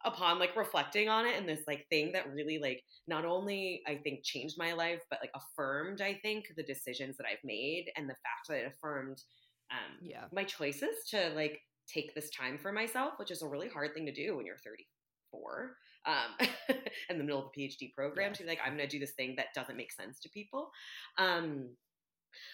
upon 0.06 0.40
like 0.40 0.56
reflecting 0.56 1.10
on 1.10 1.26
it 1.26 1.38
and 1.38 1.48
this 1.48 1.64
like 1.68 1.86
thing 1.90 2.12
that 2.14 2.32
really 2.34 2.60
like 2.60 2.84
not 3.08 3.26
only 3.26 3.82
I 3.88 3.96
think 3.96 4.24
changed 4.24 4.56
my 4.58 4.74
life, 4.74 5.02
but 5.10 5.20
like 5.22 5.32
affirmed 5.36 6.02
I 6.02 6.20
think 6.22 6.46
the 6.56 6.64
decisions 6.64 7.18
that 7.18 7.26
I've 7.26 7.44
made 7.44 7.92
and 7.96 8.08
the 8.08 8.14
fact 8.14 8.48
that 8.50 8.58
it 8.58 8.74
affirmed 8.76 9.22
um 9.72 9.98
yeah 10.02 10.26
my 10.32 10.44
choices 10.44 11.04
to 11.10 11.32
like 11.36 11.60
take 11.88 12.14
this 12.16 12.30
time 12.30 12.58
for 12.58 12.72
myself, 12.72 13.14
which 13.18 13.32
is 13.32 13.42
a 13.42 13.48
really 13.48 13.70
hard 13.70 13.94
thing 13.94 14.06
to 14.06 14.12
do 14.12 14.36
when 14.36 14.46
you're 14.46 14.58
34 14.58 15.76
um, 16.06 16.48
in 17.10 17.18
the 17.18 17.24
middle 17.24 17.40
of 17.40 17.46
a 17.56 17.60
PhD 17.60 17.94
program 17.94 18.30
yeah. 18.30 18.34
to 18.34 18.44
be 18.44 18.50
like, 18.50 18.60
I'm 18.66 18.76
going 18.76 18.88
to 18.88 18.96
do 18.96 19.00
this 19.00 19.14
thing 19.14 19.36
that 19.38 19.48
doesn't 19.54 19.78
make 19.78 19.92
sense 19.92 20.20
to 20.22 20.30
people. 20.30 20.72
Um, 21.18 21.70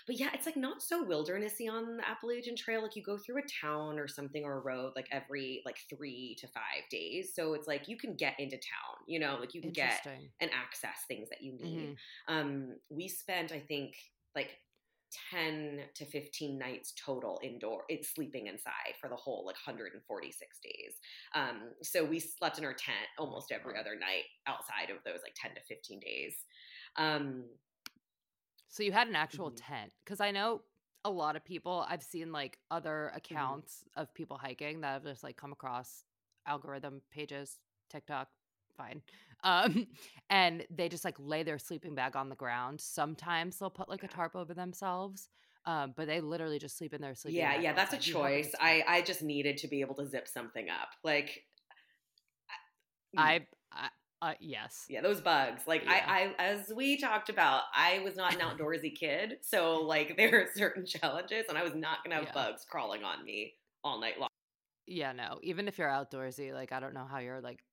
but 0.07 0.19
yeah, 0.19 0.29
it's 0.33 0.45
like 0.45 0.57
not 0.57 0.81
so 0.81 1.05
wildernessy 1.05 1.69
on 1.69 1.97
the 1.97 2.07
Appalachian 2.07 2.55
Trail. 2.55 2.81
Like 2.81 2.95
you 2.95 3.03
go 3.03 3.17
through 3.17 3.39
a 3.39 3.65
town 3.65 3.99
or 3.99 4.07
something 4.07 4.43
or 4.43 4.57
a 4.57 4.61
road 4.61 4.93
like 4.95 5.07
every 5.11 5.61
like 5.65 5.77
three 5.89 6.35
to 6.39 6.47
five 6.47 6.83
days. 6.89 7.31
So 7.35 7.53
it's 7.53 7.67
like 7.67 7.87
you 7.87 7.97
can 7.97 8.15
get 8.15 8.39
into 8.39 8.57
town, 8.57 8.97
you 9.07 9.19
know, 9.19 9.37
like 9.39 9.53
you 9.53 9.61
can 9.61 9.71
get 9.71 10.05
and 10.39 10.51
access 10.51 11.05
things 11.07 11.29
that 11.29 11.41
you 11.41 11.53
need. 11.53 11.79
Mm-hmm. 11.79 12.33
Um, 12.33 12.67
we 12.89 13.07
spent, 13.07 13.51
I 13.51 13.59
think, 13.59 13.95
like 14.35 14.49
10 15.31 15.81
to 15.95 16.05
15 16.05 16.57
nights 16.57 16.93
total 17.05 17.39
indoor 17.43 17.83
it's 17.89 18.13
sleeping 18.13 18.47
inside 18.47 18.95
for 18.99 19.09
the 19.09 19.15
whole 19.15 19.45
like 19.45 19.57
146 19.65 20.59
days 20.63 20.93
um 21.35 21.71
so 21.81 22.05
we 22.05 22.19
slept 22.19 22.57
in 22.57 22.65
our 22.65 22.73
tent 22.73 23.07
almost 23.19 23.51
every 23.51 23.77
other 23.77 23.95
night 23.95 24.23
outside 24.47 24.89
of 24.89 25.03
those 25.03 25.19
like 25.23 25.35
10 25.35 25.51
to 25.55 25.61
15 25.67 25.99
days 25.99 26.33
um 26.97 27.43
so 28.71 28.83
you 28.83 28.91
had 28.91 29.07
an 29.07 29.15
actual 29.15 29.51
mm-hmm. 29.51 29.73
tent 29.73 29.91
because 30.03 30.19
I 30.19 30.31
know 30.31 30.61
a 31.03 31.09
lot 31.09 31.35
of 31.35 31.43
people 31.43 31.85
I've 31.87 32.03
seen 32.03 32.31
like 32.31 32.57
other 32.71 33.09
mm-hmm. 33.09 33.17
accounts 33.17 33.83
mm-hmm. 33.83 34.01
of 34.01 34.13
people 34.13 34.37
hiking 34.37 34.81
that 34.81 34.93
have 34.93 35.03
just 35.03 35.23
like 35.23 35.37
come 35.37 35.51
across 35.51 36.05
algorithm 36.47 37.01
pages, 37.11 37.59
TikTok, 37.91 38.27
fine. 38.75 39.01
Um, 39.43 39.87
and 40.29 40.63
they 40.69 40.87
just 40.87 41.03
like 41.03 41.15
lay 41.17 41.41
their 41.41 41.57
sleeping 41.57 41.95
bag 41.95 42.15
on 42.15 42.29
the 42.29 42.35
ground. 42.35 42.79
Sometimes 42.79 43.57
they'll 43.57 43.71
put 43.71 43.89
like 43.89 44.03
a 44.03 44.07
tarp 44.07 44.35
over 44.35 44.53
themselves. 44.53 45.29
Um, 45.65 45.95
but 45.97 46.05
they 46.05 46.21
literally 46.21 46.59
just 46.59 46.77
sleep 46.77 46.93
in 46.93 47.01
their 47.01 47.15
sleeping 47.15 47.39
yeah, 47.39 47.53
bag. 47.53 47.63
Yeah, 47.63 47.69
yeah, 47.71 47.75
that's 47.75 47.91
a 47.91 47.97
choice. 47.97 48.53
I 48.59 48.83
I 48.87 49.01
just 49.01 49.23
needed 49.23 49.57
to 49.57 49.67
be 49.67 49.81
able 49.81 49.95
to 49.95 50.05
zip 50.05 50.27
something 50.27 50.69
up. 50.69 50.89
Like 51.03 51.43
I, 53.17 53.33
I 53.33 53.47
uh, 54.21 54.33
yes. 54.39 54.85
Yeah, 54.89 55.01
those 55.01 55.21
bugs. 55.21 55.63
Like 55.67 55.83
yeah. 55.83 56.03
I, 56.07 56.33
I, 56.37 56.43
as 56.43 56.71
we 56.75 56.97
talked 56.97 57.29
about, 57.29 57.63
I 57.75 57.99
was 58.03 58.15
not 58.15 58.33
an 58.33 58.39
outdoorsy 58.39 58.95
kid, 58.95 59.37
so 59.41 59.81
like 59.81 60.17
there 60.17 60.41
are 60.41 60.47
certain 60.53 60.85
challenges, 60.85 61.45
and 61.49 61.57
I 61.57 61.63
was 61.63 61.75
not 61.75 62.03
gonna 62.03 62.15
have 62.15 62.25
yeah. 62.25 62.33
bugs 62.33 62.65
crawling 62.69 63.03
on 63.03 63.23
me 63.25 63.53
all 63.83 63.99
night 63.99 64.19
long. 64.19 64.29
Yeah, 64.87 65.11
no. 65.13 65.39
Even 65.43 65.67
if 65.67 65.77
you're 65.77 65.89
outdoorsy, 65.89 66.53
like 66.53 66.71
I 66.71 66.79
don't 66.79 66.93
know 66.93 67.05
how 67.09 67.19
you're 67.19 67.41
like 67.41 67.63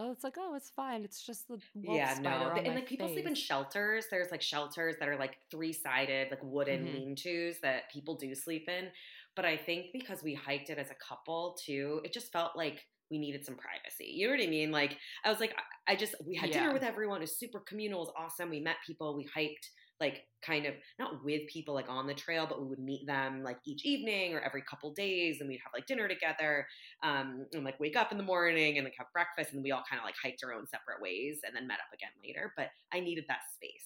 oh, 0.00 0.10
it's 0.10 0.24
like, 0.24 0.36
oh, 0.38 0.54
it's 0.54 0.70
fine. 0.70 1.04
It's 1.04 1.22
just 1.22 1.46
the 1.46 1.58
yeah, 1.74 2.18
no, 2.20 2.52
and 2.56 2.74
like 2.74 2.88
people 2.88 3.08
sleep 3.08 3.26
in 3.26 3.34
shelters. 3.34 4.06
There's 4.10 4.30
like 4.30 4.42
shelters 4.42 4.96
that 4.98 5.08
are 5.08 5.18
like 5.18 5.36
three 5.50 5.72
sided, 5.72 6.30
like 6.30 6.40
wooden 6.42 6.86
Mhm. 6.86 6.94
lean 6.94 7.16
tos 7.16 7.60
that 7.60 7.90
people 7.90 8.14
do 8.14 8.34
sleep 8.34 8.68
in. 8.68 8.90
But 9.36 9.44
I 9.44 9.56
think 9.56 9.92
because 9.92 10.22
we 10.22 10.34
hiked 10.34 10.70
it 10.70 10.78
as 10.78 10.90
a 10.90 10.94
couple 10.94 11.56
too, 11.62 12.00
it 12.04 12.12
just 12.12 12.32
felt 12.32 12.56
like 12.56 12.86
we 13.10 13.18
needed 13.18 13.44
some 13.44 13.56
privacy. 13.56 14.12
You 14.14 14.28
know 14.28 14.34
what 14.34 14.42
I 14.42 14.46
mean? 14.48 14.70
Like 14.70 14.96
I 15.24 15.30
was 15.30 15.40
like, 15.40 15.54
I 15.56 15.92
I 15.92 15.96
just 15.96 16.14
we 16.26 16.36
had 16.36 16.50
dinner 16.50 16.72
with 16.72 16.82
everyone. 16.82 17.18
It 17.18 17.22
was 17.22 17.38
super 17.38 17.60
communal. 17.60 18.02
It 18.02 18.06
was 18.06 18.14
awesome. 18.16 18.50
We 18.50 18.60
met 18.60 18.76
people. 18.86 19.16
We 19.16 19.28
hiked 19.34 19.70
like 20.00 20.22
kind 20.44 20.64
of 20.64 20.74
not 20.98 21.22
with 21.24 21.42
people 21.48 21.74
like 21.74 21.88
on 21.90 22.06
the 22.06 22.14
trail, 22.14 22.46
but 22.48 22.60
we 22.60 22.68
would 22.68 22.78
meet 22.78 23.06
them 23.06 23.42
like 23.42 23.58
each 23.66 23.84
evening 23.84 24.34
or 24.34 24.40
every 24.40 24.62
couple 24.62 24.92
days, 24.92 25.38
and 25.40 25.48
we'd 25.48 25.60
have 25.62 25.72
like 25.74 25.86
dinner 25.86 26.08
together, 26.08 26.66
um, 27.02 27.46
and 27.52 27.64
like 27.64 27.78
wake 27.80 27.96
up 27.96 28.10
in 28.12 28.18
the 28.18 28.24
morning 28.24 28.78
and 28.78 28.84
like 28.84 28.94
have 28.98 29.08
breakfast, 29.12 29.52
and 29.52 29.62
we 29.62 29.72
all 29.72 29.82
kind 29.88 30.00
of 30.00 30.04
like 30.04 30.14
hiked 30.22 30.42
our 30.44 30.52
own 30.52 30.66
separate 30.66 31.02
ways, 31.02 31.40
and 31.44 31.54
then 31.54 31.66
met 31.66 31.80
up 31.80 31.92
again 31.92 32.10
later. 32.24 32.52
But 32.56 32.68
I 32.92 33.00
needed 33.00 33.24
that 33.28 33.40
space 33.54 33.84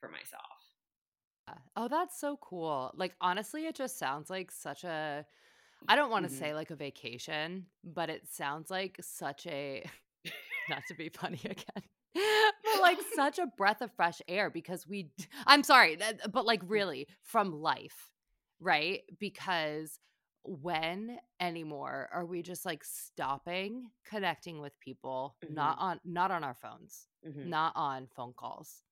for 0.00 0.10
myself. 0.10 0.42
Oh, 1.76 1.88
that's 1.88 2.20
so 2.20 2.38
cool. 2.40 2.92
Like 2.96 3.14
honestly, 3.20 3.66
it 3.66 3.76
just 3.76 3.98
sounds 3.98 4.30
like 4.30 4.50
such 4.50 4.84
a 4.84 5.24
I 5.88 5.96
don't 5.96 6.10
want 6.10 6.24
to 6.24 6.28
Mhm. 6.28 6.30
say 6.30 6.54
like 6.54 6.70
a 6.70 6.76
vacation, 6.76 7.66
but 7.84 8.10
it 8.10 8.28
sounds 8.28 8.70
like 8.70 8.98
such 9.00 9.46
a 9.46 9.84
not 10.68 10.86
to 10.86 10.94
be 10.94 11.08
funny 11.08 11.40
again. 11.44 11.84
But 12.72 12.80
like 12.80 13.02
such 13.02 13.38
a 13.38 13.46
breath 13.56 13.82
of 13.82 13.92
fresh 13.92 14.20
air 14.28 14.50
because 14.50 14.86
we 14.86 15.10
I'm 15.46 15.62
sorry, 15.62 15.98
but 16.30 16.46
like 16.46 16.62
really 16.66 17.08
from 17.22 17.52
life, 17.52 18.10
right? 18.60 19.02
Because 19.18 19.98
when 20.44 21.18
anymore 21.40 22.08
are 22.12 22.24
we 22.24 22.42
just 22.42 22.64
like 22.64 22.84
stopping 22.84 23.90
connecting 24.04 24.60
with 24.60 24.78
people 24.80 25.36
not 25.48 25.76
on 25.78 26.00
not 26.04 26.30
on 26.30 26.44
our 26.44 26.54
phones, 26.54 27.08
Mhm. 27.22 27.52
not 27.52 27.72
on 27.76 28.06
phone 28.06 28.32
calls 28.32 28.82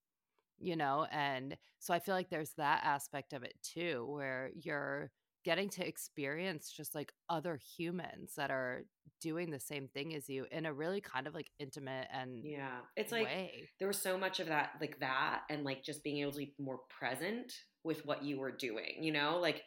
you 0.59 0.75
know 0.75 1.05
and 1.11 1.57
so 1.79 1.93
i 1.93 1.99
feel 1.99 2.15
like 2.15 2.29
there's 2.29 2.53
that 2.53 2.81
aspect 2.83 3.33
of 3.33 3.43
it 3.43 3.55
too 3.61 4.05
where 4.09 4.51
you're 4.55 5.11
getting 5.45 5.69
to 5.69 5.87
experience 5.87 6.71
just 6.71 6.95
like 6.95 7.13
other 7.29 7.57
humans 7.77 8.33
that 8.37 8.51
are 8.51 8.83
doing 9.21 9.51
the 9.51 9.61
same 9.61 9.87
thing 9.89 10.15
as 10.15 10.29
you 10.29 10.47
in 10.51 10.67
a 10.67 10.73
really 10.73 11.01
kind 11.01 11.27
of 11.27 11.35
like 11.35 11.51
intimate 11.59 12.07
and 12.11 12.43
Yeah, 12.43 12.81
it's 12.95 13.11
like 13.11 13.29
way 13.29 13.69
there 13.79 13.87
was 13.87 14.01
so 14.01 14.17
much 14.17 14.39
of 14.39 14.47
that, 14.47 14.71
like 14.79 14.99
that, 14.99 15.43
and 15.49 15.63
like 15.63 15.83
just 15.83 16.03
being 16.03 16.19
able 16.19 16.31
to 16.33 16.37
be 16.37 16.53
more 16.59 16.79
present 16.89 17.51
with 17.83 18.05
what 18.05 18.23
you 18.23 18.39
were 18.39 18.51
doing. 18.51 18.97
You 19.01 19.11
know, 19.13 19.39
like 19.39 19.63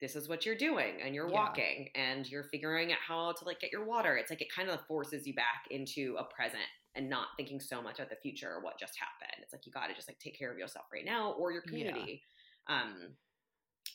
this 0.00 0.16
is 0.16 0.28
what 0.28 0.46
you're 0.46 0.56
doing, 0.56 1.00
and 1.02 1.14
you're 1.14 1.30
Yeah. 1.30 1.30
walking, 1.30 1.90
and 1.94 2.26
you're 2.28 2.44
figuring 2.44 2.92
out 2.92 2.98
how 3.06 3.32
to 3.32 3.44
like 3.44 3.60
get 3.60 3.72
your 3.72 3.86
water. 3.86 4.16
It's 4.16 4.30
like 4.30 4.42
it 4.42 4.52
kind 4.54 4.70
of 4.70 4.80
forces 4.86 5.26
you 5.26 5.34
back 5.34 5.64
into 5.70 6.16
a 6.18 6.24
present 6.34 6.64
and 6.96 7.08
not 7.10 7.28
thinking 7.36 7.60
so 7.60 7.82
much 7.82 7.98
about 8.00 8.10
the 8.10 8.16
future 8.22 8.50
or 8.50 8.62
what 8.62 8.78
just 8.80 8.94
happened. 8.98 9.42
It's 9.42 9.52
like 9.54 9.66
you 9.66 9.72
got 9.72 9.88
to 9.88 9.94
just 9.94 10.08
like 10.08 10.18
take 10.18 10.38
care 10.38 10.52
of 10.52 10.58
yourself 10.58 10.86
right 10.92 11.04
now 11.04 11.32
or 11.32 11.52
your 11.52 11.62
Yeah. 11.64 12.08
community, 12.08 12.22
um, 12.68 13.16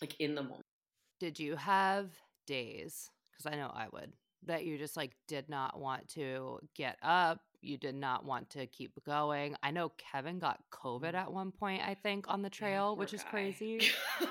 like 0.01 0.15
in 0.19 0.36
the 0.36 0.43
moment. 0.43 0.64
Did 1.20 1.39
you 1.39 1.55
have 1.55 2.09
days 2.47 3.09
because 3.32 3.51
i 3.51 3.55
know 3.55 3.72
i 3.74 3.88
would 3.93 4.11
that 4.45 4.66
you 4.66 4.78
just 4.78 4.95
like 4.95 5.11
did 5.28 5.49
not 5.49 5.80
want 5.80 6.07
to 6.07 6.59
get 6.76 6.97
up 7.01 7.39
you 7.61 7.78
did 7.78 7.95
not 7.95 8.24
want 8.26 8.47
to 8.49 8.68
keep 8.68 8.91
going 9.05 9.55
i 9.63 9.72
know 9.72 9.91
kevin 9.97 10.38
got 10.39 10.59
covid 10.72 11.13
at 11.16 11.32
one 11.32 11.51
point 11.51 11.82
i 11.86 11.93
think 11.95 12.26
on 12.28 12.41
the 12.43 12.49
trail 12.49 12.89
poor 12.95 12.99
which 12.99 13.13
is 13.13 13.24
guy. 13.24 13.30
crazy 13.32 13.80
he 13.80 14.26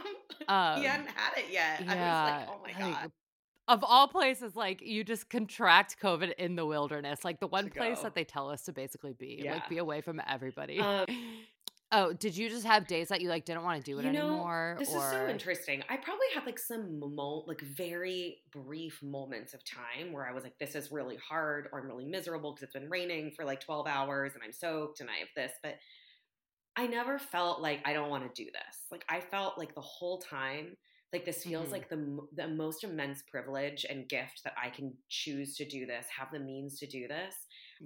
Um, 0.46 0.82
hadn't 0.82 1.08
had 1.08 1.38
it 1.38 1.46
yet. 1.50 1.80
I 1.80 1.84
was 1.84 2.30
like, 2.30 2.48
oh 2.50 2.60
my 2.62 2.86
like, 2.86 2.94
god. 3.00 3.12
Of 3.66 3.82
all 3.82 4.08
places, 4.08 4.54
like 4.54 4.82
you 4.82 5.02
just 5.02 5.30
contract 5.30 5.96
COVID 6.02 6.34
in 6.34 6.54
the 6.54 6.66
wilderness, 6.66 7.24
like 7.24 7.40
the 7.40 7.46
one 7.46 7.70
place 7.70 7.96
go. 7.98 8.02
that 8.02 8.14
they 8.14 8.24
tell 8.24 8.50
us 8.50 8.62
to 8.64 8.72
basically 8.74 9.14
be, 9.14 9.40
Yeah. 9.42 9.54
like 9.54 9.68
be 9.70 9.78
away 9.78 10.02
from 10.02 10.20
everybody. 10.28 10.80
Um, 10.80 11.06
oh, 11.94 12.12
did 12.12 12.36
you 12.36 12.48
just 12.48 12.66
have 12.66 12.86
days 12.86 13.08
that 13.08 13.20
you 13.20 13.28
like 13.28 13.44
didn't 13.44 13.62
want 13.62 13.82
to 13.82 13.90
do 13.90 13.98
it 13.98 14.04
you 14.04 14.12
know, 14.12 14.26
anymore? 14.26 14.76
this 14.78 14.88
or 14.90 14.96
is 14.96 15.02
so 15.10 15.28
interesting. 15.28 15.82
I 15.88 15.96
probably 15.96 16.26
had 16.34 16.44
like 16.44 16.58
some 16.58 16.98
mo- 17.00 17.44
like 17.46 17.60
very 17.62 18.38
brief 18.52 19.02
moments 19.02 19.54
of 19.54 19.62
time 19.64 20.12
where 20.12 20.26
I 20.28 20.32
was 20.32 20.42
like, 20.44 20.58
this 20.58 20.74
is 20.74 20.90
really 20.90 21.16
hard 21.16 21.68
or 21.72 21.80
I'm 21.80 21.86
really 21.86 22.04
miserable 22.06 22.52
because 22.52 22.64
it's 22.64 22.72
been 22.74 22.90
raining 22.90 23.32
for 23.36 23.44
like 23.44 23.60
12 23.60 23.86
hours 23.86 24.32
and 24.34 24.42
I'm 24.42 24.52
soaked 24.52 25.00
and 25.00 25.08
I 25.08 25.18
have 25.18 25.28
this, 25.36 25.52
but 25.62 25.76
I 26.76 26.86
never 26.88 27.18
felt 27.18 27.60
like 27.60 27.80
I 27.84 27.92
don't 27.92 28.10
want 28.10 28.24
to 28.34 28.44
do 28.44 28.50
this. 28.50 28.76
Like 28.90 29.04
I 29.08 29.20
felt 29.20 29.56
like 29.58 29.74
the 29.74 29.80
whole 29.80 30.18
time 30.20 30.76
like 31.12 31.24
this 31.24 31.44
feels 31.44 31.68
Mhm. 31.68 31.72
like 31.72 31.88
the 31.88 32.26
the 32.32 32.48
most 32.48 32.82
immense 32.82 33.22
privilege 33.22 33.86
and 33.88 34.08
gift 34.08 34.42
that 34.42 34.54
I 34.60 34.68
can 34.70 34.92
choose 35.08 35.56
to 35.58 35.64
do 35.64 35.86
this, 35.86 36.06
have 36.08 36.32
the 36.32 36.40
means 36.40 36.80
to 36.80 36.86
do 36.88 37.06
this. 37.06 37.36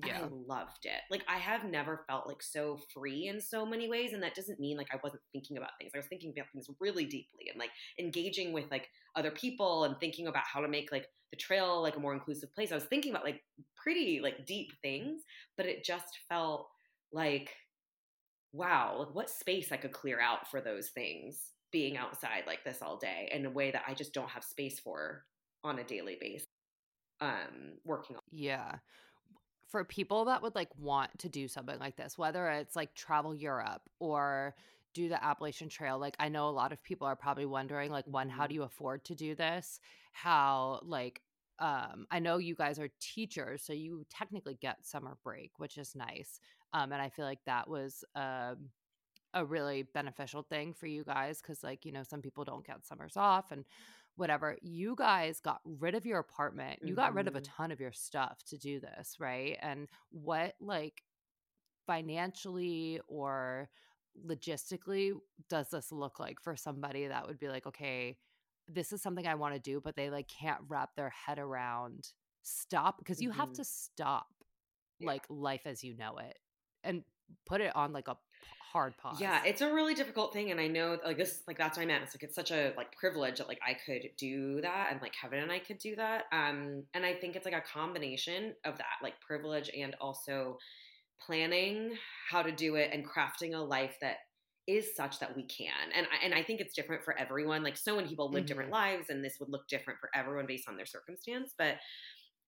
And 0.03 0.13
I 0.13 0.29
loved 0.47 0.85
it. 0.85 1.01
Like 1.11 1.25
I 1.29 1.39
have 1.39 1.65
never 1.65 2.05
felt 2.09 2.27
like 2.27 2.43
so 2.43 2.79
free 2.93 3.29
in 3.29 3.41
so 3.41 3.65
many 3.65 3.89
ways, 3.89 4.13
and 4.13 4.23
that 4.23 4.35
doesn't 4.35 4.61
mean 4.61 4.77
like 4.77 4.89
I 4.93 4.99
wasn't 5.03 5.23
thinking 5.33 5.57
about 5.57 5.71
things. 5.79 5.93
I 5.95 5.99
was 5.99 6.07
thinking 6.07 6.33
about 6.37 6.47
things 6.53 6.69
really 6.81 7.05
deeply 7.05 7.49
and 7.51 7.59
like 7.59 7.71
engaging 7.99 8.53
with 8.53 8.71
like 8.71 8.89
other 9.17 9.31
people 9.31 9.85
and 9.85 9.99
thinking 9.99 10.27
about 10.27 10.45
how 10.45 10.61
to 10.61 10.69
make 10.69 10.93
like 10.93 11.07
the 11.31 11.37
trail 11.37 11.83
like 11.83 11.97
a 11.97 12.01
more 12.01 12.15
inclusive 12.15 12.53
place. 12.55 12.73
I 12.73 12.77
was 12.77 12.85
thinking 12.85 13.13
about 13.13 13.25
like 13.25 13.43
pretty 13.77 14.21
like 14.21 14.47
deep 14.47 14.73
things, 14.83 15.23
but 15.57 15.67
it 15.67 15.85
just 15.85 16.19
felt 16.29 16.69
like 17.13 17.55
wow, 18.53 18.97
like 18.99 19.15
what 19.15 19.31
space 19.31 19.73
I 19.73 19.77
could 19.77 19.93
clear 19.93 20.21
out 20.21 20.51
for 20.51 20.61
those 20.61 20.89
things 20.89 21.53
being 21.71 21.97
outside 21.97 22.45
like 22.47 22.65
this 22.65 22.81
all 22.83 22.97
day 22.97 23.31
in 23.33 23.45
a 23.45 23.51
way 23.51 23.71
that 23.71 23.83
I 23.87 23.95
just 23.95 24.15
don't 24.15 24.31
have 24.31 24.43
space 24.43 24.81
for 24.81 25.25
on 25.65 25.79
a 25.79 25.85
daily 25.85 26.17
basis. 26.21 26.47
Um, 27.21 27.79
working 27.85 28.17
on. 28.17 28.23
yeah. 28.31 28.77
For 29.69 29.85
people 29.85 30.25
that 30.27 30.43
would 30.43 30.55
like 30.55 30.75
want 30.77 31.19
to 31.21 31.29
do 31.29 31.47
something 31.47 31.79
like 31.79 31.97
this, 31.97 32.17
whether 32.17 32.49
it's 32.49 32.75
like 32.75 32.95
travel 32.95 33.35
Europe 33.35 33.83
or 33.99 34.57
do 34.95 35.11
the 35.11 35.23
Appalachian 35.23 35.69
Trail, 35.69 35.99
like 35.99 36.17
I 36.19 36.31
know 36.31 36.49
a 36.49 36.51
lot 36.51 36.73
of 36.73 36.83
people 36.83 37.07
are 37.07 37.17
probably 37.17 37.45
wondering, 37.47 37.91
like, 37.91 38.07
one, 38.07 38.31
how 38.31 38.47
Mhm. 38.47 38.49
do 38.49 38.55
you 38.55 38.63
afford 38.63 39.05
to 39.07 39.15
do 39.15 39.35
this? 39.35 39.79
How, 40.13 40.81
like, 40.83 41.23
um, 41.59 42.07
I 42.11 42.19
know 42.19 42.39
you 42.39 42.55
guys 42.55 42.79
are 42.79 42.89
teachers, 42.99 43.63
so 43.63 43.75
you 43.75 44.07
technically 44.09 44.55
get 44.55 44.87
summer 44.87 45.19
break, 45.23 45.59
which 45.59 45.77
is 45.77 45.95
nice. 45.95 46.41
Um, 46.73 46.93
and 46.93 47.03
I 47.03 47.11
feel 47.11 47.27
like 47.27 47.45
that 47.45 47.69
was 47.69 48.05
um 48.15 48.71
a 49.35 49.45
really 49.45 49.83
beneficial 49.83 50.43
thing 50.43 50.73
for 50.73 50.87
you 50.87 51.05
guys 51.05 51.41
because 51.43 51.63
like 51.63 51.85
you 51.85 51.93
know 51.93 52.03
some 52.03 52.23
people 52.23 52.45
don't 52.45 52.67
get 52.67 52.87
summers 52.87 53.17
off 53.17 53.53
and 53.53 53.67
whatever 54.19 54.59
you 54.63 54.95
guys 54.97 55.41
got 55.41 55.61
rid 55.65 55.95
of 55.95 56.07
your 56.07 56.19
apartment 56.21 56.81
you 56.83 56.95
got 56.95 57.15
rid 57.15 57.29
of 57.29 57.37
a 57.37 57.41
Mhm. 57.41 57.45
ton 57.45 57.73
of 57.73 57.81
your 57.81 57.93
stuff 57.93 58.43
to 58.45 58.59
do 58.59 58.81
this 58.81 59.17
right 59.21 59.59
and 59.63 59.89
what 60.11 60.55
like 60.61 61.03
financially 61.87 63.01
or 63.09 63.69
logistically 64.27 65.13
does 65.49 65.71
this 65.71 65.93
look 65.93 66.19
like 66.21 66.41
for 66.41 66.57
somebody 66.57 67.07
that 67.09 67.27
would 67.27 67.39
be 67.39 67.49
like 67.49 67.67
okay 67.67 68.19
this 68.69 68.93
is 68.93 69.03
something 69.03 69.27
i 69.27 69.35
want 69.35 69.55
to 69.55 69.61
do 69.61 69.81
but 69.81 69.97
they 69.97 70.11
like 70.11 70.29
can't 70.29 70.61
wrap 70.69 70.95
their 70.97 71.11
head 71.11 71.39
around 71.39 72.13
stop 72.43 72.99
because 72.99 73.21
you 73.23 73.31
have 73.31 73.49
Mhm. 73.49 73.55
to 73.55 73.65
stop 73.65 74.27
Yeah. 74.99 75.07
like 75.09 75.25
life 75.31 75.63
as 75.67 75.85
you 75.85 75.97
know 75.97 76.19
it 76.19 76.39
and 76.85 77.05
put 77.47 77.61
it 77.61 77.75
on 77.77 77.93
like 77.93 78.09
a 78.09 78.17
hard 78.73 78.97
pause 78.99 79.21
Yeah, 79.21 79.43
it's 79.45 79.61
a 79.61 79.73
really 79.73 79.95
difficult 79.95 80.33
thing, 80.33 80.51
and 80.51 80.61
I 80.61 80.67
know 80.67 80.99
like 81.05 81.17
this, 81.17 81.43
like 81.47 81.59
that's 81.59 81.77
what 81.77 81.85
I 81.85 81.87
meant. 81.87 82.05
It's 82.05 82.15
like 82.15 82.23
it's 82.23 82.35
such 82.35 82.51
a 82.51 82.73
like 82.77 82.93
privilege 82.97 83.39
that 83.39 83.49
like 83.49 83.61
I 83.67 83.75
could 83.75 84.11
do 84.17 84.61
that, 84.61 84.89
and 84.91 85.01
like 85.01 85.13
Kevin 85.13 85.41
and 85.41 85.53
I 85.53 85.59
could 85.59 85.79
do 85.79 85.97
that. 85.97 86.25
Um, 86.33 86.85
and 86.95 87.05
I 87.05 87.15
think 87.15 87.37
it's 87.37 87.45
like 87.45 87.55
a 87.55 87.63
combination 87.63 88.55
of 88.65 88.79
that, 88.79 89.03
like 89.03 89.21
privilege 89.21 89.71
and 89.77 89.95
also 90.01 90.59
planning 91.25 91.93
how 92.31 92.43
to 92.43 92.53
do 92.53 92.77
it 92.77 92.91
and 92.93 93.05
crafting 93.07 93.55
a 93.55 93.59
life 93.59 93.97
that 94.01 94.19
is 94.67 94.95
such 94.95 95.19
that 95.19 95.35
we 95.35 95.45
can. 95.45 95.73
And 95.95 96.07
I, 96.07 96.25
and 96.25 96.35
I 96.35 96.43
think 96.43 96.61
it's 96.61 96.75
different 96.75 97.03
for 97.03 97.19
everyone. 97.19 97.63
Like 97.63 97.77
so 97.77 97.97
many 97.97 98.09
people 98.09 98.31
live 98.31 98.47
different 98.47 98.71
lives, 98.71 99.07
and 99.09 99.25
this 99.25 99.37
would 99.41 99.49
look 99.49 99.67
different 99.69 99.99
for 99.99 100.11
everyone 100.15 100.47
based 100.47 100.69
on 100.69 100.77
their 100.77 100.87
circumstance, 100.87 101.55
but. 101.57 101.77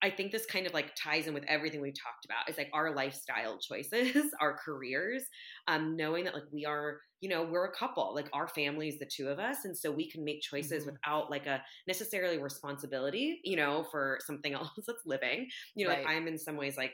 I 0.03 0.09
think 0.09 0.31
this 0.31 0.45
kind 0.45 0.65
of 0.65 0.73
like 0.73 0.95
ties 0.95 1.27
in 1.27 1.33
with 1.33 1.43
everything 1.45 1.81
we've 1.81 1.93
talked 2.01 2.25
about. 2.25 2.49
It's 2.49 2.57
like 2.57 2.69
our 2.73 2.95
lifestyle 2.95 3.59
choices, 3.59 4.33
our 4.41 4.57
careers, 4.57 5.23
um, 5.67 5.95
knowing 5.95 6.23
that 6.25 6.33
like 6.33 6.43
we 6.51 6.65
are, 6.65 7.01
you 7.19 7.29
know, 7.29 7.43
we're 7.43 7.65
a 7.65 7.75
couple, 7.75 8.15
like 8.15 8.27
our 8.33 8.47
family 8.47 8.87
is 8.87 8.97
the 8.99 9.05
two 9.05 9.27
of 9.29 9.39
us, 9.39 9.63
and 9.65 9.77
so 9.77 9.91
we 9.91 10.09
can 10.09 10.23
make 10.23 10.41
choices 10.41 10.85
Mhm. 10.85 10.87
without 10.87 11.29
like 11.29 11.45
a 11.45 11.63
necessarily 11.87 12.39
responsibility, 12.39 13.41
you 13.43 13.55
know, 13.55 13.83
for 13.91 14.19
something 14.25 14.53
else 14.55 14.71
that's 14.87 15.05
living. 15.05 15.47
You 15.75 15.85
know, 15.85 15.91
like 15.91 16.01
I'm 16.05 16.27
in 16.27 16.37
some 16.37 16.57
ways 16.57 16.77
like 16.77 16.93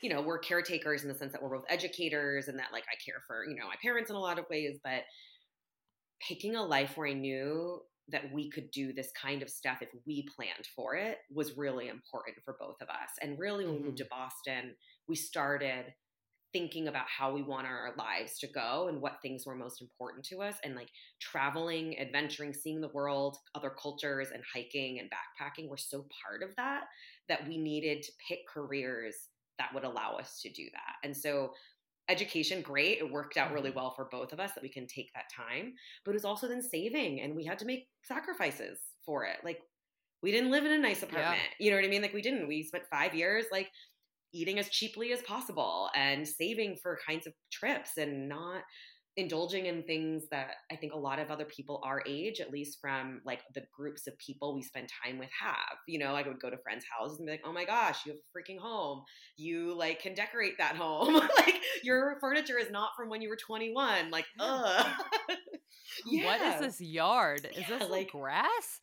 you 0.00 0.08
know, 0.10 0.20
we're 0.22 0.38
caretakers 0.38 1.02
in 1.02 1.08
the 1.08 1.14
sense 1.14 1.32
that 1.32 1.42
we're 1.42 1.56
both 1.56 1.66
educators 1.68 2.48
and 2.48 2.58
that 2.58 2.72
like 2.72 2.84
I 2.90 2.96
care 3.04 3.22
for, 3.26 3.44
you 3.48 3.56
know, 3.56 3.66
my 3.66 3.76
parents 3.80 4.10
in 4.10 4.16
a 4.16 4.20
lot 4.20 4.38
of 4.38 4.46
ways, 4.50 4.78
but 4.82 5.04
picking 6.20 6.56
a 6.56 6.62
life 6.64 6.96
where 6.96 7.06
I 7.08 7.12
knew 7.12 7.82
that 8.08 8.32
we 8.32 8.50
could 8.50 8.70
do 8.70 8.92
this 8.92 9.10
kind 9.20 9.42
of 9.42 9.48
stuff 9.48 9.78
if 9.80 9.88
we 10.06 10.26
planned 10.36 10.66
for 10.76 10.94
it 10.94 11.18
was 11.32 11.56
really 11.56 11.88
important 11.88 12.36
for 12.44 12.56
both 12.60 12.76
of 12.82 12.88
us. 12.88 13.10
And 13.22 13.38
really 13.38 13.64
when 13.64 13.74
we 13.74 13.78
mm-hmm. 13.78 13.86
moved 13.86 13.98
to 13.98 14.06
Boston, 14.10 14.74
we 15.08 15.16
started 15.16 15.86
thinking 16.52 16.86
about 16.86 17.06
how 17.08 17.32
we 17.32 17.42
want 17.42 17.66
our 17.66 17.92
lives 17.98 18.38
to 18.38 18.46
go 18.46 18.86
and 18.88 19.00
what 19.00 19.20
things 19.20 19.44
were 19.44 19.56
most 19.56 19.82
important 19.82 20.24
to 20.24 20.40
us 20.40 20.54
and 20.62 20.76
like 20.76 20.88
traveling, 21.20 21.98
adventuring, 21.98 22.54
seeing 22.54 22.80
the 22.80 22.92
world, 22.94 23.36
other 23.56 23.70
cultures 23.70 24.28
and 24.32 24.42
hiking 24.54 25.00
and 25.00 25.10
backpacking 25.10 25.68
were 25.68 25.76
so 25.76 26.06
part 26.24 26.48
of 26.48 26.54
that 26.56 26.82
that 27.28 27.46
we 27.48 27.58
needed 27.58 28.02
to 28.02 28.12
pick 28.28 28.38
careers 28.52 29.16
that 29.58 29.74
would 29.74 29.84
allow 29.84 30.16
us 30.16 30.40
to 30.42 30.50
do 30.50 30.64
that. 30.72 30.94
And 31.02 31.16
so 31.16 31.50
education 32.08 32.60
great 32.60 32.98
it 32.98 33.10
worked 33.10 33.36
out 33.36 33.52
really 33.52 33.70
mm-hmm. 33.70 33.78
well 33.78 33.94
for 33.94 34.08
both 34.10 34.32
of 34.32 34.40
us 34.40 34.52
that 34.52 34.62
we 34.62 34.68
can 34.68 34.86
take 34.86 35.10
that 35.14 35.24
time 35.34 35.72
but 36.04 36.10
it 36.10 36.14
was 36.14 36.24
also 36.24 36.46
then 36.46 36.62
saving 36.62 37.20
and 37.20 37.34
we 37.34 37.44
had 37.44 37.58
to 37.58 37.64
make 37.64 37.88
sacrifices 38.02 38.78
for 39.04 39.24
it 39.24 39.38
like 39.42 39.60
we 40.22 40.30
didn't 40.30 40.50
live 40.50 40.64
in 40.64 40.72
a 40.72 40.78
nice 40.78 41.02
apartment 41.02 41.36
yeah. 41.58 41.64
you 41.64 41.70
know 41.70 41.76
what 41.76 41.84
i 41.84 41.88
mean 41.88 42.02
like 42.02 42.12
we 42.12 42.22
didn't 42.22 42.46
we 42.46 42.62
spent 42.62 42.84
five 42.90 43.14
years 43.14 43.46
like 43.50 43.70
eating 44.32 44.58
as 44.58 44.68
cheaply 44.68 45.12
as 45.12 45.22
possible 45.22 45.88
and 45.94 46.26
saving 46.26 46.76
for 46.82 46.98
kinds 47.06 47.26
of 47.26 47.32
trips 47.50 47.96
and 47.96 48.28
not 48.28 48.62
indulging 49.16 49.66
in 49.66 49.82
things 49.84 50.24
that 50.30 50.56
I 50.72 50.76
think 50.76 50.92
a 50.92 50.98
lot 50.98 51.18
of 51.18 51.30
other 51.30 51.44
people 51.44 51.80
our 51.84 52.02
age, 52.06 52.40
at 52.40 52.50
least 52.50 52.78
from 52.80 53.20
like 53.24 53.42
the 53.54 53.62
groups 53.74 54.06
of 54.06 54.18
people 54.18 54.54
we 54.54 54.62
spend 54.62 54.88
time 55.04 55.18
with, 55.18 55.28
have. 55.40 55.78
You 55.86 56.00
know, 56.00 56.14
I 56.14 56.26
would 56.26 56.40
go 56.40 56.50
to 56.50 56.56
friends' 56.58 56.84
houses 56.98 57.18
and 57.18 57.26
be 57.26 57.32
like, 57.32 57.42
oh 57.44 57.52
my 57.52 57.64
gosh, 57.64 58.04
you 58.04 58.12
have 58.12 58.18
a 58.18 58.38
freaking 58.38 58.58
home. 58.58 59.02
You 59.36 59.76
like 59.76 60.00
can 60.00 60.14
decorate 60.14 60.58
that 60.58 60.76
home. 60.76 61.14
like 61.38 61.60
your 61.82 62.18
furniture 62.20 62.58
is 62.58 62.70
not 62.70 62.90
from 62.96 63.08
when 63.08 63.22
you 63.22 63.28
were 63.28 63.36
21. 63.36 64.10
Like, 64.10 64.26
ugh. 64.40 64.86
yeah. 66.06 66.24
What 66.24 66.40
is 66.40 66.60
this 66.60 66.80
yard? 66.80 67.48
Is 67.52 67.68
yeah, 67.68 67.78
this 67.78 67.88
like 67.88 68.10
grass? 68.10 68.80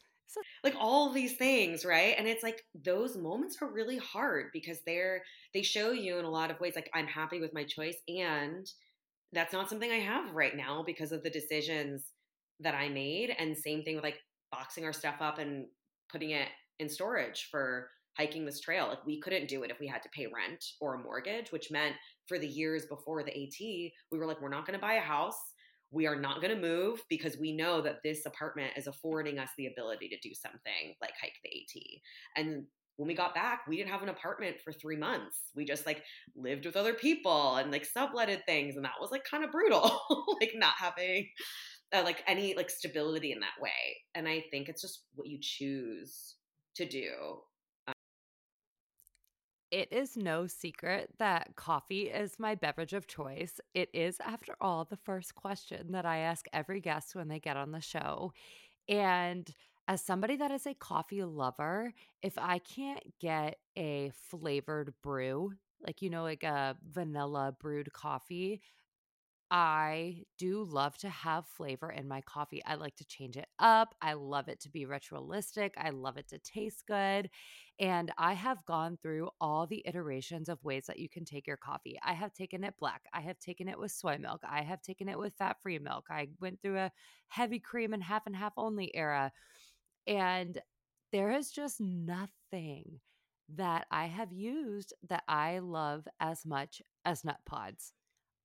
like 0.63 0.75
all 0.79 1.11
these 1.11 1.35
things 1.35 1.83
right 1.83 2.15
and 2.17 2.25
it's 2.25 2.41
like 2.41 2.63
those 2.85 3.17
moments 3.17 3.57
are 3.61 3.69
really 3.69 3.97
hard 3.97 4.45
because 4.53 4.79
they're 4.85 5.21
they 5.53 5.61
show 5.61 5.91
you 5.91 6.17
in 6.19 6.23
a 6.23 6.29
lot 6.29 6.49
of 6.49 6.57
ways 6.61 6.71
like 6.73 6.89
i'm 6.93 7.05
happy 7.05 7.41
with 7.41 7.53
my 7.53 7.65
choice 7.65 7.97
and 8.07 8.71
that's 9.33 9.53
not 9.53 9.69
something 9.69 9.91
I 9.91 9.99
have 9.99 10.33
right 10.33 10.55
now 10.55 10.83
because 10.85 11.11
of 11.11 11.23
the 11.23 11.29
decisions 11.29 12.03
that 12.59 12.75
I 12.75 12.89
made. 12.89 13.33
And 13.37 13.57
same 13.57 13.83
thing 13.83 13.95
with 13.95 14.03
like 14.03 14.19
boxing 14.51 14.85
our 14.85 14.93
stuff 14.93 15.15
up 15.21 15.39
and 15.39 15.65
putting 16.11 16.31
it 16.31 16.47
in 16.79 16.89
storage 16.89 17.47
for 17.49 17.89
hiking 18.17 18.45
this 18.45 18.59
trail. 18.59 18.87
Like 18.87 19.05
we 19.05 19.19
couldn't 19.21 19.47
do 19.47 19.63
it 19.63 19.71
if 19.71 19.79
we 19.79 19.87
had 19.87 20.03
to 20.03 20.09
pay 20.09 20.25
rent 20.25 20.63
or 20.79 20.95
a 20.95 20.99
mortgage, 20.99 21.51
which 21.51 21.71
meant 21.71 21.95
for 22.27 22.37
the 22.37 22.47
years 22.47 22.85
before 22.85 23.23
the 23.23 23.31
AT, 23.31 23.59
we 23.59 24.19
were 24.19 24.25
like, 24.25 24.41
we're 24.41 24.49
not 24.49 24.65
going 24.65 24.77
to 24.77 24.85
buy 24.85 24.95
a 24.95 25.01
house. 25.01 25.39
We 25.91 26.07
are 26.07 26.15
not 26.15 26.41
going 26.41 26.55
to 26.55 26.61
move 26.61 27.01
because 27.09 27.37
we 27.37 27.55
know 27.55 27.81
that 27.81 27.99
this 28.03 28.25
apartment 28.25 28.73
is 28.77 28.87
affording 28.87 29.39
us 29.39 29.49
the 29.57 29.67
ability 29.67 30.09
to 30.09 30.19
do 30.27 30.33
something 30.33 30.95
like 31.01 31.13
hike 31.21 31.33
the 31.43 31.49
AT. 31.49 32.41
And 32.41 32.65
when 33.01 33.07
we 33.07 33.15
got 33.15 33.33
back, 33.33 33.61
we 33.67 33.77
didn't 33.77 33.89
have 33.89 34.03
an 34.03 34.09
apartment 34.09 34.57
for 34.63 34.71
three 34.71 34.95
months. 34.95 35.49
We 35.55 35.65
just 35.65 35.87
like 35.87 36.03
lived 36.35 36.67
with 36.67 36.75
other 36.75 36.93
people 36.93 37.55
and 37.55 37.71
like 37.71 37.83
subletted 37.83 38.45
things. 38.45 38.75
And 38.75 38.85
that 38.85 39.01
was 39.01 39.09
like 39.09 39.23
kind 39.23 39.43
of 39.43 39.51
brutal, 39.51 39.99
like 40.39 40.51
not 40.53 40.75
having 40.77 41.27
uh, 41.91 42.03
like 42.03 42.23
any 42.27 42.53
like 42.53 42.69
stability 42.69 43.31
in 43.31 43.39
that 43.39 43.59
way. 43.59 43.71
And 44.13 44.27
I 44.27 44.43
think 44.51 44.69
it's 44.69 44.83
just 44.83 45.05
what 45.15 45.27
you 45.27 45.39
choose 45.41 46.35
to 46.75 46.85
do. 46.87 47.39
Um, 47.87 47.95
it 49.71 49.91
is 49.91 50.15
no 50.15 50.45
secret 50.45 51.09
that 51.17 51.55
coffee 51.55 52.03
is 52.03 52.35
my 52.37 52.53
beverage 52.53 52.93
of 52.93 53.07
choice. 53.07 53.59
It 53.73 53.89
is, 53.95 54.17
after 54.23 54.53
all, 54.61 54.85
the 54.85 54.97
first 54.97 55.33
question 55.33 55.91
that 55.93 56.05
I 56.05 56.19
ask 56.19 56.45
every 56.53 56.81
guest 56.81 57.15
when 57.15 57.29
they 57.29 57.39
get 57.39 57.57
on 57.57 57.71
the 57.71 57.81
show. 57.81 58.31
And 58.87 59.51
as 59.87 60.01
somebody 60.03 60.35
that 60.37 60.51
is 60.51 60.65
a 60.65 60.73
coffee 60.73 61.23
lover, 61.23 61.93
if 62.21 62.37
I 62.37 62.59
can't 62.59 63.03
get 63.19 63.57
a 63.77 64.11
flavored 64.29 64.93
brew, 65.03 65.53
like, 65.85 66.01
you 66.01 66.09
know, 66.09 66.23
like 66.23 66.43
a 66.43 66.77
vanilla 66.91 67.55
brewed 67.59 67.91
coffee, 67.91 68.61
I 69.53 70.23
do 70.37 70.63
love 70.63 70.97
to 70.99 71.09
have 71.09 71.45
flavor 71.45 71.91
in 71.91 72.07
my 72.07 72.21
coffee. 72.21 72.63
I 72.65 72.75
like 72.75 72.95
to 72.97 73.05
change 73.05 73.35
it 73.35 73.47
up. 73.59 73.93
I 74.01 74.13
love 74.13 74.47
it 74.47 74.61
to 74.61 74.69
be 74.69 74.85
ritualistic. 74.85 75.73
I 75.77 75.89
love 75.89 76.15
it 76.17 76.29
to 76.29 76.39
taste 76.39 76.85
good. 76.87 77.29
And 77.77 78.13
I 78.17 78.31
have 78.33 78.63
gone 78.65 78.97
through 79.01 79.29
all 79.41 79.67
the 79.67 79.83
iterations 79.85 80.47
of 80.47 80.63
ways 80.63 80.85
that 80.87 80.99
you 80.99 81.09
can 81.09 81.25
take 81.25 81.47
your 81.47 81.57
coffee. 81.57 81.99
I 82.01 82.13
have 82.13 82.33
taken 82.33 82.63
it 82.63 82.75
black. 82.79 83.01
I 83.13 83.19
have 83.21 83.39
taken 83.39 83.67
it 83.67 83.77
with 83.77 83.91
soy 83.91 84.17
milk. 84.17 84.41
I 84.49 84.61
have 84.61 84.81
taken 84.81 85.09
it 85.09 85.19
with 85.19 85.33
fat 85.37 85.57
free 85.61 85.79
milk. 85.79 86.05
I 86.09 86.29
went 86.39 86.61
through 86.61 86.77
a 86.77 86.91
heavy 87.27 87.59
cream 87.59 87.91
and 87.93 88.03
half 88.03 88.25
and 88.27 88.35
half 88.35 88.53
only 88.55 88.95
era. 88.95 89.33
And 90.11 90.59
there 91.13 91.31
is 91.31 91.51
just 91.51 91.79
nothing 91.79 92.99
that 93.55 93.87
I 93.91 94.07
have 94.07 94.33
used 94.33 94.93
that 95.07 95.23
I 95.25 95.59
love 95.59 96.05
as 96.19 96.45
much 96.45 96.81
as 97.05 97.23
NutPods. 97.23 97.91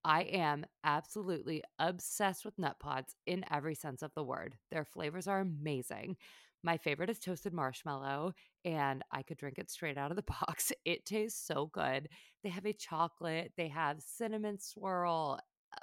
I 0.04 0.22
am 0.22 0.64
absolutely 0.84 1.64
obsessed 1.80 2.44
with 2.44 2.56
NutPods 2.56 3.14
in 3.26 3.44
every 3.50 3.74
sense 3.74 4.02
of 4.02 4.12
the 4.14 4.22
word. 4.22 4.54
Their 4.70 4.84
flavors 4.84 5.26
are 5.26 5.40
amazing. 5.40 6.16
My 6.62 6.76
favorite 6.76 7.10
is 7.10 7.18
toasted 7.18 7.52
marshmallow, 7.52 8.34
and 8.64 9.02
I 9.10 9.22
could 9.22 9.36
drink 9.36 9.58
it 9.58 9.68
straight 9.68 9.98
out 9.98 10.12
of 10.12 10.16
the 10.16 10.22
box. 10.40 10.70
It 10.84 11.04
tastes 11.04 11.44
so 11.44 11.66
good. 11.72 12.08
They 12.44 12.50
have 12.50 12.66
a 12.66 12.72
chocolate, 12.72 13.54
they 13.56 13.68
have 13.68 14.00
cinnamon 14.00 14.60
swirl, 14.60 15.40
uh, 15.72 15.80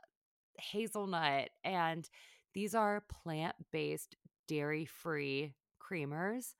hazelnut, 0.58 1.50
and 1.66 2.10
these 2.54 2.74
are 2.74 3.04
plant 3.24 3.56
based, 3.74 4.16
dairy 4.48 4.86
free 4.86 5.54
creamers, 5.90 6.54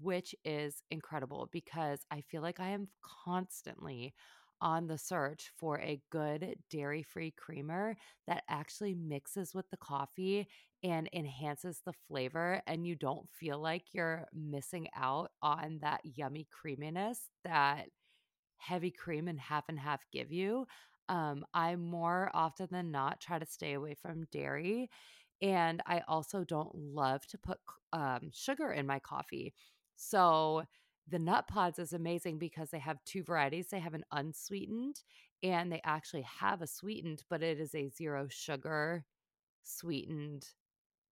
which 0.00 0.34
is 0.44 0.82
incredible 0.90 1.48
because 1.52 2.00
I 2.10 2.20
feel 2.22 2.42
like 2.42 2.60
I 2.60 2.70
am 2.70 2.88
constantly 3.24 4.14
on 4.60 4.86
the 4.86 4.98
search 4.98 5.50
for 5.58 5.80
a 5.80 6.00
good 6.10 6.56
dairy 6.70 7.02
free 7.02 7.32
creamer 7.36 7.96
that 8.26 8.44
actually 8.48 8.94
mixes 8.94 9.54
with 9.54 9.68
the 9.70 9.76
coffee 9.76 10.46
and 10.82 11.08
enhances 11.12 11.80
the 11.84 11.92
flavor. 12.08 12.62
And 12.66 12.86
you 12.86 12.94
don't 12.96 13.28
feel 13.30 13.58
like 13.60 13.84
you're 13.92 14.26
missing 14.32 14.88
out 14.96 15.30
on 15.42 15.78
that 15.82 16.00
yummy 16.04 16.46
creaminess 16.50 17.28
that 17.44 17.88
heavy 18.58 18.90
cream 18.90 19.28
and 19.28 19.38
half 19.40 19.64
and 19.68 19.78
half 19.78 20.00
give 20.12 20.32
you. 20.32 20.66
Um, 21.08 21.44
I 21.52 21.76
more 21.76 22.30
often 22.32 22.68
than 22.70 22.90
not 22.90 23.20
try 23.20 23.38
to 23.38 23.46
stay 23.46 23.74
away 23.74 23.94
from 23.94 24.26
dairy. 24.32 24.88
And 25.42 25.82
I 25.86 26.02
also 26.08 26.44
don't 26.44 26.74
love 26.74 27.26
to 27.28 27.38
put 27.38 27.58
um, 27.92 28.30
sugar 28.32 28.72
in 28.72 28.86
my 28.86 28.98
coffee. 28.98 29.52
So 29.96 30.62
the 31.08 31.18
NutPods 31.18 31.78
is 31.78 31.92
amazing 31.92 32.38
because 32.38 32.70
they 32.70 32.78
have 32.78 33.04
two 33.04 33.22
varieties. 33.22 33.68
They 33.68 33.80
have 33.80 33.94
an 33.94 34.04
unsweetened 34.12 35.02
and 35.42 35.70
they 35.70 35.80
actually 35.84 36.22
have 36.22 36.62
a 36.62 36.66
sweetened, 36.66 37.24
but 37.28 37.42
it 37.42 37.60
is 37.60 37.74
a 37.74 37.88
zero 37.88 38.26
sugar 38.30 39.04
sweetened 39.62 40.46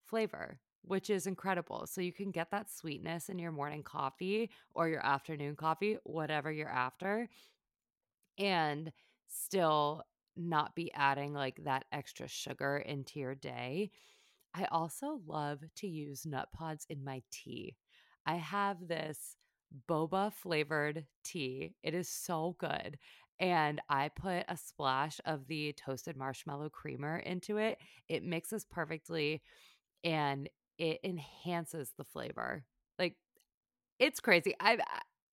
flavor, 0.06 0.60
which 0.82 1.10
is 1.10 1.26
incredible. 1.26 1.86
So 1.86 2.00
you 2.00 2.12
can 2.12 2.30
get 2.30 2.50
that 2.50 2.70
sweetness 2.70 3.28
in 3.28 3.38
your 3.38 3.52
morning 3.52 3.82
coffee 3.82 4.50
or 4.74 4.88
your 4.88 5.04
afternoon 5.04 5.56
coffee, 5.56 5.98
whatever 6.04 6.50
you're 6.52 6.68
after, 6.68 7.28
and 8.38 8.92
still 9.28 10.02
not 10.36 10.74
be 10.74 10.92
adding 10.94 11.34
like 11.34 11.62
that 11.64 11.84
extra 11.92 12.26
sugar 12.28 12.78
into 12.78 13.20
your 13.20 13.34
day. 13.34 13.90
I 14.54 14.66
also 14.70 15.20
love 15.26 15.60
to 15.76 15.86
use 15.86 16.26
NutPods 16.26 16.84
in 16.90 17.04
my 17.04 17.22
tea. 17.30 17.76
I 18.26 18.36
have 18.36 18.86
this 18.86 19.36
boba 19.88 20.32
flavored 20.32 21.06
tea. 21.24 21.74
It 21.82 21.94
is 21.94 22.08
so 22.08 22.56
good. 22.58 22.98
And 23.40 23.80
I 23.88 24.08
put 24.08 24.44
a 24.48 24.56
splash 24.56 25.20
of 25.24 25.46
the 25.48 25.72
toasted 25.72 26.16
marshmallow 26.16 26.68
creamer 26.68 27.18
into 27.18 27.56
it. 27.56 27.78
It 28.08 28.22
mixes 28.24 28.64
perfectly 28.64 29.42
and 30.04 30.48
it 30.78 31.00
enhances 31.04 31.92
the 31.96 32.04
flavor. 32.04 32.64
Like 32.98 33.16
it's 33.98 34.20
crazy. 34.20 34.54
I 34.60 34.78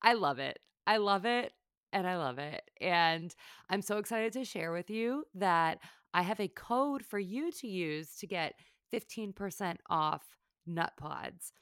I 0.02 0.14
love 0.14 0.38
it. 0.38 0.58
I 0.86 0.98
love 0.98 1.24
it 1.24 1.52
and 1.92 2.06
I 2.06 2.16
love 2.16 2.38
it. 2.38 2.62
And 2.80 3.34
I'm 3.68 3.82
so 3.82 3.98
excited 3.98 4.32
to 4.34 4.44
share 4.44 4.72
with 4.72 4.90
you 4.90 5.24
that 5.34 5.78
I 6.14 6.22
have 6.22 6.40
a 6.40 6.48
code 6.48 7.04
for 7.04 7.18
you 7.18 7.52
to 7.52 7.68
use 7.68 8.16
to 8.18 8.26
get 8.26 8.54
15% 8.92 9.76
off 9.88 10.22
NutPods. 10.68 11.52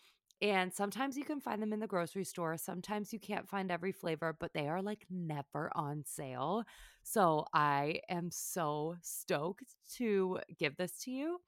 And 0.40 0.72
sometimes 0.72 1.16
you 1.16 1.24
can 1.24 1.40
find 1.40 1.60
them 1.60 1.72
in 1.72 1.80
the 1.80 1.86
grocery 1.88 2.24
store. 2.24 2.56
Sometimes 2.56 3.12
you 3.12 3.18
can't 3.18 3.48
find 3.48 3.72
every 3.72 3.90
flavor, 3.90 4.36
but 4.38 4.52
they 4.54 4.68
are 4.68 4.80
like 4.80 5.04
never 5.10 5.70
on 5.74 6.04
sale. 6.06 6.62
So 7.02 7.44
I 7.52 8.00
am 8.08 8.30
so 8.30 8.96
stoked 9.02 9.74
to 9.96 10.38
give 10.56 10.76
this 10.76 10.92
to 11.04 11.10
you. 11.10 11.38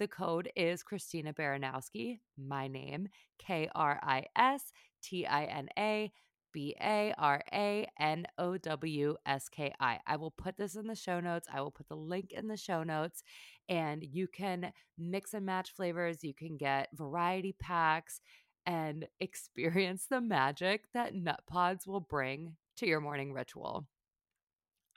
The 0.00 0.08
code 0.08 0.50
is 0.56 0.82
Kristina 0.82 1.32
Baranowski, 1.34 2.20
my 2.36 2.66
name, 2.66 3.08
K 3.38 3.68
R 3.74 4.00
I 4.02 4.24
S 4.34 4.72
T 5.02 5.26
I 5.26 5.44
N 5.44 5.68
A 5.78 6.10
B 6.52 6.74
A 6.80 7.14
R 7.18 7.42
A 7.52 7.86
N 7.98 8.26
O 8.38 8.56
W 8.56 9.16
S 9.26 9.48
K 9.48 9.72
I. 9.80 9.98
I 10.06 10.16
will 10.16 10.30
put 10.30 10.56
this 10.56 10.74
in 10.76 10.86
the 10.86 10.94
show 10.94 11.20
notes. 11.20 11.48
I 11.52 11.60
will 11.60 11.70
put 11.70 11.88
the 11.88 11.96
link 11.96 12.32
in 12.32 12.48
the 12.48 12.56
show 12.56 12.82
notes, 12.82 13.22
and 13.68 14.02
you 14.02 14.26
can 14.28 14.72
mix 14.98 15.34
and 15.34 15.46
match 15.46 15.72
flavors. 15.72 16.24
You 16.24 16.34
can 16.34 16.56
get 16.56 16.88
variety 16.94 17.52
packs 17.58 18.20
and 18.66 19.06
experience 19.20 20.06
the 20.08 20.20
magic 20.20 20.84
that 20.94 21.14
NutPods 21.14 21.86
will 21.86 22.00
bring 22.00 22.56
to 22.76 22.86
your 22.86 23.00
morning 23.00 23.32
ritual. 23.32 23.86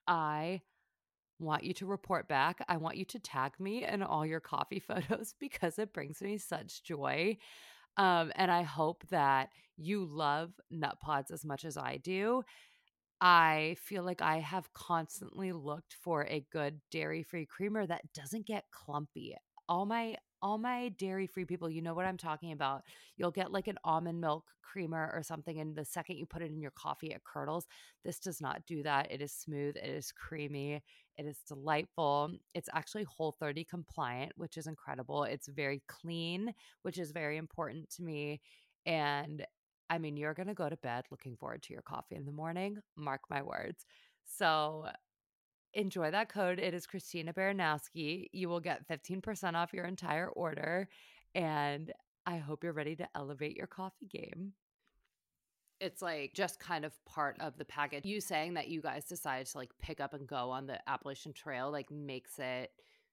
I 0.08 0.62
want 1.40 1.64
you 1.64 1.74
to 1.74 1.86
report 1.86 2.28
back. 2.28 2.64
I 2.68 2.78
want 2.78 2.98
you 2.98 3.06
to 3.06 3.20
tag 3.20 3.60
me 3.60 3.86
in 3.86 4.02
all 4.04 4.26
your 4.26 4.40
coffee 4.40 4.80
photos 4.88 5.34
because 5.40 5.80
it 5.80 5.94
brings 5.94 6.22
me 6.22 6.38
such 6.38 6.84
joy. 6.84 7.38
Um, 7.98 8.32
and 8.36 8.52
I 8.52 8.64
hope 8.64 9.04
that 9.10 9.50
you 9.78 10.06
love 10.06 10.52
NutPods 10.72 11.32
as 11.32 11.46
much 11.46 11.66
as 11.66 11.78
I 11.78 11.98
do. 11.98 12.44
I 13.22 13.78
feel 13.80 14.04
like 14.04 14.22
I 14.22 14.40
have 14.40 14.74
constantly 14.74 15.52
looked 15.52 15.96
for 16.02 16.26
a 16.26 16.46
good 16.52 16.82
dairy-free 16.92 17.46
creamer 17.46 17.86
that 17.88 18.12
doesn't 18.14 18.46
get 18.48 18.66
clumpy. 18.72 19.36
All 19.70 19.86
my 19.86 20.18
all 20.44 20.58
my 20.58 20.90
dairy-free 20.90 21.46
people, 21.46 21.70
you 21.70 21.82
know 21.82 21.94
what 21.94 22.06
I'm 22.06 22.18
talking 22.18 22.52
about. 22.52 22.84
You'll 23.16 23.32
get 23.32 23.54
like 23.54 23.68
an 23.68 23.78
almond 23.86 24.20
milk 24.20 24.44
creamer 24.62 25.10
or 25.14 25.24
something 25.24 25.60
and 25.60 25.74
the 25.74 25.86
second 25.86 26.18
you 26.18 26.26
put 26.26 26.42
it 26.42 26.52
in 26.52 26.60
your 26.60 26.72
coffee 26.72 27.08
it 27.08 27.22
curdles. 27.24 27.66
This 28.04 28.20
does 28.20 28.42
not 28.42 28.66
do 28.68 28.84
that. 28.84 29.10
It 29.10 29.22
is 29.22 29.32
smooth, 29.32 29.78
it 29.78 29.90
is 29.90 30.12
creamy, 30.12 30.84
it 31.18 31.26
is 31.26 31.38
delightful. 31.48 32.32
It's 32.54 32.70
actually 32.74 33.06
Whole 33.06 33.36
30 33.40 33.64
compliant, 33.64 34.34
which 34.36 34.58
is 34.58 34.68
incredible. 34.68 35.24
It's 35.24 35.48
very 35.48 35.82
clean, 35.88 36.54
which 36.82 36.98
is 36.98 37.12
very 37.12 37.38
important 37.38 37.90
to 37.92 38.04
me. 38.04 38.42
And 38.86 39.46
I 39.90 39.98
mean, 39.98 40.18
you're 40.18 40.34
going 40.34 40.48
to 40.48 40.54
go 40.54 40.68
to 40.68 40.78
bed 40.78 41.06
looking 41.10 41.38
forward 41.38 41.64
to 41.64 41.74
your 41.74 41.84
coffee 41.84 42.16
in 42.16 42.26
the 42.26 42.32
morning. 42.34 42.80
Mark 42.98 43.22
my 43.30 43.42
words. 43.42 43.86
So 44.26 44.88
enjoy 45.74 46.12
that 46.12 46.30
code. 46.30 46.60
It 46.60 46.74
is 46.74 46.86
Kristina 46.88 47.34
Baranowski. 47.34 48.30
You 48.32 48.50
will 48.50 48.60
get 48.60 48.88
15% 48.88 49.56
off 49.56 49.74
your 49.74 49.86
entire 49.86 50.28
order. 50.30 50.88
And 51.36 51.92
I 52.26 52.38
hope 52.38 52.64
you're 52.64 52.74
ready 52.74 52.96
to 52.98 53.08
elevate 53.16 53.58
your 53.58 53.68
coffee 53.68 54.08
game. 54.08 54.54
It's 55.80 56.02
like 56.02 56.34
just 56.34 56.60
kind 56.60 56.86
of 56.86 56.94
part 57.06 57.36
of 57.42 57.58
the 57.58 57.66
package. 57.66 58.06
You 58.06 58.22
saying 58.22 58.54
that 58.54 58.70
you 58.70 58.82
guys 58.82 59.04
decided 59.06 59.48
to 59.48 59.58
like 59.58 59.72
pick 59.82 60.00
up 60.00 60.14
and 60.14 60.26
go 60.28 60.50
on 60.52 60.66
the 60.68 60.80
Appalachian 60.90 61.34
Trail 61.34 61.72
like 61.72 61.92
makes 61.92 62.40
it 62.40 62.72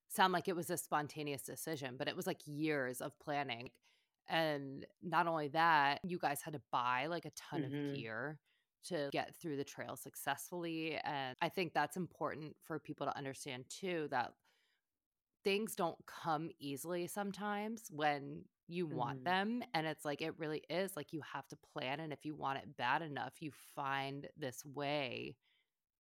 sound 0.09 0.33
like 0.33 0.47
it 0.47 0.55
was 0.55 0.71
a 0.71 0.77
spontaneous 0.77 1.43
decision, 1.43 1.97
but 1.99 2.07
it 2.09 2.15
was 2.17 2.27
like 2.27 2.41
years 2.47 3.01
of 3.01 3.19
planning. 3.19 3.71
And 4.29 4.87
not 5.03 5.27
only 5.27 5.49
that, 5.49 6.01
you 6.05 6.19
guys 6.19 6.43
had 6.43 6.53
to 6.55 6.61
buy 6.71 7.07
like 7.07 7.25
a 7.25 7.31
ton 7.31 7.63
Mhm. 7.63 7.91
of 7.91 7.97
gear 7.97 8.39
to 8.85 9.09
get 9.13 9.35
through 9.37 9.57
the 9.57 9.65
trail 9.65 9.97
successfully. 9.97 10.97
And 11.05 11.37
I 11.41 11.49
think 11.49 11.73
that's 11.75 11.97
important 11.97 12.57
for 12.65 12.79
people 12.79 13.07
to 13.07 13.17
understand 13.17 13.65
too 13.69 14.09
that 14.11 14.33
things 15.45 15.75
don't 15.75 15.99
come 16.07 16.51
easily 16.59 17.07
sometimes 17.07 17.85
when 17.91 18.45
you 18.69 18.87
want 18.87 19.17
Mhm. 19.17 19.25
them. 19.25 19.63
And 19.75 19.87
it's 19.87 20.05
like, 20.05 20.23
it 20.23 20.39
really 20.39 20.63
is 20.69 20.97
like 20.97 21.13
you 21.13 21.23
have 21.33 21.49
to 21.49 21.57
plan. 21.57 22.01
And 22.01 22.13
if 22.13 22.25
you 22.25 22.35
want 22.35 22.59
it 22.59 22.77
bad 22.77 23.03
enough, 23.03 23.35
you 23.41 23.51
find 23.75 24.29
this 24.37 24.65
way 24.65 25.37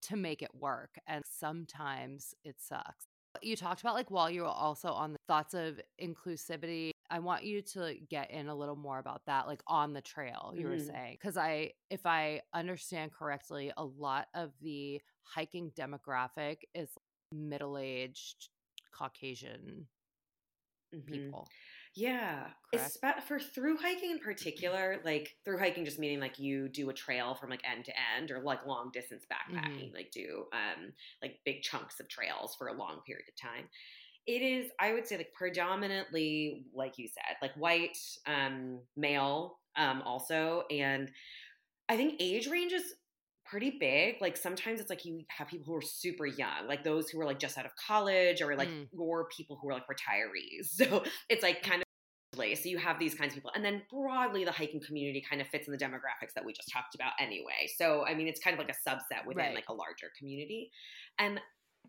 to 0.03 0.16
make 0.16 0.43
it 0.43 0.55
work. 0.55 0.99
And 1.07 1.24
sometimes 1.26 2.35
it 2.45 2.57
sucks. 2.61 3.07
You 3.43 3.57
talked 3.57 3.81
about 3.81 3.95
like 3.95 4.11
while 4.11 4.31
you 4.31 4.43
were 4.43 4.49
also 4.49 4.91
on 4.93 5.12
the 5.12 5.18
thoughts 5.28 5.55
of 5.55 5.81
inclusivity. 6.01 6.91
I 7.11 7.18
want 7.18 7.44
you 7.44 7.62
to 7.62 7.94
get 8.08 8.30
in 8.30 8.48
a 8.48 8.54
little 8.54 8.76
more 8.76 8.98
about 8.98 9.26
that, 9.26 9.46
like 9.46 9.62
on 9.66 9.92
the 9.92 10.00
trail, 10.02 10.52
you 10.56 10.68
were 10.68 10.78
Mhm. 10.78 10.78
saying. 10.78 11.14
Because 11.20 11.36
I, 11.36 11.72
if 11.90 12.06
I 12.06 12.42
understand 12.54 13.12
correctly, 13.12 13.72
a 13.76 13.84
lot 13.84 14.28
of 14.34 14.52
the 14.61 15.02
hiking 15.22 15.72
demographic 15.72 16.62
is 16.74 16.96
middle 17.32 17.78
aged 17.78 18.48
Caucasian 18.92 19.88
Mhm. 20.92 21.34
people. 21.34 21.52
Yeah. 21.94 22.52
Correct. 22.70 22.96
For 23.26 23.40
through 23.40 23.78
hiking 23.78 24.11
in 24.12 24.18
particular, 24.20 25.00
like 25.04 25.36
through 25.44 25.58
hiking 25.58 25.84
just 25.84 25.98
meaning 25.98 26.20
like 26.20 26.38
you 26.38 26.68
do 26.68 26.88
a 26.90 26.94
trail 26.94 27.34
from 27.34 27.50
like 27.50 27.62
end 27.68 27.84
to 27.86 27.92
end 28.16 28.30
or 28.30 28.40
like 28.42 28.64
long 28.66 28.90
distance 28.92 29.26
backpacking, 29.26 29.92
like 29.94 30.11
do 30.12 30.46
um 30.52 30.92
like 31.22 31.40
big 31.44 31.62
chunks 31.62 31.98
of 32.00 32.08
trails 32.08 32.54
for 32.56 32.68
a 32.68 32.72
long 32.74 33.02
period 33.06 33.26
of 33.28 33.36
time. 33.36 33.68
It 34.27 34.43
is, 34.43 34.71
I 34.79 34.93
would 34.93 35.07
say, 35.07 35.16
like 35.16 35.33
predominantly, 35.35 36.64
like 36.75 36.99
you 36.99 37.09
said, 37.09 37.37
like 37.43 37.53
white, 37.55 37.97
um, 38.27 38.81
male, 38.97 39.59
um, 39.77 40.03
also, 40.03 40.64
and 40.71 41.11
I 41.89 41.97
think 41.97 42.14
age 42.21 42.47
range 42.49 42.73
is 42.73 42.85
pretty 43.45 43.77
big. 43.81 44.16
Like 44.21 44.37
sometimes 44.37 44.81
it's 44.81 44.91
like 44.91 45.05
you 45.05 45.23
have 45.29 45.49
people 45.49 45.66
who 45.66 45.75
are 45.75 45.83
super 45.83 46.27
young, 46.27 46.68
like 46.68 46.85
those 46.85 47.11
who 47.11 47.21
are 47.21 47.25
like 47.25 47.41
just 47.41 47.59
out 47.59 47.66
of 47.66 47.73
college 47.75 48.41
or 48.43 48.55
like 48.57 48.68
Mm. 48.68 48.87
or 48.97 49.27
people 49.37 49.59
who 49.61 49.68
are 49.71 49.75
like 49.75 49.87
retirees. 49.89 50.68
So 50.91 51.03
it's 51.29 51.43
like 51.43 51.62
kind 51.62 51.83
of 51.83 51.85
so 52.57 52.68
you 52.68 52.79
have 52.79 52.99
these 52.99 53.14
kinds 53.14 53.33
of 53.33 53.35
people. 53.35 53.51
And 53.55 53.64
then 53.64 53.83
broadly 53.91 54.45
the 54.45 54.53
hiking 54.53 54.81
community 54.81 55.23
kind 55.29 55.43
of 55.43 55.49
fits 55.49 55.66
in 55.66 55.73
the 55.73 55.79
demographics 55.79 56.33
that 56.37 56.45
we 56.45 56.53
just 56.53 56.71
talked 56.73 56.95
about 56.95 57.12
anyway. 57.18 57.68
So 57.77 58.07
I 58.07 58.14
mean 58.14 58.29
it's 58.29 58.41
kind 58.41 58.55
of 58.55 58.64
like 58.64 58.75
a 58.75 58.89
subset 58.89 59.27
within 59.27 59.47
Right. 59.47 59.55
like 59.55 59.68
a 59.68 59.75
larger 59.75 60.11
community. 60.16 60.71
And 61.18 61.41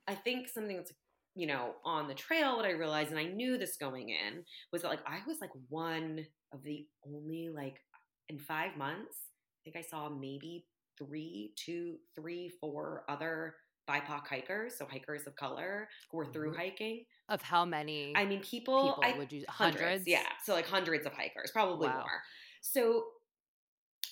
I 0.08 0.16
think 0.16 0.50
something 0.50 0.76
that's 0.78 0.92
you 1.36 1.48
know, 1.48 1.76
on 1.86 2.08
the 2.08 2.14
trail, 2.14 2.58
what 2.58 2.66
I 2.66 2.72
realized, 2.72 3.12
and 3.12 3.20
I 3.20 3.26
knew 3.26 3.58
this 3.58 3.78
going 3.78 4.10
in, 4.10 4.44
was 4.72 4.82
that 4.82 4.90
like 4.90 5.02
I 5.08 5.22
was 5.28 5.40
like 5.42 5.52
one 5.70 6.26
of 6.54 6.64
the 6.64 6.88
only 7.06 7.50
like 7.50 7.80
in 8.30 8.40
five 8.40 8.76
months, 8.78 9.18
I 9.66 9.72
think 9.72 9.76
I 9.78 9.88
saw 9.88 10.10
maybe 10.10 10.68
three, 10.98 11.54
two, 11.58 11.98
three, 12.16 12.50
four 12.50 13.06
other 13.10 13.56
BIPOC 13.90 14.28
hikers, 14.28 14.78
so 14.78 14.86
hikers 14.86 15.26
of 15.28 15.36
color 15.36 15.90
who 16.12 16.18
were 16.18 16.26
through 16.26 16.52
Mhm. 16.52 16.56
hiking. 16.56 17.06
Of 17.30 17.42
how 17.42 17.66
many 17.66 18.16
I 18.16 18.26
mean, 18.26 18.42
people, 18.42 18.90
people 18.90 19.04
I, 19.04 19.14
would 19.18 19.32
you 19.32 19.46
hundreds, 19.50 20.04
hundreds? 20.04 20.08
yeah, 20.08 20.28
so 20.44 20.54
like 20.54 20.66
hundreds 20.68 21.06
of 21.06 21.14
hikers, 21.14 21.52
probably 21.52 21.88
Wow. 21.88 21.94
more. 21.94 22.24
So, 22.62 23.06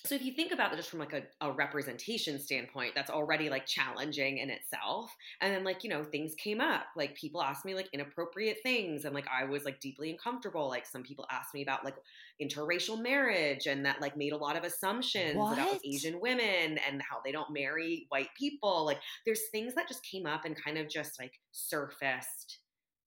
so 0.04 0.14
if 0.14 0.24
you 0.24 0.32
think 0.32 0.52
about 0.52 0.72
it 0.72 0.76
just 0.76 0.90
from 0.90 0.98
like 0.98 1.12
a, 1.12 1.22
a 1.40 1.52
representation 1.52 2.38
standpoint, 2.38 2.94
that's 2.94 3.10
already 3.10 3.50
like 3.50 3.66
challenging 3.66 4.38
in 4.38 4.48
itself. 4.50 5.14
And 5.40 5.54
then 5.54 5.64
like 5.64 5.84
you 5.84 5.90
know 5.90 6.04
things 6.04 6.34
came 6.34 6.60
up, 6.60 6.86
like 6.96 7.14
people 7.14 7.42
asked 7.42 7.64
me 7.64 7.74
like 7.74 7.88
inappropriate 7.92 8.58
things, 8.62 9.04
and 9.04 9.14
like 9.14 9.26
I 9.28 9.44
was 9.44 9.64
like 9.64 9.80
deeply 9.80 10.10
uncomfortable. 10.10 10.68
Like 10.68 10.86
some 10.86 11.02
people 11.02 11.26
asked 11.30 11.54
me 11.54 11.62
about 11.62 11.84
like 11.84 11.96
interracial 12.42 13.00
marriage, 13.00 13.66
and 13.66 13.84
that 13.84 14.00
like 14.00 14.16
made 14.16 14.32
a 14.32 14.36
lot 14.36 14.56
of 14.56 14.64
assumptions 14.64 15.36
about 15.36 15.58
like, 15.58 15.80
Asian 15.84 16.20
women 16.20 16.78
and 16.88 17.02
how 17.02 17.20
they 17.24 17.32
don't 17.32 17.52
marry 17.52 18.06
white 18.08 18.30
people. 18.38 18.86
Like 18.86 19.00
there's 19.26 19.48
things 19.52 19.74
that 19.74 19.88
just 19.88 20.04
came 20.04 20.26
up 20.26 20.44
and 20.44 20.56
kind 20.62 20.78
of 20.78 20.88
just 20.88 21.18
like 21.20 21.32
surfaced 21.52 22.58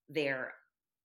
there. 0.09 0.53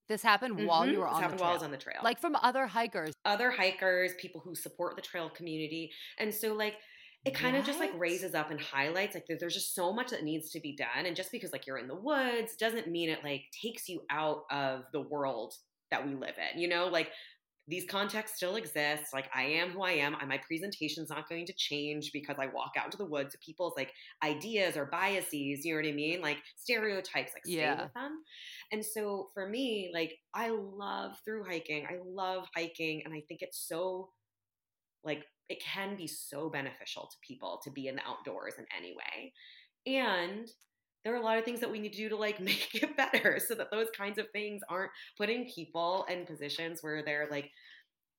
This 0.09 0.23
happened 0.23 0.67
while 0.67 0.83
Mhm. 0.87 0.93
you 0.93 0.99
were 1.01 1.05
This 1.07 1.15
on 1.15 1.17
the 1.17 1.23
happened 1.23 1.39
trail. 1.39 1.47
while 1.47 1.51
I 1.51 1.55
was 1.55 1.63
on 1.63 1.71
the 1.71 1.77
trail 1.79 2.01
like 2.03 2.19
from 2.19 2.37
other 2.37 2.67
hikers. 2.67 3.13
other 3.25 3.51
hikers, 3.51 4.15
people 4.15 4.41
who 4.41 4.55
support 4.55 4.97
the 4.97 5.03
trail 5.03 5.29
community. 5.31 5.93
And 6.19 6.35
so 6.35 6.55
like 6.55 6.77
it 7.25 7.35
kind 7.35 7.57
of 7.57 7.65
just 7.67 7.79
like 7.81 7.91
raises 7.95 8.35
up 8.35 8.51
and 8.51 8.61
highlights 8.61 9.15
like 9.15 9.27
there's 9.27 9.53
just 9.55 9.75
so 9.75 9.93
much 9.93 10.11
that 10.11 10.23
needs 10.23 10.51
to 10.53 10.61
be 10.61 10.75
done 10.75 11.05
and 11.05 11.15
just 11.17 11.31
because 11.33 11.53
like 11.53 11.67
you're 11.67 11.77
in 11.79 11.89
the 11.89 11.95
woods 11.95 12.57
doesn't 12.57 12.87
mean 12.89 13.11
it 13.11 13.23
like 13.25 13.43
takes 13.61 13.89
you 13.89 14.03
out 14.09 14.45
of 14.51 14.85
the 14.93 15.01
world 15.01 15.55
that 15.91 16.07
we 16.07 16.15
live 16.15 16.37
in. 16.53 16.59
You 16.61 16.69
know, 16.69 16.87
like 16.87 17.11
these 17.69 17.85
contexts 17.85 18.39
still 18.39 18.57
exist. 18.57 19.13
Like 19.13 19.29
I 19.35 19.43
am 19.45 19.71
who 19.71 19.83
I 19.83 19.93
am. 19.93 20.17
My 20.27 20.39
presentation's 20.39 21.11
not 21.11 21.29
going 21.29 21.45
to 21.47 21.53
change 21.53 22.11
because 22.13 22.37
I 22.39 22.47
walk 22.47 22.73
out 22.79 22.87
into 22.87 22.97
the 22.97 23.05
woods. 23.05 23.37
People's 23.45 23.75
like 23.77 23.93
ideas 24.25 24.77
or 24.77 24.87
biases, 24.87 25.65
you 25.65 25.75
know 25.75 25.81
what 25.83 25.89
I 25.89 25.93
mean? 25.93 26.23
Like 26.23 26.39
stereotypes, 26.57 27.33
like 27.35 27.45
stay 27.45 27.57
Yeah. 27.57 27.83
with 27.83 27.93
them. 27.95 28.23
And 28.73 28.85
so 28.85 29.29
for 29.35 29.49
me, 29.49 29.91
like 29.93 30.15
I 30.35 30.49
love 30.49 31.17
through 31.25 31.45
hiking. 31.45 31.87
I 31.87 31.99
love 32.05 32.47
hiking, 32.57 33.03
and 33.05 33.13
I 33.13 33.23
think 33.29 33.43
it's 33.43 33.67
so 33.69 34.11
like 35.05 35.25
it 35.49 35.63
can 35.63 35.97
be 35.97 36.07
so 36.07 36.51
beneficial 36.51 37.09
to 37.11 37.17
people 37.27 37.61
to 37.65 37.71
be 37.71 37.89
in 37.89 37.97
the 37.97 38.03
outdoors 38.07 38.55
in 38.59 38.67
any 38.77 38.95
way. 38.97 39.33
And 39.87 40.49
there 41.09 41.17
are 41.17 41.21
a 41.21 41.25
lot 41.25 41.39
of 41.39 41.45
things 41.47 41.61
that 41.61 41.71
we 41.71 41.81
need 41.81 41.93
to 41.95 41.97
do 41.97 42.11
to 42.11 42.17
like 42.17 42.39
make 42.53 42.69
it 42.75 42.95
better 42.95 43.39
so 43.45 43.55
that 43.55 43.71
those 43.71 43.89
kinds 43.97 44.19
of 44.19 44.27
things 44.31 44.61
aren't 44.69 44.91
putting 45.17 45.47
people 45.47 46.05
in 46.11 46.27
positions 46.27 46.83
where 46.83 47.03
they're 47.03 47.27
like 47.31 47.51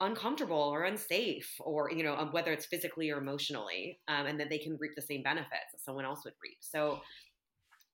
uncomfortable 0.01 0.57
or 0.73 0.85
unsafe 0.85 1.53
or 1.59 1.91
you 1.91 2.03
know 2.03 2.15
um, 2.15 2.31
whether 2.31 2.51
it's 2.51 2.65
physically 2.65 3.11
or 3.11 3.19
emotionally 3.19 3.99
um, 4.07 4.25
and 4.25 4.39
that 4.39 4.49
they 4.49 4.57
can 4.57 4.75
reap 4.79 4.93
the 4.95 5.01
same 5.03 5.21
benefits 5.21 5.71
that 5.71 5.81
someone 5.83 6.03
else 6.03 6.21
would 6.23 6.33
reap. 6.41 6.57
So 6.61 6.99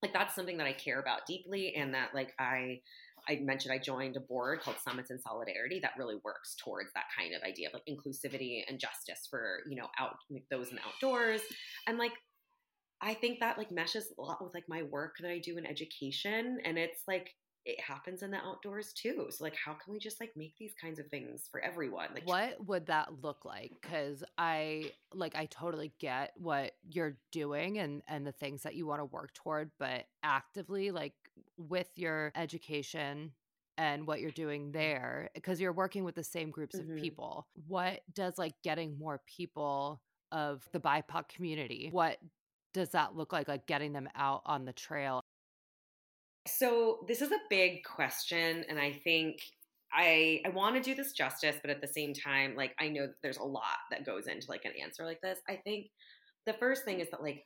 like 0.02 0.14
that's 0.14 0.36
something 0.36 0.58
that 0.58 0.68
i 0.68 0.74
care 0.74 1.00
about 1.00 1.26
deeply 1.26 1.74
and 1.76 1.93
that 1.93 2.10
like 2.14 2.34
i 2.38 2.80
i 3.28 3.39
mentioned 3.41 3.74
i 3.74 3.78
joined 3.78 4.16
a 4.18 4.20
board 4.20 4.60
called 4.60 4.76
summits 4.78 5.10
in 5.10 5.18
solidarity 5.20 5.80
that 5.80 5.91
really 5.98 6.16
works 6.24 6.56
towards 6.64 6.89
that 6.93 7.06
kind 7.18 7.34
of 7.34 7.41
idea 7.43 7.68
of 7.68 7.74
like 7.74 7.86
inclusivity 7.89 8.62
and 8.68 8.78
justice 8.78 9.26
for 9.30 9.62
you 9.68 9.76
know 9.76 9.88
out 10.00 10.18
those 10.52 10.70
in 10.70 10.76
the 10.76 10.82
outdoors. 10.82 11.41
And 11.88 11.98
like 11.98 12.12
I 13.06 13.14
think 13.14 13.39
that 13.39 13.58
like 13.58 13.72
meshes 13.72 14.12
a 14.18 14.22
lot 14.22 14.43
with 14.43 14.53
like 14.56 14.68
my 14.68 14.82
work 14.84 15.18
that 15.22 15.30
I 15.30 15.38
do 15.39 15.58
in 15.58 15.66
education 15.66 16.60
and 16.66 16.78
it's 16.78 17.01
like 17.08 17.36
it 17.64 17.80
happens 17.80 18.24
in 18.24 18.32
the 18.32 18.38
outdoors 18.38 18.93
too. 18.93 19.28
So 19.30 19.43
like 19.43 19.56
how 19.64 19.74
can 19.74 19.93
we 19.93 19.99
just 19.99 20.20
like 20.20 20.32
make 20.36 20.56
these 20.60 20.74
kinds 20.82 20.99
of 20.99 21.08
things 21.10 21.47
for 21.51 21.60
everyone? 21.62 22.10
Like 22.16 22.26
What 22.26 22.66
would 22.66 22.88
that 22.88 23.22
look 23.22 23.45
like? 23.45 23.74
Because 23.82 24.24
I 24.39 24.91
like 25.14 25.36
I 25.36 25.45
totally 25.45 25.93
get 25.99 26.34
what 26.36 26.74
you're 26.89 27.18
doing 27.32 27.78
and 27.78 28.01
and 28.08 28.26
the 28.26 28.32
things 28.32 28.64
that 28.64 28.76
you 28.76 28.88
want 28.88 29.01
to 29.01 29.06
work 29.06 29.34
toward, 29.34 29.72
but 29.78 30.06
actively 30.24 30.91
like 30.91 31.14
with 31.58 31.89
your 31.95 32.32
education 32.36 33.34
and 33.78 34.08
what 34.08 34.22
you're 34.22 34.32
doing 34.32 34.72
there 34.72 35.30
because 35.36 35.60
you're 35.60 35.74
working 35.74 36.03
with 36.06 36.16
the 36.16 36.24
same 36.24 36.49
groups 36.49 36.76
Mhm. 36.76 36.80
of 36.80 36.95
people. 36.95 37.47
What 37.68 38.01
does 38.14 38.38
like 38.38 38.53
getting 38.64 38.97
more 38.97 39.22
people 39.28 40.01
of 40.32 40.68
the 40.72 40.80
BIPOC 40.80 41.28
community? 41.30 41.89
What 41.91 42.18
does 42.76 42.89
that 42.89 43.15
look 43.15 43.32
like 43.32 43.47
like 43.47 43.65
getting 43.65 43.93
them 43.93 44.09
out 44.15 44.41
on 44.45 44.65
the 44.65 44.73
trail? 44.73 45.21
So 46.45 46.99
this 47.07 47.21
is 47.21 47.32
a 47.32 47.39
big 47.49 47.84
question, 47.84 48.65
and 48.69 48.78
I 48.78 48.91
think 48.91 49.39
I 49.93 50.41
I 50.45 50.49
want 50.49 50.76
to 50.76 50.82
do 50.82 50.93
this 50.93 51.13
justice, 51.13 51.55
but 51.61 51.71
at 51.71 51.80
the 51.80 51.88
same 51.88 52.13
time, 52.13 52.53
like 52.55 52.76
I 52.78 52.89
know 52.89 53.07
that 53.07 53.21
there's 53.23 53.38
a 53.38 53.43
lot 53.43 53.80
that 53.91 54.05
goes 54.05 54.28
into 54.28 54.49
like 54.49 54.65
an 54.65 54.73
answer 54.80 55.05
like 55.05 55.21
this. 55.21 55.39
I 55.47 55.55
think 55.55 55.88
the 56.45 56.53
first 56.53 56.84
thing 56.84 56.99
is 56.99 57.09
that 57.11 57.23
like 57.23 57.45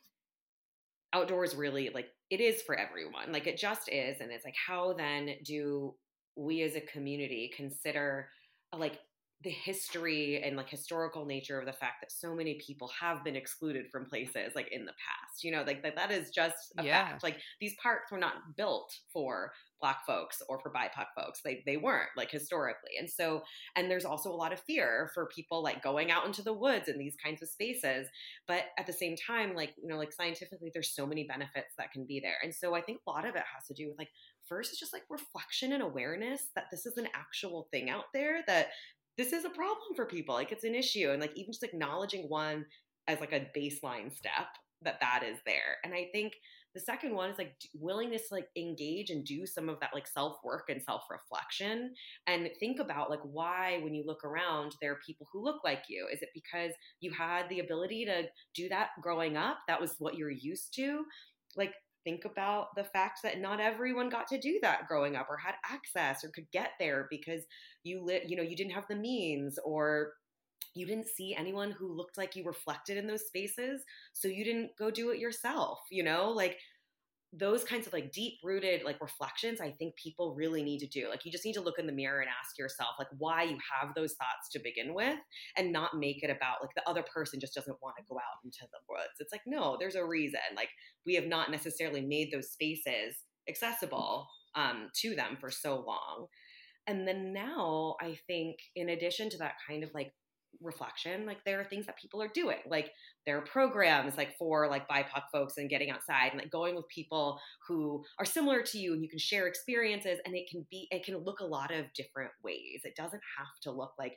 outdoors 1.12 1.54
really 1.54 1.90
like 1.94 2.08
it 2.28 2.40
is 2.40 2.60
for 2.62 2.76
everyone. 2.76 3.30
Like 3.32 3.46
it 3.46 3.56
just 3.56 3.88
is. 3.88 4.20
And 4.20 4.32
it's 4.32 4.44
like, 4.44 4.56
how 4.66 4.94
then 4.94 5.36
do 5.44 5.94
we 6.36 6.62
as 6.62 6.74
a 6.74 6.80
community 6.80 7.52
consider 7.56 8.28
like 8.76 8.98
the 9.42 9.50
history 9.50 10.42
and 10.42 10.56
like 10.56 10.68
historical 10.68 11.24
nature 11.24 11.58
of 11.58 11.64
the 11.64 11.72
fact 11.72 12.02
that 12.02 12.12
so 12.12 12.34
many 12.34 12.60
people 12.66 12.90
have 13.00 13.24
been 13.24 13.36
excluded 13.36 13.86
from 13.90 14.04
places 14.04 14.52
like 14.54 14.68
in 14.70 14.84
the 14.84 14.92
past 14.92 15.42
you 15.42 15.50
know 15.50 15.62
like 15.66 15.82
that, 15.82 15.96
that 15.96 16.10
is 16.10 16.30
just 16.30 16.72
a 16.78 16.84
yeah. 16.84 17.08
fact 17.08 17.22
like 17.22 17.38
these 17.60 17.74
parks 17.82 18.12
were 18.12 18.18
not 18.18 18.34
built 18.56 18.94
for 19.10 19.52
black 19.80 20.04
folks 20.06 20.42
or 20.50 20.60
for 20.60 20.70
bipoc 20.70 21.06
folks 21.16 21.40
they, 21.42 21.62
they 21.64 21.78
weren't 21.78 22.10
like 22.18 22.30
historically 22.30 22.90
and 22.98 23.08
so 23.08 23.42
and 23.76 23.90
there's 23.90 24.04
also 24.04 24.30
a 24.30 24.36
lot 24.36 24.52
of 24.52 24.60
fear 24.60 25.10
for 25.14 25.26
people 25.34 25.62
like 25.62 25.82
going 25.82 26.10
out 26.10 26.26
into 26.26 26.42
the 26.42 26.52
woods 26.52 26.88
in 26.88 26.98
these 26.98 27.16
kinds 27.24 27.40
of 27.40 27.48
spaces 27.48 28.06
but 28.46 28.64
at 28.78 28.86
the 28.86 28.92
same 28.92 29.16
time 29.16 29.54
like 29.54 29.72
you 29.82 29.88
know 29.88 29.96
like 29.96 30.12
scientifically 30.12 30.70
there's 30.74 30.94
so 30.94 31.06
many 31.06 31.24
benefits 31.24 31.74
that 31.78 31.90
can 31.92 32.04
be 32.04 32.20
there 32.20 32.36
and 32.42 32.54
so 32.54 32.74
i 32.74 32.80
think 32.82 32.98
a 33.06 33.10
lot 33.10 33.26
of 33.26 33.34
it 33.34 33.42
has 33.54 33.66
to 33.66 33.72
do 33.72 33.88
with 33.88 33.96
like 33.98 34.10
first 34.46 34.70
it's 34.70 34.80
just 34.80 34.92
like 34.92 35.04
reflection 35.08 35.72
and 35.72 35.82
awareness 35.82 36.48
that 36.54 36.66
this 36.70 36.84
is 36.84 36.98
an 36.98 37.08
actual 37.14 37.68
thing 37.70 37.88
out 37.88 38.04
there 38.12 38.42
that 38.46 38.68
this 39.20 39.34
is 39.34 39.44
a 39.44 39.50
problem 39.50 39.94
for 39.94 40.06
people. 40.06 40.34
Like 40.34 40.50
it's 40.50 40.64
an 40.64 40.74
issue. 40.74 41.10
And 41.10 41.20
like 41.20 41.36
even 41.36 41.52
just 41.52 41.62
acknowledging 41.62 42.22
one 42.28 42.64
as 43.06 43.20
like 43.20 43.32
a 43.32 43.46
baseline 43.54 44.10
step 44.16 44.48
that 44.80 44.98
that 45.00 45.22
is 45.22 45.36
there. 45.44 45.76
And 45.84 45.92
I 45.92 46.08
think 46.10 46.32
the 46.74 46.80
second 46.80 47.14
one 47.14 47.30
is 47.30 47.36
like 47.36 47.52
willingness 47.74 48.28
to 48.28 48.36
like 48.36 48.48
engage 48.56 49.10
and 49.10 49.22
do 49.22 49.44
some 49.44 49.68
of 49.68 49.78
that 49.80 49.90
like 49.92 50.06
self 50.06 50.38
work 50.42 50.70
and 50.70 50.80
self 50.82 51.02
reflection 51.10 51.92
and 52.28 52.48
think 52.60 52.80
about 52.80 53.10
like 53.10 53.20
why 53.24 53.80
when 53.82 53.92
you 53.92 54.04
look 54.06 54.24
around 54.24 54.74
there 54.80 54.92
are 54.92 55.00
people 55.06 55.26
who 55.30 55.44
look 55.44 55.62
like 55.64 55.82
you. 55.90 56.06
Is 56.10 56.22
it 56.22 56.30
because 56.32 56.72
you 57.00 57.12
had 57.12 57.46
the 57.50 57.60
ability 57.60 58.06
to 58.06 58.22
do 58.54 58.70
that 58.70 58.90
growing 59.02 59.36
up? 59.36 59.58
That 59.68 59.82
was 59.82 59.96
what 59.98 60.16
you're 60.16 60.30
used 60.30 60.72
to. 60.76 61.04
Like 61.56 61.74
think 62.04 62.24
about 62.24 62.74
the 62.76 62.84
fact 62.84 63.20
that 63.22 63.40
not 63.40 63.60
everyone 63.60 64.08
got 64.08 64.26
to 64.28 64.38
do 64.38 64.58
that 64.62 64.86
growing 64.88 65.16
up 65.16 65.28
or 65.30 65.36
had 65.36 65.54
access 65.70 66.24
or 66.24 66.28
could 66.30 66.50
get 66.52 66.70
there 66.78 67.06
because 67.10 67.44
you 67.82 68.02
lit 68.04 68.28
you 68.28 68.36
know 68.36 68.42
you 68.42 68.56
didn't 68.56 68.72
have 68.72 68.86
the 68.88 68.96
means 68.96 69.58
or 69.64 70.12
you 70.74 70.86
didn't 70.86 71.08
see 71.08 71.34
anyone 71.34 71.72
who 71.72 71.92
looked 71.92 72.16
like 72.16 72.36
you 72.36 72.44
reflected 72.44 72.96
in 72.96 73.06
those 73.06 73.26
spaces 73.26 73.82
so 74.12 74.28
you 74.28 74.44
didn't 74.44 74.70
go 74.78 74.90
do 74.90 75.10
it 75.10 75.18
yourself 75.18 75.80
you 75.90 76.02
know? 76.02 76.30
Like 76.30 76.58
those 77.32 77.62
kinds 77.62 77.86
of 77.86 77.92
like 77.92 78.10
deep 78.10 78.34
rooted 78.42 78.82
like 78.84 79.00
reflections 79.00 79.60
i 79.60 79.70
think 79.70 79.94
people 79.94 80.34
really 80.34 80.62
need 80.62 80.78
to 80.80 80.86
do. 80.86 81.08
Like 81.08 81.24
you 81.24 81.32
just 81.32 81.44
need 81.44 81.54
to 81.54 81.60
look 81.60 81.78
in 81.78 81.86
the 81.86 81.92
mirror 81.92 82.20
and 82.20 82.28
ask 82.28 82.58
yourself 82.58 82.90
like 82.98 83.08
why 83.18 83.42
you 83.42 83.56
have 83.80 83.94
those 83.94 84.14
thoughts 84.14 84.48
to 84.52 84.58
begin 84.58 84.94
with 84.94 85.18
and 85.56 85.72
not 85.72 85.98
make 85.98 86.22
it 86.22 86.30
about 86.30 86.60
like 86.60 86.74
the 86.74 86.88
other 86.88 87.02
person 87.02 87.40
just 87.40 87.54
doesn't 87.54 87.76
want 87.82 87.96
to 87.98 88.04
go 88.08 88.16
out 88.16 88.44
into 88.44 88.60
the 88.62 88.78
woods. 88.88 89.14
It's 89.18 89.32
like 89.32 89.42
no 89.46 89.76
there's 89.78 89.94
a 89.94 90.04
reason. 90.04 90.40
Like 90.56 90.70
we 91.06 91.14
have 91.14 91.26
not 91.26 91.50
necessarily 91.50 92.00
made 92.00 92.30
those 92.32 92.50
spaces 92.50 93.16
accessible 93.48 94.26
um, 94.54 94.88
to 95.00 95.14
them 95.14 95.36
for 95.40 95.50
so 95.50 95.84
long. 95.86 96.26
And 96.86 97.06
then 97.06 97.32
now 97.32 97.94
i 98.00 98.18
think 98.26 98.56
in 98.74 98.88
addition 98.88 99.30
to 99.30 99.38
that 99.38 99.54
kind 99.68 99.84
of 99.84 99.90
like 99.94 100.12
reflection 100.62 101.24
like 101.24 101.42
there 101.44 101.60
are 101.60 101.64
things 101.64 101.86
that 101.86 101.96
people 101.96 102.20
are 102.20 102.28
doing 102.28 102.58
like 102.68 102.90
there 103.26 103.38
are 103.38 103.42
programs 103.42 104.16
like 104.16 104.36
for 104.36 104.68
like 104.68 104.88
bipoc 104.88 105.22
folks 105.32 105.56
and 105.56 105.70
getting 105.70 105.90
outside 105.90 106.32
and 106.32 106.40
like 106.40 106.50
going 106.50 106.74
with 106.74 106.86
people 106.88 107.40
who 107.66 108.04
are 108.18 108.24
similar 108.24 108.62
to 108.62 108.78
you 108.78 108.92
and 108.92 109.02
you 109.02 109.08
can 109.08 109.18
share 109.18 109.46
experiences 109.46 110.18
and 110.24 110.34
it 110.34 110.48
can 110.50 110.66
be 110.70 110.88
it 110.90 111.04
can 111.04 111.16
look 111.18 111.40
a 111.40 111.44
lot 111.44 111.72
of 111.72 111.86
different 111.94 112.30
ways. 112.42 112.80
It 112.84 112.96
doesn't 112.96 113.22
have 113.38 113.60
to 113.62 113.70
look 113.70 113.92
like 113.98 114.16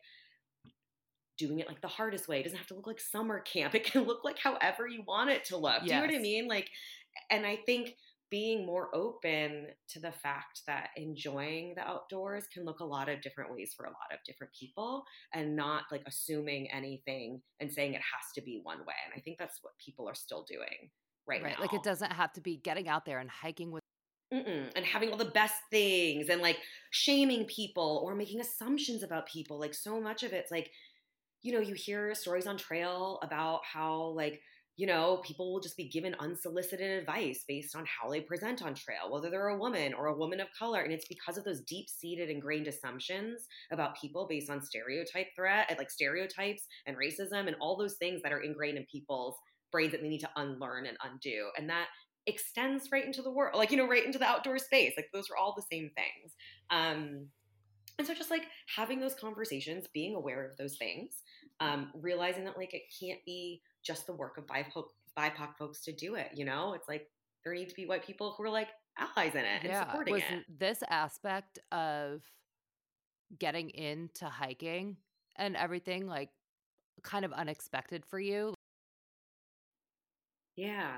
doing 1.38 1.60
it 1.60 1.68
like 1.68 1.82
the 1.82 1.88
hardest 1.88 2.28
way. 2.28 2.40
It 2.40 2.44
doesn't 2.44 2.58
have 2.58 2.68
to 2.68 2.76
look 2.76 2.88
like 2.88 3.00
summer 3.00 3.40
camp. 3.40 3.76
It 3.76 3.86
can 3.86 4.04
look 4.04 4.24
like 4.24 4.40
however 4.40 4.88
you 4.88 5.04
want 5.08 5.30
it 5.30 5.46
to 5.46 5.58
look. 5.58 5.82
Yes. 5.82 5.88
do 5.88 5.88
you 5.88 6.02
know 6.02 6.08
what 6.08 6.16
i 6.16 6.20
mean? 6.20 6.48
Like 6.48 6.70
and 7.30 7.46
i 7.46 7.58
think 7.66 7.96
being 8.34 8.66
more 8.66 8.90
open 8.96 9.68
to 9.88 10.00
the 10.00 10.12
fact 10.12 10.62
that 10.66 10.90
enjoying 10.98 11.76
the 11.76 11.88
outdoors 11.88 12.46
can 12.52 12.66
look 12.66 12.80
a 12.80 12.84
lot 12.84 13.08
of 13.08 13.22
different 13.22 13.54
ways 13.54 13.76
for 13.78 13.86
a 13.86 13.90
lot 13.90 14.12
of 14.12 14.18
different 14.26 14.52
people 14.60 15.04
and 15.36 15.56
not 15.56 15.84
like 15.92 16.02
assuming 16.08 16.68
anything 16.72 17.40
and 17.60 17.72
saying 17.72 17.94
it 17.94 18.02
has 18.02 18.32
to 18.34 18.42
be 18.42 18.60
one 18.64 18.80
way. 18.80 18.96
And 19.06 19.14
I 19.16 19.20
think 19.22 19.38
that's 19.38 19.60
what 19.62 19.74
people 19.78 20.10
are 20.10 20.16
still 20.16 20.44
doing 20.50 20.90
right, 21.28 21.44
right. 21.44 21.54
now. 21.56 21.62
Like 21.62 21.76
it 21.76 21.84
doesn't 21.84 22.12
have 22.12 22.34
to 22.34 22.42
be 22.42 22.58
getting 22.58 22.88
out 22.90 23.06
there 23.06 23.20
and 23.20 23.30
hiking 23.30 23.70
with 23.70 23.84
Mm-mm. 24.34 24.72
and 24.76 24.84
having 24.84 25.12
all 25.12 25.18
the 25.18 25.26
best 25.26 25.54
things 25.70 26.28
and 26.30 26.42
like 26.42 26.58
shaming 26.90 27.46
people 27.46 28.02
or 28.04 28.16
making 28.16 28.42
assumptions 28.42 29.04
about 29.04 29.28
people. 29.28 29.60
Like 29.60 29.76
so 29.76 30.02
much 30.02 30.24
of 30.24 30.34
it's 30.34 30.50
like, 30.50 30.72
you 31.44 31.54
know, 31.54 31.60
you 31.60 31.76
hear 31.76 32.16
stories 32.16 32.48
on 32.48 32.58
trail 32.58 33.20
about 33.22 33.60
how 33.64 34.06
like 34.16 34.42
you 34.76 34.88
know, 34.88 35.22
people 35.24 35.54
will 35.54 35.60
just 35.60 35.78
be 35.78 35.88
given 35.88 36.16
unsolicited 36.20 37.00
advice 37.00 37.44
based 37.48 37.76
on 37.76 37.86
how 37.86 38.10
they 38.10 38.22
present 38.22 38.64
on 38.64 38.74
trail, 38.74 39.12
whether 39.12 39.30
they're 39.30 39.50
a 39.50 39.58
woman 39.58 39.94
or 39.94 40.08
a 40.08 40.18
woman 40.18 40.40
of 40.40 40.48
color. 40.58 40.82
And 40.82 40.92
it's 40.92 41.08
because 41.08 41.38
of 41.38 41.44
those 41.44 41.62
deep 41.62 41.88
seated 41.88 42.30
ingrained 42.30 42.68
assumptions 42.68 43.48
about 43.72 44.00
people 44.00 44.26
based 44.28 44.50
on 44.50 44.64
stereotype 44.64 45.28
threat, 45.36 45.74
like 45.78 45.92
stereotypes 45.92 46.64
and 46.88 46.98
racism 46.98 47.48
and 47.48 47.56
all 47.60 47.78
those 47.78 47.96
things 47.96 48.22
that 48.24 48.34
are 48.34 48.42
ingrained 48.42 48.78
in 48.78 48.86
people's 48.92 49.36
brains 49.72 49.92
that 49.92 50.02
they 50.02 50.10
need 50.10 50.22
to 50.22 50.30
unlearn 50.38 50.88
and 50.88 50.98
undo. 51.04 51.50
And 51.58 51.70
that 51.70 51.88
extends 52.26 52.90
right 52.92 53.06
into 53.06 53.22
the 53.22 53.32
world, 53.32 53.56
like, 53.56 53.70
you 53.70 53.78
know, 53.78 53.88
right 53.88 54.06
into 54.06 54.18
the 54.18 54.26
outdoor 54.26 54.58
space. 54.58 54.94
Like, 54.98 55.10
those 55.14 55.30
are 55.30 55.38
all 55.38 55.54
the 55.56 55.66
same 55.72 55.92
things. 55.96 56.34
Um, 56.72 57.28
and 58.00 58.08
so 58.08 58.16
just 58.16 58.32
like 58.32 58.46
having 58.76 59.00
those 59.00 59.14
conversations, 59.14 59.86
being 59.94 60.16
aware 60.16 60.44
of 60.44 60.58
those 60.58 60.78
things, 60.78 61.22
um, 61.60 61.92
realizing 61.94 62.46
that 62.46 62.58
like 62.58 62.74
it 62.74 62.82
can't 63.00 63.20
be 63.24 63.62
just 63.86 64.08
the 64.08 64.14
work 64.14 64.38
of 64.38 64.48
BIPOC, 64.48 64.86
BIPOC 65.18 65.56
folks 65.58 65.82
to 65.82 65.92
do 65.92 66.16
it. 66.16 66.30
You 66.34 66.46
know, 66.46 66.74
it's 66.74 66.88
like 66.88 67.08
there 67.44 67.54
need 67.54 67.70
to 67.70 67.76
be 67.76 67.86
white 67.86 68.06
people 68.06 68.34
who 68.38 68.44
are 68.44 68.50
like 68.50 68.70
allies 68.98 69.34
in 69.34 69.42
it 69.42 69.62
and 69.62 69.70
yeah. 69.70 69.86
supporting 69.86 70.14
Was 70.14 70.24
it. 70.32 70.60
This 70.60 70.84
aspect 70.90 71.60
of 71.72 72.24
getting 73.40 73.70
into 73.72 74.26
hiking 74.26 74.98
and 75.38 75.56
everything 75.56 76.08
like 76.08 76.30
kind 77.04 77.26
of 77.26 77.34
unexpected 77.34 78.06
for 78.06 78.20
you? 78.20 78.54
Yeah. 80.56 80.98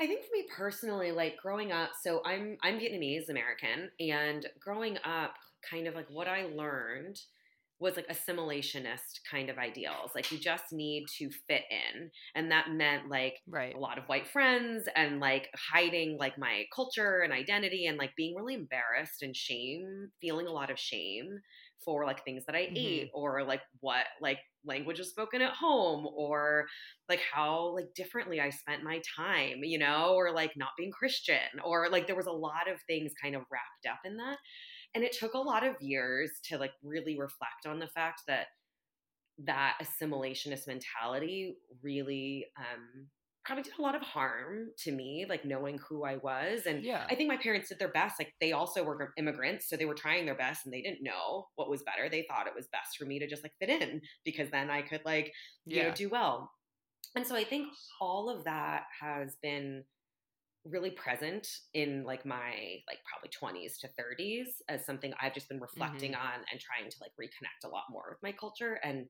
I 0.00 0.06
think 0.06 0.22
for 0.22 0.30
me 0.32 0.46
personally, 0.56 1.10
like 1.10 1.36
growing 1.36 1.72
up, 1.72 1.90
so 2.00 2.22
I'm 2.24 2.56
I'm 2.62 2.78
Vietnamese 2.78 3.28
American, 3.28 3.90
and 3.98 4.46
growing 4.60 4.96
up, 5.04 5.34
kind 5.68 5.88
of 5.88 5.96
like 5.96 6.06
what 6.08 6.28
I 6.28 6.46
learned 6.54 7.18
was 7.80 7.96
like 7.96 8.08
assimilationist 8.08 9.20
kind 9.30 9.50
of 9.50 9.58
ideals. 9.58 10.10
Like 10.14 10.32
you 10.32 10.38
just 10.38 10.72
need 10.72 11.06
to 11.18 11.30
fit 11.46 11.62
in. 11.70 12.10
And 12.34 12.50
that 12.50 12.72
meant 12.72 13.08
like 13.08 13.36
right. 13.48 13.74
a 13.74 13.78
lot 13.78 13.98
of 13.98 14.04
white 14.04 14.26
friends 14.26 14.88
and 14.96 15.20
like 15.20 15.48
hiding 15.72 16.18
like 16.18 16.38
my 16.38 16.64
culture 16.74 17.20
and 17.20 17.32
identity 17.32 17.86
and 17.86 17.96
like 17.96 18.16
being 18.16 18.34
really 18.34 18.54
embarrassed 18.54 19.22
and 19.22 19.34
shame, 19.34 20.10
feeling 20.20 20.46
a 20.46 20.52
lot 20.52 20.70
of 20.70 20.78
shame 20.78 21.38
for 21.84 22.04
like 22.04 22.24
things 22.24 22.44
that 22.46 22.56
I 22.56 22.62
mm-hmm. 22.62 22.76
ate 22.76 23.10
or 23.14 23.44
like 23.44 23.62
what 23.80 24.04
like 24.20 24.38
language 24.66 24.98
was 24.98 25.10
spoken 25.10 25.40
at 25.40 25.52
home 25.52 26.06
or 26.16 26.66
like 27.08 27.20
how 27.32 27.74
like 27.74 27.94
differently 27.94 28.40
I 28.40 28.50
spent 28.50 28.82
my 28.82 29.00
time, 29.16 29.60
you 29.62 29.78
know, 29.78 30.14
or 30.14 30.32
like 30.32 30.52
not 30.56 30.70
being 30.76 30.90
Christian 30.90 31.60
or 31.64 31.88
like 31.88 32.06
there 32.06 32.16
was 32.16 32.26
a 32.26 32.32
lot 32.32 32.68
of 32.70 32.80
things 32.86 33.12
kind 33.22 33.36
of 33.36 33.42
wrapped 33.50 33.86
up 33.88 34.00
in 34.04 34.16
that. 34.16 34.38
And 34.98 35.04
it 35.04 35.12
took 35.12 35.34
a 35.34 35.38
lot 35.38 35.64
of 35.64 35.80
years 35.80 36.40
to 36.46 36.58
like 36.58 36.72
really 36.82 37.16
reflect 37.16 37.66
on 37.68 37.78
the 37.78 37.86
fact 37.86 38.22
that 38.26 38.46
that 39.44 39.78
assimilationist 39.80 40.66
mentality 40.66 41.54
really 41.84 42.46
um, 42.58 43.06
probably 43.44 43.62
did 43.62 43.74
a 43.78 43.82
lot 43.82 43.94
of 43.94 44.02
harm 44.02 44.70
to 44.78 44.90
me, 44.90 45.24
like 45.28 45.44
knowing 45.44 45.78
who 45.88 46.02
I 46.02 46.16
was. 46.16 46.66
And 46.66 46.82
yeah. 46.82 47.06
I 47.08 47.14
think 47.14 47.28
my 47.28 47.36
parents 47.36 47.68
did 47.68 47.78
their 47.78 47.92
best. 47.92 48.16
Like 48.18 48.34
they 48.40 48.50
also 48.50 48.82
were 48.82 49.12
immigrants, 49.16 49.68
so 49.68 49.76
they 49.76 49.84
were 49.84 49.94
trying 49.94 50.26
their 50.26 50.34
best 50.34 50.64
and 50.64 50.74
they 50.74 50.82
didn't 50.82 51.04
know 51.04 51.46
what 51.54 51.70
was 51.70 51.84
better. 51.84 52.08
They 52.08 52.26
thought 52.28 52.48
it 52.48 52.56
was 52.56 52.66
best 52.72 52.96
for 52.98 53.04
me 53.04 53.20
to 53.20 53.28
just 53.28 53.44
like 53.44 53.52
fit 53.60 53.70
in 53.70 54.00
because 54.24 54.50
then 54.50 54.68
I 54.68 54.82
could 54.82 55.02
like, 55.04 55.32
you 55.64 55.76
yeah. 55.76 55.90
know, 55.90 55.94
do 55.94 56.08
well. 56.08 56.50
And 57.14 57.24
so 57.24 57.36
I 57.36 57.44
think 57.44 57.68
all 58.00 58.30
of 58.30 58.42
that 58.46 58.86
has 59.00 59.36
been 59.40 59.84
really 60.64 60.90
present 60.90 61.46
in 61.74 62.04
like 62.04 62.26
my 62.26 62.52
like 62.86 62.98
probably 63.04 63.30
20s 63.30 63.78
to 63.80 63.88
30s 63.88 64.46
as 64.68 64.84
something 64.84 65.12
I've 65.20 65.34
just 65.34 65.48
been 65.48 65.60
reflecting 65.60 66.12
mm-hmm. 66.12 66.26
on 66.26 66.34
and 66.50 66.60
trying 66.60 66.90
to 66.90 66.96
like 67.00 67.12
reconnect 67.20 67.66
a 67.66 67.70
lot 67.70 67.84
more 67.90 68.04
with 68.10 68.22
my 68.22 68.32
culture 68.32 68.78
and 68.82 69.06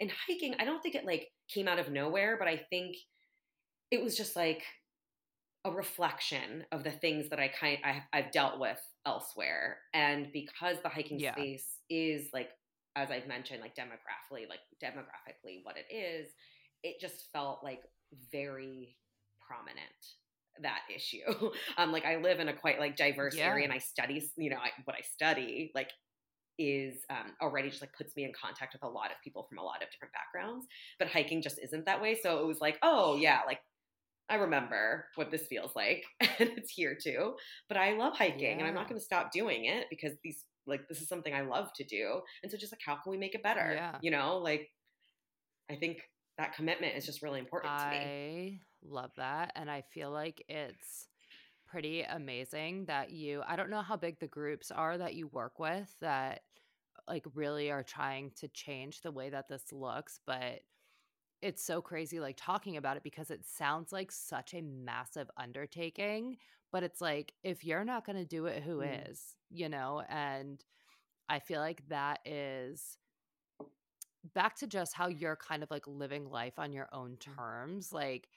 in 0.00 0.10
hiking 0.26 0.54
I 0.58 0.64
don't 0.64 0.80
think 0.82 0.94
it 0.94 1.04
like 1.04 1.28
came 1.52 1.68
out 1.68 1.78
of 1.78 1.90
nowhere 1.90 2.36
but 2.38 2.48
I 2.48 2.60
think 2.70 2.96
it 3.90 4.02
was 4.02 4.16
just 4.16 4.36
like 4.36 4.62
a 5.64 5.70
reflection 5.70 6.64
of 6.72 6.82
the 6.82 6.90
things 6.90 7.28
that 7.30 7.38
I 7.38 7.48
kind 7.48 7.78
I, 7.84 8.02
I've 8.12 8.32
dealt 8.32 8.58
with 8.58 8.80
elsewhere 9.06 9.78
and 9.94 10.28
because 10.32 10.76
the 10.82 10.88
hiking 10.88 11.20
yeah. 11.20 11.32
space 11.32 11.78
is 11.90 12.28
like 12.32 12.48
as 12.96 13.10
I've 13.10 13.28
mentioned 13.28 13.60
like 13.60 13.76
demographically 13.76 14.48
like 14.48 14.60
demographically 14.82 15.60
what 15.62 15.76
it 15.76 15.94
is 15.94 16.28
it 16.82 17.00
just 17.00 17.26
felt 17.32 17.62
like 17.62 17.82
very 18.30 18.96
prominent 19.40 20.16
that 20.60 20.80
issue. 20.94 21.18
Um, 21.78 21.90
like 21.90 22.04
I 22.04 22.16
live 22.16 22.38
in 22.40 22.48
a 22.48 22.52
quite 22.52 22.78
like 22.78 22.96
diverse 22.96 23.36
yeah. 23.36 23.46
area 23.46 23.64
and 23.64 23.72
I 23.72 23.78
study, 23.78 24.22
you 24.36 24.50
know, 24.50 24.56
I, 24.56 24.70
what 24.84 24.96
I 24.96 25.00
study 25.00 25.70
like 25.74 25.90
is 26.58 27.04
um, 27.08 27.32
already 27.40 27.70
just 27.70 27.80
like 27.80 27.92
puts 27.96 28.14
me 28.14 28.24
in 28.24 28.32
contact 28.32 28.74
with 28.74 28.82
a 28.82 28.88
lot 28.88 29.06
of 29.06 29.16
people 29.24 29.46
from 29.48 29.58
a 29.58 29.62
lot 29.62 29.82
of 29.82 29.90
different 29.90 30.12
backgrounds. 30.12 30.66
But 30.98 31.08
hiking 31.08 31.42
just 31.42 31.58
isn't 31.62 31.86
that 31.86 32.02
way. 32.02 32.18
So 32.22 32.40
it 32.40 32.46
was 32.46 32.60
like, 32.60 32.78
oh 32.82 33.16
yeah, 33.16 33.40
like 33.46 33.60
I 34.28 34.36
remember 34.36 35.06
what 35.14 35.30
this 35.30 35.46
feels 35.46 35.72
like 35.74 36.04
and 36.20 36.50
it's 36.56 36.72
here 36.72 36.96
too. 37.00 37.34
But 37.68 37.78
I 37.78 37.96
love 37.96 38.16
hiking 38.16 38.40
yeah. 38.40 38.58
and 38.58 38.66
I'm 38.66 38.74
not 38.74 38.88
going 38.88 38.98
to 38.98 39.04
stop 39.04 39.32
doing 39.32 39.64
it 39.64 39.86
because 39.90 40.12
these 40.22 40.44
like 40.66 40.88
this 40.88 41.00
is 41.00 41.08
something 41.08 41.34
I 41.34 41.42
love 41.42 41.72
to 41.76 41.84
do. 41.84 42.20
And 42.42 42.52
so 42.52 42.58
just 42.58 42.72
like 42.72 42.80
how 42.84 42.94
can 42.94 43.10
we 43.10 43.18
make 43.18 43.34
it 43.34 43.42
better? 43.42 43.72
Yeah. 43.74 43.96
You 44.00 44.10
know, 44.10 44.38
like 44.38 44.68
I 45.70 45.76
think 45.76 45.98
that 46.38 46.54
commitment 46.54 46.96
is 46.96 47.06
just 47.06 47.22
really 47.22 47.40
important 47.40 47.78
to 47.78 47.90
me. 47.90 48.60
Love 48.84 49.12
that 49.16 49.52
and 49.56 49.70
I 49.70 49.82
feel 49.82 50.10
like 50.10 50.44
it's 50.48 51.08
pretty 51.66 52.02
amazing 52.02 52.84
that 52.86 53.10
you 53.10 53.42
I 53.46 53.56
don't 53.56 53.70
know 53.70 53.80
how 53.80 53.96
big 53.96 54.18
the 54.18 54.26
groups 54.26 54.70
are 54.70 54.98
that 54.98 55.14
you 55.14 55.28
work 55.28 55.58
with 55.58 55.94
that 56.00 56.42
like 57.08 57.24
really 57.34 57.70
are 57.70 57.82
trying 57.82 58.30
to 58.36 58.48
change 58.48 59.00
the 59.00 59.10
way 59.10 59.30
that 59.30 59.48
this 59.48 59.72
looks, 59.72 60.20
but 60.26 60.60
it's 61.40 61.64
so 61.64 61.82
crazy 61.82 62.20
like 62.20 62.36
talking 62.38 62.76
about 62.76 62.96
it 62.96 63.02
because 63.02 63.30
it 63.30 63.44
sounds 63.44 63.92
like 63.92 64.12
such 64.12 64.54
a 64.54 64.62
massive 64.62 65.28
undertaking 65.36 66.36
but 66.70 66.84
it's 66.84 67.00
like 67.00 67.34
if 67.42 67.64
you're 67.64 67.84
not 67.84 68.06
going 68.06 68.16
to 68.16 68.24
do 68.24 68.46
it 68.46 68.62
who 68.62 68.78
mm. 68.78 69.10
is 69.10 69.34
you 69.50 69.68
know 69.68 70.02
and 70.08 70.64
i 71.28 71.40
feel 71.40 71.60
like 71.60 71.82
that 71.88 72.20
is 72.24 72.96
back 74.34 74.54
to 74.54 74.68
just 74.68 74.94
how 74.94 75.08
you're 75.08 75.34
kind 75.34 75.64
of 75.64 75.70
like 75.72 75.86
living 75.88 76.30
life 76.30 76.58
on 76.58 76.72
your 76.72 76.88
own 76.92 77.16
mm. 77.16 77.36
terms 77.36 77.92
like 77.92 78.28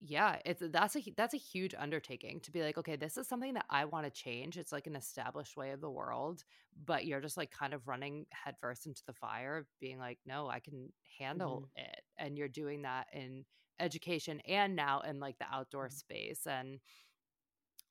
yeah 0.00 0.36
it's 0.44 0.62
that's 0.70 0.96
a 0.96 1.02
that's 1.16 1.34
a 1.34 1.38
huge 1.38 1.74
undertaking 1.78 2.40
to 2.40 2.50
be 2.50 2.62
like 2.62 2.76
okay 2.76 2.96
this 2.96 3.16
is 3.16 3.26
something 3.26 3.54
that 3.54 3.64
i 3.70 3.84
want 3.84 4.04
to 4.04 4.10
change 4.10 4.58
it's 4.58 4.72
like 4.72 4.86
an 4.86 4.96
established 4.96 5.56
way 5.56 5.70
of 5.70 5.80
the 5.80 5.90
world 5.90 6.44
but 6.84 7.06
you're 7.06 7.20
just 7.20 7.36
like 7.36 7.50
kind 7.50 7.72
of 7.72 7.86
running 7.88 8.26
headfirst 8.30 8.86
into 8.86 9.02
the 9.06 9.12
fire 9.12 9.66
being 9.80 9.98
like 9.98 10.18
no 10.26 10.48
i 10.48 10.58
can 10.58 10.92
handle 11.18 11.68
mm-hmm. 11.78 11.90
it 11.90 12.00
and 12.18 12.36
you're 12.36 12.48
doing 12.48 12.82
that 12.82 13.06
in 13.12 13.44
education 13.80 14.40
and 14.46 14.76
now 14.76 15.00
in 15.00 15.20
like 15.20 15.38
the 15.38 15.46
outdoor 15.50 15.86
mm-hmm. 15.86 15.94
space 15.94 16.46
and 16.46 16.80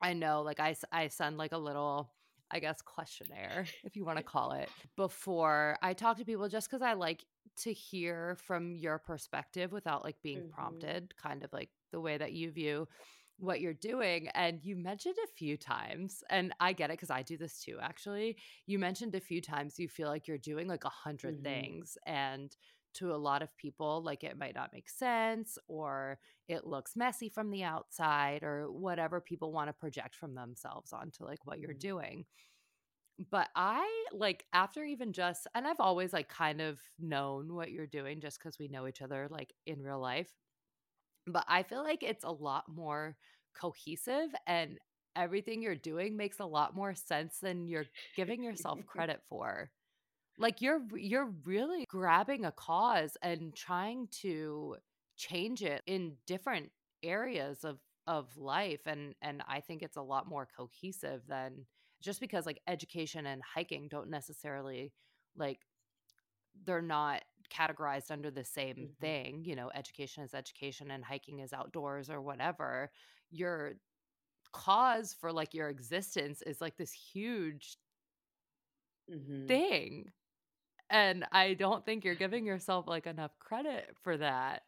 i 0.02 0.14
know 0.14 0.42
like 0.42 0.60
i 0.60 0.76
i 0.92 1.08
send 1.08 1.38
like 1.38 1.52
a 1.52 1.58
little 1.58 2.12
I 2.52 2.60
guess, 2.60 2.84
questionnaire, 2.84 3.66
if 3.84 3.96
you 3.96 4.06
want 4.06 4.18
to 4.20 4.24
call 4.24 4.52
it, 4.52 4.70
before 4.96 5.76
I 5.82 5.94
talk 5.94 6.18
to 6.18 6.26
people 6.26 6.48
just 6.48 6.70
because 6.70 6.84
I 6.84 6.94
like 6.94 7.26
to 7.62 7.74
hear 7.74 8.38
from 8.46 8.76
your 8.76 9.00
perspective 9.00 9.72
without 9.72 10.04
like 10.04 10.18
being 10.22 10.40
mm-hmm. 10.40 10.54
prompted, 10.54 11.14
kind 11.18 11.44
of 11.44 11.52
like 11.52 11.70
the 11.94 12.02
way 12.02 12.18
that 12.18 12.34
you 12.34 12.52
view 12.52 12.88
what 13.38 13.62
you're 13.62 13.74
doing. 13.74 14.28
And 14.34 14.60
you 14.64 14.76
mentioned 14.76 15.16
a 15.24 15.32
few 15.38 15.58
times, 15.58 16.24
and 16.30 16.54
I 16.60 16.74
get 16.74 16.90
it 16.90 16.94
because 16.94 17.12
I 17.12 17.22
do 17.22 17.38
this 17.38 17.60
too, 17.64 17.78
actually. 17.82 18.38
You 18.66 18.80
mentioned 18.80 19.16
a 19.16 19.20
few 19.20 19.42
times 19.42 19.80
you 19.80 19.88
feel 19.88 20.10
like 20.10 20.28
you're 20.28 20.38
doing 20.38 20.68
like 20.68 20.84
a 20.84 20.88
100 21.06 21.36
mm-hmm. 21.36 21.44
things. 21.44 21.98
And 22.06 22.56
to 22.96 23.14
a 23.14 23.18
lot 23.18 23.42
of 23.42 23.56
people, 23.58 24.04
like 24.04 24.24
it 24.24 24.38
might 24.38 24.56
not 24.56 24.72
make 24.74 24.90
sense 24.90 25.58
or 25.68 26.20
it 26.48 26.68
looks 26.68 26.96
messy 26.96 27.30
from 27.30 27.50
the 27.50 27.64
outside 27.64 28.44
or 28.44 28.72
whatever 28.72 29.20
people 29.20 29.52
want 29.52 29.70
to 29.70 29.74
project 29.74 30.16
from 30.16 30.36
themselves 30.36 30.94
onto 30.94 31.26
like 31.26 31.46
what 31.46 31.60
you're 31.60 31.72
mm-hmm. 31.72 31.80
doing. 31.80 32.26
But 33.30 33.50
I 33.56 33.88
like 34.12 34.46
after 34.54 34.84
even 34.84 35.14
just, 35.14 35.48
and 35.54 35.68
I've 35.68 35.80
always 35.80 36.14
like 36.14 36.30
kind 36.30 36.62
of 36.62 36.80
known 37.00 37.54
what 37.54 37.72
you're 37.72 37.88
doing 37.88 38.20
just 38.20 38.40
because 38.40 38.58
we 38.60 38.68
know 38.68 38.88
each 38.88 39.02
other 39.02 39.28
like 39.30 39.54
in 39.66 39.82
real 39.82 40.00
life. 40.00 40.30
But 41.28 41.46
I 41.48 41.64
feel 41.64 41.84
like 41.84 42.04
it's 42.04 42.24
a 42.24 42.32
lot 42.32 42.66
more 42.68 43.16
cohesive 43.60 44.30
and 44.48 44.78
everything 45.16 45.62
you're 45.62 45.76
doing 45.76 46.18
makes 46.18 46.40
a 46.40 46.46
lot 46.46 46.76
more 46.76 46.96
sense 46.96 47.38
than 47.40 47.68
you're 47.68 47.86
giving 48.16 48.44
yourself 48.44 48.80
credit 48.88 49.22
for. 49.30 49.70
Like 50.38 50.62
you're 50.62 50.82
you're 50.96 51.32
really 51.46 51.86
grabbing 51.88 52.46
a 52.46 52.52
cause 52.52 53.16
and 53.22 53.56
trying 53.56 54.08
to 54.22 54.78
change 55.16 55.62
it 55.62 55.84
in 55.86 56.14
different 56.26 56.72
areas 57.04 57.64
of 57.64 57.78
of 58.08 58.36
life 58.36 58.82
and 58.86 59.14
and 59.22 59.44
I 59.48 59.62
think 59.62 59.82
it's 59.82 59.96
a 59.96 60.02
lot 60.02 60.28
more 60.28 60.48
cohesive 60.58 61.22
than 61.28 61.66
just 62.02 62.20
because 62.20 62.46
like 62.46 62.62
education 62.68 63.26
and 63.28 63.42
hiking 63.42 63.88
don't 63.90 64.10
necessarily 64.10 64.92
like 65.38 65.60
they're 66.66 66.82
not 66.82 67.22
categorized 67.54 68.12
under 68.12 68.32
the 68.32 68.44
same 68.44 68.76
mm-hmm. 68.76 69.02
thing 69.02 69.44
you 69.46 69.56
know 69.56 69.70
education 69.76 70.24
is 70.24 70.34
education 70.34 70.92
and 70.92 71.04
hiking 71.04 71.40
is 71.40 71.54
outdoors 71.54 72.10
or 72.10 72.22
whatever 72.22 72.90
your 73.32 73.74
cause 74.52 75.16
for 75.20 75.32
like 75.32 75.54
your 75.54 75.70
existence 75.70 76.42
is 76.44 76.62
like 76.62 76.78
this 76.78 76.92
huge 76.92 77.78
mm-hmm. 79.12 79.46
thing 79.48 80.12
and 80.94 81.26
I 81.32 81.56
don't 81.56 81.84
think 81.86 82.06
you're 82.06 82.16
giving 82.16 82.46
yourself 82.46 82.88
like 82.88 83.08
enough 83.08 83.32
credit 83.40 83.96
for 84.04 84.16
that. 84.18 84.62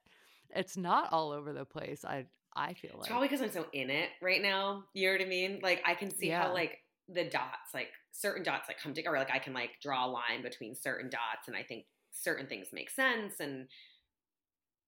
It's 0.49 0.75
not 0.75 1.13
all 1.13 1.31
over 1.31 1.53
the 1.53 1.65
place. 1.65 2.03
I 2.03 2.25
I 2.55 2.73
feel 2.73 2.91
like 2.93 3.01
it's 3.01 3.09
probably 3.09 3.27
because 3.27 3.41
I'm 3.41 3.51
so 3.51 3.67
in 3.73 3.89
it 3.89 4.09
right 4.21 4.41
now. 4.41 4.85
You 4.93 5.07
know 5.07 5.17
what 5.17 5.21
I 5.21 5.29
mean? 5.29 5.59
Like 5.61 5.83
I 5.85 5.93
can 5.93 6.09
see 6.09 6.29
yeah. 6.29 6.43
how 6.43 6.53
like 6.53 6.79
the 7.07 7.25
dots, 7.25 7.73
like 7.73 7.89
certain 8.11 8.43
dots, 8.43 8.67
like 8.67 8.79
come 8.79 8.93
together. 8.93 9.15
Or 9.15 9.19
like 9.19 9.31
I 9.31 9.39
can 9.39 9.53
like 9.53 9.71
draw 9.81 10.05
a 10.05 10.09
line 10.09 10.41
between 10.41 10.73
certain 10.73 11.09
dots, 11.09 11.47
and 11.47 11.55
I 11.55 11.63
think 11.63 11.85
certain 12.15 12.47
things 12.47 12.67
make 12.73 12.89
sense. 12.89 13.39
And 13.39 13.67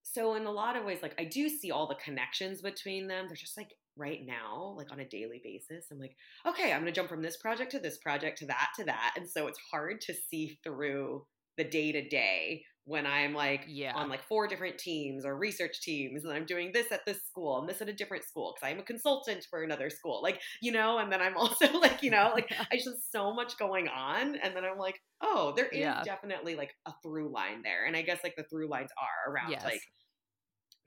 so 0.03 0.36
in 0.36 0.45
a 0.45 0.51
lot 0.51 0.75
of 0.75 0.86
ways, 0.86 0.99
like 1.01 1.15
I 1.19 1.25
do 1.25 1.49
see 1.49 1.71
all 1.71 1.88
the 1.88 1.95
connections 1.95 2.61
between 2.61 3.07
them. 3.07 3.25
They're 3.28 3.36
just 3.36 3.57
like 3.57 3.73
right 3.95 4.25
now, 4.25 4.73
like 4.78 4.91
on 4.91 4.99
a 4.99 5.07
daily 5.07 5.41
basis. 5.43 5.88
I'm 5.91 5.99
like, 5.99 6.15
okay, 6.47 6.71
I'm 6.71 6.82
going 6.82 6.86
to 6.86 6.91
jump 6.91 7.09
from 7.09 7.21
this 7.21 7.38
project 7.38 7.71
to 7.71 7.80
this 7.80 7.97
project 7.97 8.38
to 8.39 8.45
that 8.47 8.69
to 8.78 8.86
that. 8.86 9.13
And 9.17 9.30
so 9.30 9.47
it's 9.47 9.59
hard 9.71 10.01
to 10.01 10.13
see 10.13 10.57
through 10.63 11.25
the 11.58 11.64
day 11.64 11.91
to 11.91 12.08
day 12.08 12.64
when 12.88 13.05
I'm 13.05 13.34
like 13.34 13.66
yeah. 13.68 13.93
on 13.95 14.08
like 14.08 14.24
four 14.24 14.47
different 14.47 14.78
teams 14.78 15.26
or 15.26 15.36
research 15.36 15.82
teams 15.82 16.24
and 16.24 16.34
I'm 16.34 16.45
doing 16.45 16.72
this 16.74 16.89
at 16.89 17.05
this 17.05 17.22
school 17.26 17.60
and 17.60 17.68
this 17.68 17.82
at 17.82 17.89
a 17.89 17.93
different 17.93 18.24
school 18.24 18.55
because 18.55 18.72
I'm 18.72 18.80
a 18.80 18.84
consultant 18.84 19.45
for 19.49 19.62
another 19.62 19.89
school. 19.89 20.22
Like, 20.24 20.39
you 20.62 20.72
know, 20.72 20.97
and 20.97 21.12
then 21.12 21.22
I'm 21.22 21.36
also 21.38 21.70
like, 21.80 22.01
you 22.01 22.12
know, 22.12 22.32
like 22.34 22.49
I 22.72 22.78
just 22.78 23.12
so 23.12 23.34
much 23.34 23.58
going 23.58 23.89
on. 23.89 24.38
And 24.38 24.55
then 24.55 24.64
I'm 24.64 24.78
like, 24.78 25.01
oh, 25.22 25.53
there 25.58 25.68
is 25.68 25.80
yeah. 25.80 26.01
definitely 26.03 26.55
like 26.55 26.74
a 26.86 26.93
through 27.03 27.34
line 27.34 27.62
there. 27.62 27.86
And 27.86 27.95
I 27.97 28.03
guess 28.03 28.20
like 28.24 28.38
the 28.38 28.43
through 28.43 28.70
lines 28.70 28.91
are 28.97 29.34
around 29.34 29.51
yes. 29.51 29.66
like 29.66 29.82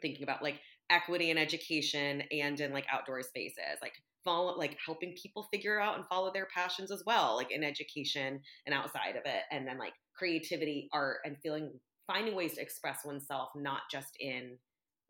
thinking 0.01 0.23
about 0.23 0.43
like 0.43 0.59
equity 0.89 1.31
in 1.31 1.37
education 1.37 2.23
and 2.33 2.59
in 2.61 2.73
like 2.73 2.87
outdoor 2.91 3.23
spaces 3.23 3.79
like 3.83 3.93
follow 4.25 4.57
like 4.57 4.77
helping 4.85 5.15
people 5.21 5.49
figure 5.53 5.81
out 5.81 5.97
and 5.97 6.07
follow 6.07 6.33
their 6.33 6.49
passions 6.55 6.91
as 6.91 7.03
well 7.07 7.37
like 7.37 7.51
in 7.51 7.65
education 7.65 8.41
and 8.67 8.75
outside 8.75 9.17
of 9.17 9.23
it 9.25 9.43
and 9.51 9.67
then 9.67 9.79
like 9.79 9.95
creativity 10.17 10.89
art 10.93 11.19
and 11.25 11.37
feeling 11.43 11.71
finding 12.07 12.35
ways 12.35 12.55
to 12.55 12.61
express 12.61 13.05
oneself 13.05 13.51
not 13.57 13.83
just 13.91 14.17
in 14.21 14.57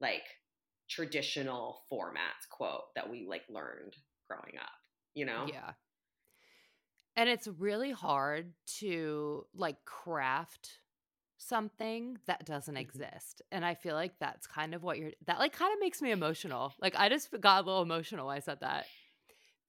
like 0.00 0.22
traditional 0.88 1.82
formats 1.92 2.48
quote 2.50 2.94
that 2.94 3.08
we 3.08 3.26
like 3.28 3.42
learned 3.48 3.94
growing 4.28 4.56
up 4.60 4.70
you 5.14 5.24
know 5.24 5.46
yeah 5.48 5.72
and 7.16 7.28
it's 7.28 7.48
really 7.58 7.92
hard 7.92 8.52
to 8.78 9.44
like 9.54 9.84
craft 9.84 10.80
something 11.40 12.18
that 12.26 12.44
doesn't 12.44 12.74
mm-hmm. 12.74 12.80
exist. 12.80 13.42
And 13.50 13.64
I 13.64 13.74
feel 13.74 13.94
like 13.94 14.12
that's 14.20 14.46
kind 14.46 14.74
of 14.74 14.82
what 14.82 14.98
you're 14.98 15.12
that 15.26 15.38
like 15.38 15.52
kind 15.52 15.72
of 15.72 15.80
makes 15.80 16.00
me 16.00 16.12
emotional. 16.12 16.74
Like 16.80 16.94
I 16.96 17.08
just 17.08 17.28
got 17.40 17.64
a 17.64 17.66
little 17.66 17.82
emotional 17.82 18.26
when 18.26 18.36
I 18.36 18.40
said 18.40 18.60
that. 18.60 18.86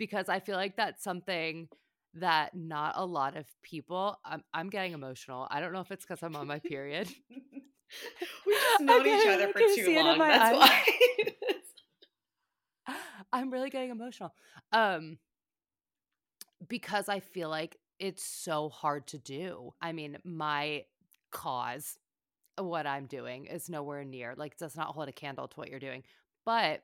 Because 0.01 0.29
I 0.29 0.39
feel 0.39 0.55
like 0.55 0.77
that's 0.77 1.03
something 1.03 1.67
that 2.15 2.55
not 2.55 2.93
a 2.97 3.05
lot 3.05 3.37
of 3.37 3.45
people 3.61 4.19
I'm 4.25 4.43
I'm 4.51 4.71
getting 4.71 4.93
emotional. 4.93 5.47
I 5.51 5.61
don't 5.61 5.73
know 5.73 5.81
if 5.81 5.91
it's 5.91 6.03
because 6.03 6.23
I'm 6.23 6.35
on 6.35 6.47
my 6.47 6.57
period. 6.57 7.07
we 7.29 8.53
just 8.53 8.81
known 8.81 9.05
each 9.05 9.27
other 9.27 9.49
for 9.49 9.59
too 9.59 9.93
long. 9.95 10.17
That's 10.17 10.55
eyes. 10.55 10.83
why. 12.87 12.95
I'm 13.31 13.51
really 13.51 13.69
getting 13.69 13.91
emotional. 13.91 14.33
Um 14.71 15.19
because 16.67 17.07
I 17.07 17.19
feel 17.19 17.49
like 17.49 17.77
it's 17.99 18.23
so 18.23 18.69
hard 18.69 19.05
to 19.09 19.19
do. 19.19 19.75
I 19.83 19.91
mean, 19.91 20.17
my 20.23 20.85
cause 21.29 21.99
what 22.57 22.87
I'm 22.87 23.05
doing 23.05 23.45
is 23.45 23.69
nowhere 23.69 24.03
near, 24.03 24.33
like, 24.35 24.57
does 24.57 24.75
not 24.75 24.87
hold 24.95 25.07
a 25.09 25.11
candle 25.11 25.47
to 25.47 25.55
what 25.59 25.69
you're 25.69 25.79
doing. 25.79 26.03
But 26.43 26.81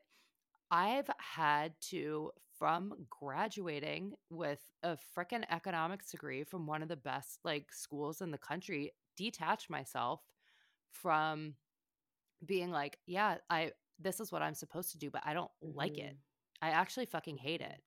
I've 0.69 1.09
had 1.17 1.73
to, 1.89 2.31
from 2.57 2.93
graduating 3.09 4.13
with 4.29 4.61
a 4.83 4.97
freaking 5.15 5.43
economics 5.49 6.11
degree 6.11 6.43
from 6.43 6.65
one 6.65 6.81
of 6.81 6.89
the 6.89 6.95
best, 6.95 7.39
like, 7.43 7.71
schools 7.71 8.21
in 8.21 8.31
the 8.31 8.37
country, 8.37 8.93
detach 9.15 9.69
myself 9.69 10.21
from 10.91 11.55
being 12.45 12.71
like, 12.71 12.97
yeah, 13.05 13.37
I, 13.49 13.71
this 13.99 14.19
is 14.19 14.31
what 14.31 14.41
I'm 14.41 14.55
supposed 14.55 14.91
to 14.91 14.97
do, 14.97 15.09
but 15.09 15.23
I 15.25 15.33
don't 15.33 15.51
mm-hmm. 15.63 15.77
like 15.77 15.97
it. 15.97 16.13
Mm-hmm. 16.13 16.65
I 16.65 16.69
actually 16.69 17.05
fucking 17.05 17.37
hate 17.37 17.61
it. 17.61 17.81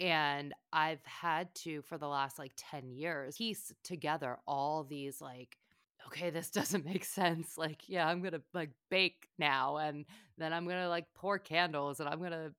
And 0.00 0.54
I've 0.72 1.04
had 1.04 1.54
to, 1.56 1.82
for 1.82 1.98
the 1.98 2.06
last 2.06 2.38
like 2.38 2.52
10 2.56 2.90
years, 2.90 3.36
piece 3.36 3.72
together 3.82 4.38
all 4.46 4.84
these 4.84 5.20
like 5.20 5.56
okay, 6.08 6.30
this 6.30 6.50
doesn't 6.58 6.84
make 6.84 7.04
sense. 7.04 7.56
Like, 7.56 7.88
yeah, 7.88 8.06
I'm 8.06 8.22
to 8.32 8.42
like 8.54 8.70
bake 8.90 9.28
now 9.38 9.76
and 9.76 10.04
then 10.36 10.52
I'm 10.52 10.66
to 10.80 10.88
like 10.88 11.06
pour 11.14 11.38
candles 11.38 12.00
and 12.00 12.08
I'm 12.08 12.20
to 12.32 12.52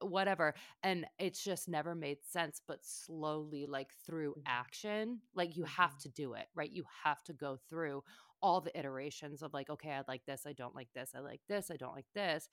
whatever. 0.00 0.54
And 0.82 1.06
it's 1.18 1.42
just 1.42 1.68
never 1.68 1.94
made 1.94 2.18
sense. 2.24 2.60
But 2.66 2.80
slowly, 2.82 3.66
like 3.66 3.90
through 4.06 4.32
mm-hmm. 4.32 4.42
action, 4.46 5.20
like 5.34 5.56
you 5.56 5.64
have 5.64 5.90
mm-hmm. 5.90 6.02
to 6.02 6.08
do 6.10 6.34
it, 6.34 6.46
right? 6.54 6.70
You 6.70 6.84
have 7.04 7.22
to 7.24 7.32
go 7.32 7.58
through 7.68 8.02
all 8.42 8.60
the 8.60 8.76
iterations 8.78 9.42
of 9.42 9.52
like, 9.52 9.68
okay, 9.70 9.90
I 9.90 10.02
like 10.08 10.24
this, 10.26 10.42
I 10.46 10.52
don't 10.52 10.74
like 10.74 10.88
this, 10.94 11.10
I 11.14 11.20
like 11.20 11.42
this, 11.48 11.70
I 11.70 11.76
don't 11.76 11.94
like 11.94 12.06
this. 12.14 12.48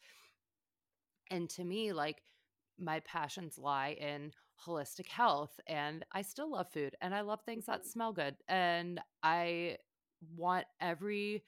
And 1.32 1.50
to 1.52 1.64
me, 1.64 1.94
like 1.94 2.22
my 2.78 3.00
passions 3.02 3.58
lie 3.58 3.98
in 4.00 4.32
holistic 4.66 5.08
health 5.08 5.60
and 5.68 6.06
I 6.12 6.22
still 6.22 6.52
love 6.52 6.70
food 6.70 6.96
and 7.02 7.14
I 7.14 7.22
love 7.22 7.42
things 7.42 7.66
that 7.68 7.86
smell 7.86 8.12
good 8.12 8.36
and 8.48 9.00
I 9.24 9.78
want 10.36 10.66
every 10.82 11.44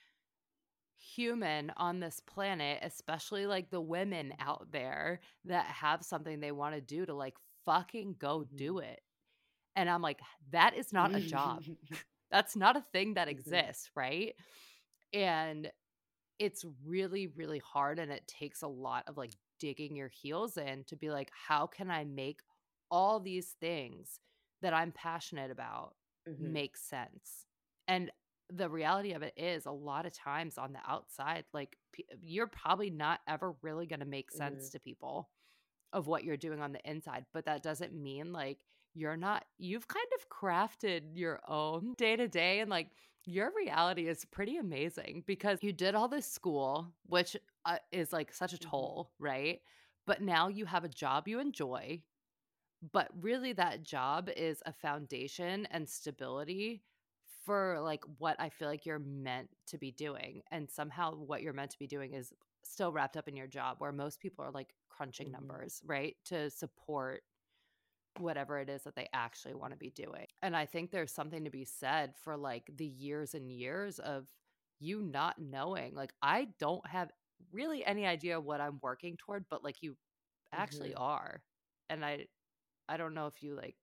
human 0.99 1.71
on 1.77 1.99
this 1.99 2.19
planet, 2.21 2.79
especially 2.83 3.47
like 3.47 3.69
the 3.71 3.81
women 3.81 4.33
out 4.39 4.71
there 4.71 5.21
that 5.45 5.65
have 5.67 6.03
something 6.03 6.39
they 6.39 6.51
want 6.51 6.75
to 6.75 6.81
do 6.81 7.05
to 7.05 7.13
like 7.13 7.37
fucking 7.65 8.15
go 8.19 8.45
do 8.57 8.79
Mhm. 8.79 8.79
it. 8.79 9.01
And 9.75 9.89
I'm 9.89 10.01
like, 10.01 10.21
that 10.51 10.75
is 10.75 10.93
not 10.93 11.15
a 11.15 11.21
job. 11.21 11.63
That's 12.31 12.55
not 12.55 12.77
a 12.77 12.85
thing 12.93 13.15
that 13.15 13.29
Mhm. 13.29 13.69
exists, 13.69 13.91
right? 13.95 14.35
And 15.13 15.71
it's 16.39 16.65
really, 16.85 17.27
really 17.27 17.59
hard. 17.59 17.99
And 17.99 18.11
it 18.11 18.27
takes 18.27 18.61
a 18.61 18.67
lot 18.67 19.05
of 19.07 19.17
like 19.17 19.33
digging 19.59 19.95
your 19.95 20.09
heels 20.09 20.57
in 20.57 20.83
to 20.85 20.95
be 20.95 21.09
like, 21.11 21.31
how 21.33 21.67
can 21.67 21.91
I 21.91 22.05
make 22.05 22.41
all 22.91 23.19
these 23.19 23.55
things 23.59 24.19
that 24.61 24.73
I'm 24.73 24.91
passionate 24.91 25.51
about 25.51 25.95
Mhm. 26.25 26.59
make 26.59 26.77
sense? 26.77 27.45
And 27.87 28.11
the 28.49 28.69
reality 28.69 29.13
of 29.13 29.23
it 29.23 29.33
is, 29.37 29.65
a 29.65 29.71
lot 29.71 30.05
of 30.05 30.13
times 30.13 30.57
on 30.57 30.73
the 30.73 30.79
outside, 30.87 31.45
like 31.53 31.77
p- 31.93 32.05
you're 32.21 32.47
probably 32.47 32.89
not 32.89 33.21
ever 33.27 33.53
really 33.61 33.85
going 33.87 33.99
to 34.01 34.05
make 34.05 34.31
sense 34.31 34.69
Mhm. 34.69 34.71
to 34.71 34.79
people 34.79 35.29
of 35.93 36.07
what 36.07 36.23
you're 36.23 36.37
doing 36.37 36.61
on 36.61 36.71
the 36.73 36.89
inside. 36.89 37.25
But 37.33 37.45
that 37.45 37.63
doesn't 37.63 37.93
mean 37.93 38.31
like 38.33 38.59
you're 38.93 39.17
not, 39.17 39.45
you've 39.57 39.87
kind 39.87 40.07
of 40.19 40.29
crafted 40.29 41.03
your 41.13 41.41
own 41.47 41.93
day 41.97 42.15
to 42.15 42.27
day. 42.27 42.59
And 42.59 42.69
like 42.69 42.91
your 43.25 43.51
reality 43.55 44.07
is 44.07 44.25
pretty 44.25 44.57
amazing 44.57 45.23
because 45.27 45.59
you 45.63 45.73
did 45.73 45.95
all 45.95 46.07
this 46.07 46.27
school, 46.27 46.93
which 47.05 47.35
uh, 47.65 47.77
is 47.91 48.13
like 48.13 48.33
such 48.33 48.53
a 48.53 48.59
Mhm. 48.59 48.59
toll, 48.59 49.11
right? 49.19 49.61
But 50.05 50.21
now 50.21 50.47
you 50.47 50.65
have 50.65 50.83
a 50.83 50.89
job 50.89 51.27
you 51.27 51.39
enjoy. 51.39 52.03
But 52.91 53.09
really, 53.21 53.53
that 53.53 53.83
job 53.83 54.29
is 54.29 54.61
a 54.65 54.73
foundation 54.73 55.65
and 55.67 55.89
stability 55.89 56.83
for 57.45 57.79
like 57.81 58.03
what 58.17 58.39
I 58.39 58.49
feel 58.49 58.67
like 58.67 58.85
you're 58.85 58.99
meant 58.99 59.49
to 59.67 59.77
be 59.77 59.91
doing. 59.91 60.41
And 60.51 60.69
somehow, 60.69 61.15
what 61.15 61.41
you're 61.41 61.53
meant 61.53 61.71
to 61.71 61.79
be 61.79 61.87
doing 61.87 62.13
is 62.13 62.33
still 62.63 62.91
wrapped 62.91 63.17
up 63.17 63.27
in 63.27 63.35
your 63.35 63.47
job, 63.47 63.77
where 63.79 63.91
most 63.91 64.19
people 64.19 64.45
are 64.45 64.51
like 64.51 64.73
crunching 64.89 65.31
Mhm. 65.31 65.31
numbers, 65.31 65.81
right? 65.85 66.15
To 66.25 66.49
support 66.49 67.23
whatever 68.19 68.59
it 68.59 68.69
is 68.69 68.83
that 68.83 68.95
they 68.95 69.07
actually 69.13 69.53
want 69.55 69.71
to 69.71 69.77
be 69.77 69.91
doing. 69.91 70.27
And 70.41 70.55
I 70.55 70.65
think 70.65 70.91
there's 70.91 71.13
something 71.13 71.43
to 71.45 71.49
be 71.51 71.65
said 71.65 72.13
for 72.17 72.35
like 72.37 72.69
the 72.75 72.85
years 72.85 73.33
and 73.33 73.51
years 73.51 73.99
of 73.99 74.27
you 74.79 75.01
not 75.01 75.39
knowing. 75.39 75.93
Like, 75.95 76.13
I 76.21 76.49
don't 76.59 76.85
have 76.87 77.11
really 77.51 77.85
any 77.85 78.05
idea 78.05 78.39
what 78.39 78.61
I'm 78.61 78.79
working 78.81 79.17
toward, 79.17 79.45
but 79.49 79.63
like 79.63 79.81
you 79.81 79.97
actually 80.53 80.93
Mhm. 80.93 80.95
are. 80.95 81.43
And 81.89 82.05
I 82.05 82.27
I 82.89 82.97
don't 82.97 83.13
know 83.15 83.27
if 83.27 83.43
you 83.43 83.55
like 83.55 83.77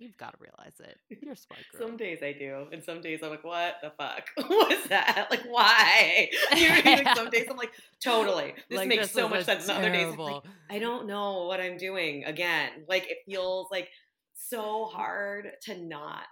you've 0.00 0.16
got 0.16 0.32
to 0.32 0.38
realize 0.40 0.72
it. 0.80 0.98
You're 1.22 1.34
a 1.34 1.36
smart 1.36 1.60
girl. 1.72 1.86
Some 1.86 1.96
days 1.96 2.18
I 2.22 2.32
do, 2.32 2.66
and 2.72 2.82
some 2.82 3.00
days 3.00 3.20
I'm 3.22 3.30
like, 3.30 3.44
"What 3.44 3.76
the 3.82 3.90
fuck 3.90 4.24
was 4.50 4.88
that? 4.88 5.28
Like, 5.30 5.42
why?" 5.46 6.30
You 6.56 6.68
know 6.68 6.74
what 6.76 6.86
I 6.86 6.94
mean? 6.96 7.04
Like, 7.04 7.16
some 7.16 7.30
days 7.30 7.46
I'm 7.48 7.56
like, 7.56 7.72
"Totally, 8.02 8.54
this 8.68 8.78
Like, 8.78 8.88
makes 8.88 9.10
so 9.12 9.28
much 9.28 9.44
sense." 9.44 9.68
And 9.68 9.78
other 9.78 9.92
days, 9.92 10.16
like, 10.16 10.42
I 10.68 10.78
don't 10.78 11.06
know 11.06 11.46
what 11.46 11.60
I'm 11.60 11.76
doing 11.76 12.24
again. 12.24 12.70
Like, 12.88 13.08
it 13.10 13.18
feels 13.26 13.68
like 13.70 13.88
so 14.34 14.86
hard 14.86 15.50
to 15.62 15.76
not 15.78 16.24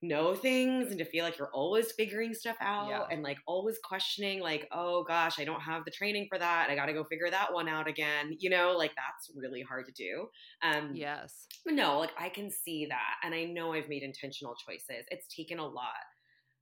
know 0.00 0.34
things 0.34 0.90
and 0.90 0.98
to 0.98 1.04
feel 1.04 1.24
like 1.24 1.38
you're 1.38 1.50
always 1.52 1.90
figuring 1.92 2.32
stuff 2.32 2.56
out 2.60 2.88
Yeah. 2.88 3.04
and 3.10 3.22
like 3.22 3.38
always 3.46 3.78
questioning 3.82 4.40
like 4.40 4.68
oh 4.70 5.02
gosh 5.02 5.40
i 5.40 5.44
don't 5.44 5.60
have 5.60 5.84
the 5.84 5.90
training 5.90 6.26
for 6.28 6.38
that 6.38 6.68
i 6.70 6.74
gotta 6.76 6.92
go 6.92 7.02
figure 7.04 7.30
that 7.30 7.52
one 7.52 7.68
out 7.68 7.88
again 7.88 8.36
you 8.38 8.48
know 8.48 8.74
like 8.76 8.92
that's 8.94 9.30
really 9.34 9.62
hard 9.62 9.86
to 9.86 9.92
do 9.92 10.28
um 10.62 10.92
yes. 10.94 11.46
but 11.64 11.74
no, 11.74 11.98
like 11.98 12.12
I 12.18 12.28
can 12.28 12.50
see 12.50 12.86
that. 12.86 13.14
And 13.22 13.34
I 13.34 13.44
know 13.44 13.72
I've 13.72 13.88
made 13.88 14.02
intentional 14.02 14.54
choices. 14.54 15.04
It's 15.10 15.26
taken 15.34 15.58
a 15.58 15.66
lot, 15.66 16.06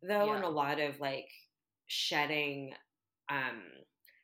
though, 0.03 0.33
and 0.33 0.45
a 0.45 0.49
lot 0.49 0.81
of 0.81 0.99
like 1.01 1.29
shedding 1.87 2.73
um 3.31 3.63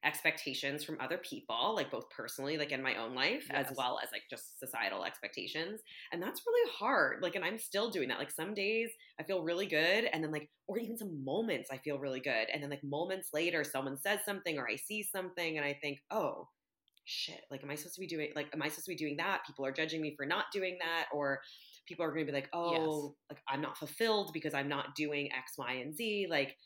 expectations 0.05 0.85
from 0.85 0.99
other 1.01 1.19
people, 1.19 1.75
like 1.75 1.91
both 1.91 2.11
personally, 2.11 2.59
like 2.59 2.73
in 2.73 2.83
my 2.83 2.97
own 2.97 3.15
life, 3.15 3.47
as 3.51 3.67
well 3.77 3.99
as 4.03 4.11
like 4.13 4.23
just 4.29 4.59
societal 4.59 5.05
expectations. 5.05 5.81
And 6.13 6.23
that's 6.23 6.43
really 6.47 6.71
hard. 6.77 7.23
Like, 7.23 7.37
and 7.37 7.45
I'm 7.45 7.59
still 7.59 7.91
doing 7.91 8.09
that. 8.09 8.19
Like 8.19 8.31
some 8.31 8.55
days 8.55 8.91
I 9.21 9.23
feel 9.23 9.43
really 9.43 9.67
good, 9.67 10.07
and 10.13 10.23
then 10.23 10.33
like, 10.33 10.49
or 10.67 10.79
even 10.79 10.99
some 10.99 11.25
moments 11.25 11.71
I 11.73 11.79
feel 11.79 11.99
really 11.99 12.21
good. 12.21 12.49
And 12.53 12.63
then 12.63 12.71
like 12.71 12.85
moments 12.85 13.29
later, 13.33 13.65
someone 13.65 13.99
says 13.99 14.21
something 14.25 14.59
or 14.59 14.69
I 14.69 14.77
see 14.77 15.03
something 15.03 15.57
and 15.57 15.67
I 15.67 15.79
think, 15.81 15.99
oh, 16.11 16.49
shit 17.05 17.41
like 17.51 17.63
am 17.65 17.71
i 17.71 17.75
supposed 17.75 17.97
to 17.97 18.01
be 18.01 18.07
doing 18.07 18.31
like 18.37 18.47
am 18.55 18.63
i 18.63 18.69
supposed 18.69 18.85
to 18.85 18.91
be 18.91 18.97
doing 18.97 19.17
that 19.17 19.41
people 19.45 19.67
are 19.67 19.73
judging 19.73 20.01
me 20.01 20.15
for 20.17 20.25
not 20.25 20.45
doing 20.53 20.79
that 20.81 21.07
or 21.13 21.41
people 21.87 22.05
are 22.05 22.13
going 22.13 22.25
to 22.25 22.31
be 22.31 22.37
like 22.37 22.49
oh 22.53 23.15
like 23.29 23.41
i'm 23.49 23.61
not 23.61 23.77
fulfilled 23.77 24.31
because 24.33 24.55
i'm 24.55 24.69
not 24.69 24.95
doing 24.95 25.29
x 25.33 25.55
y 25.59 25.73
and 25.73 25.97
z 25.97 26.27
like 26.31 26.57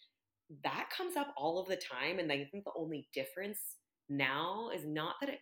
that 0.64 0.88
comes 0.96 1.16
up 1.16 1.34
all 1.36 1.58
of 1.58 1.68
the 1.68 1.76
time 1.76 2.18
and 2.18 2.30
i 2.32 2.46
think 2.50 2.64
the 2.64 2.70
only 2.76 3.08
difference 3.12 3.58
now 4.08 4.70
is 4.74 4.86
not 4.86 5.14
that 5.20 5.28
it 5.30 5.40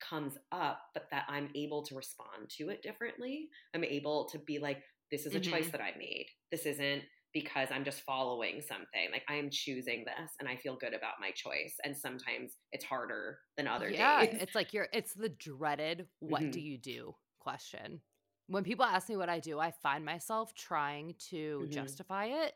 comes 0.00 0.36
up 0.50 0.80
but 0.94 1.06
that 1.10 1.24
i'm 1.28 1.48
able 1.54 1.82
to 1.82 1.94
respond 1.94 2.48
to 2.50 2.68
it 2.70 2.82
differently 2.82 3.48
i'm 3.74 3.84
able 3.84 4.28
to 4.28 4.38
be 4.40 4.58
like 4.58 4.82
this 5.12 5.26
is 5.26 5.34
a 5.34 5.40
choice 5.40 5.66
Mhm. 5.66 5.72
that 5.72 5.80
i 5.80 5.92
made 5.98 6.26
this 6.50 6.66
isn't 6.66 7.02
because 7.34 7.68
I'm 7.70 7.82
just 7.82 8.02
following 8.02 8.60
something. 8.60 9.10
Like 9.10 9.24
I 9.26 9.36
am 9.36 9.48
choosing 9.50 10.04
this 10.04 10.32
and 10.38 10.46
I 10.46 10.56
feel 10.56 10.76
good 10.76 10.92
about 10.92 11.14
my 11.18 11.30
choice. 11.30 11.74
And 11.82 11.96
sometimes 11.96 12.58
it's 12.72 12.84
harder 12.84 13.38
than 13.56 13.66
other 13.66 13.88
days. 13.88 13.98
yeah, 14.00 14.26
days. 14.26 14.36
it's 14.42 14.54
like 14.54 14.74
you're 14.74 14.88
it's 14.92 15.14
the 15.14 15.30
dreaded 15.30 16.08
what 16.18 16.50
do 16.50 16.60
Mhm. 16.60 16.62
you 16.62 16.76
do 16.76 17.16
question. 17.40 18.02
When 18.48 18.64
people 18.64 18.84
ask 18.84 19.08
me 19.08 19.16
what 19.16 19.30
I 19.30 19.40
do, 19.40 19.58
I 19.58 19.70
find 19.70 20.04
myself 20.04 20.52
trying 20.52 21.14
to 21.30 21.68
Mhm. 21.70 21.70
justify 21.70 22.26
it. 22.26 22.54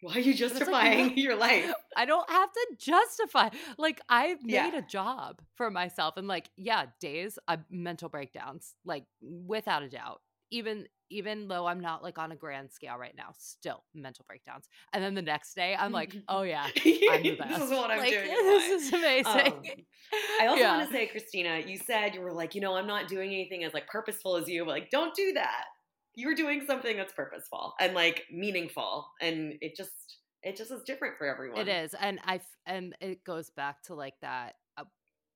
Why 0.00 0.14
are 0.14 0.18
you 0.20 0.32
it's 0.32 0.40
like, 0.40 0.50
justifying 0.52 1.16
your 1.18 1.36
life? 1.36 1.72
I 1.96 2.04
don't 2.04 2.28
have 2.30 2.50
to 2.52 2.66
justify. 2.78 3.50
Like 3.78 4.00
I've 4.08 4.42
made 4.42 4.72
Yeah. 4.72 4.78
a 4.78 4.82
job 4.82 5.40
for 5.56 5.70
myself 5.70 6.16
and 6.16 6.26
like 6.28 6.50
yeah, 6.56 6.86
days 7.00 7.38
uh, 7.48 7.58
mental 7.70 8.08
breakdowns 8.08 8.74
like 8.84 9.04
without 9.20 9.82
a 9.82 9.88
doubt. 9.88 10.20
Even 10.50 10.86
even 11.10 11.48
though 11.48 11.66
I'm 11.66 11.80
not 11.80 12.02
like 12.02 12.18
on 12.18 12.32
a 12.32 12.36
grand 12.36 12.70
scale 12.70 12.96
right 12.96 13.14
now, 13.16 13.30
still 13.36 13.82
mental 13.94 14.24
breakdowns. 14.28 14.68
And 14.92 15.02
then 15.02 15.14
the 15.14 15.22
next 15.22 15.54
day 15.54 15.76
I'm 15.78 15.92
like, 15.92 16.16
"Oh 16.28 16.42
yeah, 16.42 16.68
I'm 17.10 17.22
the 17.22 17.36
best. 17.36 17.50
this 17.50 17.62
is 17.64 17.70
what 17.70 17.90
I'm 17.90 17.98
like, 17.98 18.12
doing. 18.12 18.28
This 18.28 18.82
is 18.84 18.92
amazing. 18.92 19.26
Um, 19.26 19.62
I 20.40 20.46
also 20.46 20.60
Yeah. 20.60 20.76
want 20.78 20.88
to 20.88 20.96
say, 20.96 21.10
Kristina, 21.14 21.68
you 21.68 21.76
said 21.78 22.14
you 22.14 22.20
were 22.20 22.32
like, 22.32 22.54
you 22.54 22.60
know, 22.60 22.74
I'm 22.74 22.86
not 22.86 23.08
doing 23.08 23.30
anything 23.30 23.64
as 23.64 23.74
like 23.74 23.86
purposeful 23.88 24.36
as 24.36 24.48
you, 24.48 24.64
but 24.64 24.70
like, 24.70 24.90
don't 24.90 25.14
do 25.14 25.32
that. 25.34 25.64
You're 26.14 26.34
doing 26.34 26.64
something 26.66 26.96
that's 26.96 27.12
purposeful 27.12 27.74
and 27.80 27.94
like 27.94 28.24
meaningful, 28.30 29.06
and 29.20 29.54
it 29.60 29.76
just 29.76 30.18
it 30.42 30.56
just 30.56 30.70
is 30.70 30.82
different 30.82 31.16
for 31.18 31.26
everyone. 31.26 31.66
It 31.66 31.68
is, 31.68 31.94
and 31.94 32.20
i 32.24 32.40
and 32.66 32.96
it 33.00 33.24
goes 33.24 33.50
back 33.50 33.82
to 33.84 33.94
like 33.94 34.14
that 34.20 34.56
uh, 34.76 34.84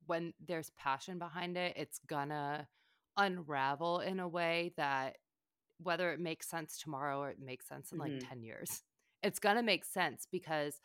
when 0.07 0.33
there's 0.41 0.71
passion 0.71 1.19
behind 1.19 1.57
it, 1.57 1.77
it's 1.77 1.99
gonna 2.07 2.69
unravel 3.17 4.01
in 4.01 4.21
a 4.21 4.29
way 4.29 4.73
that 4.77 5.19
whether 5.79 6.13
it 6.13 6.21
makes 6.21 6.49
sense 6.49 6.79
tomorrow 6.79 7.21
or 7.21 7.31
it 7.31 7.41
makes 7.41 7.69
sense 7.69 7.93
in 7.93 7.99
like 7.99 8.15
Mhm. 8.15 8.21
10 8.21 8.43
years. 8.43 8.83
It's 9.23 9.41
to 9.55 9.63
make 9.63 9.85
sense 9.85 10.27
because 10.31 10.81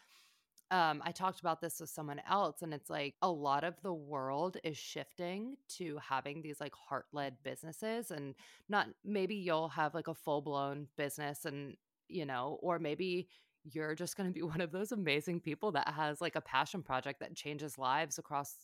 um 0.72 1.02
I 1.06 1.12
talked 1.12 1.40
about 1.40 1.62
this 1.62 1.80
with 1.80 1.90
someone 1.90 2.22
else 2.30 2.62
and 2.62 2.74
it's 2.74 2.90
like 2.90 3.16
a 3.22 3.30
lot 3.30 3.64
of 3.64 3.76
the 3.82 3.94
world 3.94 4.58
is 4.64 4.78
shifting 4.78 5.58
to 5.78 6.00
having 6.08 6.42
these 6.42 6.60
like 6.60 6.74
heart-led 6.76 7.38
businesses 7.44 8.12
and 8.12 8.36
not 8.68 8.88
maybe 9.04 9.36
you'll 9.36 9.70
have 9.70 9.94
like 9.94 10.08
a 10.08 10.14
full-blown 10.14 10.88
business 10.98 11.46
and 11.46 11.76
you 12.08 12.26
know 12.26 12.60
or 12.62 12.80
maybe 12.80 13.28
you're 13.64 13.96
just 13.96 14.16
going 14.16 14.30
to 14.30 14.34
be 14.34 14.42
one 14.44 14.62
of 14.62 14.72
those 14.72 14.92
amazing 14.92 15.40
people 15.40 15.72
that 15.72 15.88
has 15.90 16.22
like 16.22 16.36
a 16.36 16.42
passion 16.42 16.82
project 16.84 17.20
that 17.20 17.36
changes 17.36 17.78
lives 17.78 18.18
across 18.20 18.56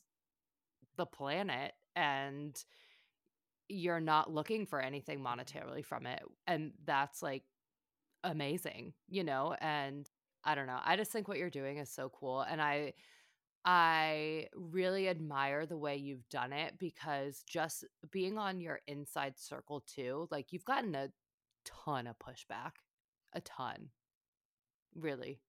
the 0.98 1.06
planet 1.06 1.74
and 1.96 2.64
you're 3.68 4.00
not 4.00 4.32
looking 4.32 4.66
for 4.66 4.80
anything 4.80 5.20
monetarily 5.20 5.84
from 5.84 6.06
it 6.06 6.22
and 6.48 6.72
that's 6.86 7.24
like 7.24 7.44
amazing 8.24 8.94
you 9.10 9.24
know 9.24 9.56
and 9.60 10.10
i 10.46 10.56
don't 10.56 10.68
know 10.68 10.80
i 10.86 10.96
just 10.96 11.12
think 11.12 11.28
what 11.28 11.38
you're 11.38 11.50
doing 11.50 11.78
is 11.78 11.90
so 11.90 12.10
cool 12.10 12.42
and 12.42 12.62
i 12.62 12.94
i 13.66 14.48
really 14.56 15.10
admire 15.10 15.66
the 15.66 15.78
way 15.78 15.96
you've 15.96 16.28
done 16.30 16.54
it 16.54 16.78
because 16.78 17.44
just 17.48 17.84
being 18.12 18.38
on 18.38 18.62
your 18.62 18.80
inside 18.88 19.38
circle 19.38 19.84
too 19.88 20.28
like 20.32 20.54
you've 20.54 20.66
gotten 20.66 20.96
a 20.96 21.10
ton 21.66 22.08
of 22.08 22.16
pushback 22.20 22.72
a 23.34 23.42
ton 23.42 23.90
really 24.96 25.40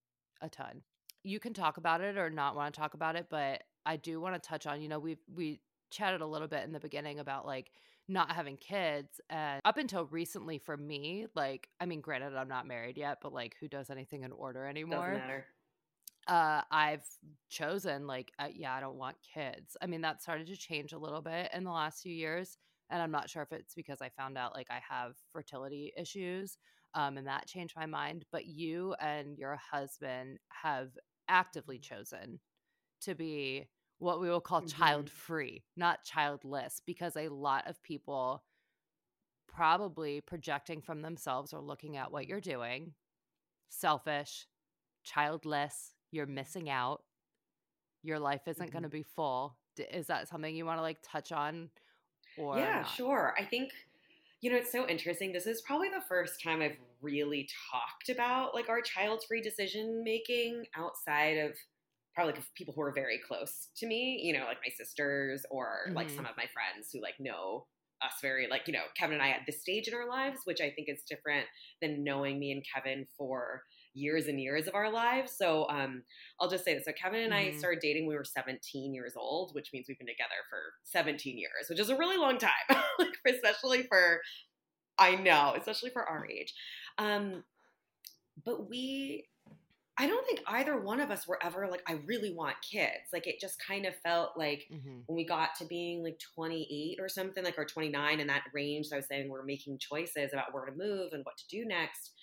a 0.41 0.49
ton. 0.49 0.81
You 1.23 1.39
can 1.39 1.53
talk 1.53 1.77
about 1.77 2.01
it 2.01 2.17
or 2.17 2.29
not 2.29 2.55
want 2.55 2.73
to 2.73 2.79
talk 2.79 2.93
about 2.93 3.15
it 3.15 3.27
but 3.29 3.63
i 3.85 3.95
do 3.95 4.19
want 4.19 4.35
to 4.35 4.47
touch 4.47 4.65
on 4.65 4.81
you 4.81 4.87
know 4.87 4.99
we 4.99 5.17
we 5.33 5.59
chatted 5.89 6.21
a 6.21 6.25
little 6.25 6.47
bit 6.47 6.63
in 6.63 6.71
the 6.71 6.79
beginning 6.79 7.19
about 7.19 7.45
like 7.45 7.71
not 8.07 8.31
having 8.31 8.55
kids 8.57 9.19
and 9.29 9.59
up 9.65 9.77
until 9.77 10.05
recently 10.05 10.57
for 10.59 10.77
me 10.77 11.25
like 11.35 11.67
i 11.81 11.85
mean 11.85 11.99
granted 11.99 12.35
i'm 12.35 12.47
not 12.47 12.65
married 12.65 12.97
yet 12.97 13.17
but 13.21 13.33
like 13.33 13.55
who 13.59 13.67
does 13.67 13.89
anything 13.89 14.23
in 14.23 14.31
order 14.31 14.65
anymore? 14.65 14.99
Doesn't 14.99 15.27
matter. 15.27 15.45
uh, 16.27 16.61
I've 16.71 17.05
chosen 17.49 18.05
like, 18.07 18.31
uh, 18.39 18.47
yeah, 18.53 18.73
I 18.73 18.79
don't 18.81 18.97
want 18.97 19.15
kids. 19.33 19.77
I 19.81 19.87
mean, 19.87 20.01
that 20.01 20.21
started 20.21 20.47
to 20.47 20.57
change 20.57 20.91
a 20.93 20.97
little 20.97 21.21
bit 21.21 21.49
in 21.53 21.63
the 21.63 21.71
last 21.71 22.01
few 22.01 22.13
years, 22.13 22.57
and 22.89 23.01
I'm 23.01 23.11
not 23.11 23.29
sure 23.29 23.43
if 23.43 23.51
it's 23.51 23.73
because 23.73 24.01
I 24.01 24.09
found 24.09 24.37
out 24.37 24.55
like 24.55 24.67
I 24.69 24.81
have 24.89 25.13
fertility 25.31 25.93
issues, 25.97 26.57
um, 26.93 27.17
and 27.17 27.27
that 27.27 27.47
changed 27.47 27.75
my 27.77 27.85
mind. 27.85 28.25
But 28.31 28.45
you 28.45 28.93
and 28.99 29.37
your 29.37 29.57
husband 29.71 30.39
have 30.49 30.89
actively 31.29 31.79
chosen 31.79 32.39
to 33.01 33.15
be 33.15 33.67
what 33.99 34.19
we 34.21 34.29
will 34.29 34.41
call 34.41 34.61
Mhm. 34.61 34.63
child 34.63 35.09
free, 35.09 35.65
not 35.75 36.03
childless, 36.03 36.81
because 36.85 37.15
a 37.17 37.29
lot 37.29 37.67
of 37.67 37.81
people 37.83 38.43
probably 39.47 40.21
projecting 40.21 40.81
from 40.81 41.01
themselves 41.01 41.53
or 41.53 41.61
looking 41.61 41.97
at 41.97 42.11
what 42.11 42.27
you're 42.27 42.41
doing, 42.41 42.93
selfish, 43.69 44.47
childless, 45.03 45.95
you're 46.11 46.27
missing 46.27 46.69
out. 46.69 47.03
Your 48.03 48.19
life 48.19 48.47
isn't 48.47 48.71
going 48.71 48.83
to 48.83 48.89
be 48.89 49.03
full. 49.03 49.57
D- 49.75 49.83
Is 49.83 50.07
that 50.07 50.27
something 50.27 50.55
you 50.55 50.65
want 50.65 50.77
to 50.79 50.81
like 50.81 50.99
touch 51.03 51.31
on 51.31 51.71
or 52.35 52.71
Yeah, 52.71 52.83
not? 52.83 52.99
sure. 52.99 53.35
I 53.37 53.45
think 53.45 53.71
you 54.41 54.51
know 54.51 54.57
it's 54.57 54.71
so 54.71 54.87
interesting. 54.87 55.31
This 55.33 55.47
is 55.47 55.61
probably 55.61 55.89
the 55.89 56.03
first 56.07 56.41
time 56.41 56.61
I've 56.61 56.77
really 57.01 57.49
talked 57.71 58.09
about 58.09 58.53
like 58.53 58.69
our 58.69 58.81
child-free 58.81 59.41
decision 59.41 60.03
making 60.03 60.65
outside 60.75 61.37
of 61.37 61.57
probably 62.17 62.33
like 62.33 62.43
people 62.55 62.73
who 62.73 62.81
are 62.81 62.91
very 62.91 63.19
close 63.27 63.69
to 63.77 63.85
me, 63.85 64.19
you 64.23 64.33
know, 64.33 64.45
like 64.45 64.57
my 64.65 64.71
sisters 64.75 65.45
or 65.51 65.91
like 65.93 66.09
Mhm. 66.09 66.15
some 66.15 66.25
of 66.25 66.35
my 66.35 66.47
friends 66.47 66.89
who 66.91 66.99
like 66.99 67.13
know 67.19 67.67
us 68.01 68.13
very 68.23 68.47
like, 68.47 68.63
you 68.65 68.73
know, 68.73 68.85
Kevin 68.95 69.13
and 69.13 69.21
I 69.21 69.29
at 69.29 69.45
this 69.45 69.61
stage 69.61 69.87
in 69.87 69.93
our 69.93 70.09
lives, 70.09 70.41
which 70.45 70.59
I 70.59 70.71
think 70.71 70.89
is 70.89 71.03
different 71.03 71.45
than 71.79 72.03
knowing 72.03 72.39
me 72.39 72.51
and 72.51 72.65
Kevin 72.73 73.05
for 73.15 73.63
years 73.93 74.25
and 74.25 74.41
years 74.41 74.65
of 74.67 74.73
our 74.73 74.91
lives. 74.91 75.33
So 75.37 75.69
um 75.69 76.03
I'll 76.39 76.49
just 76.49 76.65
say 76.65 76.73
this. 76.73 76.85
So 76.85 76.91
Kevin 76.93 77.21
and 77.21 77.35
I 77.35 77.51
Mhm. 77.51 77.59
started 77.59 77.81
dating 77.81 78.07
when 78.07 78.15
we 78.15 78.17
were 78.17 78.25
17 78.25 78.95
years 78.95 79.13
old, 79.15 79.53
which 79.53 79.69
means 79.71 79.85
we've 79.87 79.99
been 79.99 80.07
together 80.07 80.41
for 80.49 80.73
17 80.85 81.37
years, 81.37 81.69
which 81.69 81.79
is 81.79 81.89
a 81.91 81.97
really 81.97 82.17
long 82.17 82.39
time. 82.39 82.67
like 82.97 83.13
especially 83.27 83.83
for 83.83 84.21
I 84.97 85.13
know, 85.17 85.53
especially 85.55 85.91
for 85.91 86.03
our 86.03 86.27
age. 86.27 86.51
Um 86.97 87.43
but 88.43 88.67
we 88.69 89.27
I 89.97 90.07
don't 90.07 90.25
think 90.27 90.41
either 90.47 90.79
one 90.79 90.99
of 90.99 91.09
us 91.11 91.27
were 91.27 91.41
ever 91.43 91.67
like 91.67 91.81
I 91.87 91.93
really 92.05 92.33
want 92.33 92.61
kids. 92.61 93.09
Like 93.11 93.27
it 93.27 93.39
just 93.39 93.59
kind 93.59 93.85
of 93.85 93.95
felt 93.97 94.37
like 94.37 94.67
Mhm. 94.69 95.07
when 95.07 95.15
we 95.15 95.25
got 95.25 95.55
to 95.55 95.65
being 95.65 96.03
like 96.03 96.19
28 96.35 96.99
or 96.99 97.09
something, 97.09 97.43
like 97.43 97.57
or 97.57 97.65
29 97.65 98.19
in 98.19 98.27
that 98.27 98.43
range, 98.53 98.87
I 98.93 98.97
was 98.97 99.07
saying 99.07 99.29
we're 99.29 99.43
making 99.43 99.79
choices 99.79 100.33
about 100.33 100.53
where 100.53 100.65
to 100.65 100.71
move 100.71 101.13
and 101.13 101.25
what 101.25 101.37
to 101.37 101.47
do 101.47 101.65
next. 101.65 102.13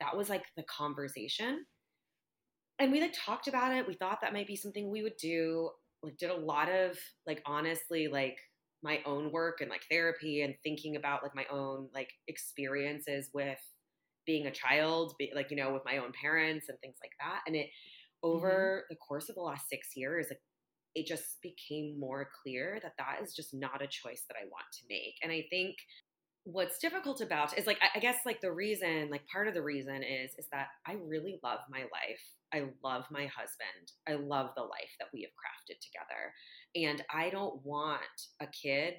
That 0.00 0.16
was 0.16 0.28
like 0.28 0.46
the 0.56 0.64
conversation 0.64 1.66
and 2.78 2.90
we 2.92 3.00
like 3.00 3.12
talked 3.14 3.48
about 3.48 3.74
it. 3.74 3.86
We 3.86 3.94
thought 3.94 4.20
that 4.22 4.32
might 4.32 4.46
be 4.46 4.56
something 4.56 4.90
we 4.90 5.02
would 5.02 5.16
do. 5.16 5.70
Like 6.02 6.16
did 6.16 6.30
a 6.30 6.36
lot 6.36 6.68
of 6.68 6.98
like 7.26 7.42
honestly 7.46 8.08
like 8.08 8.38
my 8.82 9.00
own 9.04 9.30
work 9.30 9.60
and 9.60 9.70
like 9.70 9.84
therapy 9.88 10.42
and 10.42 10.56
thinking 10.64 10.96
about 10.96 11.22
like 11.22 11.34
my 11.34 11.46
own 11.50 11.88
like 11.94 12.10
experiences 12.26 13.30
with 13.32 13.60
being 14.26 14.46
a 14.46 14.50
child, 14.50 15.14
be, 15.18 15.32
like 15.34 15.50
you 15.50 15.56
know 15.56 15.72
with 15.72 15.84
my 15.84 15.98
own 15.98 16.12
parents 16.20 16.68
and 16.68 16.78
things 16.80 16.96
like 17.02 17.12
that. 17.20 17.40
And 17.46 17.56
it 17.56 17.66
mm-hmm. 18.24 18.36
over 18.36 18.84
the 18.90 18.96
course 18.96 19.28
of 19.28 19.34
the 19.34 19.42
last 19.42 19.68
6 19.68 19.88
years 19.96 20.26
like 20.30 20.40
it 20.94 21.06
just 21.06 21.40
became 21.42 21.98
more 21.98 22.28
clear 22.42 22.78
that 22.82 22.92
that 22.98 23.20
is 23.22 23.34
just 23.34 23.54
not 23.54 23.80
a 23.80 23.86
choice 23.86 24.24
that 24.28 24.36
I 24.36 24.44
want 24.44 24.66
to 24.72 24.84
make. 24.90 25.14
And 25.22 25.32
I 25.32 25.46
think 25.48 25.76
what's 26.44 26.78
difficult 26.78 27.20
about 27.20 27.56
is 27.56 27.66
like 27.66 27.78
I, 27.80 27.98
I 27.98 28.00
guess 28.00 28.16
like 28.26 28.40
the 28.40 28.52
reason 28.52 29.08
like 29.10 29.26
part 29.28 29.46
of 29.46 29.54
the 29.54 29.62
reason 29.62 30.02
is 30.02 30.32
is 30.38 30.46
that 30.50 30.68
i 30.86 30.96
really 31.06 31.38
love 31.44 31.60
my 31.70 31.82
life 31.82 32.20
i 32.52 32.64
love 32.82 33.04
my 33.12 33.26
husband 33.26 33.92
i 34.08 34.14
love 34.14 34.50
the 34.56 34.62
life 34.62 34.90
that 34.98 35.06
we 35.14 35.22
have 35.22 35.30
crafted 35.30 35.78
together 35.80 36.90
and 36.90 37.04
i 37.14 37.30
don't 37.30 37.64
want 37.64 38.00
a 38.40 38.46
kid 38.46 38.94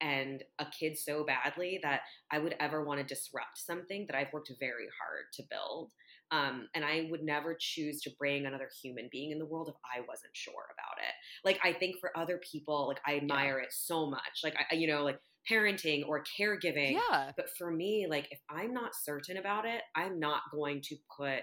and 0.00 0.42
a 0.58 0.66
kid 0.78 0.96
so 0.98 1.24
badly 1.24 1.78
that 1.82 2.00
i 2.30 2.38
would 2.38 2.54
ever 2.60 2.84
want 2.84 3.00
to 3.00 3.14
disrupt 3.14 3.56
something 3.56 4.06
that 4.06 4.16
i've 4.16 4.32
worked 4.32 4.50
very 4.58 4.88
hard 5.00 5.24
to 5.32 5.42
build 5.50 5.92
um, 6.32 6.68
and 6.74 6.84
i 6.84 7.08
would 7.10 7.22
never 7.22 7.56
choose 7.58 8.00
to 8.00 8.10
bring 8.18 8.46
another 8.46 8.68
human 8.82 9.08
being 9.10 9.30
in 9.30 9.38
the 9.38 9.46
world 9.46 9.68
if 9.68 9.76
i 9.84 10.00
wasn't 10.00 10.34
sure 10.34 10.66
about 10.72 10.98
it 10.98 11.14
like 11.44 11.58
i 11.64 11.72
think 11.72 11.96
for 11.98 12.16
other 12.16 12.40
people 12.50 12.88
like 12.88 13.00
i 13.06 13.16
admire 13.16 13.58
it 13.58 13.72
so 13.72 14.08
much 14.08 14.40
like 14.44 14.54
i 14.70 14.74
you 14.74 14.86
know 14.86 15.02
like 15.02 15.18
parenting 15.48 16.06
or 16.06 16.22
caregiving. 16.38 16.92
Yeah. 16.92 17.32
But 17.36 17.48
for 17.56 17.70
me, 17.70 18.06
like 18.08 18.28
if 18.30 18.40
I'm 18.50 18.72
not 18.72 18.94
certain 18.94 19.36
about 19.36 19.64
it, 19.64 19.82
I'm 19.96 20.18
not 20.18 20.42
going 20.52 20.82
to 20.84 20.96
put 21.16 21.40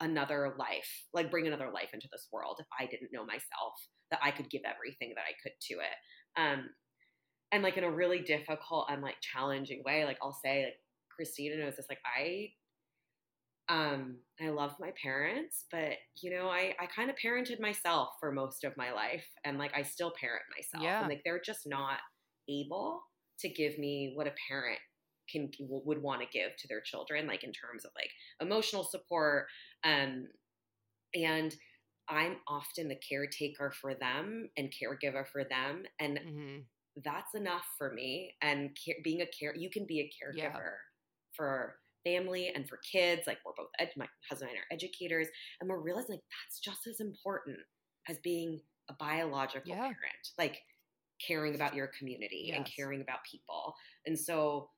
another 0.00 0.54
life, 0.58 1.06
like 1.12 1.30
bring 1.30 1.46
another 1.46 1.70
life 1.72 1.90
into 1.92 2.08
this 2.10 2.28
world 2.32 2.56
if 2.58 2.66
I 2.78 2.86
didn't 2.86 3.12
know 3.12 3.24
myself 3.24 3.74
that 4.10 4.20
I 4.22 4.30
could 4.30 4.50
give 4.50 4.62
everything 4.64 5.12
that 5.14 5.22
I 5.22 5.34
could 5.42 5.52
to 5.68 5.74
it. 5.74 6.40
Um 6.40 6.70
and 7.52 7.62
like 7.62 7.76
in 7.76 7.84
a 7.84 7.90
really 7.90 8.20
difficult 8.20 8.86
and 8.90 9.02
like 9.02 9.16
challenging 9.20 9.82
way, 9.84 10.04
like 10.04 10.18
I'll 10.22 10.38
say 10.44 10.64
like 10.64 10.80
Kristina 11.28 11.58
knows 11.58 11.76
this, 11.76 11.86
like 11.88 12.00
I 12.04 12.52
um 13.68 14.16
I 14.40 14.48
love 14.48 14.74
my 14.80 14.92
parents, 15.00 15.66
but 15.70 15.92
you 16.22 16.30
know, 16.30 16.48
I 16.48 16.74
I 16.80 16.86
kind 16.86 17.10
of 17.10 17.16
parented 17.16 17.60
myself 17.60 18.10
for 18.18 18.32
most 18.32 18.64
of 18.64 18.76
my 18.76 18.92
life 18.92 19.26
and 19.44 19.58
like 19.58 19.72
I 19.74 19.82
still 19.82 20.12
parent 20.18 20.42
myself 20.56 20.84
Yeah. 20.84 21.00
and 21.00 21.08
like 21.08 21.22
they're 21.24 21.40
just 21.44 21.66
not 21.66 21.98
able 22.48 23.02
to 23.40 23.48
give 23.48 23.78
me 23.78 24.12
what 24.14 24.26
a 24.26 24.32
parent 24.48 24.78
can 25.30 25.50
would 25.60 26.02
want 26.02 26.20
to 26.22 26.26
give 26.32 26.56
to 26.58 26.66
their 26.68 26.80
children 26.80 27.26
like 27.28 27.44
in 27.44 27.52
terms 27.52 27.84
of 27.84 27.92
like 27.96 28.10
emotional 28.40 28.82
support 28.82 29.46
um 29.84 30.26
and 31.14 31.54
i'm 32.08 32.36
often 32.48 32.88
the 32.88 32.96
caretaker 33.08 33.70
for 33.70 33.94
them 33.94 34.48
and 34.56 34.72
caregiver 34.72 35.26
for 35.26 35.44
them 35.44 35.84
and 36.00 36.20
hmm 36.22 36.60
that's 37.04 37.34
enough 37.34 37.64
for 37.78 37.92
me 37.92 38.34
and 38.42 38.76
care, 38.84 38.96
being 39.04 39.20
a 39.22 39.26
care 39.26 39.54
you 39.56 39.70
can 39.70 39.86
be 39.86 40.00
a 40.00 40.10
caregiver 40.10 40.36
Yeah. 40.36 40.70
for 41.36 41.76
family 42.04 42.48
and 42.54 42.68
for 42.68 42.78
kids 42.90 43.22
like 43.26 43.38
we're 43.44 43.52
both 43.56 43.68
ed- 43.78 43.92
my 43.96 44.06
husband 44.28 44.50
and 44.50 44.58
I 44.58 44.62
are 44.62 44.74
educators 44.74 45.28
and 45.60 45.68
we're 45.70 45.80
realizing 45.80 46.12
like 46.16 46.20
that's 46.44 46.60
just 46.60 46.86
as 46.86 47.00
important 47.00 47.58
as 48.08 48.18
being 48.24 48.60
a 48.88 48.94
biological 48.94 49.68
Yeah. 49.70 49.80
parent 49.82 50.28
like 50.38 50.58
caring 51.26 51.54
about 51.54 51.74
your 51.74 51.90
community 51.98 52.52
and 52.54 52.64
caring 52.74 53.02
about 53.02 53.18
people 53.30 53.74
and 54.06 54.18
so 54.18 54.70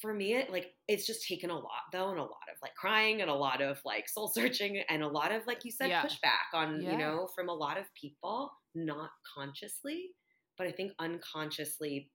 for 0.00 0.14
me 0.14 0.34
it 0.34 0.50
like 0.50 0.72
it's 0.88 1.06
just 1.06 1.28
taken 1.28 1.50
a 1.50 1.54
lot 1.54 1.82
though 1.92 2.08
and 2.10 2.18
a 2.18 2.22
lot 2.22 2.48
of 2.50 2.56
like 2.62 2.74
crying 2.74 3.20
and 3.20 3.30
a 3.30 3.34
lot 3.34 3.60
of 3.60 3.78
like 3.84 4.08
soul 4.08 4.28
searching 4.34 4.82
and 4.88 5.02
a 5.02 5.06
lot 5.08 5.30
of 5.30 5.46
like 5.46 5.64
you 5.64 5.70
said 5.70 5.90
Yeah. 5.90 6.02
pushback 6.02 6.54
on 6.54 6.80
Yeah. 6.80 6.92
you 6.92 6.98
know 6.98 7.28
from 7.34 7.48
a 7.50 7.54
lot 7.54 7.76
of 7.78 7.84
people 7.94 8.50
not 8.74 9.10
consciously 9.36 10.08
but 10.62 10.68
i 10.68 10.72
think 10.72 10.92
unconsciously 11.00 12.10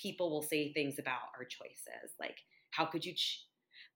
people 0.00 0.30
will 0.30 0.42
say 0.42 0.72
things 0.72 0.98
about 0.98 1.28
our 1.36 1.44
choices 1.44 2.14
like 2.18 2.38
how 2.70 2.86
could 2.86 3.04
you 3.04 3.12
ch- 3.14 3.44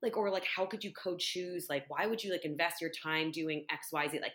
like 0.03 0.17
or 0.17 0.29
like 0.29 0.45
how 0.45 0.65
could 0.65 0.83
you 0.83 0.91
co-choose 0.93 1.65
like 1.69 1.85
why 1.87 2.05
would 2.05 2.23
you 2.23 2.31
like 2.31 2.45
invest 2.45 2.81
your 2.81 2.91
time 3.03 3.31
doing 3.31 3.65
xyz 3.71 4.21
like 4.21 4.33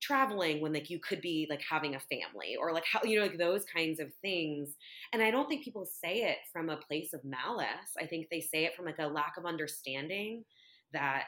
traveling 0.00 0.60
when 0.60 0.72
like 0.72 0.90
you 0.90 0.98
could 0.98 1.20
be 1.20 1.46
like 1.48 1.62
having 1.68 1.94
a 1.94 2.00
family 2.00 2.56
or 2.60 2.72
like 2.72 2.84
how 2.90 3.00
you 3.02 3.18
know 3.18 3.24
like 3.24 3.38
those 3.38 3.64
kinds 3.64 3.98
of 3.98 4.12
things. 4.20 4.74
And 5.12 5.22
i 5.22 5.30
don't 5.30 5.48
think 5.48 5.64
people 5.64 5.86
say 5.86 6.22
it 6.22 6.38
from 6.52 6.68
a 6.68 6.76
place 6.76 7.12
of 7.12 7.24
malice. 7.24 7.96
I 7.98 8.06
think 8.06 8.26
they 8.30 8.40
say 8.40 8.64
it 8.64 8.74
from 8.74 8.84
like 8.84 8.98
a 8.98 9.06
lack 9.06 9.36
of 9.38 9.46
understanding 9.46 10.44
that 10.92 11.24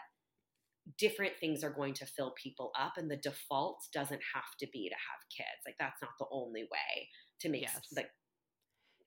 different 0.99 1.33
things 1.39 1.63
are 1.63 1.71
going 1.71 1.95
to 1.95 2.07
fill 2.07 2.35
people 2.43 2.71
up 2.79 2.95
and 2.97 3.11
the 3.11 3.17
default 3.17 3.79
doesn't 3.93 4.21
have 4.35 4.57
to 4.59 4.67
be 4.73 4.89
to 4.89 4.95
have 4.95 5.29
kids. 5.35 5.63
Like 5.67 5.77
that's 5.79 6.01
not 6.01 6.13
the 6.19 6.27
only 6.31 6.63
way 6.63 7.09
to 7.41 7.49
make 7.49 7.63
Yes. 7.63 7.83
like 7.95 8.11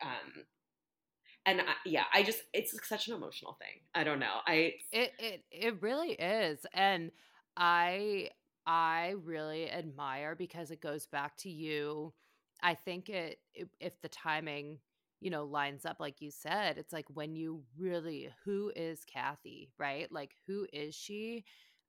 um 0.01 0.45
and 1.45 1.61
I, 1.61 1.73
yeah 1.85 2.03
i 2.13 2.23
just 2.23 2.39
it's 2.53 2.75
such 2.87 3.07
an 3.07 3.13
emotional 3.15 3.57
thing 3.59 3.81
i 3.95 4.03
don't 4.03 4.19
know 4.19 4.39
i 4.47 4.73
It 4.91 5.13
it 5.19 5.43
it 5.51 5.81
really 5.81 6.11
is. 6.13 6.65
And 6.73 7.11
I 7.57 8.29
I 8.65 9.15
really 9.23 9.69
admire 9.71 10.35
because 10.35 10.71
it 10.71 10.81
goes 10.81 11.05
back 11.07 11.37
to 11.37 11.49
you. 11.49 12.13
I 12.61 12.75
think 12.75 13.09
it, 13.09 13.39
it 13.53 13.69
if 13.79 13.99
the 14.01 14.09
timing, 14.09 14.79
you 15.21 15.29
know, 15.31 15.45
lines 15.45 15.85
up 15.85 15.97
like 15.99 16.21
you 16.21 16.31
said, 16.31 16.77
it's 16.77 16.93
like 16.93 17.05
when 17.13 17.35
you 17.35 17.63
really 17.77 18.29
who 18.45 18.71
is 18.75 19.03
Kathy, 19.05 19.71
right? 19.77 20.11
Like 20.11 20.35
who 20.47 20.67
is 20.73 20.95
she? 20.95 21.45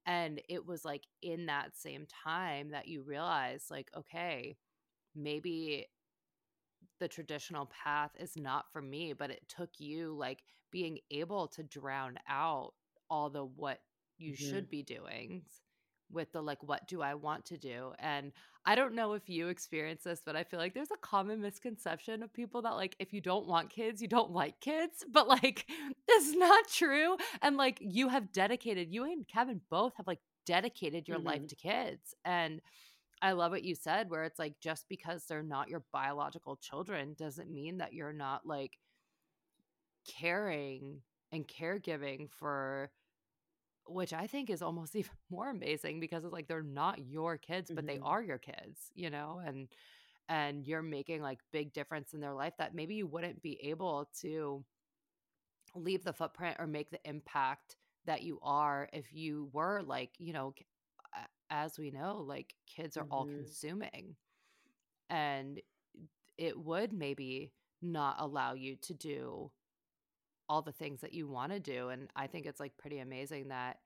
And 0.06 0.40
it 0.48 0.66
was 0.66 0.84
like 0.84 1.04
in 1.22 1.46
that 1.46 1.76
same 1.76 2.06
time 2.24 2.70
that 2.70 2.88
you 2.88 3.02
realize 3.02 3.66
like 3.70 3.88
okay, 3.96 4.56
maybe 5.14 5.86
the 7.02 7.08
traditional 7.08 7.68
path 7.84 8.12
is 8.16 8.36
not 8.36 8.66
for 8.72 8.80
me, 8.80 9.12
but 9.12 9.28
it 9.28 9.42
took 9.48 9.70
you 9.78 10.14
like 10.16 10.44
being 10.70 11.00
able 11.10 11.48
to 11.48 11.64
drown 11.64 12.16
out 12.28 12.74
all 13.10 13.28
the 13.28 13.44
what 13.44 13.80
you 14.18 14.34
Mhm. 14.34 14.38
should 14.38 14.70
be 14.70 14.84
doing 14.84 15.44
with 16.08 16.30
the 16.30 16.40
like 16.40 16.62
what 16.62 16.86
do 16.86 17.02
I 17.02 17.14
want 17.14 17.44
to 17.46 17.58
do? 17.58 17.92
And 17.98 18.32
I 18.64 18.76
don't 18.76 18.94
know 18.94 19.14
if 19.14 19.28
you 19.28 19.48
experience 19.48 20.04
this, 20.04 20.22
but 20.24 20.36
I 20.36 20.44
feel 20.44 20.60
like 20.60 20.74
there's 20.74 20.92
a 20.92 20.96
common 20.98 21.40
misconception 21.40 22.22
of 22.22 22.32
people 22.32 22.62
that 22.62 22.76
like 22.76 22.94
if 23.00 23.12
you 23.12 23.20
don't 23.20 23.48
want 23.48 23.70
kids, 23.70 24.00
you 24.00 24.06
don't 24.06 24.30
like 24.30 24.60
kids, 24.60 25.04
but 25.10 25.26
like 25.26 25.66
it's 26.06 26.36
not 26.36 26.68
true. 26.68 27.16
And 27.40 27.56
like 27.56 27.78
you 27.80 28.10
have 28.10 28.30
dedicated 28.30 28.94
you 28.94 29.02
and 29.02 29.26
Kevin 29.26 29.60
both 29.70 29.94
have 29.96 30.06
like 30.06 30.20
dedicated 30.46 31.08
your 31.08 31.18
mm-hmm. 31.18 31.26
life 31.26 31.46
to 31.48 31.56
kids. 31.56 32.14
And 32.24 32.62
I 33.22 33.32
love 33.32 33.52
what 33.52 33.62
you 33.62 33.76
said, 33.76 34.10
where 34.10 34.24
it's 34.24 34.38
like 34.40 34.58
just 34.60 34.88
because 34.88 35.24
they're 35.24 35.44
not 35.44 35.68
your 35.68 35.84
biological 35.92 36.56
children 36.56 37.14
doesn't 37.16 37.50
mean 37.50 37.78
that 37.78 37.92
you're 37.92 38.12
not 38.12 38.44
like 38.44 38.78
caring 40.06 41.00
and 41.30 41.46
caregiving 41.46 42.28
for 42.28 42.90
which 43.86 44.12
I 44.12 44.26
think 44.26 44.50
is 44.50 44.62
almost 44.62 44.96
even 44.96 45.12
more 45.30 45.50
amazing 45.50 46.00
because 46.00 46.24
it's 46.24 46.32
like 46.32 46.48
they're 46.48 46.62
not 46.62 46.98
your 47.08 47.38
kids, 47.38 47.70
but 47.72 47.86
mm-hmm. 47.86 47.94
they 47.94 48.00
are 48.02 48.22
your 48.22 48.38
kids, 48.38 48.90
you 48.94 49.10
know, 49.10 49.40
and 49.44 49.68
and 50.28 50.66
you're 50.66 50.82
making 50.82 51.20
like 51.20 51.38
big 51.52 51.72
difference 51.72 52.14
in 52.14 52.20
their 52.20 52.32
life 52.32 52.54
that 52.58 52.74
maybe 52.74 52.94
you 52.94 53.06
wouldn't 53.06 53.42
be 53.42 53.58
able 53.62 54.08
to 54.20 54.64
leave 55.74 56.04
the 56.04 56.12
footprint 56.12 56.56
or 56.58 56.66
make 56.66 56.90
the 56.90 57.00
impact 57.04 57.76
that 58.06 58.22
you 58.22 58.38
are 58.42 58.88
if 58.92 59.12
you 59.12 59.48
were 59.52 59.82
like, 59.82 60.10
you 60.18 60.32
know, 60.32 60.54
as 61.52 61.78
we 61.78 61.92
know, 61.92 62.24
like 62.26 62.54
kids 62.66 62.96
are 62.96 63.04
mm-hmm. 63.04 63.12
all 63.12 63.26
consuming. 63.26 64.16
And 65.08 65.60
it 66.38 66.58
would 66.58 66.92
maybe 66.92 67.52
not 67.82 68.16
allow 68.18 68.54
you 68.54 68.76
to 68.76 68.94
do 68.94 69.50
all 70.48 70.62
the 70.62 70.72
things 70.72 71.00
that 71.00 71.14
you 71.14 71.26
want 71.26 71.52
to 71.52 71.58
do 71.58 71.88
and 71.88 72.08
i 72.14 72.26
think 72.26 72.46
it's 72.46 72.60
like 72.60 72.76
pretty 72.76 72.98
amazing 72.98 73.48
that 73.48 73.78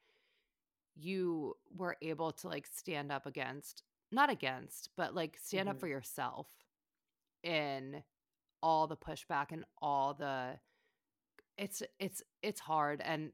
you 0.96 1.54
were 1.76 1.96
able 2.02 2.32
to 2.32 2.48
like 2.48 2.66
stand 2.66 3.12
up 3.12 3.26
against 3.26 3.82
not 4.10 4.30
against 4.30 4.90
but 4.96 5.14
like 5.14 5.38
stand 5.40 5.68
mm-hmm. 5.68 5.76
up 5.76 5.80
for 5.80 5.86
yourself 5.86 6.46
in 7.42 8.02
all 8.62 8.86
the 8.86 8.96
pushback 8.96 9.52
and 9.52 9.64
all 9.80 10.14
the 10.14 10.58
it's 11.56 11.82
it's 11.98 12.22
it's 12.42 12.60
hard 12.60 13.00
and 13.04 13.30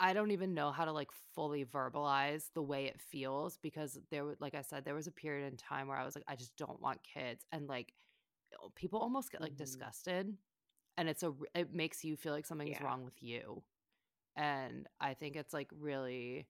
I 0.00 0.12
don't 0.12 0.32
even 0.32 0.54
know 0.54 0.72
how 0.72 0.84
to 0.84 0.92
like 0.92 1.08
fully 1.34 1.64
verbalize 1.64 2.44
the 2.54 2.62
way 2.62 2.86
it 2.86 3.00
feels 3.00 3.58
because 3.58 3.98
there 4.10 4.24
was 4.24 4.36
like 4.40 4.54
I 4.54 4.62
said 4.62 4.84
there 4.84 4.94
was 4.94 5.06
a 5.06 5.12
period 5.12 5.50
in 5.50 5.56
time 5.56 5.88
where 5.88 5.96
I 5.96 6.04
was 6.04 6.14
like 6.14 6.24
I 6.26 6.36
just 6.36 6.56
don't 6.56 6.80
want 6.80 7.00
kids 7.02 7.44
and 7.52 7.68
like 7.68 7.92
people 8.74 8.98
almost 8.98 9.30
get 9.30 9.40
like 9.40 9.52
mm-hmm. 9.52 9.62
disgusted 9.62 10.34
and 10.96 11.08
it's 11.08 11.22
a 11.22 11.32
it 11.54 11.72
makes 11.72 12.04
you 12.04 12.16
feel 12.16 12.32
like 12.32 12.44
something's 12.44 12.76
yeah. 12.78 12.84
wrong 12.84 13.04
with 13.04 13.22
you 13.22 13.62
and 14.36 14.86
i 15.00 15.14
think 15.14 15.36
it's 15.36 15.54
like 15.54 15.68
really 15.80 16.46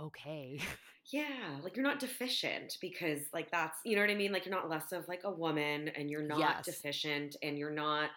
okay 0.00 0.60
yeah 1.12 1.58
like 1.62 1.76
you're 1.76 1.84
not 1.84 1.98
deficient 1.98 2.78
because 2.80 3.20
like 3.34 3.50
that's 3.50 3.78
you 3.84 3.94
know 3.94 4.02
what 4.02 4.10
i 4.10 4.14
mean 4.14 4.32
like 4.32 4.46
you're 4.46 4.54
not 4.54 4.70
less 4.70 4.92
of 4.92 5.06
like 5.08 5.22
a 5.24 5.30
woman 5.30 5.88
and 5.96 6.08
you're 6.08 6.26
not 6.26 6.38
yes. 6.38 6.64
deficient 6.64 7.36
and 7.42 7.58
you're 7.58 7.70
not 7.70 8.10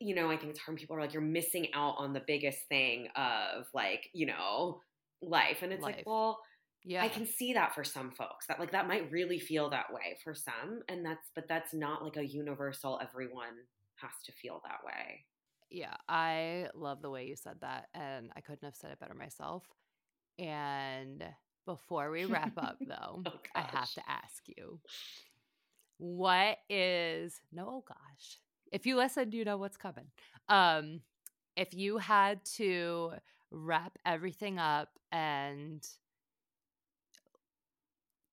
you 0.00 0.14
know 0.14 0.30
i 0.30 0.36
think 0.36 0.50
it's 0.50 0.60
hard 0.60 0.78
people 0.78 0.96
are 0.96 1.00
like 1.00 1.12
you're 1.12 1.22
missing 1.22 1.68
out 1.74 1.94
on 1.98 2.12
the 2.12 2.22
biggest 2.26 2.58
thing 2.68 3.08
of 3.16 3.66
like 3.74 4.08
you 4.12 4.26
know 4.26 4.80
life 5.22 5.58
and 5.62 5.72
it's 5.72 5.82
life. 5.82 5.96
like 5.96 6.06
well 6.06 6.38
yeah 6.84 7.02
i 7.02 7.08
can 7.08 7.26
see 7.26 7.52
that 7.52 7.74
for 7.74 7.84
some 7.84 8.10
folks 8.10 8.46
that 8.48 8.58
like 8.58 8.72
that 8.72 8.88
might 8.88 9.10
really 9.10 9.38
feel 9.38 9.68
that 9.68 9.92
way 9.92 10.16
for 10.24 10.34
some 10.34 10.80
and 10.88 11.04
that's 11.04 11.30
but 11.34 11.46
that's 11.48 11.74
not 11.74 12.02
like 12.02 12.16
a 12.16 12.26
universal 12.26 12.98
everyone 13.02 13.54
has 14.00 14.12
to 14.26 14.32
feel 14.32 14.60
that 14.64 14.84
way. 14.84 15.24
Yeah, 15.70 15.94
I 16.08 16.68
love 16.74 17.02
the 17.02 17.10
way 17.10 17.26
you 17.26 17.36
said 17.36 17.56
that. 17.60 17.86
And 17.94 18.30
I 18.36 18.40
couldn't 18.40 18.64
have 18.64 18.74
said 18.74 18.90
it 18.90 19.00
better 19.00 19.14
myself. 19.14 19.64
And 20.38 21.22
before 21.66 22.10
we 22.10 22.24
wrap 22.24 22.52
up, 22.56 22.76
though, 22.86 23.22
oh, 23.26 23.40
I 23.54 23.60
have 23.60 23.92
to 23.94 24.02
ask 24.08 24.42
you 24.46 24.80
what 25.98 26.56
is, 26.68 27.38
no, 27.52 27.66
oh 27.68 27.84
gosh, 27.86 28.38
if 28.70 28.86
you 28.86 28.96
listen, 28.96 29.32
you 29.32 29.44
know 29.44 29.56
what's 29.56 29.76
coming. 29.76 30.06
Um, 30.48 31.00
if 31.56 31.74
you 31.74 31.98
had 31.98 32.44
to 32.56 33.12
wrap 33.50 33.98
everything 34.06 34.58
up 34.58 34.90
and 35.12 35.86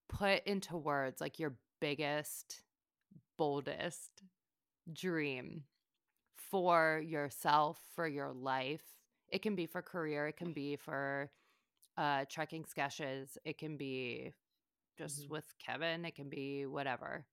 put 0.09 0.45
into 0.45 0.77
words 0.77 1.19
like 1.21 1.39
your 1.39 1.55
biggest, 1.79 2.61
boldest 3.37 4.23
dream 4.91 5.63
for 6.35 7.01
yourself, 7.05 7.77
for 7.95 8.07
your 8.07 8.31
life. 8.33 8.81
It 9.29 9.41
can 9.41 9.55
be 9.55 9.65
for 9.65 9.81
career, 9.81 10.27
it 10.27 10.37
can 10.37 10.53
be 10.53 10.77
for 10.77 11.29
uh, 11.97 12.25
trekking 12.29 12.65
sketches, 12.65 13.37
it 13.43 13.57
can 13.57 13.75
be 13.75 14.33
just 14.97 15.23
mm-hmm. 15.23 15.33
with 15.33 15.45
Kevin, 15.63 16.05
it 16.05 16.15
can 16.15 16.29
be 16.29 16.65
whatever. 16.65 17.25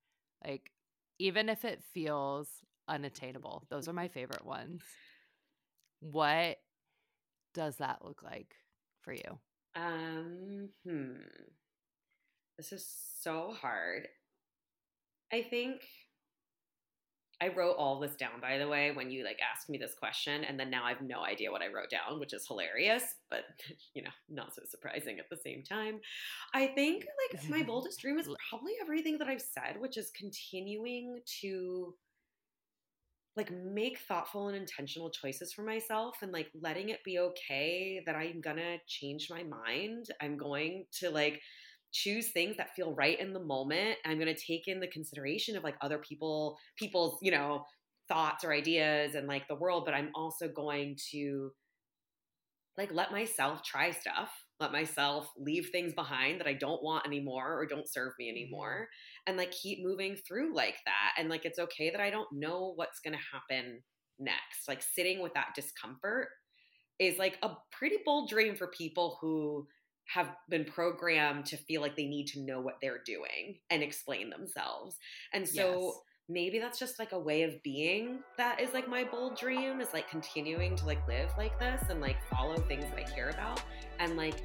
Like, 0.45 0.73
even 1.19 1.49
if 1.49 1.65
it 1.65 1.83
feels 1.93 2.49
unattainable, 2.89 3.67
those 3.71 3.89
are 3.89 3.93
my 3.93 4.09
favorite 4.09 4.45
ones. 4.45 4.83
What 6.01 6.59
does 7.55 7.77
that 7.77 8.05
look 8.05 8.23
like 8.23 8.55
for 9.03 9.13
you? 9.13 9.39
Um, 9.77 10.69
hmm. 10.87 11.13
This 12.57 12.73
is 12.73 12.87
so 13.21 13.55
hard. 13.61 14.07
I 15.33 15.43
think 15.43 15.81
I 17.41 17.49
wrote 17.49 17.75
all 17.77 17.99
this 17.99 18.15
down, 18.15 18.41
by 18.41 18.59
the 18.59 18.69
way, 18.69 18.93
when 18.93 19.11
you 19.11 19.25
like 19.25 19.39
asked 19.53 19.69
me 19.69 19.77
this 19.77 19.95
question, 19.99 20.45
and 20.45 20.59
then 20.59 20.71
now 20.71 20.85
I 20.85 20.91
have 20.91 21.03
no 21.03 21.25
idea 21.25 21.51
what 21.51 21.63
I 21.63 21.67
wrote 21.67 21.91
down, 21.91 22.21
which 22.21 22.33
is 22.33 22.47
hilarious, 22.47 23.03
but 23.31 23.45
you 23.95 24.03
know, 24.03 24.11
not 24.29 24.55
so 24.55 24.63
surprising 24.69 25.19
at 25.19 25.29
the 25.31 25.37
same 25.37 25.63
time. 25.63 26.01
I 26.55 26.69
think 26.69 27.05
like 27.33 27.49
my 27.49 27.63
boldest 27.67 28.01
dream 28.01 28.19
is 28.19 28.29
probably 28.49 28.73
everything 28.81 29.19
that 29.19 29.29
I've 29.29 29.43
said, 29.43 29.81
which 29.81 29.97
is 29.97 30.11
continuing 30.17 31.21
to 31.41 31.95
like 33.37 33.51
make 33.51 33.99
thoughtful 34.07 34.49
and 34.49 34.57
intentional 34.57 35.11
choices 35.11 35.53
for 35.53 35.63
myself 35.63 36.19
and 36.23 36.33
like 36.33 36.49
letting 36.61 36.91
it 36.91 37.03
be 37.05 37.19
okay 37.19 38.03
that 38.07 38.15
I'm 38.15 38.41
gonna 38.41 38.77
change 38.87 39.29
my 39.31 39.43
mind. 39.43 40.07
I'm 40.21 40.37
going 40.37 40.85
to 41.01 41.11
like 41.11 41.41
choose 41.95 42.31
things 42.31 42.57
that 42.57 42.75
feel 42.75 42.93
right 42.95 43.19
in 43.19 43.33
the 43.33 43.41
moment. 43.41 43.97
I'm 44.05 44.19
to 44.19 44.35
take 44.35 44.67
in 44.67 44.81
the 44.81 44.89
consideration 44.89 45.57
of 45.57 45.63
like 45.63 45.77
other 45.81 45.99
people, 45.99 46.59
people's, 46.77 47.19
you 47.23 47.31
know, 47.31 47.65
thoughts 48.09 48.45
or 48.45 48.53
ideas 48.53 49.15
and 49.15 49.27
like 49.27 49.49
the 49.49 49.55
world, 49.55 49.85
but 49.87 49.95
I'm 49.95 50.11
also 50.15 50.49
going 50.49 50.97
to 51.13 51.53
like 52.77 52.93
let 52.93 53.13
myself 53.13 53.63
try 53.63 53.93
stuff, 53.93 54.31
let 54.61 54.73
myself 54.73 55.31
leave 55.37 55.71
things 55.71 55.93
behind 55.95 56.41
that 56.41 56.47
I 56.47 56.53
don't 56.53 56.83
want 56.83 57.07
anymore 57.07 57.59
or 57.59 57.67
don't 57.67 57.91
serve 57.91 58.13
me 58.19 58.27
mm-hmm. 58.27 58.37
anymore 58.37 58.89
and 59.27 59.37
like 59.37 59.51
keep 59.51 59.85
moving 59.85 60.17
through 60.17 60.55
like 60.55 60.77
that. 60.87 61.15
And 61.19 61.29
like 61.29 61.45
it's 61.45 61.59
okay 61.59 61.91
that 61.91 62.01
I 62.01 62.11
don't 62.11 62.29
know 62.33 62.73
what's 62.77 63.01
going 63.01 63.15
to 63.15 63.25
happen 63.33 63.81
next. 64.19 64.69
Like 64.69 64.83
sitting 64.83 65.21
with 65.21 65.35
that 65.35 65.55
discomfort 65.57 66.29
is 66.99 67.19
like 67.19 67.39
a 67.43 67.51
pretty 67.73 67.97
bold 68.05 68.29
dream 68.31 68.55
for 68.55 68.69
people 68.69 69.19
who 69.21 69.67
have 70.07 70.31
been 70.51 70.65
programmed 70.65 71.47
to 71.47 71.57
feel 71.57 71.81
like 71.81 71.97
they 71.97 72.07
need 72.07 72.27
to 72.27 72.45
know 72.45 72.61
what 72.61 72.75
they're 72.81 73.01
doing 73.07 73.59
and 73.71 73.83
explain 73.83 74.31
themselves. 74.31 74.97
And 75.33 75.49
so 75.49 75.83
yes. 75.85 75.95
Maybe 76.29 76.59
that's 76.59 76.79
just 76.79 76.99
like 76.99 77.13
a 77.13 77.19
way 77.19 77.43
of 77.43 77.63
being 77.63 78.19
that 78.39 78.59
is 78.61 78.73
like 78.73 78.89
my 78.89 79.05
bold 79.05 79.37
dream 79.39 79.81
is 79.81 79.93
like 79.93 80.09
continuing 80.09 80.75
to 80.75 80.87
like 80.87 81.07
live 81.07 81.31
like 81.37 81.59
this 81.59 81.83
and 81.91 82.01
like 82.01 82.17
follow 82.31 82.57
things 82.57 82.85
that 82.85 82.99
I 82.99 83.03
care 83.03 83.29
about 83.29 83.63
and 83.99 84.17
like 84.17 84.43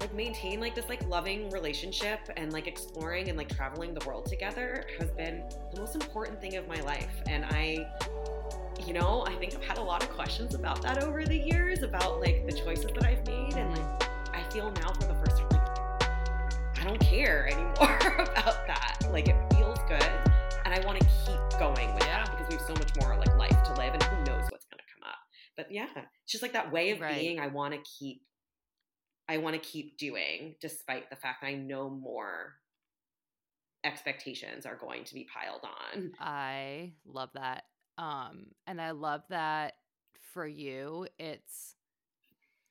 like 0.00 0.14
maintain 0.14 0.60
like 0.60 0.74
this 0.74 0.88
like 0.88 1.06
loving 1.08 1.48
relationship 1.50 2.20
and 2.36 2.52
like 2.52 2.66
exploring 2.66 3.28
and 3.28 3.38
like 3.38 3.48
traveling 3.48 3.94
the 3.94 4.06
world 4.06 4.26
together 4.26 4.84
has 4.98 5.10
been 5.12 5.42
the 5.72 5.80
most 5.80 5.94
important 5.94 6.40
thing 6.40 6.56
of 6.56 6.68
my 6.68 6.80
life 6.82 7.22
and 7.26 7.44
I 7.46 7.86
you 8.86 8.92
know, 8.92 9.24
I 9.26 9.34
think 9.34 9.54
I've 9.54 9.64
had 9.64 9.78
a 9.78 9.82
lot 9.82 10.02
of 10.02 10.10
questions 10.10 10.54
about 10.54 10.82
that 10.82 11.02
over 11.02 11.24
the 11.24 11.36
years 11.36 11.82
about 11.82 12.20
like 12.20 12.46
the 12.46 12.52
choices 12.52 12.86
that 12.94 13.04
I've 13.04 13.26
made 13.26 13.54
and 13.54 13.76
like 13.76 14.08
I 14.32 14.42
feel 14.50 14.70
now 14.70 14.92
for 14.92 15.06
the 15.06 15.14
first 15.14 15.38
time 15.38 15.48
like 15.50 15.68
I 16.78 16.84
don't 16.84 17.00
care 17.00 17.48
anymore 17.48 17.98
about 18.18 18.66
that. 18.66 18.98
Like 19.10 19.28
it 19.28 19.36
feels 19.52 19.78
good, 19.88 20.10
and 20.68 20.82
I 20.82 20.86
want 20.86 21.00
to 21.00 21.06
keep 21.24 21.58
going 21.58 21.94
with 21.94 22.04
yeah. 22.04 22.24
that 22.24 22.30
because 22.30 22.46
we 22.50 22.56
have 22.56 22.66
so 22.66 22.74
much 22.74 22.94
more 23.00 23.16
like 23.16 23.34
life 23.38 23.62
to 23.64 23.72
live, 23.80 23.94
and 23.94 24.02
who 24.02 24.16
knows 24.24 24.44
what's 24.50 24.66
going 24.66 24.76
to 24.76 24.94
come 24.94 25.08
up. 25.08 25.16
But 25.56 25.72
yeah, 25.72 25.86
it's 25.96 26.32
just 26.32 26.42
like 26.42 26.52
that 26.52 26.70
way 26.70 26.90
of 26.90 27.00
right. 27.00 27.14
being. 27.14 27.40
I 27.40 27.46
want 27.46 27.72
to 27.72 27.80
keep. 27.98 28.20
I 29.30 29.38
want 29.38 29.54
to 29.54 29.66
keep 29.66 29.96
doing, 29.96 30.56
despite 30.60 31.08
the 31.08 31.16
fact 31.16 31.40
that 31.40 31.48
I 31.48 31.54
know 31.54 31.88
more 31.88 32.54
expectations 33.82 34.66
are 34.66 34.76
going 34.76 35.04
to 35.04 35.14
be 35.14 35.26
piled 35.32 35.62
on. 35.64 36.12
I 36.20 36.92
love 37.06 37.30
that. 37.32 37.64
Um, 37.96 38.48
and 38.66 38.78
I 38.78 38.90
love 38.90 39.22
that 39.30 39.72
for 40.34 40.46
you, 40.46 41.06
it's 41.18 41.76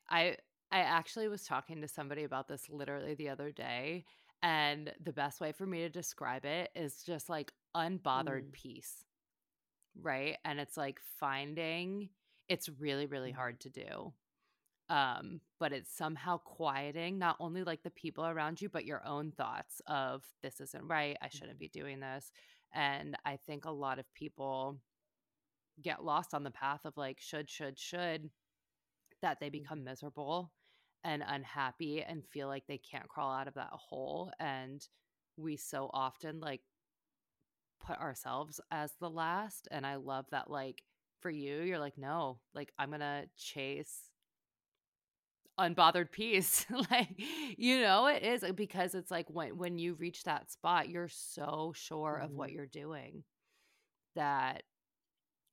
I 0.08 0.38
I 0.72 0.82
actually 0.82 1.30
was 1.30 1.46
talking 1.46 1.82
to 1.82 1.88
somebody 1.88 2.26
about 2.26 2.48
this 2.48 2.70
literally 2.70 3.16
the 3.16 3.30
other 3.30 3.52
day. 3.52 4.06
And 4.44 4.94
the 5.04 5.14
best 5.14 5.42
way 5.42 5.52
for 5.52 5.66
me 5.66 5.80
to 5.80 5.90
describe 5.90 6.46
it 6.46 6.70
is 6.76 7.02
just 7.04 7.28
like 7.28 7.52
unbothered 7.78 8.48
mm. 8.48 8.52
peace. 8.52 9.06
Right. 10.02 10.38
And 10.44 10.60
it's 10.60 10.78
like 10.78 11.00
finding 11.20 12.10
it's 12.50 12.70
really, 12.80 13.06
really 13.06 13.32
mm. 13.32 13.36
hard 13.36 13.60
to 13.62 13.70
do. 13.70 14.14
Um, 14.90 15.42
but 15.60 15.74
it's 15.74 15.96
somehow 15.96 16.38
quieting 16.38 17.20
not 17.20 17.36
only 17.40 17.64
like 17.64 17.84
the 17.84 17.90
people 17.90 18.26
around 18.26 18.62
you, 18.62 18.70
but 18.70 18.86
your 18.86 19.06
own 19.06 19.32
thoughts 19.32 19.82
of 19.86 20.24
this 20.42 20.62
isn't 20.62 20.88
right. 20.88 21.18
I 21.22 21.28
shouldn't 21.28 21.60
be 21.60 21.68
doing 21.68 22.00
this. 22.00 22.32
And 22.74 23.18
I 23.26 23.38
think 23.46 23.66
a 23.66 23.72
lot 23.72 24.00
of 24.00 24.14
people 24.14 24.78
get 25.82 26.06
lost 26.06 26.34
on 26.34 26.44
the 26.44 26.52
path 26.52 26.86
of 26.86 26.96
like 26.96 27.20
should, 27.20 27.50
should, 27.50 27.78
should, 27.78 28.30
that 29.22 29.40
they 29.40 29.50
become 29.50 29.80
mm-hmm. 29.80 29.90
miserable 29.90 30.52
and 31.04 31.24
unhappy 31.26 32.02
and 32.02 32.26
feel 32.26 32.48
like 32.48 32.64
they 32.68 32.80
can't 32.80 33.08
crawl 33.08 33.32
out 33.32 33.48
of 33.48 33.54
that 33.56 33.70
hole 33.72 34.32
and 34.40 34.88
we 35.38 35.56
so 35.56 35.90
often 35.94 36.40
like 36.40 36.62
put 37.86 38.00
ourselves 38.00 38.60
as 38.72 38.92
the 39.00 39.10
last 39.10 39.68
and 39.72 39.86
i 39.86 39.96
love 39.96 40.26
that 40.32 40.50
like 40.50 40.84
for 41.22 41.30
you 41.30 41.62
you're 41.62 41.80
like 41.80 41.98
no 41.98 42.40
like 42.54 42.72
i'm 42.78 42.92
gonna 42.92 43.26
chase 43.38 44.12
unbothered 45.60 46.12
peace 46.12 46.66
like 46.92 47.10
you 47.58 47.82
know 47.82 48.06
it 48.08 48.24
is 48.24 48.44
because 48.56 48.94
it's 48.94 49.10
like 49.10 49.26
when 49.30 49.58
when 49.58 49.80
you 49.80 49.96
reach 49.96 50.24
that 50.24 50.52
spot 50.52 50.90
you're 50.90 51.08
so 51.08 51.74
sure 51.76 52.16
mm-hmm. 52.16 52.26
of 52.26 52.32
what 52.32 52.50
mm-hmm. 52.50 52.58
you're 52.58 52.68
doing 52.68 53.24
that 54.16 54.64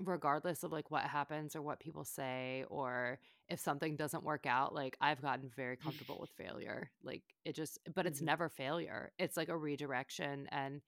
regardless 0.00 0.62
of 0.62 0.72
like 0.72 0.90
what 0.90 1.04
happens 1.04 1.54
or 1.54 1.62
what 1.62 1.80
people 1.80 2.04
say 2.04 2.64
or 2.68 3.18
if 3.48 3.60
something 3.60 3.96
doesn't 3.96 4.24
work 4.24 4.44
out 4.44 4.74
like 4.74 4.96
i've 5.00 5.22
gotten 5.22 5.48
very 5.56 5.76
comfortable 5.76 6.18
with 6.20 6.30
failure 6.36 6.90
like 7.02 7.22
it 7.44 7.54
just 7.54 7.78
but 7.94 8.04
it's 8.04 8.18
mm-hmm. 8.18 8.26
never 8.26 8.48
failure 8.48 9.12
it's 9.18 9.36
like 9.36 9.48
a 9.48 9.56
redirection 9.56 10.46
and 10.50 10.82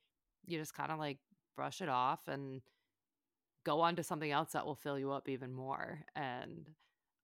you 0.45 0.59
just 0.59 0.75
kind 0.75 0.93
of 0.93 0.99
like 0.99 1.19
brush 1.57 1.81
it 1.81 1.89
off 1.89 2.29
and 2.29 2.61
go 3.65 3.81
on 3.81 3.97
to 3.97 4.03
something 4.03 4.31
else 4.31 4.53
that 4.53 4.65
will 4.65 4.75
fill 4.75 4.99
you 4.99 5.11
up 5.11 5.29
even 5.29 5.53
more 5.53 6.01
and 6.15 6.71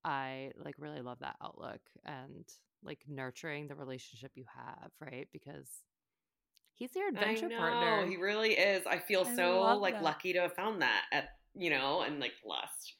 i 0.03 0.51
like 0.63 0.75
really 0.77 1.01
love 1.01 1.19
that 1.19 1.35
outlook 1.41 1.79
and 2.05 2.45
like 2.83 2.99
nurturing 3.07 3.67
the 3.67 3.75
relationship 3.75 4.31
you 4.35 4.43
have 4.53 4.91
right 4.99 5.29
because 5.31 5.69
he's 6.73 6.93
your 6.95 7.07
adventure 7.07 7.47
partner 7.47 8.05
he 8.05 8.17
really 8.17 8.51
is 8.53 8.85
i 8.87 8.97
feel 8.97 9.25
I 9.25 9.35
so 9.35 9.77
like 9.77 9.93
that. 9.93 10.03
lucky 10.03 10.33
to 10.33 10.41
have 10.41 10.53
found 10.53 10.81
that 10.81 11.03
at 11.13 11.29
you 11.55 11.69
know, 11.69 12.01
and 12.01 12.19
like 12.19 12.33
the 12.43 12.49
last 12.49 12.95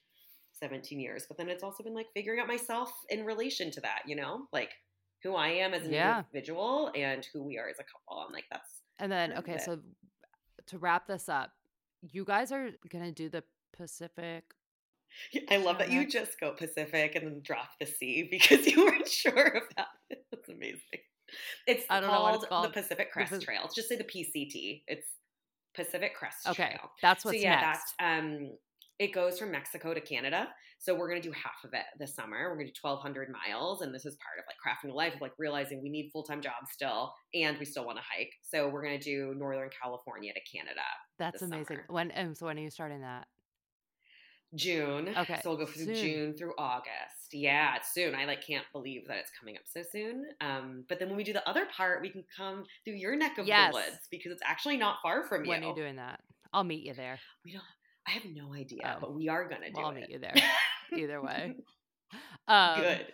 17 0.59 0.99
years. 0.99 1.25
But 1.27 1.37
then 1.37 1.49
it's 1.49 1.63
also 1.63 1.83
been 1.83 1.93
like 1.93 2.07
figuring 2.13 2.39
out 2.39 2.47
myself 2.47 2.91
in 3.09 3.25
relation 3.25 3.71
to 3.71 3.81
that, 3.81 4.01
you 4.05 4.15
know, 4.15 4.47
like 4.51 4.71
who 5.23 5.35
I 5.35 5.49
am 5.49 5.73
as 5.73 5.85
an 5.85 5.93
yeah. 5.93 6.19
individual 6.19 6.91
and 6.95 7.27
who 7.33 7.43
we 7.43 7.57
are 7.57 7.69
as 7.69 7.77
a 7.79 7.83
couple. 7.83 8.23
I'm 8.25 8.33
like, 8.33 8.45
that's. 8.51 8.81
And 8.99 9.11
then, 9.11 9.33
okay, 9.33 9.57
so 9.57 9.79
to 10.67 10.77
wrap 10.77 11.07
this 11.07 11.29
up, 11.29 11.51
you 12.01 12.25
guys 12.25 12.51
are 12.51 12.69
going 12.89 13.05
to 13.05 13.11
do 13.11 13.29
the 13.29 13.43
Pacific. 13.75 14.43
I 15.49 15.57
love 15.57 15.77
that 15.79 15.91
you 15.91 16.07
just 16.07 16.39
go 16.39 16.51
Pacific 16.51 17.15
and 17.15 17.25
then 17.25 17.41
drop 17.43 17.69
the 17.79 17.85
C 17.85 18.27
because 18.31 18.65
you 18.65 18.85
weren't 18.85 19.07
sure 19.07 19.47
of 19.47 19.63
that. 19.77 19.87
That's 20.31 20.49
amazing. 20.49 20.79
It's 21.67 21.85
I 21.89 21.99
don't 21.99 22.09
called, 22.09 22.19
know 22.19 22.31
what 22.31 22.35
it's 22.35 22.45
called. 22.45 22.65
the 22.65 22.81
Pacific 22.81 23.11
Crest 23.11 23.31
the, 23.31 23.39
Trail. 23.39 23.69
Just 23.73 23.89
say 23.89 23.95
the 23.95 24.03
PCT. 24.03 24.83
It's 24.87 25.07
Pacific 25.73 26.15
Crest 26.15 26.47
okay, 26.47 26.69
Trail. 26.69 26.91
that's 27.01 27.25
what's 27.25 27.37
so 27.37 27.43
yeah, 27.43 27.61
next. 27.61 27.93
That's, 27.99 28.19
um, 28.19 28.51
it 28.99 29.13
goes 29.13 29.39
from 29.39 29.51
Mexico 29.51 29.93
to 29.93 30.01
Canada. 30.01 30.47
So 30.79 30.93
we're 30.93 31.09
going 31.09 31.21
to 31.21 31.27
do 31.27 31.33
half 31.33 31.63
of 31.63 31.73
it 31.73 31.85
this 31.97 32.13
summer. 32.13 32.49
We're 32.49 32.55
going 32.55 32.67
to 32.67 32.73
do 32.73 32.79
1,200 32.81 33.29
miles. 33.31 33.81
And 33.81 33.93
this 33.95 34.05
is 34.05 34.17
part 34.17 34.37
of 34.37 34.45
like 34.47 34.57
crafting 34.59 34.91
a 34.91 34.95
life 34.95 35.15
of 35.15 35.21
like 35.21 35.31
realizing 35.37 35.81
we 35.81 35.89
need 35.89 36.09
full 36.11 36.23
time 36.23 36.41
jobs 36.41 36.71
still 36.71 37.13
and 37.33 37.57
we 37.57 37.65
still 37.65 37.85
want 37.85 37.97
to 37.97 38.03
hike. 38.03 38.31
So 38.41 38.67
we're 38.67 38.83
going 38.83 38.99
to 38.99 39.03
do 39.03 39.33
Northern 39.37 39.69
California 39.81 40.33
to 40.33 40.57
Canada. 40.57 40.81
That's 41.17 41.41
amazing. 41.41 41.65
Summer. 41.67 41.85
When, 41.87 42.11
and 42.11 42.37
so 42.37 42.47
when 42.47 42.57
are 42.57 42.61
you 42.61 42.69
starting 42.69 43.01
that? 43.01 43.27
June. 44.55 45.09
Okay. 45.17 45.39
So 45.41 45.49
we'll 45.49 45.59
go 45.59 45.65
through 45.65 45.85
soon. 45.85 45.95
June 45.95 46.33
through 46.37 46.53
August. 46.57 47.31
Yeah, 47.31 47.77
it's 47.77 47.93
soon. 47.93 48.13
I 48.13 48.25
like 48.25 48.45
can't 48.45 48.65
believe 48.71 49.07
that 49.07 49.17
it's 49.17 49.31
coming 49.39 49.55
up 49.55 49.63
so 49.65 49.81
soon. 49.89 50.25
Um, 50.41 50.83
but 50.89 50.99
then 50.99 51.07
when 51.07 51.17
we 51.17 51.23
do 51.23 51.33
the 51.33 51.47
other 51.49 51.65
part, 51.75 52.01
we 52.01 52.09
can 52.09 52.23
come 52.35 52.65
through 52.85 52.95
your 52.95 53.15
neck 53.15 53.37
of 53.37 53.47
yes. 53.47 53.71
the 53.71 53.77
woods 53.77 54.07
because 54.11 54.31
it's 54.31 54.43
actually 54.45 54.77
not 54.77 54.97
far 55.01 55.23
from 55.27 55.45
you. 55.45 55.49
When 55.49 55.63
are 55.63 55.69
you 55.69 55.75
doing 55.75 55.95
that? 55.95 56.19
I'll 56.51 56.63
meet 56.63 56.83
you 56.85 56.93
there. 56.93 57.19
We 57.43 57.53
don't. 57.53 57.63
I 58.07 58.11
have 58.11 58.25
no 58.25 58.53
idea, 58.53 58.95
oh. 58.95 58.99
but 58.99 59.13
we 59.13 59.29
are 59.29 59.47
gonna 59.47 59.67
do 59.67 59.73
well, 59.75 59.87
I'll 59.87 59.91
it. 59.91 60.01
meet 60.01 60.09
you 60.09 60.19
there. 60.19 60.35
Either 60.95 61.21
way. 61.21 61.55
Um, 62.47 62.81
Good. 62.81 63.07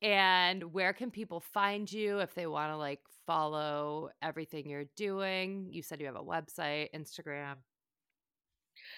And 0.00 0.72
where 0.72 0.92
can 0.92 1.10
people 1.10 1.40
find 1.40 1.90
you 1.90 2.20
if 2.20 2.32
they 2.34 2.46
want 2.46 2.70
to 2.72 2.76
like 2.76 3.00
follow 3.26 4.10
everything 4.22 4.68
you're 4.68 4.84
doing? 4.96 5.66
You 5.70 5.82
said 5.82 5.98
you 6.00 6.06
have 6.06 6.14
a 6.16 6.22
website, 6.22 6.88
Instagram. 6.94 7.56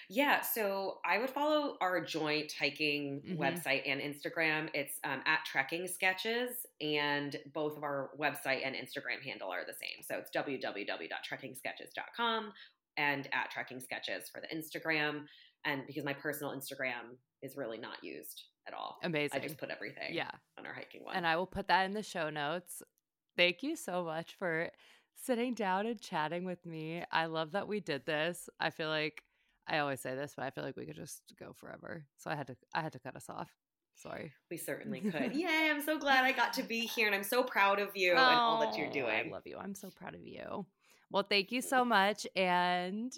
Yeah, 0.09 0.41
so 0.41 0.97
I 1.05 1.19
would 1.19 1.29
follow 1.29 1.77
our 1.81 2.03
joint 2.03 2.51
hiking 2.59 3.21
mm-hmm. 3.25 3.41
website 3.41 3.83
and 3.87 4.01
Instagram. 4.01 4.67
It's 4.73 4.99
um, 5.03 5.21
at 5.25 5.45
Trekking 5.45 5.87
Sketches, 5.87 6.65
and 6.81 7.37
both 7.53 7.77
of 7.77 7.83
our 7.83 8.09
website 8.19 8.65
and 8.65 8.75
Instagram 8.75 9.21
handle 9.23 9.49
are 9.49 9.65
the 9.65 9.73
same. 9.73 10.03
So 10.07 10.15
it's 10.15 10.31
www.trekkingsketches.com 10.35 12.51
and 12.99 13.27
at 13.33 13.49
Trekking 13.49 13.79
Sketches 13.79 14.29
for 14.29 14.41
the 14.41 14.55
Instagram. 14.55 15.23
And 15.65 15.87
because 15.87 16.03
my 16.03 16.13
personal 16.13 16.53
Instagram 16.53 17.15
is 17.41 17.55
really 17.55 17.77
not 17.77 18.03
used 18.03 18.43
at 18.67 18.73
all. 18.73 18.97
Amazing. 19.03 19.31
I 19.33 19.39
just 19.39 19.57
put 19.57 19.69
everything 19.69 20.13
yeah. 20.13 20.29
on 20.57 20.65
our 20.65 20.73
hiking 20.73 21.03
one. 21.03 21.15
And 21.15 21.25
I 21.25 21.37
will 21.37 21.47
put 21.47 21.67
that 21.69 21.85
in 21.85 21.93
the 21.93 22.03
show 22.03 22.29
notes. 22.29 22.83
Thank 23.37 23.63
you 23.63 23.75
so 23.75 24.03
much 24.03 24.35
for 24.37 24.69
sitting 25.15 25.53
down 25.53 25.85
and 25.85 25.99
chatting 25.99 26.43
with 26.43 26.65
me. 26.65 27.03
I 27.11 27.25
love 27.25 27.53
that 27.53 27.67
we 27.67 27.79
did 27.79 28.05
this. 28.05 28.49
I 28.59 28.69
feel 28.69 28.89
like 28.89 29.23
I 29.67 29.79
always 29.79 30.01
say 30.01 30.15
this, 30.15 30.33
but 30.35 30.45
I 30.45 30.49
feel 30.49 30.63
like 30.63 30.75
we 30.75 30.85
could 30.85 30.95
just 30.95 31.21
go 31.39 31.53
forever. 31.53 32.05
So 32.17 32.29
I 32.29 32.35
had 32.35 32.47
to 32.47 32.57
I 32.73 32.81
had 32.81 32.93
to 32.93 32.99
cut 32.99 33.15
us 33.15 33.29
off. 33.29 33.49
Sorry. 33.95 34.31
We 34.49 34.57
certainly 34.57 35.01
could. 35.01 35.33
Yay, 35.33 35.69
I'm 35.69 35.81
so 35.81 35.97
glad 35.97 36.23
I 36.23 36.31
got 36.31 36.53
to 36.53 36.63
be 36.63 36.81
here 36.81 37.07
and 37.07 37.15
I'm 37.15 37.23
so 37.23 37.43
proud 37.43 37.79
of 37.79 37.89
you 37.95 38.11
oh, 38.11 38.17
and 38.17 38.39
all 38.39 38.59
that 38.61 38.77
you're 38.77 38.91
doing. 38.91 39.27
I 39.27 39.29
love 39.29 39.43
you. 39.45 39.57
I'm 39.57 39.75
so 39.75 39.89
proud 39.89 40.15
of 40.15 40.25
you. 40.25 40.65
Well, 41.11 41.23
thank 41.23 41.51
you 41.51 41.61
so 41.61 41.83
much. 41.83 42.27
And 42.35 43.11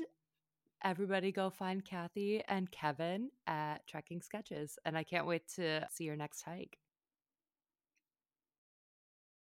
everybody 0.84 1.31
go 1.31 1.49
find 1.49 1.84
Kathy 1.84 2.41
and 2.47 2.72
Kevin 2.72 3.30
at 3.47 3.85
Trekking 3.88 4.22
Sketches. 4.22 4.80
And 4.85 4.97
I 4.97 5.03
can't 5.03 5.27
wait 5.27 5.47
to 5.55 5.85
see 5.91 6.05
your 6.05 6.15
next 6.15 6.41
hike. 6.43 6.77